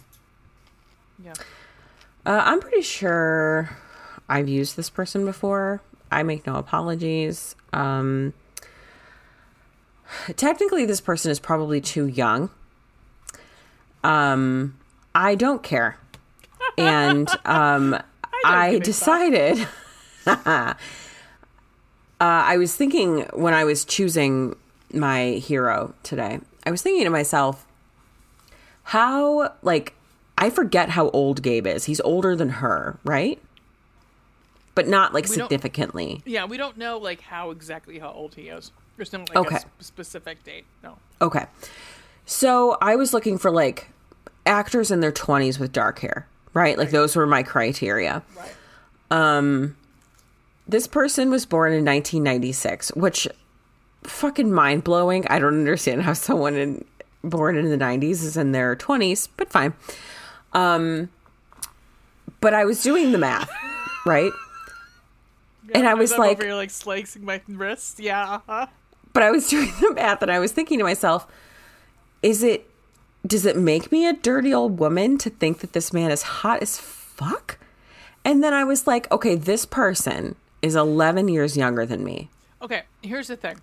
Yeah. 1.23 1.33
Uh, 2.25 2.41
I'm 2.45 2.59
pretty 2.59 2.81
sure 2.81 3.69
I've 4.29 4.49
used 4.49 4.75
this 4.75 4.89
person 4.89 5.25
before. 5.25 5.81
I 6.11 6.23
make 6.23 6.45
no 6.45 6.55
apologies. 6.55 7.55
Um, 7.73 8.33
technically, 10.35 10.85
this 10.85 11.01
person 11.01 11.31
is 11.31 11.39
probably 11.39 11.81
too 11.81 12.05
young. 12.05 12.49
Um, 14.03 14.77
I 15.15 15.35
don't 15.35 15.63
care. 15.63 15.97
And 16.77 17.29
um, 17.45 17.97
I, 18.45 18.75
fuck. 18.75 18.83
decided. 18.83 19.67
Uh, 22.19 22.23
I 22.45 22.57
was 22.57 22.75
thinking 22.75 23.21
when 23.33 23.53
I 23.53 23.63
was 23.63 23.85
choosing 23.85 24.55
my 24.93 25.31
hero 25.33 25.93
today, 26.03 26.39
I 26.65 26.71
was 26.71 26.81
thinking 26.81 27.03
to 27.03 27.09
myself, 27.09 27.65
how, 28.83 29.53
like, 29.61 29.93
I 30.37 30.49
forget 30.49 30.89
how 30.89 31.09
old 31.09 31.41
Gabe 31.43 31.67
is. 31.67 31.85
He's 31.85 31.99
older 32.01 32.35
than 32.35 32.49
her, 32.49 32.97
right? 33.03 33.39
But 34.75 34.87
not 34.87 35.13
like 35.13 35.27
We 35.27 35.35
significantly. 35.35 36.21
Yeah, 36.25 36.45
we 36.45 36.57
don't 36.57 36.77
know 36.77 36.99
like 36.99 37.21
how 37.21 37.49
exactly 37.49 37.97
how 37.97 38.11
old 38.11 38.35
he 38.35 38.43
is. 38.49 38.71
There's 38.95 39.11
no 39.11 39.19
like 39.19 39.35
Okay. 39.35 39.55
a 39.55 39.59
sp- 39.65 39.73
specific 39.81 40.43
date. 40.43 40.65
No. 40.83 40.97
Okay. 41.19 41.45
So 42.27 42.77
I 42.81 42.95
was 42.95 43.11
looking 43.13 43.39
for 43.39 43.49
like 43.49 43.89
actors 44.45 44.91
in 44.91 44.99
their 44.99 45.11
20s 45.11 45.57
with 45.59 45.71
dark 45.71 45.99
hair, 45.99 46.27
right? 46.53 46.77
Like 46.77 46.91
those 46.91 47.15
were 47.15 47.25
my 47.25 47.41
criteria. 47.41 48.21
Right. 48.37 48.53
This 50.67 50.87
person 50.87 51.29
was 51.29 51.45
born 51.45 51.71
in 51.71 51.85
1996, 51.85 52.89
which 52.95 53.27
fucking 54.03 54.51
mind 54.51 54.83
blowing. 54.83 55.25
I 55.27 55.39
don't 55.39 55.53
understand 55.53 56.01
how 56.03 56.13
someone 56.13 56.55
in 56.55 56.85
born 57.23 57.57
in 57.57 57.69
the 57.69 57.77
90s 57.77 58.23
is 58.23 58.37
in 58.37 58.51
their 58.51 58.75
20s, 58.75 59.27
but 59.37 59.49
fine. 59.49 59.73
Um 60.53 61.09
but 62.39 62.53
I 62.53 62.65
was 62.65 62.83
doing 62.83 63.11
the 63.11 63.17
math, 63.17 63.49
right? 64.05 64.31
And 65.73 65.87
I 65.87 65.93
was 65.95 66.17
like- 66.17 66.37
over 66.37 66.45
here 66.45 66.55
like 66.55 66.69
slicing 66.69 67.25
my 67.25 67.41
wrist. 67.47 67.99
Yeah. 67.99 68.39
Uh-huh. 68.47 68.67
but 69.13 69.23
I 69.23 69.31
was 69.31 69.49
doing 69.49 69.71
the 69.81 69.93
math 69.93 70.21
and 70.21 70.31
I 70.31 70.39
was 70.39 70.51
thinking 70.51 70.77
to 70.79 70.83
myself, 70.83 71.27
is 72.21 72.43
it 72.43 72.69
does 73.25 73.45
it 73.45 73.57
make 73.57 73.91
me 73.91 74.05
a 74.07 74.13
dirty 74.13 74.53
old 74.53 74.79
woman 74.79 75.17
to 75.17 75.29
think 75.29 75.59
that 75.59 75.73
this 75.73 75.91
man 75.91 76.11
is 76.11 76.21
hot 76.21 76.61
as 76.61 76.77
fuck? 76.77 77.57
And 78.23 78.43
then 78.43 78.53
I 78.53 78.63
was 78.63 78.87
like, 78.87 79.09
okay, 79.11 79.35
this 79.35 79.65
person 79.65 80.35
is 80.61 80.75
11 80.75 81.27
years 81.27 81.55
younger 81.57 81.85
than 81.85 82.03
me. 82.03 82.29
Okay. 82.61 82.83
Here's 83.01 83.27
the 83.27 83.35
thing. 83.35 83.61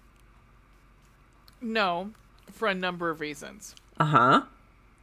No, 1.61 2.11
for 2.53 2.69
a 2.69 2.75
number 2.75 3.11
of 3.11 3.21
reasons. 3.21 3.75
Uh-huh. 3.99 4.43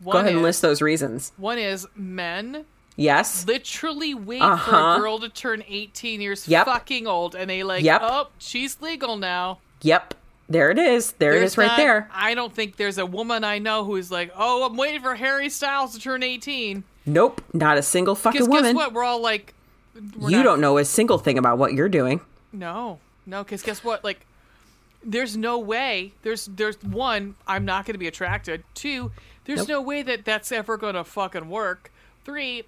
Go 0.03 0.11
ahead 0.11 0.33
and 0.33 0.41
list 0.41 0.61
those 0.61 0.81
reasons. 0.81 1.31
One 1.37 1.57
is 1.57 1.87
men 1.95 2.65
Yes. 2.95 3.45
literally 3.47 4.13
wait 4.13 4.39
for 4.39 4.45
Uh-huh. 4.45 4.95
a 4.97 4.99
girl 4.99 5.19
to 5.19 5.29
turn 5.29 5.63
18 5.67 6.21
years 6.21 6.47
Yep. 6.47 6.65
fucking 6.65 7.07
old 7.07 7.35
and 7.35 7.49
they 7.49 7.63
like, 7.63 7.83
Yep. 7.83 8.01
oh, 8.03 8.27
she's 8.37 8.81
legal 8.81 9.17
now. 9.17 9.59
Yep. 9.81 10.15
There 10.49 10.69
it 10.69 10.77
is. 10.77 11.13
There 11.13 11.31
it 11.33 11.39
There's 11.39 11.51
is 11.53 11.57
right 11.57 11.67
not- 11.67 11.77
there. 11.77 12.09
I 12.13 12.33
don't 12.33 12.53
think 12.53 12.75
there's 12.75 12.97
a 12.97 13.05
woman 13.05 13.43
I 13.43 13.59
know 13.59 13.85
who's 13.85 14.11
like, 14.11 14.31
oh, 14.35 14.65
I'm 14.65 14.75
waiting 14.75 15.01
for 15.01 15.15
Harry 15.15 15.49
Styles 15.49 15.93
to 15.93 15.99
turn 15.99 16.23
18. 16.23 16.83
Nope. 17.05 17.41
Not 17.53 17.77
a 17.77 17.81
single 17.83 18.15
fucking 18.15 18.41
Because 18.41 18.47
guess 18.49 18.55
woman. 18.61 18.75
what? 18.75 18.93
We're 18.93 19.03
all 19.03 19.21
like, 19.21 19.53
You 19.95 20.37
not- 20.37 20.43
don't 20.43 20.61
know 20.61 20.77
a 20.77 20.85
single 20.85 21.17
thing 21.17 21.37
about 21.37 21.57
what 21.57 21.73
you're 21.73 21.89
doing. 21.89 22.21
No, 22.53 22.99
no, 23.25 23.43
because 23.43 23.61
guess 23.63 23.83
what? 23.83 24.03
Like, 24.03 24.25
there's 25.03 25.35
no 25.37 25.57
way. 25.59 26.13
There's 26.23 26.45
there's 26.45 26.81
one. 26.83 27.35
I'm 27.47 27.65
not 27.65 27.85
going 27.85 27.93
to 27.93 27.99
be 27.99 28.07
attracted. 28.07 28.63
Two, 28.73 29.11
there's 29.45 29.59
Nope. 29.59 29.67
no 29.69 29.81
way 29.81 30.01
that 30.03 30.25
that's 30.25 30.51
ever 30.51 30.77
going 30.77 30.95
to 30.95 31.03
fucking 31.03 31.49
work. 31.49 31.91
Three, 32.23 32.63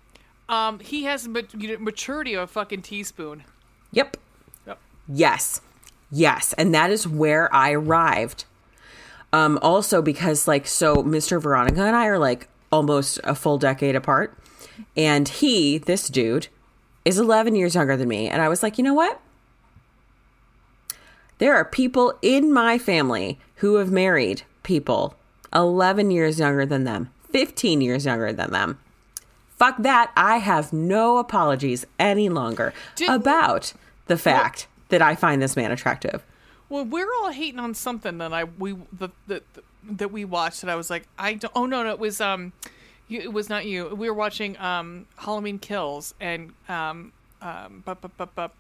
um, 0.50 0.80
he 0.80 1.04
has 1.04 1.28
ma- 1.28 1.42
you 1.58 1.74
know, 1.74 1.78
maturity 1.84 2.34
of 2.34 2.44
a 2.44 2.48
fucking 2.48 2.82
teaspoon. 2.82 3.44
Yep. 3.92 4.18
Yep. 4.66 4.80
Yes. 5.08 5.62
Yes. 6.12 6.54
And 6.54 6.74
that 6.74 6.90
is 6.92 7.08
where 7.08 7.54
I 7.54 7.72
arrived. 7.72 8.46
Um, 9.32 9.58
also 9.62 10.02
because 10.02 10.48
like 10.48 10.66
so 10.68 10.98
Mr. 10.98 11.42
Veronica 11.42 11.82
and 11.82 11.96
I 11.96 12.06
are 12.08 12.20
like 12.20 12.48
almost 12.72 13.20
a 13.24 13.36
full 13.36 13.58
decade 13.58 13.96
apart. 13.96 14.38
And 14.98 15.28
he, 15.28 15.78
this 15.78 16.08
dude, 16.08 16.48
is 17.06 17.18
eleven 17.18 17.56
years 17.56 17.76
younger 17.76 17.98
than 17.98 18.08
me. 18.08 18.28
And 18.30 18.42
I 18.42 18.50
was 18.50 18.64
like, 18.64 18.78
you 18.78 18.84
know 18.84 18.94
what? 18.94 19.20
There 21.40 21.56
are 21.56 21.66
people 21.66 22.18
in 22.22 22.54
my 22.54 22.78
family 22.78 23.40
who 23.56 23.76
have 23.76 23.92
married 23.92 24.44
people 24.64 25.16
11 25.54 26.10
years 26.12 26.40
younger 26.40 26.66
than 26.66 26.84
them, 26.84 27.10
15 27.32 27.82
years 27.82 28.06
younger 28.06 28.32
than 28.32 28.52
them. 28.52 28.80
Fuck 29.58 29.78
that. 29.80 30.12
I 30.16 30.38
have 30.38 30.74
no 30.74 31.18
apologies 31.18 31.86
any 32.00 32.30
longer 32.30 32.74
Did- 32.96 33.10
about 33.10 33.74
the 34.08 34.18
fact 34.18 34.68
that 34.90 35.02
I 35.02 35.16
find 35.16 35.42
this 35.42 35.56
man 35.56 35.72
attractive. 35.72 36.24
Well, 36.70 36.86
we're 36.86 37.12
all 37.22 37.32
hating 37.32 37.60
on 37.60 37.74
something 37.74 38.18
that 38.18 38.34
I 38.34 38.46
we 38.46 38.74
the, 38.92 39.10
the, 39.28 39.44
the 39.54 39.64
that 39.92 40.12
we 40.12 40.26
watched 40.26 40.62
that 40.62 40.70
I 40.70 40.76
was 40.76 40.90
like, 40.90 41.08
I 41.20 41.36
don't. 41.36 41.52
Oh 41.56 41.66
no, 41.66 41.84
no, 41.84 41.90
it 41.92 42.00
was 42.00 42.20
um, 42.20 42.52
you, 43.14 43.22
it 43.22 43.32
was 43.32 43.50
not 43.50 43.66
you. 43.66 43.88
We 43.96 44.10
were 44.10 44.16
watching 44.16 44.58
um 44.58 45.06
Halloween 45.18 45.60
Kills 45.60 46.14
and 46.20 46.54
um 46.68 47.14
um 47.42 47.84
but 47.86 48.02
but 48.02 48.18
but 48.18 48.36
but 48.36 48.52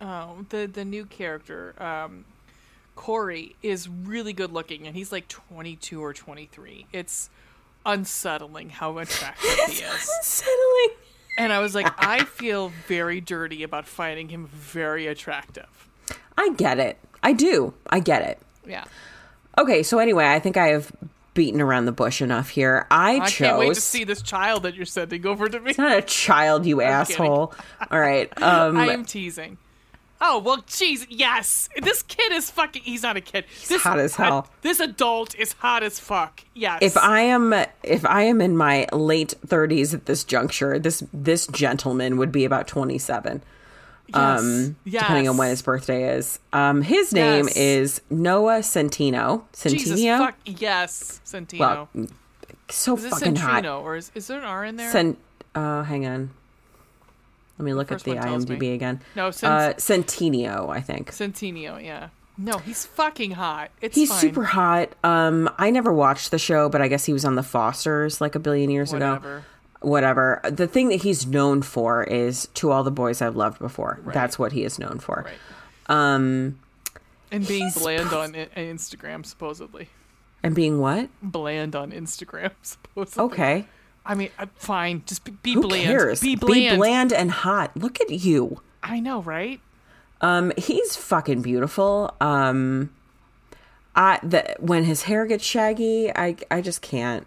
oh 0.00 0.44
the 0.50 0.66
the 0.66 0.84
new 0.84 1.04
character 1.06 1.74
um 1.82 2.24
Corey 2.94 3.56
is 3.62 3.88
really 3.88 4.32
good 4.32 4.52
looking 4.52 4.86
and 4.86 4.94
he's 4.94 5.10
like 5.10 5.26
22 5.28 6.02
or 6.02 6.12
23. 6.12 6.86
It's 6.92 7.30
unsettling 7.86 8.68
how 8.70 8.98
attractive 8.98 9.50
he 9.66 9.82
is. 9.82 10.10
Settling. 10.22 10.96
And 11.38 11.52
I 11.52 11.60
was 11.60 11.74
like, 11.74 11.90
I 11.98 12.24
feel 12.24 12.70
very 12.86 13.20
dirty 13.20 13.62
about 13.62 13.86
finding 13.86 14.28
him 14.28 14.46
very 14.46 15.06
attractive. 15.06 15.88
I 16.36 16.50
get 16.50 16.78
it. 16.78 16.98
I 17.22 17.32
do. 17.32 17.72
I 17.88 18.00
get 18.00 18.22
it. 18.22 18.38
Yeah. 18.66 18.84
Okay, 19.56 19.82
so 19.82 19.98
anyway, 19.98 20.26
I 20.26 20.38
think 20.38 20.56
I 20.56 20.68
have 20.68 20.92
beaten 21.34 21.60
around 21.60 21.86
the 21.86 21.92
bush 21.92 22.20
enough 22.20 22.50
here. 22.50 22.86
I, 22.90 23.16
I 23.16 23.18
chose. 23.26 23.34
can't 23.34 23.58
wait 23.58 23.74
to 23.74 23.80
see 23.80 24.04
this 24.04 24.22
child 24.22 24.64
that 24.64 24.74
you're 24.74 24.86
sending 24.86 25.26
over 25.26 25.48
to 25.48 25.60
me. 25.60 25.70
It's 25.70 25.78
not 25.78 25.96
a 25.96 26.02
child, 26.02 26.66
you 26.66 26.80
asshole. 26.82 27.54
All 27.90 28.00
right. 28.00 28.30
Um, 28.42 28.76
I 28.76 28.88
am 28.88 29.04
teasing. 29.04 29.56
Oh 30.24 30.38
well, 30.38 30.58
jeez, 30.58 31.06
yes. 31.08 31.68
This 31.80 32.02
kid 32.02 32.32
is 32.32 32.48
fucking. 32.50 32.82
He's 32.82 33.02
not 33.02 33.16
a 33.16 33.20
kid. 33.20 33.44
This 33.68 33.82
hot 33.82 33.98
as 33.98 34.14
hell. 34.14 34.48
this 34.62 34.78
adult 34.78 35.34
is 35.34 35.52
hot 35.54 35.82
as 35.82 35.98
fuck. 35.98 36.44
Yes. 36.54 36.78
if 36.80 36.96
I 36.96 37.20
am 37.20 37.52
if 37.82 38.04
I 38.06 38.22
am 38.22 38.40
in 38.40 38.56
my 38.56 38.86
late 38.92 39.34
30s 39.46 39.94
at 39.94 40.06
this 40.06 40.22
juncture, 40.22 40.78
this 40.78 41.02
this 41.12 41.48
gentleman 41.48 42.18
would 42.18 42.30
be 42.30 42.44
about 42.44 42.68
27. 42.68 43.42
Yes. 44.14 44.40
Um, 44.40 44.76
yes. 44.84 45.02
depending 45.02 45.28
on 45.28 45.36
when 45.36 45.50
his 45.50 45.62
birthday 45.62 46.16
is. 46.16 46.38
Um, 46.52 46.82
his 46.82 47.12
name 47.12 47.46
Yes. 47.46 47.56
is 47.56 48.00
Noah 48.10 48.58
Centino. 48.60 49.44
Jesus 49.66 50.00
Centino. 50.00 50.18
fuck 50.18 50.36
yes, 50.44 51.20
Centino. 51.24 51.58
Well, 51.58 51.88
so 52.68 52.96
is 52.96 53.04
it 53.04 53.10
fucking 53.10 53.36
hot. 53.36 53.66
Or 53.66 53.96
is 53.96 54.10
is 54.14 54.26
there 54.28 54.38
an 54.38 54.44
R 54.44 54.64
in 54.64 54.76
there? 54.76 54.90
Cent. 54.90 55.18
Uh, 55.54 55.82
hang 55.82 56.06
on. 56.06 56.30
Let 57.58 57.64
me 57.66 57.74
look 57.74 57.92
at 57.92 58.02
the 58.02 58.12
IMDb 58.12 58.74
again. 58.74 59.00
No, 59.14 59.30
Cent- 59.30 59.52
uh, 59.52 59.72
Centineo, 59.74 60.70
I 60.70 60.80
think. 60.80 61.10
Centineo, 61.12 61.82
yeah. 61.84 62.08
No, 62.38 62.56
he's 62.58 62.86
fucking 62.86 63.32
hot. 63.32 63.70
It's 63.82 63.94
He's 63.94 64.08
fine. 64.08 64.18
super 64.18 64.42
hot. 64.44 64.88
Um, 65.04 65.50
I 65.58 65.70
never 65.70 65.92
watched 65.92 66.30
the 66.30 66.38
show, 66.38 66.70
but 66.70 66.80
I 66.80 66.88
guess 66.88 67.04
he 67.04 67.12
was 67.12 67.26
on 67.26 67.34
the 67.34 67.42
Fosters 67.42 68.20
like 68.22 68.34
a 68.34 68.38
billion 68.38 68.70
years 68.70 68.92
ago. 68.94 69.42
Whatever. 69.84 70.40
Whatever. 70.42 70.56
The 70.56 70.66
thing 70.66 70.88
that 70.90 71.02
he's 71.02 71.26
known 71.26 71.62
for 71.62 72.02
is 72.04 72.48
"To 72.54 72.70
All 72.70 72.82
the 72.84 72.90
Boys 72.90 73.20
I've 73.22 73.36
Loved 73.36 73.58
Before." 73.58 74.00
That's 74.12 74.38
what 74.38 74.52
he 74.52 74.64
is 74.64 74.78
known 74.78 74.98
for. 74.98 75.24
Right. 75.26 75.34
Um, 76.14 76.58
And 77.30 77.46
being 77.46 77.64
He's 77.64 77.78
bland 77.78 78.12
on 78.12 78.32
Instagram, 78.34 79.24
supposedly. 79.26 79.88
and 80.42 80.54
being 80.54 80.78
what? 80.80 81.08
Bland 81.22 81.74
on 81.76 81.90
Instagram, 81.92 82.50
supposedly. 82.62 83.24
Okay. 83.24 83.66
I 84.04 84.14
mean, 84.14 84.30
uh, 84.38 84.46
fine. 84.56 85.02
Just 85.06 85.24
be, 85.24 85.30
be 85.42 85.52
Who 85.54 85.62
bland. 85.68 85.84
cares? 85.84 86.20
Be 86.20 86.34
bland. 86.36 87.12
and 87.12 87.30
hot. 87.30 87.76
Look 87.76 88.00
at 88.00 88.10
you. 88.10 88.60
I 88.82 88.98
know, 89.00 89.22
right? 89.22 89.60
Um, 90.20 90.52
he's 90.58 90.96
fucking 90.96 91.42
beautiful. 91.42 92.14
Um, 92.20 92.90
I 93.94 94.18
the 94.22 94.56
when 94.58 94.84
his 94.84 95.02
hair 95.02 95.26
gets 95.26 95.44
shaggy, 95.44 96.10
I 96.14 96.36
I 96.50 96.60
just 96.60 96.80
can't. 96.82 97.26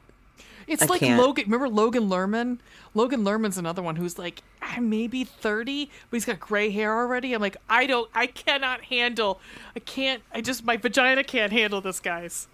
It's 0.67 0.81
I 0.83 0.85
like 0.87 0.99
can't. 1.01 1.21
Logan. 1.21 1.45
Remember 1.45 1.69
Logan 1.69 2.09
Lerman? 2.09 2.57
Logan 2.93 3.23
Lerman's 3.23 3.57
another 3.57 3.81
one 3.81 3.95
who's 3.97 4.17
like 4.17 4.41
ah, 4.61 4.77
maybe 4.81 5.23
thirty, 5.23 5.91
but 6.09 6.15
he's 6.17 6.25
got 6.25 6.39
gray 6.39 6.71
hair 6.71 6.93
already. 6.97 7.33
I'm 7.33 7.41
like, 7.41 7.57
I 7.69 7.85
don't, 7.85 8.09
I 8.15 8.25
cannot 8.27 8.85
handle. 8.85 9.39
I 9.75 9.79
can't. 9.79 10.23
I 10.33 10.41
just 10.41 10.63
my 10.65 10.77
vagina 10.77 11.23
can't 11.23 11.51
handle 11.53 11.81
this, 11.81 11.99
guys. 11.99 12.47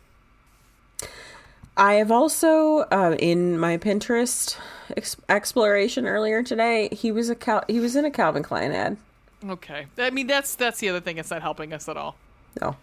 I 1.78 1.94
have 1.94 2.12
also 2.12 2.80
uh, 2.92 3.16
in 3.18 3.58
my 3.58 3.78
Pinterest 3.78 4.58
ex- 4.98 5.16
exploration 5.30 6.06
earlier 6.06 6.44
today. 6.44 6.90
He 6.92 7.12
was 7.14 7.30
a 7.30 7.36
Cal- 7.36 7.64
he 7.68 7.80
was 7.80 7.96
in 7.96 8.04
a 8.04 8.12
Calvin 8.12 8.44
Klein 8.44 8.72
ad. 8.74 8.98
Okay, 9.48 9.88
I 9.98 10.10
mean 10.10 10.28
that's 10.28 10.54
that's 10.56 10.80
the 10.80 10.90
other 10.90 11.00
thing. 11.00 11.18
It's 11.18 11.32
not 11.32 11.42
helping 11.42 11.72
us 11.74 11.88
at 11.88 11.96
all. 11.98 12.16
No, 12.62 12.76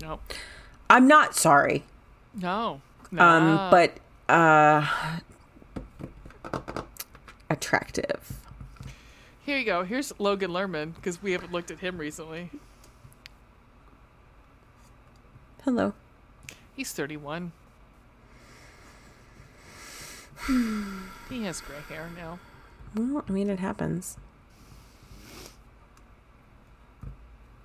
No, 0.00 0.20
I'm 0.88 1.08
not 1.08 1.34
sorry. 1.34 1.82
no, 2.34 2.80
Um, 3.18 3.70
but 3.70 3.98
uh, 4.28 4.86
attractive. 7.48 8.38
here 9.44 9.58
you 9.58 9.64
go. 9.64 9.82
Here's 9.82 10.12
Logan 10.18 10.52
Lerman 10.52 10.94
because 10.94 11.22
we 11.22 11.32
haven't 11.32 11.52
looked 11.52 11.70
at 11.70 11.80
him 11.80 11.98
recently. 11.98 12.50
Hello. 15.64 15.92
He's 16.76 16.92
31. 16.92 17.52
he 21.28 21.44
has 21.44 21.60
gray 21.60 21.76
hair 21.88 22.08
now. 22.16 22.38
Well, 22.94 23.24
I 23.28 23.32
mean, 23.32 23.50
it 23.50 23.58
happens. 23.58 24.16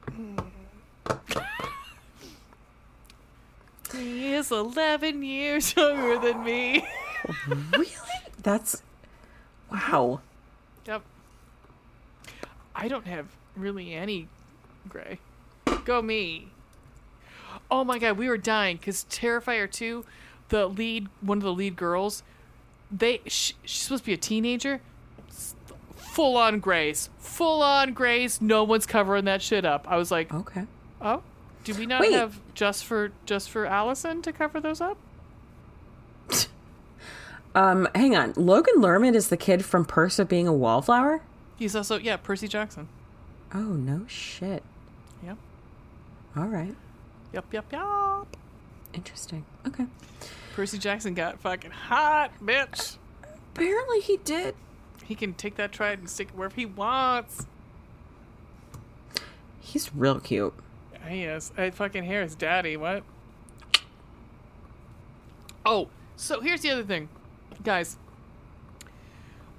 He 3.98 4.34
is 4.34 4.52
11 4.52 5.24
years 5.24 5.76
younger 5.76 6.18
than 6.20 6.44
me. 6.44 6.86
really? 7.72 7.88
That's 8.42 8.82
wow. 9.72 10.22
Yep. 10.86 11.02
I 12.76 12.88
don't 12.88 13.08
have 13.08 13.28
really 13.56 13.94
any 13.94 14.28
gray. 14.90 15.20
Go 15.86 16.02
me. 16.02 16.50
Oh 17.72 17.84
my 17.84 17.98
god, 17.98 18.18
we 18.18 18.28
were 18.30 18.38
dying 18.38 18.78
because 18.78 19.06
Terrifier 19.10 19.72
2, 19.72 20.06
the 20.50 20.68
lead, 20.68 21.08
one 21.22 21.38
of 21.40 21.44
the 21.44 21.54
lead 21.54 21.76
girls, 21.76 22.22
they 22.92 23.22
sh- 23.26 23.54
she's 23.64 23.82
supposed 23.84 24.04
to 24.04 24.08
be 24.08 24.14
a 24.14 24.18
teenager. 24.18 24.82
Full 25.96 26.38
on 26.38 26.60
grays. 26.60 27.10
Full 27.20 27.62
on 27.64 27.94
grays. 27.94 28.40
No 28.42 28.64
one's 28.64 28.86
covering 28.86 29.26
that 29.26 29.42
shit 29.42 29.66
up. 29.66 29.86
I 29.90 29.98
was 29.98 30.12
like, 30.12 30.34
Okay. 30.34 30.66
oh, 31.02 31.24
do 31.66 31.74
we 31.74 31.86
not 31.86 32.02
Wait. 32.02 32.14
have 32.14 32.40
just 32.54 32.86
for 32.86 33.12
just 33.26 33.50
for 33.50 33.66
Allison 33.66 34.22
to 34.22 34.32
cover 34.32 34.62
those 34.62 34.80
up? 34.80 34.98
Um, 37.56 37.88
hang 37.96 38.18
on. 38.18 38.34
Logan 38.36 38.80
Lerman 38.80 39.16
is 39.16 39.30
the 39.30 39.38
kid 39.38 39.64
from 39.64 39.86
Perks 39.86 40.20
of 40.20 40.28
Being 40.28 40.46
a 40.46 40.52
Wallflower? 40.52 41.22
He's 41.56 41.74
also 41.74 41.98
yeah, 41.98 42.18
Percy 42.18 42.50
Jackson. 42.50 42.90
Oh 43.54 43.60
no 43.60 44.06
shit. 44.08 44.62
Yep. 45.24 45.38
All 46.36 46.48
right. 46.48 46.76
Yep, 47.32 47.46
yep, 47.54 47.66
yep. 47.72 48.28
Interesting. 48.94 49.46
Okay. 49.66 49.86
Percy 50.54 50.78
Jackson 50.78 51.14
got 51.14 51.40
fucking 51.40 51.72
hot, 51.72 52.32
bitch. 52.44 52.98
Apparently 53.54 54.02
he 54.02 54.18
did. 54.18 54.56
He 55.06 55.16
can 55.16 55.34
take 55.34 55.56
that 55.56 55.72
trident 55.72 56.02
and 56.02 56.10
stick 56.10 56.28
it 56.28 56.36
wherever 56.36 56.56
he 56.56 56.66
wants. 56.66 57.46
He's 59.62 59.96
real 59.96 60.20
cute. 60.20 60.54
He 61.08 61.24
is. 61.24 61.52
I 61.58 61.70
fucking 61.70 62.04
hear 62.04 62.22
his 62.22 62.36
daddy. 62.36 62.78
What? 62.78 63.04
Oh, 65.66 65.90
so 66.16 66.42
here's 66.42 66.62
the 66.62 66.72
other 66.72 66.84
thing, 66.84 67.10
guys. 67.64 67.98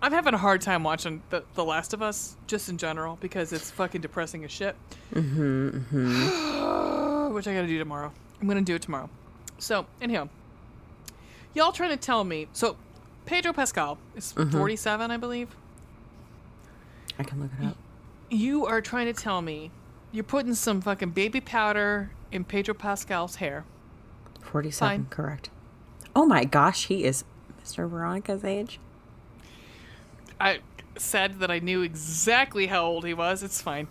I'm 0.00 0.12
having 0.12 0.34
a 0.34 0.38
hard 0.38 0.60
time 0.60 0.84
watching 0.84 1.22
the, 1.30 1.42
the 1.54 1.64
Last 1.64 1.92
of 1.92 2.02
Us, 2.02 2.36
just 2.46 2.68
in 2.68 2.78
general, 2.78 3.18
because 3.20 3.52
it's 3.52 3.70
fucking 3.70 4.02
depressing 4.02 4.44
as 4.44 4.52
shit. 4.52 4.76
Mm-hmm. 5.12 5.68
mm-hmm. 5.68 7.34
Which 7.34 7.48
I 7.48 7.54
gotta 7.54 7.66
do 7.66 7.78
tomorrow. 7.78 8.12
I'm 8.40 8.46
gonna 8.46 8.60
do 8.62 8.74
it 8.74 8.82
tomorrow. 8.82 9.10
So, 9.58 9.86
anyhow, 10.00 10.28
y'all 11.54 11.72
trying 11.72 11.90
to 11.90 11.96
tell 11.96 12.24
me. 12.24 12.46
So, 12.52 12.76
Pedro 13.24 13.52
Pascal 13.52 13.98
is 14.14 14.32
47, 14.32 15.10
I 15.10 15.16
believe. 15.16 15.56
I 17.18 17.24
can 17.24 17.40
look 17.40 17.50
it 17.60 17.66
up. 17.66 17.76
You 18.30 18.66
are 18.66 18.80
trying 18.80 19.06
to 19.06 19.12
tell 19.12 19.42
me 19.42 19.70
you're 20.12 20.24
putting 20.24 20.54
some 20.54 20.80
fucking 20.80 21.10
baby 21.10 21.40
powder 21.40 22.10
in 22.32 22.44
Pedro 22.44 22.74
Pascal's 22.74 23.36
hair. 23.36 23.64
47, 24.42 24.88
Fine. 24.88 25.06
correct. 25.10 25.50
Oh 26.14 26.24
my 26.26 26.44
gosh, 26.44 26.86
he 26.86 27.04
is 27.04 27.24
Mr. 27.62 27.88
Veronica's 27.88 28.44
age. 28.44 28.78
I 30.40 30.60
said 30.98 31.40
that 31.40 31.50
I 31.50 31.58
knew 31.58 31.82
exactly 31.82 32.66
how 32.66 32.84
old 32.84 33.04
he 33.04 33.12
was. 33.14 33.42
It's 33.42 33.60
fine. 33.60 33.88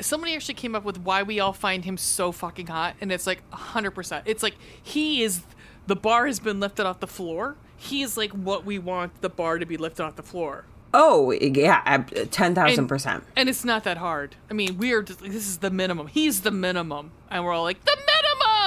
Somebody 0.00 0.34
actually 0.34 0.54
came 0.54 0.74
up 0.74 0.84
with 0.84 0.98
why 0.98 1.22
we 1.22 1.40
all 1.40 1.52
find 1.52 1.84
him 1.84 1.96
so 1.96 2.32
fucking 2.32 2.66
hot, 2.68 2.96
and 3.00 3.12
it's 3.12 3.26
like 3.26 3.48
100%. 3.50 4.22
It's 4.24 4.42
like 4.42 4.56
he 4.82 5.22
is 5.22 5.42
the 5.86 5.96
bar 5.96 6.26
has 6.26 6.40
been 6.40 6.60
lifted 6.60 6.86
off 6.86 7.00
the 7.00 7.06
floor. 7.06 7.56
He 7.76 8.02
is 8.02 8.16
like 8.16 8.30
what 8.32 8.64
we 8.64 8.78
want 8.78 9.20
the 9.22 9.28
bar 9.28 9.58
to 9.58 9.66
be 9.66 9.76
lifted 9.76 10.04
off 10.04 10.16
the 10.16 10.22
floor. 10.22 10.64
Oh, 10.94 11.32
yeah, 11.32 11.82
ab- 11.84 12.10
10,000%. 12.10 13.22
And 13.36 13.48
it's 13.48 13.64
not 13.64 13.84
that 13.84 13.98
hard. 13.98 14.36
I 14.50 14.54
mean, 14.54 14.78
we 14.78 14.92
are 14.92 15.02
just 15.02 15.20
this 15.20 15.34
is 15.34 15.58
the 15.58 15.70
minimum. 15.70 16.06
He's 16.06 16.42
the 16.42 16.50
minimum. 16.50 17.12
And 17.30 17.44
we're 17.44 17.52
all 17.52 17.62
like, 17.62 17.84
the 17.84 17.96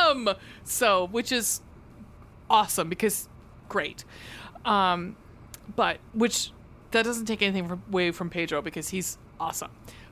minimum! 0.09 0.35
So, 0.63 1.07
which 1.07 1.31
is 1.31 1.61
awesome 2.49 2.89
because 2.89 3.27
great. 3.69 4.05
Um, 4.65 5.15
but, 5.75 5.97
which, 6.13 6.51
that 6.91 7.03
doesn't 7.03 7.25
take 7.25 7.41
anything 7.41 7.67
from, 7.67 7.81
away 7.89 8.11
from 8.11 8.29
Pedro 8.29 8.61
because 8.61 8.89
he's 8.89 9.17
awesome. 9.39 9.71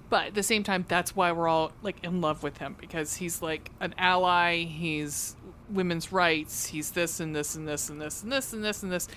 But 0.09 0.27
at 0.27 0.33
the 0.33 0.43
same 0.43 0.63
time, 0.63 0.85
that's 0.87 1.15
why 1.15 1.31
we're 1.31 1.47
all 1.47 1.71
like 1.83 2.03
in 2.03 2.19
love 2.19 2.41
with 2.41 2.57
him 2.57 2.75
because 2.79 3.15
he's 3.17 3.41
like 3.41 3.69
an 3.79 3.93
ally. 3.97 4.63
He's 4.63 5.35
women's 5.69 6.11
rights. 6.11 6.65
He's 6.65 6.91
this 6.91 7.19
and 7.19 7.35
this 7.35 7.55
and 7.55 7.67
this 7.67 7.89
and 7.89 8.01
this 8.01 8.23
and 8.23 8.31
this 8.31 8.53
and 8.53 8.63
this 8.63 8.63
and 8.63 8.63
this 8.63 8.83
and 8.83 8.91
this. 8.91 9.07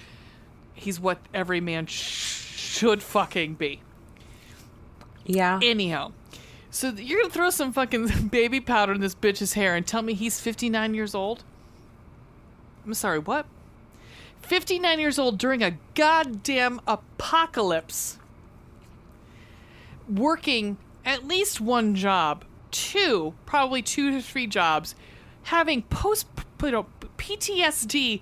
He's 0.75 0.99
what 0.99 1.19
every 1.33 1.61
man 1.61 1.87
sh- 1.87 2.57
should 2.57 3.03
fucking 3.03 3.55
be. 3.55 3.83
Yeah. 5.25 5.61
Anyhow, 5.63 6.13
so 6.71 6.89
you're 6.89 7.21
gonna 7.23 7.33
throw 7.33 7.51
some 7.51 7.73
fucking 7.73 8.29
baby 8.33 8.61
powder 8.61 8.93
in 8.93 9.01
this 9.01 9.15
bitch's 9.15 9.53
hair 9.53 9.77
and 9.77 9.87
tell 9.87 10.03
me 10.03 10.15
he's 10.15 10.41
59 10.41 10.95
years 10.95 11.15
old? 11.15 11.45
I'm 12.85 12.95
sorry, 12.95 13.19
what? 13.19 13.47
59 14.41 14.99
years 14.99 15.19
old 15.19 15.39
during 15.39 15.63
a 15.63 15.79
goddamn 15.95 16.81
apocalypse. 16.87 18.19
Working 20.09 20.79
at 21.05 21.27
least 21.27 21.61
one 21.61 21.95
job, 21.95 22.45
two, 22.71 23.35
probably 23.47 23.83
two 23.83 24.11
to 24.11 24.21
three 24.21 24.47
jobs, 24.47 24.95
having 25.45 25.83
post 25.83 26.27
you 26.63 26.71
know, 26.71 26.87
PTSD, 27.19 28.21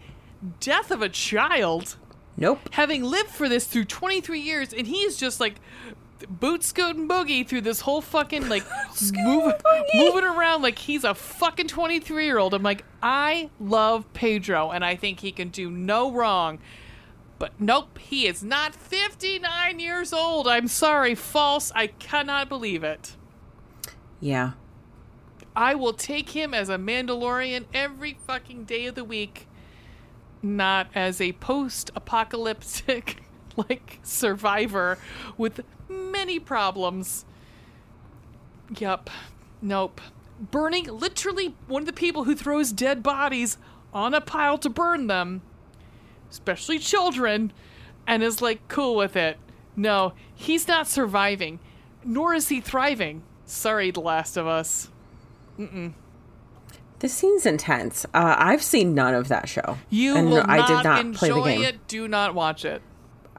death 0.60 0.90
of 0.90 1.02
a 1.02 1.09
child 1.09 1.97
nope. 2.41 2.59
having 2.73 3.05
lived 3.05 3.31
for 3.31 3.49
this 3.49 3.67
through 3.67 3.85
23 3.85 4.41
years, 4.41 4.73
and 4.73 4.87
he 4.87 5.03
is 5.03 5.17
just 5.17 5.39
like 5.39 5.61
boot 6.29 6.62
scooting 6.62 7.09
boogie 7.09 7.47
through 7.47 7.62
this 7.62 7.81
whole 7.81 8.01
fucking 8.01 8.49
like 8.49 8.65
move, 9.12 9.55
moving 9.95 10.25
around 10.25 10.62
like 10.62 10.79
he's 10.79 11.05
a 11.05 11.15
fucking 11.15 11.69
23 11.69 12.25
year 12.25 12.39
old. 12.39 12.55
I'm 12.55 12.62
like, 12.62 12.85
I 13.03 13.51
love 13.61 14.12
Pedro, 14.12 14.71
and 14.71 14.85
I 14.85 14.97
think 14.97 15.21
he 15.21 15.33
can 15.33 15.49
do 15.49 15.71
no 15.71 16.11
wrong. 16.11 16.59
But 17.39 17.59
nope, 17.59 17.99
he 17.99 18.27
is 18.27 18.43
not 18.43 18.75
59 18.75 19.81
years 19.81 20.12
old. 20.12 20.47
I'm 20.47 20.69
sorry, 20.69 21.15
false. 21.15 21.73
I 21.75 21.87
cannot 21.87 22.51
believe 22.51 22.85
it. 22.85 23.17
Yeah. 24.21 24.53
I 25.57 25.75
will 25.75 25.95
take 25.95 26.31
him 26.31 26.53
as 26.53 26.69
a 26.69 26.77
Mandalorian 26.77 27.65
every 27.73 28.19
fucking 28.27 28.65
day 28.65 28.87
of 28.87 28.95
the 28.95 29.05
week, 29.05 29.49
not 30.43 30.89
as 30.95 31.21
a 31.21 31.33
post 31.33 31.91
apocalyptic 31.95 33.23
like 33.57 33.99
survivor 34.03 34.99
with 35.37 35.61
many 35.89 36.39
problems. 36.39 37.25
Yup. 38.79 39.11
Nope. 39.61 40.01
Burning 40.41 40.85
literally 40.87 41.55
one 41.67 41.83
of 41.83 41.87
the 41.87 41.93
people 41.93 42.25
who 42.25 42.35
throws 42.35 42.73
dead 42.73 43.03
bodies 43.03 43.59
on 43.93 44.15
a 44.15 44.21
pile 44.21 44.57
to 44.59 44.71
burn 44.71 45.07
them, 45.07 45.43
especially 46.31 46.79
children, 46.79 47.53
and 48.07 48.23
is 48.23 48.41
like 48.41 48.67
cool 48.69 48.97
with 48.97 49.17
it. 49.17 49.39
No, 49.77 50.12
he's 50.35 50.67
not 50.67 50.89
surviving, 50.89 51.59
nor 52.05 52.35
is 52.35 52.49
he 52.49 52.61
thriving. 52.61 53.23
Sorry, 53.45 53.91
The 53.91 54.01
Last 54.01 54.37
of 54.37 54.47
Us. 54.47 54.91
This 57.01 57.12
scene's 57.14 57.47
intense. 57.47 58.05
Uh, 58.14 58.36
I've 58.39 58.62
seen 58.62 58.94
none 58.94 59.14
of 59.14 59.28
that 59.28 59.48
show. 59.48 59.78
You 59.89 60.16
and 60.16 60.31
will 60.31 60.44
I 60.47 60.59
not 60.59 60.68
did 60.68 60.85
not 60.85 61.01
enjoy 61.01 61.18
play 61.18 61.28
the 61.31 61.43
game. 61.43 61.62
it. 61.62 61.89
Do 61.89 62.06
not 62.09 62.35
watch 62.35 62.64
it. 62.64 62.82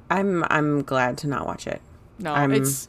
I'm 0.10 0.44
I'm 0.50 0.82
glad 0.84 1.18
to 1.20 1.28
not 1.28 1.46
watch 1.46 1.68
it. 1.68 1.82
No, 2.20 2.34
I'm- 2.34 2.52
it's 2.52 2.88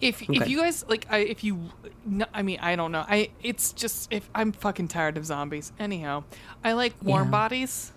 if 0.00 0.22
if 0.22 0.30
Okay. 0.30 0.50
you 0.50 0.58
guys 0.58 0.84
like, 0.88 1.06
I 1.10 1.18
if 1.18 1.42
you, 1.44 1.70
no, 2.04 2.26
I 2.34 2.42
mean, 2.42 2.58
I 2.60 2.76
don't 2.76 2.92
know. 2.92 3.04
I 3.08 3.30
it's 3.42 3.72
just 3.72 4.12
if 4.12 4.28
I'm 4.34 4.52
fucking 4.52 4.88
tired 4.88 5.16
of 5.16 5.24
zombies. 5.24 5.72
Anyhow, 5.78 6.24
I 6.64 6.72
like 6.72 6.94
warm 7.02 7.26
Yeah. 7.28 7.30
bodies. 7.30 7.92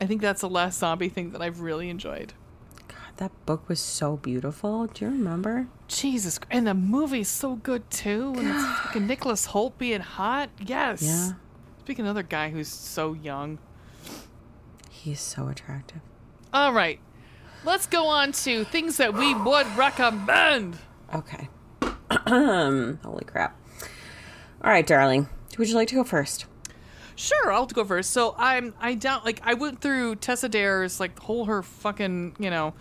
I 0.00 0.06
think 0.06 0.20
that's 0.20 0.40
the 0.40 0.48
last 0.48 0.78
zombie 0.80 1.08
thing 1.08 1.30
that 1.30 1.40
I've 1.42 1.60
really 1.60 1.88
enjoyed. 1.88 2.32
That 3.22 3.46
book 3.46 3.68
was 3.68 3.78
so 3.78 4.16
beautiful. 4.16 4.88
Do 4.88 5.04
you 5.04 5.10
remember? 5.12 5.68
Jesus, 5.86 6.40
and 6.50 6.66
the 6.66 6.74
movie's 6.74 7.28
so 7.28 7.54
good 7.54 7.88
too. 7.88 8.34
And 8.36 8.48
it's 8.48 8.64
fucking 8.80 9.06
Nicholas 9.06 9.46
Hoult 9.46 9.78
being 9.78 10.00
hot. 10.00 10.50
Yes. 10.58 11.02
Yeah. 11.02 11.34
Speaking 11.78 12.04
of 12.04 12.06
another 12.06 12.24
guy 12.24 12.50
who's 12.50 12.66
so 12.66 13.12
young. 13.12 13.60
He's 14.90 15.20
so 15.20 15.46
attractive. 15.46 16.00
All 16.52 16.72
right, 16.72 16.98
let's 17.64 17.86
go 17.86 18.08
on 18.08 18.32
to 18.32 18.64
things 18.64 18.96
that 18.96 19.14
we 19.14 19.36
would 19.36 19.68
recommend. 19.76 20.78
Okay. 21.14 21.48
Holy 22.26 23.24
crap. 23.24 23.56
All 24.64 24.72
right, 24.72 24.84
darling. 24.84 25.28
Would 25.58 25.68
you 25.68 25.76
like 25.76 25.86
to 25.90 25.94
go 25.94 26.02
first? 26.02 26.46
Sure, 27.14 27.52
I'll 27.52 27.66
go 27.66 27.84
first. 27.84 28.10
So 28.10 28.34
I'm 28.36 28.74
I 28.80 28.94
doubt 28.94 29.24
like 29.24 29.40
I 29.44 29.54
went 29.54 29.80
through 29.80 30.16
Tessa 30.16 30.48
Dare's 30.48 30.98
like 30.98 31.16
whole 31.20 31.44
her 31.44 31.62
fucking 31.62 32.34
you 32.40 32.50
know 32.50 32.74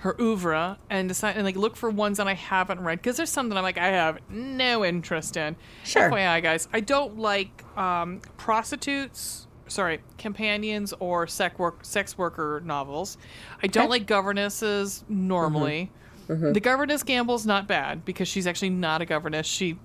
her 0.00 0.16
oeuvre 0.20 0.78
and 0.88 1.08
decide 1.08 1.36
and 1.36 1.44
like 1.44 1.56
look 1.56 1.76
for 1.76 1.90
ones 1.90 2.16
that 2.18 2.26
I 2.26 2.32
haven't 2.34 2.80
read 2.80 2.98
because 2.98 3.16
there's 3.18 3.28
some 3.30 3.48
that 3.50 3.56
I'm 3.58 3.62
like 3.62 3.76
I 3.78 3.88
have 3.88 4.18
no 4.30 4.84
interest 4.84 5.36
in. 5.36 5.56
Sure. 5.84 6.10
FYI, 6.10 6.42
guys, 6.42 6.68
I 6.72 6.80
don't 6.80 7.18
like 7.18 7.64
um, 7.76 8.20
prostitutes. 8.38 9.46
Sorry, 9.68 10.00
companions 10.18 10.92
or 11.00 11.26
sex 11.26 11.58
work 11.58 11.84
sex 11.84 12.16
worker 12.18 12.60
novels. 12.64 13.18
I 13.62 13.66
don't 13.66 13.84
Okay. 13.84 13.90
like 13.90 14.06
governesses 14.06 15.04
normally. 15.08 15.90
The 16.28 16.60
governess 16.60 17.02
Gamble's 17.02 17.44
not 17.44 17.66
bad 17.66 18.04
because 18.04 18.28
she's 18.28 18.46
actually 18.46 18.70
not 18.70 19.02
a 19.02 19.04
governess. 19.06 19.46
She 19.48 19.78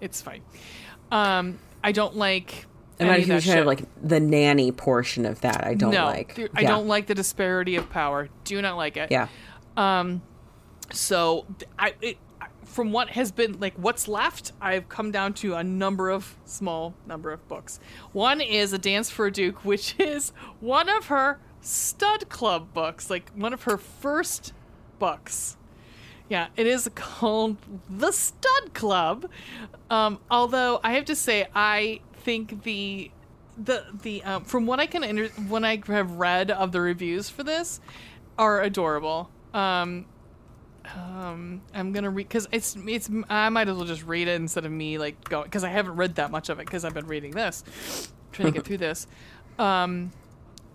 It's 0.00 0.20
fine. 0.22 0.42
Um, 1.10 1.58
I 1.82 1.90
don't 1.92 2.16
like. 2.16 2.66
I'm 3.00 3.06
not 3.06 3.12
any 3.14 3.22
a 3.30 3.36
of 3.36 3.44
that 3.44 3.50
fan 3.50 3.58
of 3.58 3.66
like 3.66 3.82
the 4.02 4.20
nanny 4.20 4.72
portion 4.72 5.24
of 5.26 5.40
that. 5.42 5.64
I 5.66 5.74
don't 5.74 5.92
no, 5.92 6.06
like. 6.06 6.38
I 6.54 6.62
Yeah. 6.62 6.68
don't 6.68 6.86
like 6.88 7.06
the 7.06 7.14
disparity 7.14 7.76
of 7.76 7.88
power. 7.90 8.28
Do 8.44 8.60
not 8.62 8.76
like 8.76 8.96
it. 8.96 9.10
Yeah. 9.10 9.28
Um. 9.76 10.22
So 10.92 11.44
I, 11.78 11.94
it, 12.00 12.16
I- 12.40 12.46
from 12.64 12.92
what 12.92 13.10
has 13.10 13.30
been 13.32 13.58
like 13.60 13.74
what's 13.76 14.08
left, 14.08 14.52
I've 14.60 14.88
come 14.88 15.10
down 15.10 15.34
to 15.34 15.54
a 15.54 15.64
number 15.64 16.10
of 16.10 16.36
small 16.44 16.94
number 17.06 17.30
of 17.30 17.46
books. 17.48 17.78
One 18.12 18.40
is 18.40 18.72
a 18.72 18.78
Dance 18.78 19.10
for 19.10 19.26
a 19.26 19.30
Duke, 19.32 19.64
which 19.64 19.94
is 20.00 20.30
one 20.60 20.88
of 20.88 21.06
her 21.06 21.38
stud 21.60 22.28
club 22.28 22.72
books, 22.74 23.10
like 23.10 23.30
one 23.34 23.52
of 23.52 23.62
her 23.64 23.76
first 23.78 24.52
books. 24.98 25.56
Yeah, 26.28 26.48
it 26.56 26.66
is 26.66 26.90
called 26.94 27.56
The 27.88 28.12
Stud 28.12 28.74
Club. 28.74 29.30
Um, 29.88 30.18
although 30.30 30.78
I 30.84 30.92
have 30.92 31.06
to 31.06 31.16
say, 31.16 31.46
I 31.54 32.00
think 32.22 32.62
the 32.62 33.10
the 33.56 33.84
the 34.02 34.22
um, 34.24 34.44
from 34.44 34.66
what 34.66 34.80
I 34.80 34.86
can 34.86 35.04
under, 35.04 35.28
when 35.48 35.64
I 35.64 35.82
have 35.86 36.12
read 36.12 36.50
of 36.50 36.72
the 36.72 36.80
reviews 36.80 37.28
for 37.28 37.42
this 37.42 37.80
are 38.38 38.62
adorable. 38.62 39.30
Um, 39.52 40.06
um, 40.94 41.60
I'm 41.74 41.92
gonna 41.92 42.10
read 42.10 42.28
because 42.28 42.48
it's 42.52 42.76
it's 42.86 43.10
I 43.28 43.48
might 43.48 43.68
as 43.68 43.76
well 43.76 43.84
just 43.84 44.04
read 44.04 44.28
it 44.28 44.40
instead 44.40 44.64
of 44.64 44.72
me 44.72 44.98
like 44.98 45.28
going 45.28 45.44
because 45.44 45.64
I 45.64 45.68
haven't 45.68 45.96
read 45.96 46.14
that 46.16 46.30
much 46.30 46.48
of 46.48 46.60
it 46.60 46.66
because 46.66 46.84
I've 46.84 46.94
been 46.94 47.06
reading 47.06 47.32
this, 47.32 47.64
trying 48.32 48.46
to 48.46 48.52
get 48.52 48.64
through 48.64 48.78
this. 48.78 49.06
Um, 49.58 50.12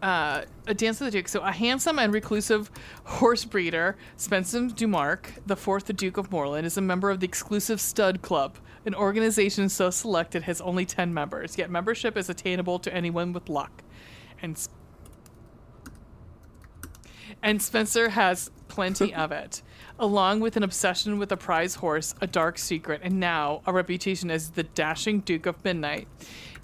uh, 0.03 0.43
a 0.67 0.73
dance 0.73 0.99
of 0.99 1.05
the 1.05 1.11
duke. 1.11 1.29
So 1.29 1.39
a 1.39 1.51
handsome 1.51 1.97
and 1.97 2.13
reclusive 2.13 2.69
horse 3.05 3.45
breeder, 3.45 3.95
Spencer 4.17 4.59
Dumarque, 4.67 5.31
the 5.45 5.55
fourth 5.55 5.95
Duke 5.95 6.17
of 6.17 6.29
Morland, 6.29 6.65
is 6.65 6.77
a 6.77 6.81
member 6.81 7.09
of 7.09 7.21
the 7.21 7.25
exclusive 7.25 7.79
Stud 7.79 8.21
Club, 8.21 8.57
an 8.85 8.95
organization 8.95 9.69
so 9.69 9.89
selected 9.89 10.43
has 10.43 10.59
only 10.61 10.85
ten 10.85 11.13
members. 11.13 11.57
Yet 11.57 11.69
membership 11.69 12.17
is 12.17 12.29
attainable 12.29 12.79
to 12.79 12.93
anyone 12.93 13.33
with 13.33 13.49
luck, 13.49 13.83
and 14.41 14.55
s- 14.55 14.69
and 17.41 17.61
Spencer 17.61 18.09
has 18.09 18.51
plenty 18.67 19.13
of 19.23 19.31
it, 19.31 19.61
along 19.99 20.39
with 20.39 20.55
an 20.57 20.63
obsession 20.63 21.17
with 21.19 21.31
a 21.31 21.37
prize 21.37 21.75
horse, 21.75 22.13
a 22.21 22.27
dark 22.27 22.57
secret, 22.57 23.01
and 23.03 23.19
now 23.19 23.61
a 23.65 23.73
reputation 23.73 24.31
as 24.31 24.51
the 24.51 24.63
dashing 24.63 25.19
Duke 25.21 25.45
of 25.45 25.63
Midnight. 25.63 26.07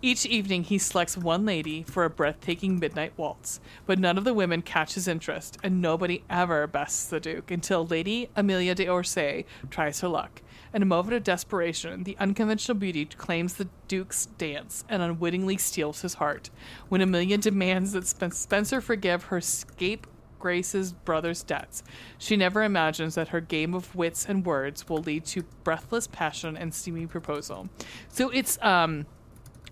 Each 0.02 0.26
evening, 0.26 0.64
he 0.64 0.78
selects 0.78 1.18
one 1.18 1.46
lady 1.46 1.84
for 1.84 2.06
a 2.06 2.10
breathtaking 2.10 2.80
midnight 2.80 3.12
waltz, 3.18 3.60
but 3.86 4.00
none 4.00 4.18
of 4.18 4.24
the 4.24 4.34
women 4.34 4.62
catch 4.62 4.94
his 4.94 5.10
interest, 5.10 5.58
and 5.62 5.82
nobody 5.82 6.24
ever 6.30 6.68
bests 6.68 7.06
the 7.06 7.20
Duke 7.20 7.52
until 7.52 7.86
Lady 7.86 8.30
Amelia 8.38 8.74
de 8.76 8.86
Orsay 8.86 9.44
tries 9.70 10.00
her 10.00 10.08
luck. 10.08 10.42
In 10.74 10.82
a 10.82 10.86
moment 10.86 11.16
of 11.16 11.24
desperation, 11.24 12.04
the 12.04 12.16
unconventional 12.20 12.78
beauty 12.78 13.06
claims 13.06 13.56
the 13.56 13.68
Duke's 13.88 14.28
dance 14.28 14.84
and 14.88 15.02
unwittingly 15.02 15.58
steals 15.58 16.02
his 16.02 16.16
heart. 16.16 16.50
When 16.90 17.02
Amelia 17.02 17.38
demands 17.38 17.94
that 17.94 18.08
Spencer 18.08 18.80
forgive 18.82 19.26
her 19.26 19.42
scape 19.42 20.06
Grace's 20.40 20.94
brother's 20.94 21.44
debts. 21.44 21.84
She 22.18 22.38
never 22.38 22.64
imagines 22.64 23.16
that 23.16 23.28
her 23.30 23.42
game 23.42 23.74
of 23.74 23.94
wits 23.94 24.26
and 24.26 24.46
words 24.46 24.88
will 24.88 25.00
lead 25.00 25.26
to 25.26 25.44
breathless 25.64 26.08
passion 26.08 26.56
and 26.56 26.74
steamy 26.74 27.08
proposal. 27.08 27.68
So 28.08 28.30
it's 28.30 28.58
um 28.62 29.06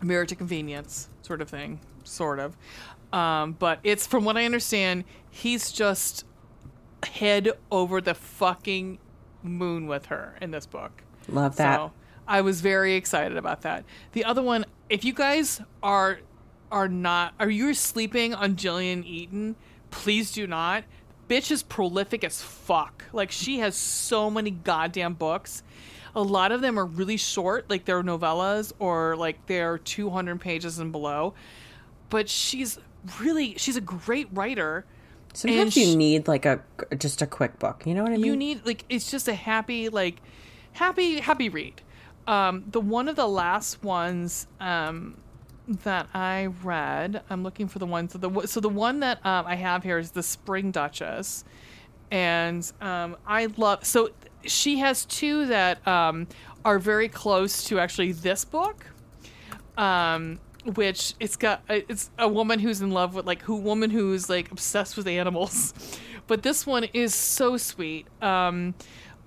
mirror 0.02 0.26
to 0.26 0.36
convenience 0.36 1.10
sort 1.22 1.42
of 1.42 1.50
thing, 1.50 1.80
sort 2.04 2.40
of. 2.40 2.56
Um, 3.14 3.54
but 3.54 3.80
it's 3.84 4.06
from 4.06 4.26
what 4.26 4.38
I 4.38 4.46
understand, 4.46 5.06
he's 5.30 5.72
just 5.72 6.26
head 7.04 7.52
over 7.72 8.02
the 8.02 8.14
fucking 8.14 9.00
moon 9.44 9.88
with 9.88 10.08
her 10.08 10.36
in 10.42 10.52
this 10.52 10.66
book. 10.66 11.04
Love 11.30 11.56
that. 11.58 11.78
So 11.78 11.92
I 12.28 12.42
was 12.42 12.62
very 12.62 12.96
excited 12.96 13.38
about 13.38 13.62
that. 13.62 13.86
The 14.14 14.26
other 14.26 14.42
one, 14.42 14.66
if 14.90 15.06
you 15.06 15.14
guys 15.14 15.62
are 15.82 16.20
are 16.70 16.90
not 16.90 17.34
are 17.40 17.50
you 17.50 17.74
sleeping 17.74 18.34
on 18.34 18.56
Jillian 18.56 19.06
Eaton, 19.06 19.56
please 19.92 20.32
do 20.32 20.48
not. 20.48 20.84
Bitch 21.30 21.52
is 21.52 21.64
prolific 21.64 22.24
as 22.24 22.42
fuck. 22.42 23.04
Like 23.14 23.32
she 23.32 23.60
has 23.60 23.76
so 23.76 24.30
many 24.30 24.52
goddamn 24.52 25.14
books. 25.14 25.64
A 26.16 26.22
lot 26.22 26.52
of 26.52 26.62
them 26.62 26.80
are 26.80 26.86
really 26.86 27.18
short, 27.18 27.70
like 27.70 27.86
they're 27.86 28.02
novellas 28.02 28.74
or 28.80 29.16
like 29.16 29.46
they're 29.46 29.78
200 29.78 30.40
pages 30.40 30.80
and 30.80 30.92
below. 30.92 31.34
But 32.10 32.30
she's 32.30 32.80
really 33.20 33.56
she's 33.58 33.76
a 33.76 33.82
great 33.82 34.28
writer. 34.32 34.86
Sometimes 35.38 35.78
you 35.78 35.96
need 35.96 36.28
like 36.28 36.46
a 36.46 36.62
just 36.98 37.22
a 37.22 37.28
quick 37.28 37.60
book. 37.60 37.86
You 37.86 37.94
know 37.94 38.02
what 38.02 38.12
I 38.12 38.16
mean? 38.16 38.26
you 38.26 38.36
need 38.36 38.66
like 38.66 38.84
it's 38.90 39.12
just 39.12 39.28
a 39.28 39.36
happy 39.36 39.88
like 39.90 40.20
happy 40.74 41.20
happy 41.20 41.50
read 41.50 41.82
um 42.28 42.64
the 42.72 42.82
one 42.82 43.08
of 43.08 43.16
the 43.16 43.28
last 43.28 43.84
ones 43.84 44.48
um 44.60 45.16
that 45.68 46.08
i 46.14 46.46
read 46.64 47.22
i'm 47.30 47.44
looking 47.44 47.68
for 47.68 47.80
the 47.80 47.86
ones 47.86 48.14
that 48.14 48.20
the 48.20 48.48
so 48.48 48.60
the 48.60 48.70
one 48.70 49.00
that 49.00 49.24
um, 49.26 49.46
i 49.48 49.56
have 49.56 49.84
here 49.84 49.98
is 49.98 50.12
the 50.12 50.22
spring 50.22 50.70
duchess 50.72 51.44
and 52.12 52.72
um 52.80 53.18
i 53.26 53.48
love 53.58 53.84
so 53.84 54.10
she 54.44 54.78
has 54.78 55.04
two 55.06 55.46
that 55.48 55.86
um 55.88 56.28
are 56.64 56.80
very 56.80 57.10
close 57.10 57.64
to 57.64 57.80
actually 57.80 58.12
this 58.12 58.46
book 58.46 58.86
um 59.78 60.40
which 60.76 61.14
it's 61.20 61.36
got 61.36 61.62
it's 61.70 62.10
a 62.18 62.28
woman 62.28 62.60
who's 62.60 62.82
in 62.82 62.92
love 62.92 63.16
with 63.16 63.26
like 63.26 63.42
who 63.44 63.56
woman 63.56 63.90
who's 63.90 64.30
like 64.30 64.52
obsessed 64.52 64.98
with 64.98 65.08
animals 65.08 65.74
but 66.28 66.44
this 66.44 66.66
one 66.66 66.84
is 66.94 67.14
so 67.14 67.58
sweet 67.58 68.06
um 68.22 68.74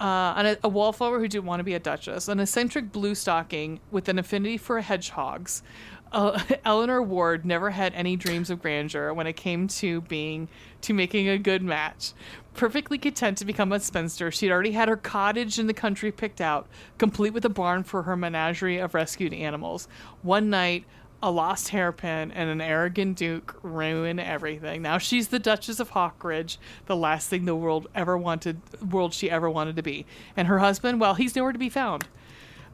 uh, 0.01 0.33
and 0.39 0.49
a, 0.49 0.59
a 0.65 0.69
wallflower 0.69 1.19
who 1.19 1.29
didn't 1.29 1.45
want 1.45 1.61
to 1.61 1.65
be 1.65 1.75
a 1.75 1.79
duchess, 1.79 2.27
an 2.29 2.41
eccentric 2.41 2.91
blue 2.91 3.15
stocking 3.15 3.81
with 3.91 4.09
an 4.09 4.19
affinity 4.19 4.57
for 4.57 4.81
hedgehogs. 4.81 5.63
Uh, 6.11 6.43
Eleanor 6.65 7.03
Ward 7.03 7.45
never 7.45 7.71
had 7.71 7.93
any 7.95 8.17
dreams 8.17 8.51
of 8.51 8.63
grandeur 8.63 9.13
when 9.13 9.27
it 9.27 9.35
came 9.35 9.69
to 9.69 10.01
being 10.03 10.49
to 10.81 10.95
making 10.95 11.29
a 11.29 11.39
good 11.39 11.63
match. 11.63 12.13
Perfectly 12.55 12.99
content 12.99 13.39
to 13.39 13.45
become 13.45 13.73
a 13.73 13.79
spinster, 13.79 14.31
she'd 14.31 14.51
already 14.51 14.73
had 14.73 14.89
her 14.89 14.97
cottage 14.97 15.59
in 15.59 15.67
the 15.67 15.75
country 15.75 16.11
picked 16.11 16.41
out, 16.41 16.67
complete 16.99 17.35
with 17.35 17.45
a 17.45 17.51
barn 17.51 17.85
for 17.85 18.03
her 18.03 18.17
menagerie 18.17 18.79
of 18.79 18.95
rescued 18.95 19.35
animals. 19.35 19.87
One 20.23 20.51
night, 20.51 20.85
a 21.23 21.31
lost 21.31 21.69
hairpin 21.69 22.31
and 22.33 22.49
an 22.49 22.61
arrogant 22.61 23.17
duke 23.17 23.59
ruin 23.63 24.19
everything. 24.19 24.83
Now 24.83 24.99
she's 24.99 25.29
the 25.29 25.39
Duchess 25.39 25.81
of 25.81 25.91
Hawkridge, 25.91 26.57
the 26.87 26.97
last 26.97 27.29
thing 27.29 27.45
the 27.45 27.55
world 27.55 27.89
ever 27.95 28.17
wanted, 28.17 28.61
world 28.91 29.13
she 29.13 29.31
ever 29.31 29.51
wanted 29.51 29.77
to 29.77 29.83
be. 29.83 30.07
And 30.37 30.49
her 30.49 30.61
husband, 30.61 31.01
well, 31.01 31.15
he's 31.15 31.37
nowhere 31.37 31.53
to 31.53 31.59
be 31.59 31.69
found. 31.69 32.09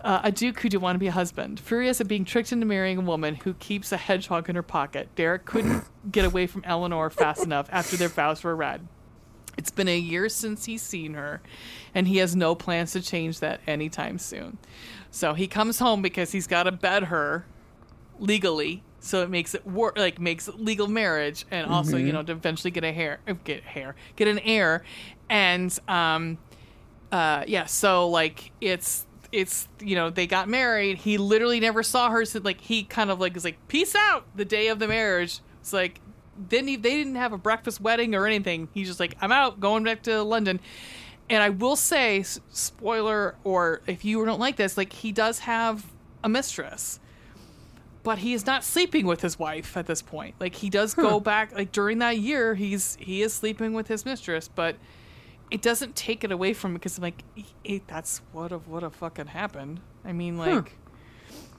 Uh, 0.00 0.20
a 0.22 0.30
duke 0.30 0.60
who 0.60 0.68
didn't 0.68 0.82
want 0.82 0.94
to 0.94 1.00
be 1.00 1.08
a 1.08 1.12
husband. 1.12 1.58
Furious 1.58 2.00
at 2.00 2.06
being 2.06 2.24
tricked 2.24 2.52
into 2.52 2.66
marrying 2.66 2.98
a 2.98 3.02
woman 3.02 3.34
who 3.34 3.54
keeps 3.54 3.90
a 3.90 3.96
hedgehog 3.96 4.48
in 4.48 4.54
her 4.54 4.62
pocket, 4.62 5.08
Derek 5.16 5.44
couldn't 5.44 5.84
get 6.12 6.24
away 6.24 6.46
from 6.46 6.62
Eleanor 6.64 7.10
fast 7.10 7.42
enough 7.42 7.68
after 7.72 7.96
their 7.96 8.08
vows 8.08 8.44
were 8.44 8.54
read. 8.54 8.86
It's 9.58 9.70
been 9.70 9.88
a 9.88 9.98
year 9.98 10.28
since 10.28 10.66
he's 10.66 10.82
seen 10.82 11.14
her, 11.14 11.40
and 11.94 12.06
he 12.06 12.18
has 12.18 12.36
no 12.36 12.54
plans 12.54 12.92
to 12.92 13.00
change 13.00 13.40
that 13.40 13.60
anytime 13.66 14.18
soon. 14.18 14.58
So 15.10 15.32
he 15.32 15.48
comes 15.48 15.78
home 15.78 16.02
because 16.02 16.32
he's 16.32 16.46
got 16.46 16.64
to 16.64 16.72
bed 16.72 17.04
her 17.04 17.46
legally, 18.18 18.82
so 19.00 19.22
it 19.22 19.30
makes 19.30 19.54
it 19.54 19.66
work, 19.66 19.96
like 19.96 20.20
makes 20.20 20.48
legal 20.48 20.88
marriage, 20.88 21.46
and 21.50 21.70
also 21.70 21.96
you 21.96 22.12
know 22.12 22.22
to 22.22 22.32
eventually 22.32 22.70
get 22.70 22.84
a 22.84 22.92
hair, 22.92 23.20
uh, 23.28 23.34
get 23.44 23.62
hair, 23.62 23.94
get 24.16 24.28
an 24.28 24.38
heir, 24.40 24.84
and 25.28 25.78
um, 25.88 26.38
uh, 27.12 27.44
yeah. 27.46 27.66
So 27.66 28.08
like 28.08 28.52
it's 28.60 29.06
it's 29.32 29.68
you 29.80 29.94
know 29.94 30.10
they 30.10 30.26
got 30.26 30.48
married. 30.48 30.98
He 30.98 31.18
literally 31.18 31.60
never 31.60 31.82
saw 31.82 32.10
her. 32.10 32.24
So 32.24 32.40
like 32.42 32.60
he 32.60 32.82
kind 32.82 33.10
of 33.10 33.20
like 33.20 33.36
is 33.36 33.44
like 33.44 33.68
peace 33.68 33.94
out 33.94 34.24
the 34.34 34.44
day 34.44 34.68
of 34.68 34.78
the 34.78 34.88
marriage. 34.88 35.40
It's 35.60 35.72
like 35.72 36.00
didn't 36.48 36.68
he, 36.68 36.76
they 36.76 36.96
didn't 36.96 37.16
have 37.16 37.32
a 37.32 37.38
breakfast 37.38 37.80
wedding 37.80 38.14
or 38.14 38.26
anything. 38.26 38.68
He's 38.72 38.88
just 38.88 39.00
like 39.00 39.16
I'm 39.20 39.32
out, 39.32 39.60
going 39.60 39.84
back 39.84 40.02
to 40.04 40.22
London. 40.22 40.60
And 41.28 41.42
I 41.42 41.50
will 41.50 41.74
say, 41.74 42.22
spoiler, 42.22 43.34
or 43.42 43.80
if 43.88 44.04
you 44.04 44.24
don't 44.24 44.38
like 44.38 44.54
this, 44.54 44.76
like 44.76 44.92
he 44.92 45.10
does 45.10 45.40
have 45.40 45.84
a 46.22 46.28
mistress 46.28 47.00
but 48.06 48.18
he 48.18 48.34
is 48.34 48.46
not 48.46 48.62
sleeping 48.62 49.04
with 49.04 49.20
his 49.20 49.36
wife 49.36 49.76
at 49.76 49.86
this 49.86 50.00
point. 50.00 50.36
Like 50.38 50.54
he 50.54 50.70
does 50.70 50.94
go 50.94 51.18
back 51.18 51.52
like 51.52 51.72
during 51.72 51.98
that 51.98 52.18
year 52.18 52.54
he's 52.54 52.96
he 53.00 53.20
is 53.20 53.34
sleeping 53.34 53.72
with 53.72 53.88
his 53.88 54.04
mistress, 54.04 54.46
but 54.46 54.76
it 55.50 55.60
doesn't 55.60 55.96
take 55.96 56.22
it 56.22 56.30
away 56.30 56.52
from 56.52 56.70
him 56.70 56.74
because 56.74 56.98
I'm 56.98 57.02
like 57.02 57.24
it, 57.64 57.88
that's 57.88 58.22
what 58.30 58.52
have 58.52 58.68
what 58.68 58.84
have 58.84 58.94
fucking 58.94 59.26
happened. 59.26 59.80
I 60.04 60.12
mean 60.12 60.38
like 60.38 60.78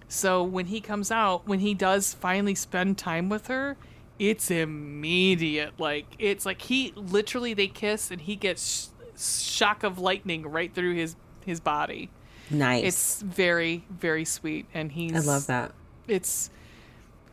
so 0.08 0.42
when 0.42 0.68
he 0.68 0.80
comes 0.80 1.12
out, 1.12 1.46
when 1.46 1.60
he 1.60 1.74
does 1.74 2.14
finally 2.14 2.56
spend 2.56 2.98
time 2.98 3.28
with 3.28 3.48
her, 3.48 3.76
it's 4.18 4.50
immediate. 4.50 5.78
Like 5.78 6.06
it's 6.18 6.46
like 6.46 6.62
he 6.62 6.94
literally 6.96 7.56
they 7.56 7.68
kiss 7.68 8.10
and 8.10 8.22
he 8.22 8.38
gets 8.38 8.90
sh- 9.18 9.22
shock 9.22 9.84
of 9.84 10.00
lightning 10.00 10.44
right 10.44 10.74
through 10.74 10.96
his 10.96 11.18
his 11.46 11.60
body. 11.60 12.10
nice. 12.50 12.86
It's 12.86 13.22
very 13.22 13.84
very 13.90 14.24
sweet 14.24 14.66
and 14.74 14.94
he's 14.94 15.14
I 15.14 15.30
love 15.30 15.48
that. 15.48 15.74
It's 16.08 16.50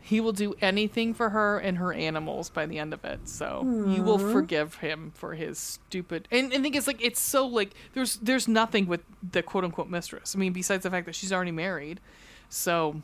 He 0.01 0.21
will 0.21 0.33
do 0.33 0.55
anything 0.61 1.15
for 1.15 1.31
her 1.31 1.59
and 1.59 1.79
her 1.79 1.91
animals 1.93 2.51
by 2.51 2.67
the 2.67 2.79
end 2.79 2.93
of 2.93 3.05
it. 3.07 3.27
So 3.27 3.63
you 3.89 4.03
will 4.03 4.19
forgive 4.19 4.77
him 4.77 5.13
for 5.15 5.35
his 5.35 5.59
stupid. 5.59 6.29
And 6.31 6.53
and 6.53 6.63
think 6.63 6.77
it's 6.77 6.87
like 6.87 7.03
it's 7.03 7.21
so 7.21 7.47
like 7.47 7.73
there's 7.95 8.17
there's 8.17 8.47
nothing 8.47 8.87
with 8.87 9.01
the 9.33 9.43
quote 9.43 9.65
unquote 9.65 9.89
mistress. 9.89 10.35
I 10.37 10.39
mean, 10.39 10.53
besides 10.53 10.83
the 10.83 10.91
fact 10.91 11.07
that 11.07 11.15
she's 11.15 11.33
already 11.33 11.53
married. 11.53 12.01
So, 12.51 13.01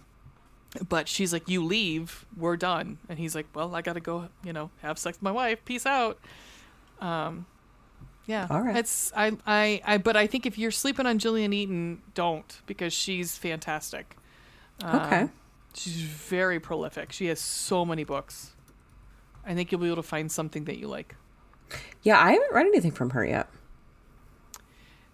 but 0.88 1.08
she's 1.08 1.32
like, 1.32 1.48
you 1.48 1.64
leave, 1.64 2.26
we're 2.36 2.58
done. 2.58 2.98
And 3.08 3.18
he's 3.18 3.34
like, 3.34 3.46
well, 3.54 3.74
I 3.74 3.80
gotta 3.80 4.00
go, 4.00 4.28
you 4.44 4.52
know, 4.52 4.70
have 4.82 4.98
sex 4.98 5.16
with 5.16 5.22
my 5.22 5.32
wife. 5.32 5.64
Peace 5.64 5.86
out. 5.86 6.18
Um, 7.00 7.46
yeah. 8.26 8.46
All 8.50 8.60
right. 8.60 8.76
It's 8.76 9.10
I 9.16 9.38
I 9.46 9.80
I. 9.86 9.96
But 9.96 10.16
I 10.16 10.26
think 10.26 10.44
if 10.44 10.58
you're 10.58 10.70
sleeping 10.70 11.06
on 11.06 11.18
Jillian 11.18 11.54
Eaton, 11.54 12.02
don't 12.14 12.60
because 12.66 12.92
she's 12.92 13.38
fantastic. 13.38 14.16
Okay. 14.84 15.28
She's 15.74 16.02
very 16.02 16.58
prolific. 16.60 17.12
She 17.12 17.26
has 17.26 17.40
so 17.40 17.84
many 17.84 18.04
books. 18.04 18.54
I 19.44 19.54
think 19.54 19.70
you'll 19.70 19.80
be 19.80 19.86
able 19.86 19.96
to 19.96 20.02
find 20.02 20.30
something 20.30 20.64
that 20.64 20.78
you 20.78 20.88
like. 20.88 21.16
Yeah, 22.02 22.18
I 22.18 22.32
haven't 22.32 22.52
read 22.52 22.66
anything 22.66 22.92
from 22.92 23.10
her 23.10 23.24
yet. 23.24 23.48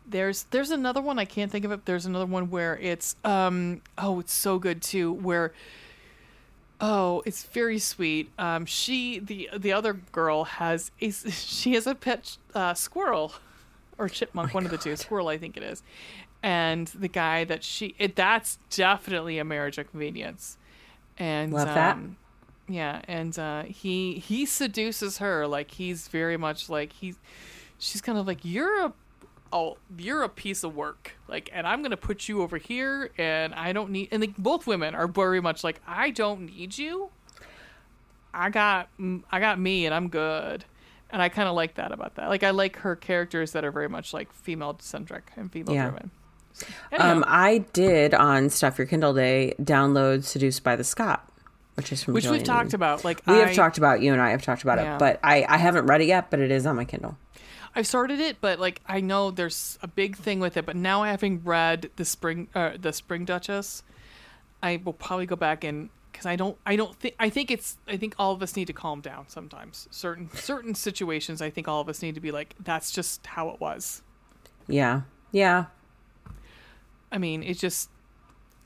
There's 0.09 0.45
there's 0.45 0.71
another 0.71 1.01
one 1.01 1.19
I 1.19 1.25
can't 1.25 1.51
think 1.51 1.65
of 1.65 1.73
it. 1.73 1.85
There's 1.85 2.07
another 2.07 2.27
one 2.27 2.49
where 2.49 2.79
it's 2.79 3.17
um 3.25 3.83
oh 3.99 4.21
it's 4.21 4.33
so 4.33 4.59
good 4.59 4.81
too 4.81 5.13
where 5.13 5.53
oh 6.81 7.23
it's 7.27 7.43
very 7.45 7.79
sweet. 7.79 8.31
Um 8.39 8.67
she 8.67 9.19
the 9.19 9.51
the 9.57 9.73
other 9.73 9.95
girl 9.95 10.45
has 10.45 10.93
a 11.01 11.11
she 11.31 11.75
has 11.75 11.87
a 11.87 11.95
pet 11.95 12.37
uh, 12.55 12.75
squirrel 12.75 13.33
or 13.99 14.09
chipmunk 14.09 14.55
one 14.55 14.65
of 14.65 14.71
the 14.71 14.79
two 14.79 14.95
squirrel 14.95 15.29
I 15.29 15.39
think 15.39 15.57
it 15.57 15.63
is. 15.65 15.83
And 16.47 16.87
the 16.89 17.09
guy 17.09 17.43
that 17.43 17.65
she 17.65 17.97
it 17.99 18.15
that's 18.15 18.59
definitely 18.71 19.39
a 19.39 19.45
marriage 19.45 19.79
of 19.79 19.91
convenience. 19.91 20.59
And 21.19 21.53
Love 21.53 21.67
that. 21.67 21.97
um, 21.97 22.17
yeah, 22.69 23.03
and 23.09 23.37
uh, 23.37 23.65
he 23.65 24.15
he 24.15 24.47
seduces 24.47 25.19
her 25.19 25.49
like 25.49 25.73
he's 25.73 26.07
very 26.07 26.37
much 26.37 26.69
like 26.69 26.93
he's 26.93 27.19
she's 27.79 28.01
kind 28.01 28.17
of 28.17 28.29
like 28.29 28.45
you're 28.45 28.87
a 28.87 28.93
oh 29.53 29.77
you're 29.99 30.23
a 30.23 30.29
piece 30.29 30.65
of 30.65 30.75
work 30.75 31.13
like 31.29 31.49
and 31.53 31.69
i'm 31.69 31.81
gonna 31.81 31.97
put 31.97 32.29
you 32.29 32.43
over 32.43 32.59
here 32.59 33.11
and 33.17 33.55
i 33.55 33.73
don't 33.73 33.91
need 33.91 34.09
and 34.11 34.21
like, 34.21 34.37
both 34.37 34.67
women 34.67 34.93
are 34.93 35.07
very 35.07 35.41
much 35.41 35.63
like 35.63 35.81
i 35.87 36.11
don't 36.11 36.41
need 36.41 36.77
you. 36.77 37.11
I 38.35 38.51
got 38.51 38.89
i 39.31 39.41
got 39.41 39.59
me 39.59 39.87
and 39.87 39.95
i'm 39.95 40.09
good. 40.09 40.65
And 41.11 41.23
i 41.23 41.29
kind 41.29 41.49
of 41.49 41.55
like 41.55 41.75
that 41.75 41.93
about 41.93 42.17
that. 42.17 42.29
Like 42.29 42.43
i 42.43 42.51
like 42.51 42.77
her 42.79 42.97
characters 42.97 43.53
that 43.53 43.65
are 43.65 43.71
very 43.71 43.89
much 43.89 44.13
like 44.13 44.33
female 44.33 44.77
centric 44.81 45.31
and 45.37 45.51
female 45.51 45.75
driven. 45.91 46.11
anyhow, 46.11 46.26
Um, 46.99 47.25
I 47.27 47.59
did 47.73 48.15
on 48.15 48.49
Stuff 48.51 48.79
Your 48.79 48.87
Kindle 48.87 49.15
Day 49.15 49.55
download 49.61 50.25
Seduced 50.25 50.65
by 50.65 50.77
the 50.77 50.85
Scott, 50.85 51.29
which 51.75 51.93
is 51.93 52.03
from 52.03 52.15
which 52.15 52.27
we've 52.27 52.43
talked 52.45 52.73
about 52.75 53.05
like 53.05 53.23
We 53.27 53.35
I, 53.35 53.47
have 53.47 53.55
talked 53.55 53.79
about 53.79 54.01
you 54.01 54.13
and 54.13 54.23
I 54.23 54.31
have 54.31 54.43
talked 54.43 54.63
about 54.63 54.79
Yeah. 54.79 54.97
it, 54.97 54.99
but 54.99 55.21
I, 55.23 55.45
I 55.49 55.59
haven't 55.59 55.87
read 55.87 56.01
it 56.01 56.07
yet. 56.07 56.31
But 56.31 56.41
it 56.41 56.51
is 56.51 56.67
on 56.67 56.77
my 56.77 56.85
Kindle. 56.85 57.17
I've 57.75 57.87
started 57.87 58.21
it, 58.21 58.41
but 58.41 58.59
like 58.59 58.81
I 58.87 59.01
know 59.01 59.31
there's 59.31 59.79
a 59.83 59.89
big 59.89 60.17
thing 60.17 60.41
with 60.41 60.57
it. 60.57 60.65
But 60.65 60.77
now 60.77 61.03
having 61.03 61.43
read 61.45 61.91
the 61.97 62.05
spring, 62.07 62.49
uh, 62.55 62.73
the 62.81 62.93
Spring 62.93 63.27
Duchess, 63.27 63.83
I 64.63 64.81
will 64.83 64.95
probably 64.95 65.27
go 65.27 65.37
back 65.37 65.63
and 65.63 65.91
because 66.11 66.25
I 66.25 66.37
don't, 66.37 66.57
I 66.65 66.77
don't 66.77 66.97
think, 66.97 67.15
I 67.21 67.29
think 67.29 67.51
it's, 67.51 67.77
I 67.87 67.99
think 67.99 68.15
all 68.19 68.33
of 68.33 68.43
us 68.43 68.57
need 68.57 68.69
to 68.69 68.73
calm 68.73 69.03
down 69.03 69.29
sometimes. 69.29 69.87
Certain 69.91 70.31
certain 70.33 70.75
situations, 70.75 71.43
I 71.43 71.51
think 71.51 71.69
all 71.69 71.83
of 71.83 71.91
us 71.91 72.01
need 72.01 72.15
to 72.15 72.23
be 72.23 72.31
like, 72.31 72.55
that's 72.65 72.91
just 72.91 73.27
how 73.27 73.51
it 73.51 73.61
was. 73.61 74.01
Yeah, 74.67 75.03
yeah, 75.31 75.67
I 77.17 77.19
mean, 77.19 77.43
it's 77.43 77.59
just, 77.59 77.89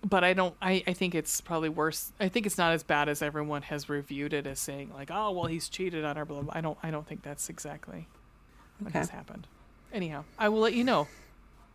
but 0.05 0.25
I 0.25 0.33
don't, 0.33 0.57
I, 0.61 0.83
I 0.89 0.93
think 0.93 1.15
it's 1.15 1.41
probably 1.41 1.69
worse. 1.69 2.11
I 2.19 2.29
think 2.29 2.47
it's 2.47 2.59
not 2.59 2.73
as 2.73 2.83
bad 2.83 3.09
as 3.09 3.23
everyone 3.23 3.63
has 3.63 3.89
reviewed 3.89 4.33
it 4.33 4.45
as 4.45 4.59
saying 4.59 4.91
like, 4.93 5.09
oh 5.13 5.31
well, 5.31 5.47
he's 5.47 5.69
cheated 5.69 6.05
on 6.05 6.17
her. 6.17 6.25
Blah 6.25 6.43
blah. 6.43 6.53
I 6.57 6.61
don't, 6.61 6.77
I 6.83 6.91
don't 6.91 7.07
think 7.07 7.23
that's 7.23 7.49
exactly 7.49 8.09
what 8.81 8.89
Okay. 8.89 8.99
has 8.99 9.11
happened. 9.11 9.47
Anyhow, 9.93 10.25
I 10.37 10.49
will 10.49 10.59
let 10.59 10.75
you 10.75 10.83
know 10.83 11.07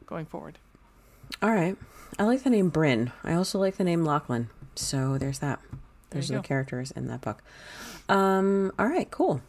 going 0.06 0.26
forward. 0.26 0.58
All 1.42 1.52
right. 1.52 1.78
I 2.20 2.24
like 2.24 2.44
the 2.44 2.50
name 2.50 2.68
Bryn. 2.68 3.14
I 3.24 3.34
also 3.36 3.58
like 3.58 3.78
the 3.78 3.84
name 3.86 4.04
Lachlan. 4.04 4.50
So 4.76 5.18
there's 5.18 5.40
that. 5.40 5.62
There's 6.10 6.30
you 6.30 6.36
are 6.36 6.40
the 6.40 6.44
go. 6.44 6.48
characters 6.48 6.92
in 6.92 7.08
that 7.08 7.22
book. 7.22 7.42
Um. 8.10 8.74
All 8.78 8.88
right. 8.88 9.10
Cool. 9.10 9.42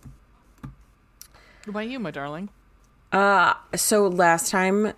What 0.60 1.68
about 1.68 1.88
you, 1.88 1.98
my 1.98 2.12
darling? 2.12 2.50
Uh. 3.10 3.54
So 3.74 4.06
last 4.06 4.48
time, 4.50 4.92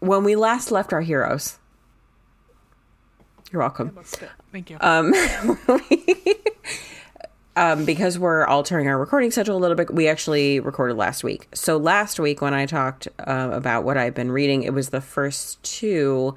when 0.00 0.24
we 0.24 0.36
last 0.36 0.70
left 0.70 0.92
our 0.92 1.00
heroes, 1.00 1.58
you're 3.52 3.60
welcome. 3.60 3.98
Thank 4.52 4.70
you. 4.70 4.76
Um, 4.80 5.12
um, 7.56 7.84
because 7.84 8.18
we're 8.18 8.46
altering 8.46 8.88
our 8.88 8.98
recording 8.98 9.30
schedule 9.30 9.56
a 9.56 9.58
little 9.58 9.76
bit, 9.76 9.92
we 9.92 10.08
actually 10.08 10.60
recorded 10.60 10.96
last 10.96 11.24
week. 11.24 11.48
So 11.54 11.76
last 11.76 12.20
week, 12.20 12.40
when 12.40 12.54
I 12.54 12.66
talked 12.66 13.08
uh, 13.18 13.50
about 13.52 13.84
what 13.84 13.96
I've 13.96 14.14
been 14.14 14.30
reading, 14.30 14.62
it 14.62 14.72
was 14.72 14.90
the 14.90 15.00
first 15.00 15.62
two 15.62 16.34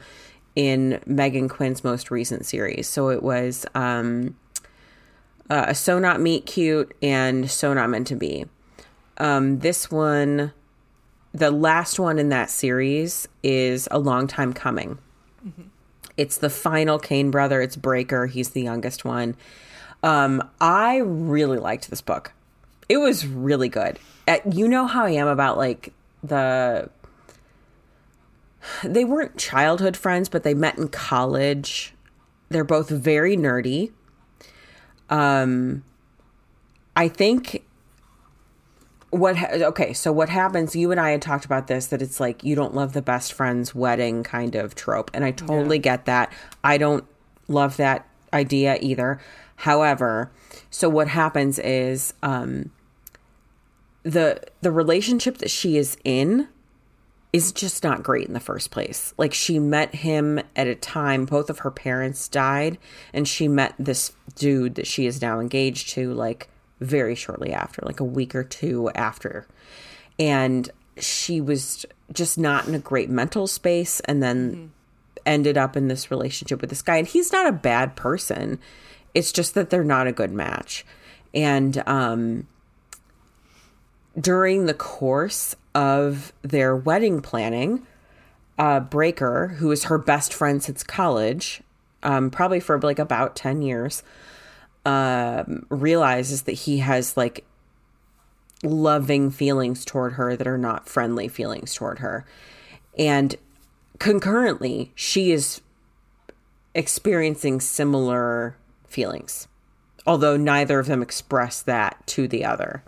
in 0.55 0.99
Meghan 1.07 1.49
Quinn's 1.49 1.83
most 1.83 2.11
recent 2.11 2.45
series. 2.45 2.87
So 2.87 3.09
it 3.09 3.23
was 3.23 3.65
um, 3.75 4.35
uh, 5.49 5.73
So 5.73 5.99
Not 5.99 6.21
Meet 6.21 6.45
Cute 6.45 6.95
and 7.01 7.49
So 7.49 7.73
Not 7.73 7.89
Meant 7.89 8.07
to 8.07 8.15
Be. 8.15 8.45
Um, 9.17 9.59
this 9.59 9.91
one, 9.91 10.53
the 11.33 11.51
last 11.51 11.99
one 11.99 12.19
in 12.19 12.29
that 12.29 12.49
series, 12.49 13.27
is 13.43 13.87
a 13.91 13.99
long 13.99 14.27
time 14.27 14.53
coming. 14.53 14.97
It's 16.17 16.37
the 16.37 16.49
final 16.49 16.99
Cane 16.99 17.31
brother. 17.31 17.61
It's 17.61 17.75
Breaker. 17.75 18.27
He's 18.27 18.49
the 18.49 18.61
youngest 18.61 19.05
one. 19.05 19.35
Um, 20.03 20.47
I 20.59 20.97
really 20.97 21.57
liked 21.57 21.89
this 21.89 22.01
book. 22.01 22.33
It 22.89 22.97
was 22.97 23.25
really 23.25 23.69
good. 23.69 23.97
Uh, 24.27 24.37
you 24.51 24.67
know 24.67 24.85
how 24.85 25.05
I 25.05 25.11
am 25.11 25.27
about 25.27 25.57
like 25.57 25.93
the. 26.23 26.89
They 28.83 29.05
weren't 29.05 29.37
childhood 29.37 29.97
friends, 29.97 30.29
but 30.29 30.43
they 30.43 30.53
met 30.53 30.77
in 30.77 30.89
college. 30.89 31.95
They're 32.49 32.63
both 32.63 32.89
very 32.89 33.35
nerdy. 33.35 33.91
Um, 35.09 35.83
I 36.95 37.07
think 37.07 37.63
what 39.11 39.35
ha- 39.37 39.49
okay 39.51 39.91
so 39.93 40.11
what 40.11 40.29
happens 40.29 40.75
you 40.75 40.89
and 40.89 40.99
i 40.99 41.11
had 41.11 41.21
talked 41.21 41.45
about 41.45 41.67
this 41.67 41.87
that 41.87 42.01
it's 42.01 42.19
like 42.19 42.43
you 42.43 42.55
don't 42.55 42.73
love 42.73 42.93
the 42.93 43.01
best 43.01 43.33
friend's 43.33 43.75
wedding 43.75 44.23
kind 44.23 44.55
of 44.55 44.73
trope 44.73 45.11
and 45.13 45.23
i 45.23 45.31
totally 45.31 45.77
get 45.79 46.05
that. 46.05 46.31
I 46.63 46.77
don't 46.77 47.03
love 47.47 47.77
that 47.77 48.07
idea 48.33 48.77
either. 48.81 49.19
However 49.57 50.31
so 50.69 50.87
what 50.89 51.09
happens 51.09 51.59
is 51.59 52.13
um 52.23 52.71
the 54.03 54.41
the 54.61 54.71
relationship 54.71 55.37
that 55.39 55.51
she 55.51 55.77
is 55.77 55.97
in 56.03 56.47
is 57.33 57.51
just 57.51 57.83
not 57.83 58.03
great 58.03 58.27
in 58.27 58.33
the 58.33 58.41
first 58.41 58.71
place. 58.71 59.13
Like 59.17 59.33
she 59.33 59.57
met 59.57 59.95
him 59.95 60.39
at 60.55 60.67
a 60.67 60.75
time 60.75 61.25
both 61.25 61.49
of 61.49 61.59
her 61.59 61.71
parents 61.71 62.27
died 62.27 62.77
and 63.13 63.27
she 63.27 63.47
met 63.47 63.73
this 63.77 64.13
dude 64.35 64.75
that 64.75 64.87
she 64.87 65.05
is 65.05 65.21
now 65.21 65.39
engaged 65.39 65.89
to 65.89 66.13
like 66.13 66.49
very 66.81 67.15
shortly 67.15 67.53
after, 67.53 67.81
like 67.85 67.99
a 67.99 68.05
week 68.05 68.35
or 68.35 68.43
two 68.43 68.89
after. 68.95 69.47
And 70.19 70.69
she 70.97 71.39
was 71.39 71.85
just 72.11 72.37
not 72.37 72.67
in 72.67 72.75
a 72.75 72.79
great 72.79 73.09
mental 73.09 73.47
space 73.47 74.01
and 74.01 74.21
then 74.21 74.73
ended 75.25 75.57
up 75.57 75.77
in 75.77 75.87
this 75.87 76.11
relationship 76.11 76.59
with 76.59 76.69
this 76.69 76.81
guy 76.81 76.97
and 76.97 77.07
he's 77.07 77.31
not 77.31 77.47
a 77.47 77.51
bad 77.51 77.95
person. 77.95 78.59
It's 79.13 79.31
just 79.31 79.53
that 79.53 79.69
they're 79.69 79.83
not 79.83 80.07
a 80.07 80.11
good 80.11 80.31
match. 80.31 80.85
And 81.33 81.81
um 81.87 82.47
during 84.19 84.65
the 84.65 84.73
course 84.73 85.55
of 85.73 86.33
their 86.41 86.75
wedding 86.75 87.21
planning, 87.21 87.85
uh, 88.57 88.81
Breaker, 88.81 89.55
who 89.59 89.71
is 89.71 89.85
her 89.85 89.97
best 89.97 90.33
friend 90.33 90.61
since 90.61 90.83
college, 90.83 91.61
um, 92.03 92.29
probably 92.29 92.59
for 92.59 92.79
like 92.79 92.99
about 92.99 93.35
10 93.35 93.61
years, 93.61 94.03
um, 94.85 95.65
realizes 95.69 96.43
that 96.43 96.53
he 96.53 96.79
has 96.79 97.15
like 97.15 97.45
loving 98.63 99.31
feelings 99.31 99.85
toward 99.85 100.13
her 100.13 100.35
that 100.35 100.47
are 100.47 100.57
not 100.57 100.87
friendly 100.87 101.27
feelings 101.27 101.73
toward 101.73 101.99
her. 101.99 102.25
And 102.97 103.35
concurrently, 103.99 104.91
she 104.95 105.31
is 105.31 105.61
experiencing 106.73 107.59
similar 107.59 108.55
feelings, 108.87 109.47
although 110.05 110.37
neither 110.37 110.79
of 110.79 110.87
them 110.87 111.01
express 111.01 111.61
that 111.61 112.05
to 112.07 112.27
the 112.27 112.45
other. 112.45 112.83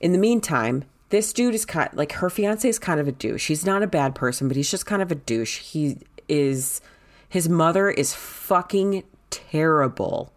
In 0.00 0.12
the 0.12 0.18
meantime, 0.18 0.84
this 1.10 1.32
dude 1.32 1.54
is 1.54 1.64
kind 1.64 1.90
like 1.94 2.12
her 2.12 2.28
fiance 2.28 2.68
is 2.68 2.78
kind 2.78 3.00
of 3.00 3.08
a 3.08 3.12
douche. 3.12 3.48
He's 3.48 3.64
not 3.64 3.82
a 3.82 3.86
bad 3.86 4.14
person, 4.14 4.48
but 4.48 4.56
he's 4.56 4.70
just 4.70 4.86
kind 4.86 5.00
of 5.00 5.12
a 5.12 5.14
douche. 5.14 5.58
He 5.58 5.98
is 6.28 6.80
his 7.28 7.48
mother 7.48 7.90
is 7.90 8.14
fucking 8.14 9.04
terrible. 9.30 10.32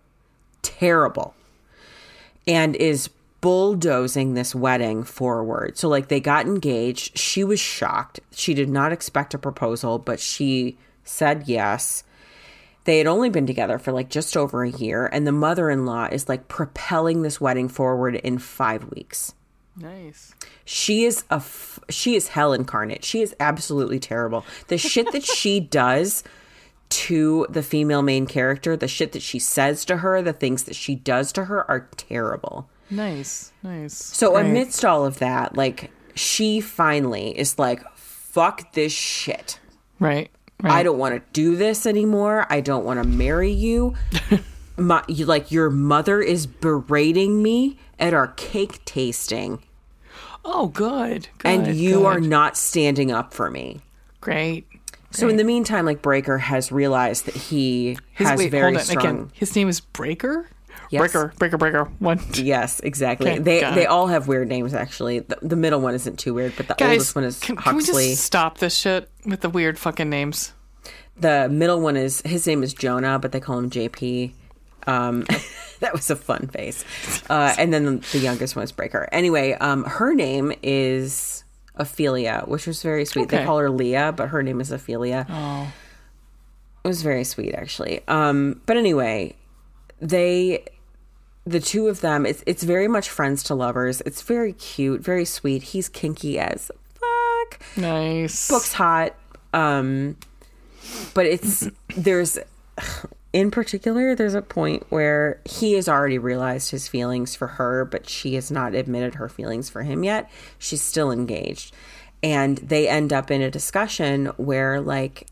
Terrible. 0.68 1.34
And 2.46 2.76
is 2.76 3.10
bulldozing 3.42 4.34
this 4.34 4.54
wedding 4.54 5.04
forward. 5.04 5.78
So 5.78 5.88
like 5.88 6.08
they 6.08 6.20
got 6.20 6.46
engaged. 6.46 7.18
She 7.18 7.44
was 7.44 7.60
shocked. 7.60 8.20
She 8.32 8.54
did 8.54 8.70
not 8.70 8.92
expect 8.92 9.34
a 9.34 9.38
proposal, 9.38 10.00
but 10.00 10.20
she 10.20 10.78
said 11.04 11.44
yes. 11.48 12.04
They 12.84 12.98
had 12.98 13.08
only 13.08 13.30
been 13.30 13.48
together 13.48 13.80
for 13.80 13.92
like 13.92 14.10
just 14.10 14.38
over 14.38 14.64
a 14.64 14.70
year, 14.70 15.08
and 15.08 15.28
the 15.28 15.34
mother 15.34 15.70
in 15.70 15.86
law 15.86 16.06
is 16.12 16.30
like 16.30 16.48
propelling 16.48 17.22
this 17.22 17.42
wedding 17.42 17.68
forward 17.68 18.16
in 18.16 18.38
five 18.38 18.90
weeks. 18.92 19.34
Nice. 19.76 20.34
She 20.64 21.04
is 21.04 21.24
a 21.30 21.36
f- 21.36 21.80
she 21.90 22.16
is 22.16 22.30
hell 22.30 22.54
incarnate. 22.54 23.04
She 23.04 23.22
is 23.22 23.36
absolutely 23.40 24.00
terrible. 24.00 24.46
The 24.70 24.78
shit 24.78 25.12
that 25.12 25.24
she 25.24 25.60
does 25.82 26.24
to 26.90 27.46
the 27.50 27.64
female 27.64 28.02
main 28.02 28.26
character, 28.28 28.78
the 28.78 28.88
shit 28.88 29.12
that 29.12 29.22
she 29.22 29.40
says 29.40 29.84
to 29.86 29.98
her, 29.98 30.22
the 30.22 30.34
things 30.34 30.64
that 30.64 30.76
she 30.76 30.96
does 30.96 31.32
to 31.34 31.46
her 31.46 31.70
are 31.70 31.90
terrible. 31.98 32.70
Nice. 32.90 33.52
Nice. 33.64 33.94
So 33.96 34.38
amidst 34.38 34.86
all 34.86 35.06
of 35.06 35.20
that, 35.20 35.56
like 35.58 35.92
she 36.16 36.62
finally 36.62 37.38
is 37.38 37.60
like, 37.60 37.82
"Fuck 37.96 38.74
this 38.74 38.94
shit. 38.94 39.60
Right. 40.00 40.30
Right. 40.64 40.74
I 40.74 40.84
don't 40.84 40.98
want 40.98 41.14
to 41.16 41.22
do 41.34 41.56
this 41.56 41.86
anymore. 41.86 42.48
I 42.50 42.62
don't 42.62 42.86
want 42.86 43.02
to 43.04 43.08
marry 43.08 43.52
you." 43.52 43.96
My, 44.80 45.04
you, 45.08 45.26
like 45.26 45.52
your 45.52 45.72
mother 45.72 46.22
is 46.22 46.46
berating 46.46 47.42
me 47.42 47.80
at 47.98 48.14
our 48.14 48.28
cake 48.28 48.86
tasting, 48.86 49.64
Oh, 50.46 50.68
good. 50.68 51.28
good 51.40 51.48
and 51.50 51.76
you 51.76 51.96
good. 51.96 52.06
are 52.06 52.20
not 52.20 52.56
standing 52.56 53.12
up 53.12 53.34
for 53.34 53.50
me. 53.50 53.80
great. 54.22 54.67
So 55.12 55.30
in 55.30 55.38
the 55.38 55.44
meantime, 55.44 55.86
like 55.86 56.02
Breaker 56.02 56.38
has 56.38 56.72
realized 56.72 57.26
that 57.26 57.36
he 57.36 57.98
His, 58.14 58.28
has 58.28 58.38
wait, 58.38 58.52
very 58.52 58.78
strong. 58.80 58.98
again. 58.98 59.32
His 59.34 59.56
name 59.56 59.70
is 59.70 59.80
Breaker. 59.80 60.50
Yes. 60.90 61.00
Breaker. 61.00 61.34
Breaker. 61.38 61.58
Breaker. 61.58 61.84
One. 62.00 62.20
Yes, 62.34 62.80
exactly. 62.82 63.32
Okay, 63.32 63.40
they 63.40 63.60
they 63.60 63.86
all 63.86 64.08
have 64.08 64.28
weird 64.28 64.48
names. 64.48 64.74
Actually, 64.74 65.20
the, 65.20 65.38
the 65.42 65.56
middle 65.56 65.82
one 65.82 65.94
isn't 65.96 66.18
too 66.20 66.34
weird, 66.34 66.54
but 66.56 66.68
the 66.68 66.76
Guys, 66.76 66.92
oldest 66.92 67.16
one 67.16 67.24
is 67.24 67.40
can, 67.40 67.56
can 67.58 67.76
we 67.76 67.84
just 67.84 68.24
stop 68.24 68.60
this 68.60 68.76
shit 68.78 69.10
with 69.26 69.42
the 69.42 69.50
weird 69.50 69.78
fucking 69.78 70.10
names? 70.10 70.54
The 71.20 71.50
middle 71.50 71.82
one 71.82 71.98
is 71.98 72.22
his 72.22 72.46
name 72.46 72.64
is 72.64 72.74
Jonah, 72.74 73.20
but 73.20 73.32
they 73.32 73.40
call 73.40 73.58
him 73.58 73.70
JP. 73.70 74.34
Um, 74.86 75.26
that 75.80 75.94
was 75.94 76.10
a 76.10 76.16
fun 76.16 76.48
face. 76.48 76.86
Uh, 77.30 77.54
and 77.58 77.74
then 77.74 78.02
the 78.12 78.20
youngest 78.20 78.56
one 78.56 78.64
is 78.64 78.72
Breaker. 78.72 79.10
Anyway, 79.12 79.54
um, 79.54 79.84
her 79.84 80.14
name 80.14 80.54
is 80.62 81.44
Ophelia, 81.80 82.44
which 82.48 82.68
was 82.68 82.82
very 82.82 83.06
sweet. 83.06 83.30
They 83.30 83.44
call 83.46 83.60
her 83.60 83.70
Leah, 83.70 84.14
but 84.16 84.30
her 84.30 84.44
name 84.44 84.60
is 84.62 84.72
Ophelia. 84.72 85.26
Oh. 85.30 85.72
It 86.84 86.88
was 86.88 87.02
very 87.02 87.24
sweet, 87.24 87.54
actually. 87.54 88.02
Um, 88.08 88.62
but 88.66 88.78
anyway, 88.78 89.36
they, 90.02 90.66
the 91.46 91.60
two 91.60 91.88
of 91.88 92.02
them, 92.02 92.26
it's 92.26 92.44
it's 92.46 92.64
very 92.64 92.88
much 92.88 93.10
friends 93.10 93.44
to 93.44 93.56
lovers. 93.56 94.02
It's 94.06 94.22
very 94.22 94.54
cute, 94.54 95.02
very 95.02 95.26
sweet. 95.26 95.64
He's 95.64 95.90
kinky 95.90 96.40
as 96.40 96.72
fuck. 96.94 97.60
Nice. 97.76 98.48
Book's 98.48 98.74
hot. 98.74 99.16
Um, 99.54 100.18
but 101.14 101.26
it's 101.26 101.70
there's 101.96 102.40
in 103.38 103.52
particular 103.52 104.16
there's 104.16 104.34
a 104.34 104.42
point 104.42 104.84
where 104.90 105.40
he 105.46 105.74
has 105.74 105.88
already 105.88 106.18
realized 106.18 106.72
his 106.72 106.88
feelings 106.88 107.36
for 107.36 107.46
her, 107.46 107.86
but 107.86 108.10
she 108.10 108.34
has 108.34 108.50
not 108.50 108.74
admitted 108.74 109.14
her 109.14 109.30
feelings 109.30 109.70
for 109.70 109.84
him 109.84 110.04
yet. 110.04 110.28
She's 110.58 110.82
still 110.82 111.12
engaged. 111.12 111.72
And 112.24 112.58
they 112.58 112.90
end 112.90 113.14
up 113.14 113.30
in 113.30 113.44
a 113.44 113.52
discussion 113.52 114.26
where 114.38 114.82
like 114.82 115.28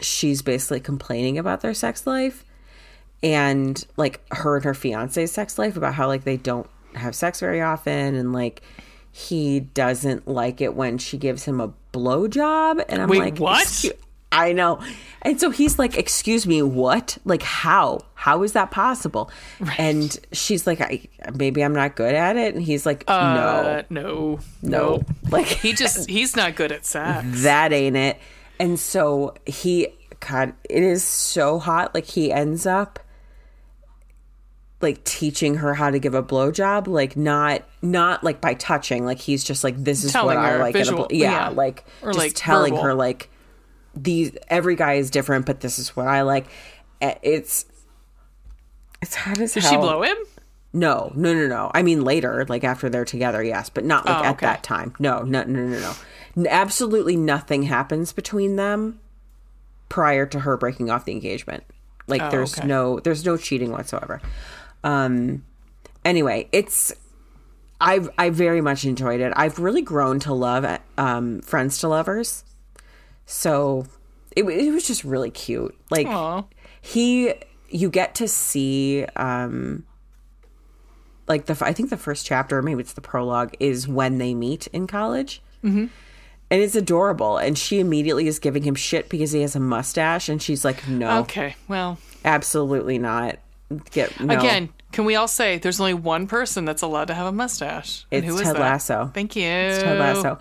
she's 0.00 0.42
basically 0.42 0.78
complaining 0.78 1.38
about 1.38 1.60
their 1.60 1.74
sex 1.74 2.06
life 2.06 2.44
and 3.20 3.84
like 3.96 4.20
her 4.32 4.54
and 4.54 4.64
her 4.64 4.72
fiance's 4.72 5.32
sex 5.32 5.58
life 5.58 5.76
about 5.76 5.94
how 5.94 6.06
like 6.06 6.22
they 6.22 6.36
don't 6.36 6.70
have 6.94 7.16
sex 7.16 7.40
very 7.40 7.60
often 7.60 8.14
and 8.14 8.32
like 8.32 8.62
he 9.10 9.58
doesn't 9.58 10.28
like 10.28 10.60
it 10.60 10.76
when 10.76 10.98
she 10.98 11.18
gives 11.18 11.46
him 11.46 11.60
a 11.60 11.72
blowjob 11.92 12.84
and 12.88 13.02
I'm 13.02 13.08
Wait, 13.08 13.18
like 13.18 13.38
what? 13.38 13.66
"Excu- 13.66 13.98
I 14.32 14.52
know. 14.52 14.80
And 15.22 15.40
so 15.40 15.50
he's 15.50 15.78
like, 15.78 15.96
"Excuse 15.98 16.46
me, 16.46 16.62
what? 16.62 17.18
Like 17.24 17.42
how? 17.42 18.00
How 18.14 18.42
is 18.44 18.52
that 18.52 18.70
possible?" 18.70 19.30
And 19.78 20.16
she's 20.32 20.66
like, 20.66 20.80
"I 20.80 21.02
maybe 21.34 21.62
I'm 21.64 21.74
not 21.74 21.96
good 21.96 22.14
at 22.14 22.36
it." 22.36 22.54
And 22.54 22.62
he's 22.62 22.86
like, 22.86 23.04
Uh, 23.08 23.82
"No. 23.90 24.02
no. 24.02 24.40
No. 24.62 25.02
Like 25.30 25.46
He 25.46 25.72
just, 25.72 26.08
he's 26.08 26.36
not 26.36 26.54
good 26.54 26.70
at 26.72 26.86
sex. 26.86 27.42
that 27.42 27.72
ain't 27.72 27.96
it. 27.96 28.18
And 28.60 28.78
so 28.78 29.34
he, 29.46 29.88
God, 30.20 30.52
it 30.68 30.82
is 30.82 31.02
so 31.02 31.58
hot. 31.58 31.94
Like 31.94 32.04
he 32.06 32.30
ends 32.30 32.66
up 32.66 33.00
like 34.80 35.04
teaching 35.04 35.56
her 35.56 35.74
how 35.74 35.90
to 35.90 35.98
give 35.98 36.14
a 36.14 36.22
blowjob, 36.22 36.86
like 36.86 37.16
not 37.16 37.62
not 37.82 38.24
like 38.24 38.40
by 38.40 38.54
touching. 38.54 39.04
Like 39.04 39.18
he's 39.18 39.44
just 39.44 39.62
like 39.64 39.76
this 39.76 40.04
is 40.04 40.12
Telling 40.12 40.36
what 40.38 40.44
I 40.44 40.56
like. 40.58 40.72
visual- 40.74 41.06
blow- 41.08 41.18
yeah, 41.18 41.32
yeah. 41.32 41.48
like 41.48 41.84
Or, 42.02 42.08
just 42.12 42.18
like, 42.18 42.32
telling 42.34 42.72
verbal. 42.74 42.84
her 42.84 42.94
like 42.94 43.28
these 43.94 44.32
every 44.48 44.76
guy 44.76 44.94
is 44.94 45.10
different, 45.10 45.46
but 45.46 45.60
this 45.60 45.78
is 45.78 45.94
what 45.96 46.06
I 46.06 46.22
like. 46.22 46.46
Eh, 47.00 47.14
It's 47.22 47.64
it's 49.02 49.14
hot 49.14 49.38
as 49.40 49.54
Did 49.54 49.62
hell. 49.62 49.72
she 49.72 49.76
blow 49.78 50.02
him? 50.02 50.16
No, 50.72 51.10
no, 51.16 51.34
no, 51.34 51.48
no. 51.48 51.70
I 51.74 51.82
mean 51.82 52.04
later, 52.04 52.44
like 52.48 52.62
after 52.64 52.88
they're 52.88 53.04
together, 53.04 53.42
yes, 53.42 53.70
but 53.70 53.84
not 53.84 54.06
like 54.06 54.16
Oh, 54.18 54.24
at 54.24 54.34
okay. 54.36 54.46
that 54.46 54.62
time. 54.62 54.94
No, 54.98 55.22
no, 55.22 55.42
no, 55.44 55.66
no, 55.66 55.94
no. 56.36 56.48
Absolutely 56.48 57.16
nothing 57.16 57.64
happens 57.64 58.12
between 58.12 58.56
them 58.56 59.00
prior 59.88 60.26
to 60.26 60.40
her 60.40 60.56
breaking 60.56 60.88
off 60.90 61.04
the 61.04 61.12
engagement. 61.12 61.64
Like 62.06 62.22
Oh, 62.22 62.30
there's 62.30 62.56
okay. 62.58 62.66
no 62.68 63.00
there's 63.00 63.24
no 63.24 63.36
cheating 63.36 63.72
whatsoever. 63.72 64.20
Um 64.84 65.44
anyway, 66.04 66.48
it's 66.52 66.92
I've 67.80 68.10
I 68.18 68.30
very 68.30 68.60
much 68.60 68.84
enjoyed 68.84 69.20
it. 69.20 69.32
I've 69.34 69.58
really 69.58 69.82
grown 69.82 70.20
to 70.20 70.32
love 70.32 70.64
um 70.98 71.40
Friends 71.40 71.78
to 71.78 71.88
Lovers. 71.88 72.44
So 73.26 73.86
it, 74.36 74.44
it 74.44 74.72
was 74.72 74.86
just 74.86 75.04
really 75.04 75.30
cute. 75.30 75.76
Like 75.90 76.06
Aw. 76.06 76.44
he 76.80 77.34
you 77.68 77.88
get 77.88 78.16
to 78.16 78.28
see 78.28 79.04
um 79.16 79.84
like 81.28 81.46
the 81.46 81.56
i 81.64 81.72
think 81.72 81.90
the 81.90 81.96
first 81.96 82.26
chapter 82.26 82.60
maybe 82.62 82.80
it's 82.80 82.94
the 82.94 83.00
prologue 83.00 83.54
is 83.60 83.86
when 83.86 84.18
they 84.18 84.34
meet 84.34 84.66
in 84.68 84.88
college 84.88 85.40
mm-hmm. 85.62 85.86
and 86.50 86.62
it's 86.62 86.74
adorable 86.74 87.38
and 87.38 87.56
she 87.56 87.78
immediately 87.78 88.26
is 88.26 88.40
giving 88.40 88.64
him 88.64 88.74
shit 88.74 89.08
because 89.08 89.30
he 89.30 89.40
has 89.40 89.54
a 89.54 89.60
mustache 89.60 90.28
and 90.28 90.42
she's 90.42 90.64
like 90.64 90.86
no 90.88 91.20
Okay. 91.20 91.54
Well, 91.68 91.98
absolutely 92.24 92.98
not 92.98 93.38
get 93.90 94.18
no. 94.20 94.36
again, 94.36 94.70
can 94.92 95.04
we 95.04 95.14
all 95.14 95.28
say 95.28 95.58
there's 95.58 95.80
only 95.80 95.94
one 95.94 96.26
person 96.26 96.64
that's 96.64 96.82
allowed 96.82 97.06
to 97.06 97.14
have 97.14 97.26
a 97.26 97.32
mustache? 97.32 98.06
And 98.10 98.24
It's 98.24 98.34
who 98.34 98.40
is 98.40 98.46
Ted 98.48 98.56
that? 98.56 98.60
Lasso. 98.60 99.10
Thank 99.14 99.36
you. 99.36 99.42
Ted 99.42 99.98
Lasso. 99.98 100.38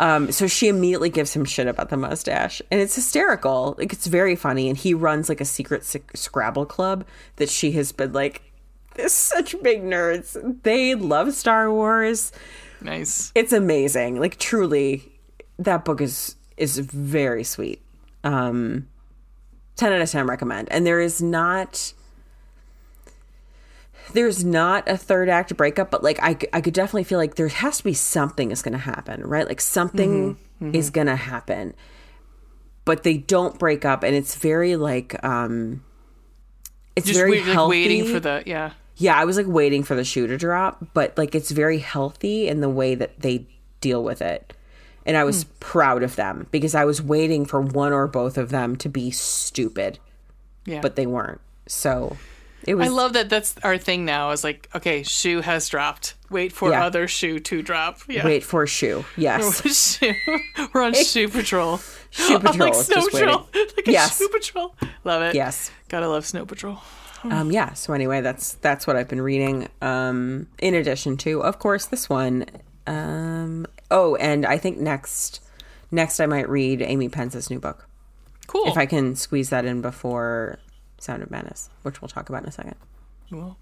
Um, 0.00 0.32
so 0.32 0.46
she 0.46 0.68
immediately 0.68 1.10
gives 1.10 1.34
him 1.36 1.44
shit 1.44 1.68
about 1.68 1.90
the 1.90 1.96
mustache, 1.98 2.62
and 2.70 2.80
it's 2.80 2.94
hysterical. 2.94 3.74
Like 3.76 3.92
it's 3.92 4.06
very 4.06 4.34
funny, 4.34 4.70
and 4.70 4.76
he 4.76 4.94
runs 4.94 5.28
like 5.28 5.42
a 5.42 5.44
secret 5.44 5.84
sc- 5.84 6.16
Scrabble 6.16 6.64
club 6.64 7.04
that 7.36 7.50
she 7.50 7.72
has 7.72 7.92
been 7.92 8.14
like. 8.14 8.42
They're 8.94 9.10
such 9.10 9.54
big 9.62 9.82
nerds. 9.82 10.62
They 10.62 10.94
love 10.94 11.34
Star 11.34 11.70
Wars. 11.70 12.32
Nice. 12.80 13.30
It's 13.34 13.52
amazing. 13.52 14.18
Like 14.18 14.38
truly, 14.38 15.12
that 15.58 15.84
book 15.84 16.00
is 16.00 16.34
is 16.56 16.78
very 16.78 17.44
sweet. 17.44 17.82
Um, 18.24 18.88
ten 19.76 19.92
out 19.92 20.00
of 20.00 20.10
ten 20.10 20.26
recommend. 20.26 20.68
And 20.72 20.86
there 20.86 21.00
is 21.00 21.20
not. 21.20 21.92
There's 24.12 24.44
not 24.44 24.88
a 24.88 24.96
third 24.96 25.28
act 25.28 25.56
breakup, 25.56 25.90
but 25.90 26.02
like 26.02 26.18
I, 26.22 26.36
I 26.52 26.60
could 26.60 26.74
definitely 26.74 27.04
feel 27.04 27.18
like 27.18 27.34
there 27.36 27.48
has 27.48 27.78
to 27.78 27.84
be 27.84 27.94
something 27.94 28.50
is 28.50 28.62
going 28.62 28.72
to 28.72 28.78
happen, 28.78 29.22
right? 29.26 29.46
Like 29.46 29.60
something 29.60 30.36
Mm-hmm, 30.62 30.74
is 30.74 30.90
going 30.90 31.06
to 31.06 31.16
happen, 31.16 31.72
but 32.84 33.02
they 33.02 33.16
don't 33.16 33.58
break 33.58 33.86
up, 33.86 34.02
and 34.02 34.14
it's 34.14 34.34
very 34.34 34.76
like, 34.76 35.22
um, 35.24 35.82
it's 36.94 37.06
Just 37.06 37.18
very 37.18 37.30
wait, 37.30 37.44
like 37.46 37.54
healthy. 37.54 37.70
waiting 37.70 38.04
for 38.12 38.20
the 38.20 38.42
yeah. 38.44 38.72
Yeah, 38.96 39.18
I 39.18 39.24
was 39.24 39.38
like 39.38 39.46
waiting 39.46 39.82
for 39.84 39.94
the 39.94 40.04
shoe 40.04 40.26
to 40.26 40.36
drop, 40.36 40.84
but 40.92 41.16
like 41.16 41.34
it's 41.34 41.50
very 41.50 41.78
healthy 41.78 42.46
in 42.48 42.60
the 42.60 42.68
way 42.68 42.94
that 42.94 43.18
they 43.20 43.46
deal 43.80 44.04
with 44.04 44.20
it. 44.20 44.52
And 45.06 45.16
I 45.16 45.24
was 45.24 45.44
proud 45.60 46.02
of 46.02 46.16
them 46.16 46.46
because 46.50 46.74
I 46.74 46.84
was 46.84 47.00
waiting 47.00 47.46
for 47.46 47.62
one 47.62 47.94
or 47.94 48.06
both 48.06 48.36
of 48.36 48.50
them 48.50 48.76
to 48.76 48.88
be 48.90 49.10
stupid, 49.10 49.98
Yeah. 50.66 50.82
but 50.82 50.96
they 50.96 51.06
weren't. 51.06 51.40
So 51.66 52.18
it 52.66 52.74
was 52.74 52.86
I 52.88 52.90
love 52.90 53.12
that 53.14 53.28
that's 53.30 53.54
our 53.62 53.78
thing 53.78 54.04
now 54.04 54.30
is 54.30 54.44
like, 54.44 54.68
okay, 54.74 55.02
shoe 55.02 55.40
has 55.40 55.68
dropped. 55.68 56.14
Wait 56.30 56.52
for 56.52 56.70
Yeah. 56.70 56.84
other 56.86 57.08
shoe 57.08 57.40
to 57.40 57.62
drop. 57.62 58.00
Yeah. 58.08 58.24
wait 58.24 58.44
for 58.44 58.66
shoe. 58.66 59.04
Yes. 59.16 59.62
Shoe. 59.98 60.12
We're 60.72 60.82
on 60.82 60.94
shoe 61.04 61.28
patrol. 61.28 61.80
Shoe 62.10 62.38
patrol. 62.38 62.58
like 62.58 62.74
snow 62.74 63.06
patrol. 63.08 63.48
like 63.54 63.88
a 63.88 63.92
Yes. 63.92 64.18
shoe 64.18 64.28
patrol. 64.28 64.74
Love 65.04 65.22
it. 65.22 65.34
Yes. 65.34 65.70
Gotta 65.88 66.08
love 66.08 66.24
snow 66.26 66.44
patrol. 66.46 66.78
Um 67.24 67.50
yeah, 67.50 67.74
so 67.74 67.92
anyway, 67.92 68.20
that's 68.20 68.54
that's 68.54 68.86
what 68.86 68.96
I've 68.96 69.08
been 69.08 69.20
reading. 69.20 69.68
Um 69.82 70.46
in 70.58 70.74
addition 70.74 71.16
to, 71.18 71.42
of 71.42 71.58
course, 71.58 71.86
this 71.86 72.08
one. 72.08 72.46
Um 72.86 73.66
oh, 73.90 74.14
and 74.16 74.46
I 74.46 74.56
think 74.58 74.78
next 74.78 75.40
next 75.90 76.20
I 76.20 76.26
might 76.26 76.48
read 76.48 76.80
Amy 76.82 77.08
Pence's 77.08 77.50
new 77.50 77.58
book. 77.58 77.86
Cool. 78.46 78.66
If 78.68 78.76
I 78.76 78.86
can 78.86 79.14
squeeze 79.16 79.50
that 79.50 79.64
in 79.64 79.80
before 79.82 80.58
Sound 81.00 81.22
of 81.22 81.30
Madness, 81.30 81.68
which 81.82 82.00
we'll 82.00 82.08
talk 82.08 82.28
about 82.28 82.42
in 82.44 82.48
a 82.48 82.52
second. 82.52 82.76
Well, 83.30 83.56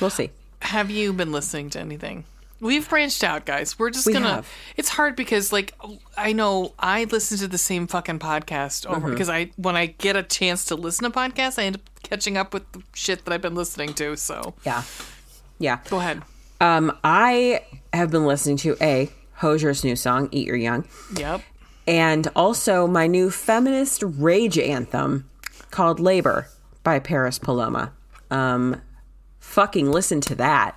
We'll 0.00 0.10
see. 0.10 0.30
have 0.62 0.90
you 0.90 1.12
been 1.14 1.32
listening 1.32 1.70
to 1.70 1.80
anything? 1.80 2.24
We've 2.60 2.88
branched 2.88 3.22
out, 3.22 3.44
guys. 3.44 3.78
We're 3.78 3.90
just 3.90 4.06
We 4.06 4.14
gonna. 4.14 4.28
have. 4.36 4.48
It's 4.76 4.88
hard 4.88 5.14
because, 5.16 5.52
like, 5.52 5.74
I 6.16 6.32
know 6.32 6.72
I 6.78 7.04
listen 7.04 7.36
to 7.38 7.48
the 7.48 7.58
same 7.58 7.86
fucking 7.86 8.18
podcast 8.18 8.86
over 8.86 9.00
Mm-hmm. 9.00 9.10
because 9.10 9.28
I, 9.28 9.50
when 9.56 9.76
I 9.76 9.86
get 9.86 10.16
a 10.16 10.22
chance 10.22 10.64
to 10.66 10.74
listen 10.74 11.04
to 11.04 11.10
podcasts, 11.16 11.58
I 11.58 11.64
end 11.64 11.76
up 11.76 11.82
catching 12.02 12.38
up 12.38 12.54
with 12.54 12.70
the 12.72 12.82
shit 12.94 13.24
that 13.26 13.34
I've 13.34 13.42
been 13.42 13.54
listening 13.54 13.92
to. 13.94 14.16
So, 14.16 14.54
Yeah. 14.64 14.82
Yeah. 15.58 15.80
go 15.90 15.98
ahead. 15.98 16.22
Um, 16.60 16.96
I 17.04 17.62
have 17.92 18.10
been 18.10 18.24
listening 18.24 18.56
to 18.58 18.76
A, 18.80 19.10
Hozier's 19.34 19.84
new 19.84 19.94
song, 19.94 20.30
Eat 20.32 20.46
Your 20.46 20.56
Young, 20.56 20.86
Yep. 21.14 21.42
and 21.86 22.26
also 22.34 22.86
my 22.86 23.06
new 23.06 23.30
feminist 23.30 24.02
rage 24.02 24.58
anthem 24.58 25.28
called 25.70 26.00
Labor 26.00 26.48
by 26.86 27.00
Paris 27.00 27.36
Paloma. 27.40 27.92
Um, 28.30 28.80
fucking 29.40 29.90
listen 29.90 30.20
to 30.20 30.36
that. 30.36 30.76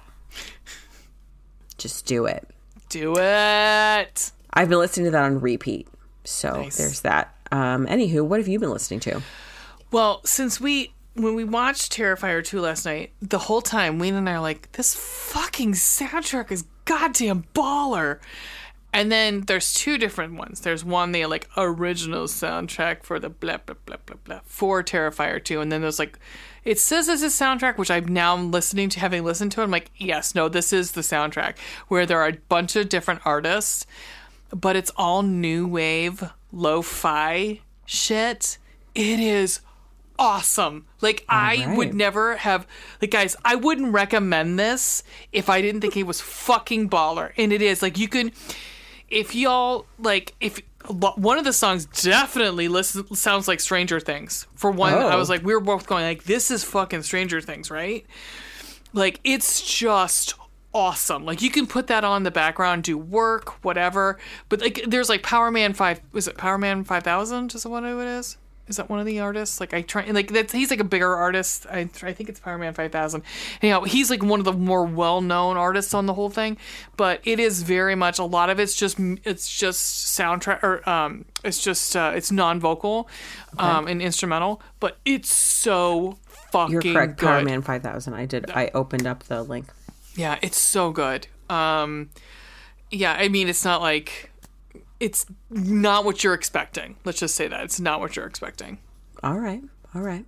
Just 1.78 2.08
do 2.08 2.26
it. 2.26 2.48
Do 2.90 3.14
it. 3.16 4.32
I've 4.52 4.70
been 4.70 4.80
listening 4.80 5.06
to 5.06 5.12
that 5.12 5.24
on 5.24 5.40
repeat. 5.40 5.88
So 6.24 6.64
Nice. 6.64 6.78
there's 6.78 7.02
that. 7.02 7.36
Um, 7.52 7.86
anywho, 7.86 8.26
what 8.26 8.40
have 8.40 8.48
you 8.48 8.58
been 8.58 8.72
listening 8.72 9.00
to? 9.02 9.22
Well, 9.92 10.22
since 10.26 10.60
we 10.60 10.94
when 11.14 11.36
we 11.36 11.44
watched 11.44 11.92
Terrifier 11.96 12.44
2 12.44 12.60
last 12.60 12.86
night, 12.86 13.12
the 13.22 13.38
whole 13.38 13.62
time 13.62 14.00
Wayne 14.00 14.16
and 14.16 14.28
I 14.28 14.34
are 14.34 14.40
like, 14.42 14.72
this 14.72 14.96
fucking 14.96 15.74
soundtrack 15.74 16.52
is 16.52 16.64
goddamn 16.86 17.44
baller. 17.54 18.18
And 18.92 19.12
then 19.12 19.42
there's 19.42 19.74
two 19.74 19.98
different 19.98 20.34
ones. 20.34 20.62
There's 20.62 20.84
one 20.84 21.12
the 21.12 21.26
like 21.28 21.48
original 21.56 22.26
soundtrack 22.26 23.04
for 23.04 23.20
the 23.20 23.30
blah 23.30 23.58
blah 23.58 23.76
blah 23.86 23.98
blah 24.06 24.18
blah 24.24 24.40
for 24.46 24.84
Terrifier 24.84 25.44
2, 25.44 25.62
and 25.62 25.72
then 25.72 25.82
there's 25.82 26.00
like 26.00 26.18
it 26.66 26.80
says 26.80 27.08
it's 27.08 27.22
a 27.22 27.28
soundtrack, 27.28 27.78
which 27.78 27.92
I'm 27.92 28.08
now 28.08 28.36
listening 28.36 28.90
to, 28.90 29.00
having 29.00 29.24
listened 29.24 29.52
to 29.54 29.62
it. 29.62 29.66
I'm 29.66 29.72
like, 29.72 29.92
yes, 29.96 30.36
no, 30.36 30.50
this 30.50 30.74
is 30.74 30.92
the 30.92 31.02
soundtrack 31.02 31.58
where 31.88 32.06
there 32.06 32.20
are 32.20 32.30
a 32.30 32.38
bunch 32.50 32.76
of 32.76 32.90
different 32.90 33.22
artists, 33.26 33.86
but 34.52 34.76
it's 34.76 34.92
all 34.98 35.22
new 35.22 35.68
wave 35.68 36.24
lo-fi 36.52 37.62
shit. 37.86 38.58
It 38.96 39.20
is 39.20 39.62
awesome. 40.18 40.86
Like 41.02 41.26
I 41.30 41.74
would 41.76 41.94
never 41.94 42.36
have 42.38 42.68
like 43.02 43.12
guys, 43.12 43.36
I 43.46 43.56
wouldn't 43.56 43.94
recommend 43.94 44.60
this 44.60 45.04
if 45.32 45.50
I 45.50 45.62
didn't 45.62 45.82
think 45.82 45.96
it 45.96 46.04
was 46.04 46.22
fucking 46.22 46.90
baller. 46.90 47.32
And 47.38 47.54
it 47.54 47.62
is. 47.62 47.82
Like 47.82 47.98
you 47.98 48.08
can 48.08 48.32
if 49.12 49.36
y'all 49.36 49.86
like 50.00 50.36
if 50.40 50.62
one 51.18 51.38
of 51.38 51.44
the 51.44 51.54
songs 51.54 51.86
definitely 51.86 52.68
listen, 52.68 53.14
sounds 53.16 53.48
like 53.48 53.60
Stranger 53.60 54.00
Things. 54.00 54.48
For 54.56 54.72
one, 54.72 54.94
I 54.94 55.14
Oh. 55.14 55.18
was 55.18 55.30
like 55.30 55.44
we 55.44 55.54
were 55.54 55.60
both 55.60 55.88
going 55.88 56.04
like 56.06 56.24
this 56.24 56.50
is 56.52 56.64
fucking 56.64 57.04
Stranger 57.04 57.42
Things, 57.42 57.70
right? 57.70 58.06
Like 58.94 59.20
it's 59.24 59.62
just 59.62 60.34
awesome. 60.74 61.26
Like 61.26 61.42
you 61.42 61.50
can 61.52 61.68
put 61.68 61.88
that 61.88 62.04
on 62.04 62.24
the 62.24 62.32
background, 62.32 62.84
do 62.84 62.98
work, 62.98 63.64
whatever. 63.64 64.18
But 64.50 64.62
like 64.62 64.84
there's 64.88 65.10
like 65.10 65.22
Powerman 65.24 65.76
five 65.76 66.02
was 66.12 66.28
it 66.28 66.38
Powerman 66.38 66.86
five 66.86 67.04
thousand? 67.04 67.54
Is 67.54 67.64
that 67.64 67.70
what 67.70 67.84
it 67.84 67.98
is? 67.98 68.38
Is 68.70 68.78
that 68.78 68.90
one 68.90 69.00
of 69.00 69.06
the 69.06 69.20
artists? 69.20 69.60
Like 69.60 69.74
I 69.74 69.82
try 69.82 70.06
like 70.12 70.32
that's 70.32 70.54
he's 70.54 70.70
like 70.70 70.80
a 70.80 70.86
bigger 70.86 71.16
artist. 71.16 71.66
I 71.70 71.90
I 72.04 72.14
think 72.14 72.30
it's 72.30 72.40
Powerman 72.40 72.74
five 72.76 72.92
thousand. 72.92 73.24
Anyhow, 73.62 73.82
he's 73.84 74.10
like 74.10 74.24
one 74.24 74.40
of 74.40 74.46
the 74.46 74.54
more 74.54 74.86
well 74.86 75.22
known 75.22 75.58
artists 75.58 75.94
on 75.94 76.06
the 76.06 76.14
whole 76.14 76.30
thing. 76.30 76.58
But 76.96 77.22
it 77.24 77.40
is 77.40 77.64
very 77.64 77.96
much 77.96 78.20
a 78.20 78.24
lot 78.24 78.50
of 78.50 78.60
it's 78.60 78.76
just 78.76 78.98
it's 79.00 79.50
just 79.50 80.18
soundtrack 80.18 80.64
or 80.64 80.88
um 80.88 81.26
it's 81.44 81.62
just 81.62 81.96
uh, 81.96 82.14
it's 82.16 82.32
non 82.32 82.60
vocal 82.60 83.10
um 83.58 83.88
and 83.88 84.02
instrumental. 84.02 84.62
But 84.80 84.98
it's 85.04 85.34
so 85.36 86.18
fucking 86.52 86.74
You're 86.74 86.82
correct, 86.82 87.20
good. 87.20 87.46
Powerman 87.46 87.64
5000. 87.64 88.14
I 88.14 88.26
did. 88.26 88.50
I 88.52 88.72
opened 88.74 89.08
up 89.08 89.24
the 89.24 89.44
link. 89.44 89.74
Yeah, 90.16 90.38
it's 90.42 90.58
so 90.58 90.92
good. 90.92 91.28
Um, 91.50 92.10
yeah, 92.92 93.14
I 93.14 93.30
mean, 93.30 93.48
it's 93.48 93.64
not 93.64 93.82
like 93.82 94.29
it's 95.00 95.26
not 95.50 96.06
what 96.06 96.24
you're 96.24 96.34
expecting. 96.34 96.96
Let's 97.06 97.20
just 97.20 97.36
say 97.36 97.48
that 97.48 97.64
it's 97.64 97.80
not 97.80 98.00
what 98.00 98.16
you're 98.16 98.26
expecting. 98.26 98.80
All 99.24 99.40
right. 99.40 99.62
All 99.96 100.02
right. 100.02 100.26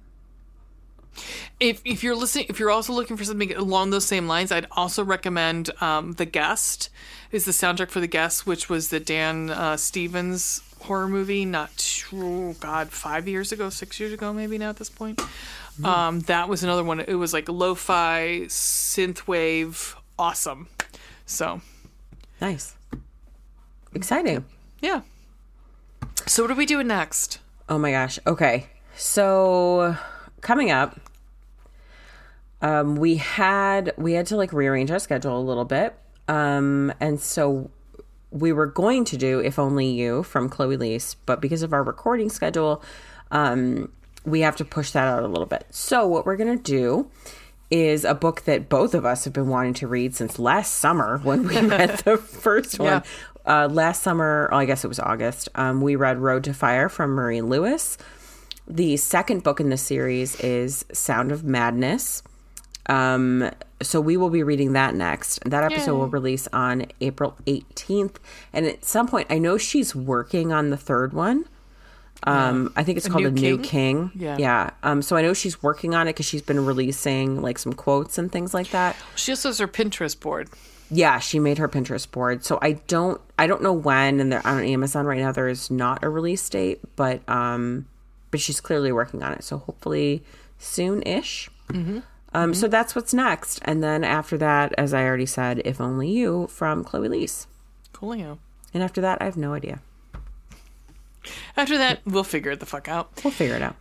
If 1.60 1.82
if 1.84 2.04
you're 2.04 2.16
listening, 2.16 2.46
if 2.50 2.60
you're 2.60 2.72
also 2.72 2.94
looking 2.94 3.18
for 3.18 3.26
something 3.26 3.54
along 3.54 3.90
those 3.90 4.06
same 4.06 4.28
lines, 4.28 4.52
I'd 4.52 4.68
also 4.72 5.04
recommend 5.04 5.70
um, 5.82 6.14
the 6.14 6.26
Guest 6.26 6.90
is 7.32 7.44
the 7.46 7.52
soundtrack 7.52 7.90
for 7.90 8.00
the 8.00 8.08
Guest, 8.08 8.48
which 8.48 8.70
was 8.70 8.90
the 8.90 9.00
Dan 9.00 9.50
uh, 9.50 9.76
Stevens 9.76 10.62
horror 10.84 11.10
movie. 11.10 11.44
Not 11.44 12.06
oh 12.14 12.54
God, 12.60 12.90
five 12.90 13.28
years 13.28 13.52
ago, 13.52 13.70
six 13.70 14.00
years 14.00 14.14
ago, 14.14 14.32
maybe 14.32 14.58
now 14.58 14.70
at 14.70 14.78
this 14.78 14.90
point. 14.90 15.22
Um, 15.84 16.20
that 16.22 16.48
was 16.48 16.64
another 16.64 16.84
one. 16.84 17.00
It 17.00 17.16
was 17.16 17.34
like 17.34 17.50
lo-fi 17.50 18.42
synthwave, 18.48 19.96
awesome. 20.20 20.68
So 21.26 21.62
Nice. 22.42 22.76
Exciting. 23.94 24.44
Yeah. 24.82 25.02
So 26.28 26.44
what 26.44 26.52
are 26.52 26.56
we 26.56 26.66
doing 26.66 26.88
next? 26.88 27.40
Oh 27.70 27.78
my 27.78 27.92
gosh. 27.92 28.20
Okay. 28.26 28.68
So 28.96 29.96
coming 30.42 30.72
up, 30.72 31.00
um, 32.62 32.96
we 32.96 33.16
had 33.18 33.94
we 33.98 34.14
had 34.14 34.28
to 34.28 34.38
like 34.38 34.54
rearrange 34.54 34.92
our 34.92 35.00
schedule 35.00 35.38
a 35.38 35.42
little 35.42 35.66
bit. 35.66 35.96
Um, 36.28 36.94
and 37.00 37.20
so 37.20 37.72
we 38.30 38.54
were 38.54 38.68
going 38.68 39.04
to 39.06 39.18
do 39.18 39.40
If 39.40 39.60
Only 39.60 39.88
You 39.88 40.24
from 40.24 40.48
Chloe 40.50 40.78
Liese, 40.78 41.16
but 41.26 41.42
because 41.42 41.64
of 41.64 41.74
our 41.74 41.84
recording 41.84 42.30
schedule, 42.30 42.82
um, 43.32 43.92
we 44.24 44.42
have 44.42 44.56
to 44.58 44.66
push 44.66 44.92
that 44.92 45.08
out 45.08 45.24
a 45.24 45.28
little 45.28 45.46
bit. 45.46 45.66
So 45.72 46.08
what 46.08 46.26
we're 46.26 46.38
gonna 46.38 46.56
do 46.56 47.10
is 47.72 48.04
a 48.04 48.14
book 48.14 48.42
that 48.42 48.68
both 48.68 48.94
of 48.94 49.06
us 49.06 49.24
have 49.24 49.34
been 49.34 49.48
wanting 49.48 49.74
to 49.74 49.88
read 49.88 50.14
since 50.14 50.38
last 50.38 50.76
summer 50.76 51.20
when 51.24 51.48
we 51.48 51.60
read 51.62 51.98
the 52.00 52.18
first 52.18 52.78
one. 52.80 53.04
Yeah. 53.46 53.64
Uh, 53.64 53.68
last 53.70 54.04
summer, 54.04 54.50
oh, 54.52 54.58
I 54.58 54.66
guess 54.66 54.84
it 54.84 54.88
was 54.88 55.00
August, 55.00 55.50
um, 55.56 55.82
we 55.82 55.96
read 55.96 56.20
Road 56.20 56.44
to 56.46 56.54
Fire 56.54 56.90
from 56.90 57.12
Maria 57.12 57.44
Luis. 57.44 57.98
The 58.68 58.98
second 58.98 59.44
book 59.44 59.60
in 59.60 59.70
the 59.70 59.78
series 59.78 60.40
is 60.40 60.86
Sound 60.94 61.32
of 61.32 61.44
Madness. 61.44 62.24
Um, 62.88 63.50
so 63.82 64.00
we 64.00 64.18
will 64.18 64.30
be 64.30 64.44
reading 64.44 64.74
that 64.74 64.96
next. 64.96 65.40
That 65.50 65.64
episode 65.64 65.94
Yay. 65.94 65.98
will 65.98 66.08
release 66.08 66.48
on 66.54 66.86
April 67.00 67.38
18th. 67.46 68.16
And 68.54 68.66
at 68.66 68.86
some 68.86 69.08
point, 69.08 69.28
I 69.30 69.38
know 69.38 69.58
she's 69.58 69.96
working 69.96 70.52
on 70.52 70.70
the 70.70 70.78
third 70.78 71.14
one. 71.14 71.46
Um, 72.24 72.72
I 72.76 72.84
think 72.84 72.98
it's 72.98 73.08
called 73.08 73.24
New 73.24 73.30
A 73.30 73.32
New 73.32 73.58
King? 73.58 74.10
King. 74.10 74.22
Yeah. 74.22 74.38
Yeah. 74.38 74.70
Um, 74.84 75.02
so 75.02 75.16
I 75.16 75.22
know 75.22 75.34
she's 75.34 75.64
working 75.64 75.96
on 75.96 76.08
it 76.08 76.12
because 76.12 76.28
she's 76.28 76.44
been 76.44 76.64
releasing 76.66 77.42
like 77.42 77.58
some 77.58 77.74
quotes 77.74 78.18
and 78.18 78.32
things 78.32 78.54
like 78.54 78.70
that. 78.70 78.96
She 79.16 79.32
also 79.32 79.50
has 79.50 79.58
her 79.58 79.68
Pinterest 79.68 80.20
board. 80.20 80.50
Yeah, 80.94 81.20
she 81.20 81.40
made 81.40 81.58
her 81.58 81.70
Pinterest 81.70 82.10
board. 82.12 82.44
So 82.44 82.60
I 82.62 82.74
don't 82.74 83.20
I 83.40 83.48
don't 83.48 83.64
know 83.64 83.72
when 83.74 84.20
and 84.20 84.32
there 84.32 84.46
on 84.46 84.64
Amazon 84.64 85.06
right 85.06 85.20
now 85.20 85.32
there 85.32 85.48
is 85.48 85.72
not 85.72 86.04
a 86.04 86.10
release 86.10 86.48
date, 86.50 86.82
but 86.98 87.28
um 87.30 87.88
but 88.30 88.42
she's 88.42 88.60
clearly 88.60 88.92
working 88.92 89.24
on 89.24 89.32
it. 89.34 89.44
So 89.44 89.58
hopefully 89.58 90.24
soon 90.58 91.02
ish. 91.04 91.50
Mm-hmm. 91.70 92.00
Um 92.34 92.54
so 92.54 92.68
that's 92.68 92.94
what's 92.94 93.14
next. 93.14 93.60
And 93.64 93.82
then 93.82 94.04
after 94.04 94.38
that, 94.40 94.74
as 94.78 94.94
I 94.94 95.06
already 95.06 95.26
said, 95.26 95.62
If 95.64 95.80
Only 95.80 96.10
You 96.10 96.48
from 96.48 96.84
Chloe 96.84 97.08
Liese. 97.08 97.48
Coolio. 97.94 98.40
And 98.74 98.84
after 98.84 99.00
that 99.00 99.22
I 99.22 99.26
have 99.26 99.38
no 99.38 99.54
idea. 99.54 99.80
After 101.56 101.78
that, 101.78 102.02
we'll 102.06 102.24
figure 102.24 102.52
it 102.52 102.60
the 102.60 102.66
fuck 102.66 102.88
out. 102.88 103.12
We'll 103.24 103.32
figure 103.32 103.56
it 103.56 103.62
out. 103.62 103.76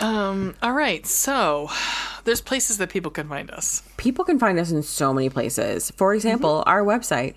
Um, 0.00 0.54
all 0.62 0.72
right, 0.72 1.04
so 1.06 1.68
there's 2.24 2.40
places 2.40 2.78
that 2.78 2.90
people 2.90 3.10
can 3.10 3.28
find 3.28 3.50
us. 3.50 3.82
People 3.96 4.24
can 4.24 4.38
find 4.38 4.58
us 4.58 4.70
in 4.70 4.82
so 4.82 5.12
many 5.12 5.28
places. 5.28 5.90
For 5.92 6.14
example, 6.14 6.62
our 6.66 6.82
website. 6.84 7.34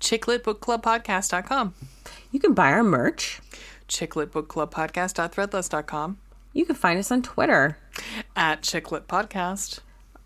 Chicklitbookclubpodcast.com. 0.00 1.74
You 2.30 2.40
can 2.40 2.54
buy 2.54 2.72
our 2.72 2.82
merch. 2.82 3.40
Chicklitbookclubpodcast.threadless.com. 3.88 6.18
You 6.52 6.66
can 6.66 6.74
find 6.74 6.98
us 6.98 7.10
on 7.10 7.22
Twitter 7.22 7.78
At 8.36 8.60
Chicklit 8.62 9.02
Podcast. 9.04 9.78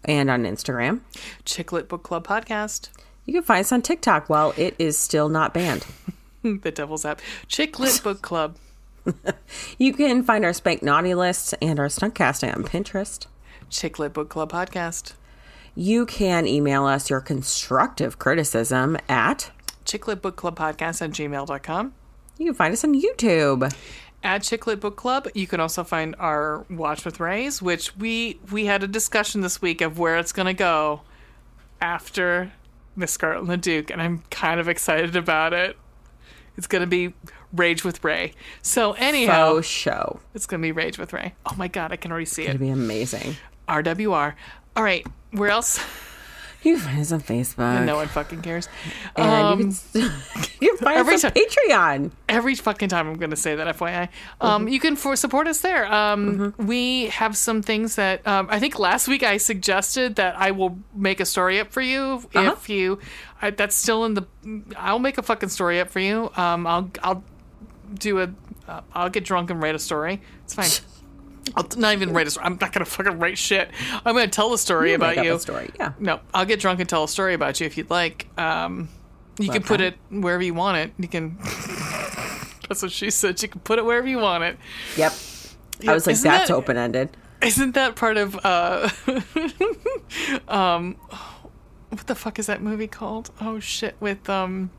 and 0.05 0.29
on 0.29 0.43
Instagram. 0.43 1.01
Chicklit 1.45 1.87
Book 1.89 2.03
Club 2.03 2.27
Podcast. 2.27 2.89
You 3.27 3.35
can 3.35 3.43
find 3.45 3.61
us 3.61 3.71
on 3.73 3.83
TikTok 3.83 4.29
while 4.29 4.53
it 4.57 4.75
is 4.79 4.99
still 4.99 5.29
not 5.29 5.55
banned. 5.55 5.87
the 6.43 6.73
Devil's 6.73 7.05
App. 7.05 7.21
Chicklit 7.49 8.03
Book 8.03 8.23
Club. 8.23 8.57
You 9.79 9.93
can 9.93 10.23
find 10.23 10.45
our 10.45 10.53
Spank 10.53 10.83
Naughty 10.83 11.15
lists 11.15 11.55
and 11.61 11.79
our 11.79 11.87
stuntcasting 11.87 12.55
on 12.55 12.65
Pinterest. 12.65 13.27
Chicklit 13.71 14.13
Book 14.13 14.29
Club 14.29 14.51
Podcast. 14.51 15.13
You 15.75 16.07
can 16.07 16.47
email 16.47 16.87
us 16.87 17.11
your 17.11 17.21
constructive 17.21 18.19
criticism 18.19 18.97
at. 19.09 19.51
Chicklit 19.85 20.23
Book 20.23 20.37
Club 20.37 20.59
Podcast 20.59 21.03
at 21.03 21.11
gmail.com. 21.11 21.95
You 22.39 22.47
can 22.47 22.55
find 22.55 22.73
us 22.73 22.85
on 22.85 23.01
YouTube. 23.01 23.75
At 24.23 24.43
Chicklit 24.43 24.81
Book 24.81 24.97
Club, 24.97 25.29
you 25.35 25.47
can 25.47 25.61
also 25.61 25.85
find 25.85 26.17
our 26.19 26.65
Watch 26.71 27.05
with 27.05 27.21
Rays, 27.21 27.61
which 27.63 27.95
we 27.97 28.41
we 28.51 28.65
had 28.65 28.83
a 28.83 28.89
discussion 28.89 29.41
this 29.43 29.63
week 29.63 29.81
of 29.81 29.99
where 29.99 30.17
it's 30.17 30.33
going 30.33 30.47
to 30.47 30.55
go 30.55 31.03
after 31.81 32.53
Miss 32.97 33.13
Scarlet 33.13 33.41
and 33.41 33.51
the 33.51 33.57
Duke, 33.57 33.91
and 33.91 34.01
I'm 34.01 34.23
kind 34.31 34.59
of 34.59 34.69
excited 34.69 35.15
about 35.15 35.53
it. 35.53 35.77
It's 36.57 36.67
going 36.67 36.81
to 36.81 36.87
be 36.87 37.13
Rage 37.57 37.85
with 37.85 38.03
Ray. 38.05 38.33
So 38.63 38.93
anyhow, 38.93 39.55
Faux 39.55 39.67
show. 39.67 40.21
it's 40.35 40.47
going 40.47 40.61
to 40.61 40.67
be 40.67 40.73
Rage 40.73 40.99
with 40.99 41.13
Ray. 41.13 41.35
Oh 41.45 41.55
my 41.57 41.69
god, 41.69 41.93
I 41.93 41.97
can 41.97 42.11
already 42.11 42.27
see 42.27 42.43
it. 42.45 42.51
It'd 42.51 42.61
be 42.61 42.69
amazing. 42.71 43.37
RWR. 43.69 44.35
All 44.77 44.83
right, 44.83 45.07
where 45.33 45.51
else? 45.51 45.81
You 46.63 46.77
can 46.77 46.85
find 46.85 47.01
us 47.01 47.13
on 47.13 47.21
Facebook. 47.21 47.59
And 47.77 47.87
no 47.87 47.95
one 47.97 48.09
fucking 48.09 48.43
cares. 48.43 48.69
And 49.15 49.27
Um, 49.31 49.61
you, 49.61 49.67
can, 50.09 50.13
you 50.61 50.69
can 50.77 50.79
find 50.85 50.99
every 50.99 51.15
us 51.15 51.25
on 51.25 51.31
time- 51.33 51.45
Patreon. 51.45 52.11
every 52.29 52.55
fucking 52.57 52.89
time 52.89 53.07
I'm 53.09 53.15
going 53.19 53.31
to 53.31 53.37
say 53.37 53.55
that, 53.55 53.77
FYI. 53.77 54.09
Um, 54.41 54.67
You 54.67 54.81
can 54.81 54.97
for 54.97 55.15
support 55.15 55.47
us 55.47 55.61
there. 55.61 55.87
Um, 55.93 56.55
We 56.59 57.07
have 57.09 57.37
some 57.37 57.63
things 57.63 57.95
that 57.97 58.27
um, 58.27 58.49
I 58.51 58.59
think 58.59 58.81
last 58.81 59.07
week 59.07 59.23
I 59.23 59.37
suggested 59.37 60.17
that 60.17 60.37
I 60.39 60.51
will 60.51 60.77
make 60.93 61.21
a 61.21 61.25
story 61.27 61.61
up 61.61 61.71
for 61.71 61.83
you 61.83 62.25
Uh-huh. 62.35 62.55
if 62.57 62.69
you. 62.69 62.99
I, 63.41 63.51
that's 63.51 63.77
still 63.77 64.05
in 64.05 64.15
the. 64.15 64.27
I'll 64.77 64.99
make 64.99 65.19
a 65.19 65.23
fucking 65.23 65.51
story 65.51 65.79
up 65.79 65.91
for 65.91 66.01
you. 66.01 66.31
Um, 66.37 66.67
I'll 66.67 66.91
I'll 67.05 67.23
do 67.95 68.21
a. 68.21 68.31
Uh, 68.69 68.81
I'll 68.95 69.11
get 69.11 69.25
drunk 69.25 69.51
and 69.51 69.63
write 69.63 69.75
a 69.75 69.79
story. 69.79 70.21
It's 70.45 70.55
fine. 70.55 70.69
I'll 71.55 71.67
not 71.77 71.93
even 71.93 72.13
write 72.13 72.27
a 72.27 72.31
story. 72.31 72.47
I'm 72.47 72.59
not 72.61 72.73
gonna 72.73 72.85
fucking 72.85 73.19
write 73.19 73.39
shit. 73.39 73.71
I'm 74.05 74.15
gonna 74.15 74.27
tell 74.29 74.53
a 74.53 74.59
story 74.59 74.91
You 74.91 74.97
about 74.97 75.25
you. 75.25 75.39
story. 75.39 75.71
Yeah. 75.79 75.93
No, 75.99 76.21
I'll 76.35 76.45
get 76.45 76.59
drunk 76.61 76.81
and 76.81 76.89
tell 76.89 77.05
a 77.05 77.09
story 77.09 77.35
about 77.35 77.61
you 77.61 77.67
if 77.67 77.77
you'd 77.79 77.89
like. 77.91 78.27
Um, 78.37 78.89
you 79.39 79.51
can 79.51 79.63
put 79.63 79.81
it 79.81 79.97
wherever 80.11 80.43
you 80.43 80.55
want 80.55 80.79
it. 80.79 80.93
You 80.99 81.09
can. 81.09 81.39
That's 82.69 82.83
what 82.83 82.91
she 82.91 83.11
said. 83.11 83.41
You 83.41 83.49
can 83.49 83.61
put 83.61 83.79
it 83.79 83.85
wherever 83.85 84.09
you 84.09 84.19
want 84.19 84.43
it. 84.43 84.59
Yep. 84.97 85.13
I 85.87 85.93
was 85.95 86.07
like, 86.07 86.15
Isn't 86.15 86.31
that's 86.31 86.49
that- 86.49 86.55
open 86.55 86.77
ended. 86.77 87.11
Isn't 87.43 87.73
that 87.75 87.95
part 87.97 88.17
of 88.17 88.35
uh, 88.45 88.89
um, 90.49 90.97
what 91.91 92.07
the 92.07 92.15
fuck 92.15 92.39
is 92.39 92.47
that 92.47 92.63
movie 92.63 92.87
called? 92.87 93.31
Oh 93.41 93.61
shit, 93.61 93.95
with 94.01 94.29
um, 94.29 94.71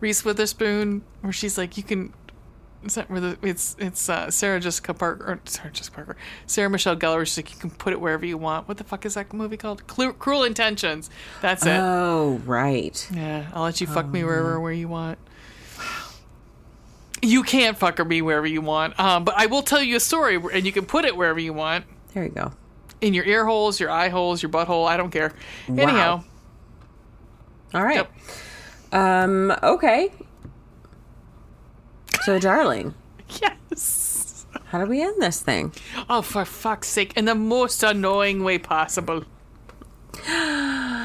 Reese 0.00 0.24
Witherspoon, 0.24 1.02
where 1.22 1.32
she's 1.32 1.56
like, 1.58 1.76
you 1.76 1.82
can. 1.82 2.12
Is 2.84 2.94
that 2.94 3.10
where 3.10 3.20
the, 3.20 3.38
it's 3.42 3.74
it's 3.80 4.08
uh, 4.08 4.30
Sarah 4.30 4.60
Jessica 4.60 4.94
Parker 4.94 5.24
or 5.24 5.40
Sarah 5.46 5.70
Jessica 5.72 5.96
Parker 5.96 6.16
Sarah 6.46 6.70
Michelle 6.70 6.94
Gellar? 6.96 7.26
She's 7.26 7.38
like 7.38 7.52
you 7.52 7.58
can 7.58 7.70
put 7.70 7.92
it 7.92 8.00
wherever 8.00 8.24
you 8.24 8.38
want. 8.38 8.68
What 8.68 8.76
the 8.76 8.84
fuck 8.84 9.04
is 9.04 9.14
that 9.14 9.32
movie 9.32 9.56
called? 9.56 9.84
Cru- 9.88 10.12
Cruel 10.12 10.44
Intentions. 10.44 11.10
That's 11.40 11.66
it. 11.66 11.70
Oh, 11.80 12.40
right. 12.44 13.08
Yeah, 13.12 13.46
I'll 13.54 13.62
let 13.64 13.80
you 13.80 13.88
fuck 13.88 14.06
me 14.06 14.22
wherever 14.22 14.60
where 14.60 14.72
you 14.72 14.86
want. 14.86 15.18
You 17.22 17.42
can't 17.42 17.76
fuck 17.76 18.04
me 18.06 18.22
wherever 18.22 18.46
you 18.46 18.60
want, 18.60 19.00
um, 19.00 19.24
but 19.24 19.34
I 19.36 19.46
will 19.46 19.62
tell 19.62 19.82
you 19.82 19.96
a 19.96 20.00
story, 20.00 20.36
and 20.52 20.64
you 20.64 20.70
can 20.70 20.84
put 20.84 21.04
it 21.04 21.16
wherever 21.16 21.40
you 21.40 21.52
want 21.54 21.86
There 22.12 22.22
you 22.22 22.28
go. 22.30 22.52
in 23.00 23.14
your 23.14 23.24
ear 23.24 23.46
holes, 23.46 23.80
your 23.80 23.90
eye 23.90 24.10
holes, 24.10 24.42
your 24.42 24.50
butthole. 24.52 24.86
I 24.86 24.96
don't 24.96 25.10
care. 25.10 25.32
Wow. 25.68 25.82
Anyhow, 25.82 26.24
All 27.74 27.82
right. 27.82 27.96
Yep. 27.96 28.12
Um, 28.96 29.54
okay. 29.62 30.10
So, 32.22 32.38
darling, 32.38 32.94
yes. 33.42 34.46
how 34.64 34.82
do 34.82 34.90
we 34.90 35.02
end 35.02 35.20
this 35.20 35.42
thing? 35.42 35.74
Oh, 36.08 36.22
for 36.22 36.46
fuck's 36.46 36.88
sake! 36.88 37.14
In 37.14 37.26
the 37.26 37.34
most 37.34 37.82
annoying 37.82 38.42
way 38.42 38.56
possible. 38.56 39.22
Bye. 40.26 40.96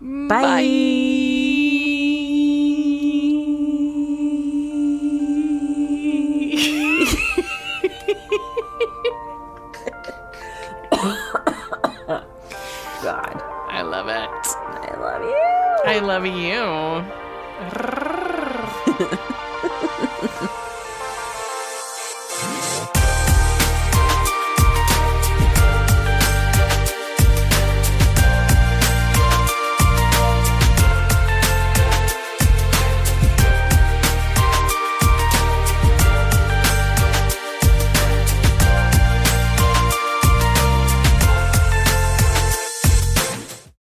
God, 0.00 1.61
I 15.92 15.98
love 16.00 16.24
you. 16.26 17.12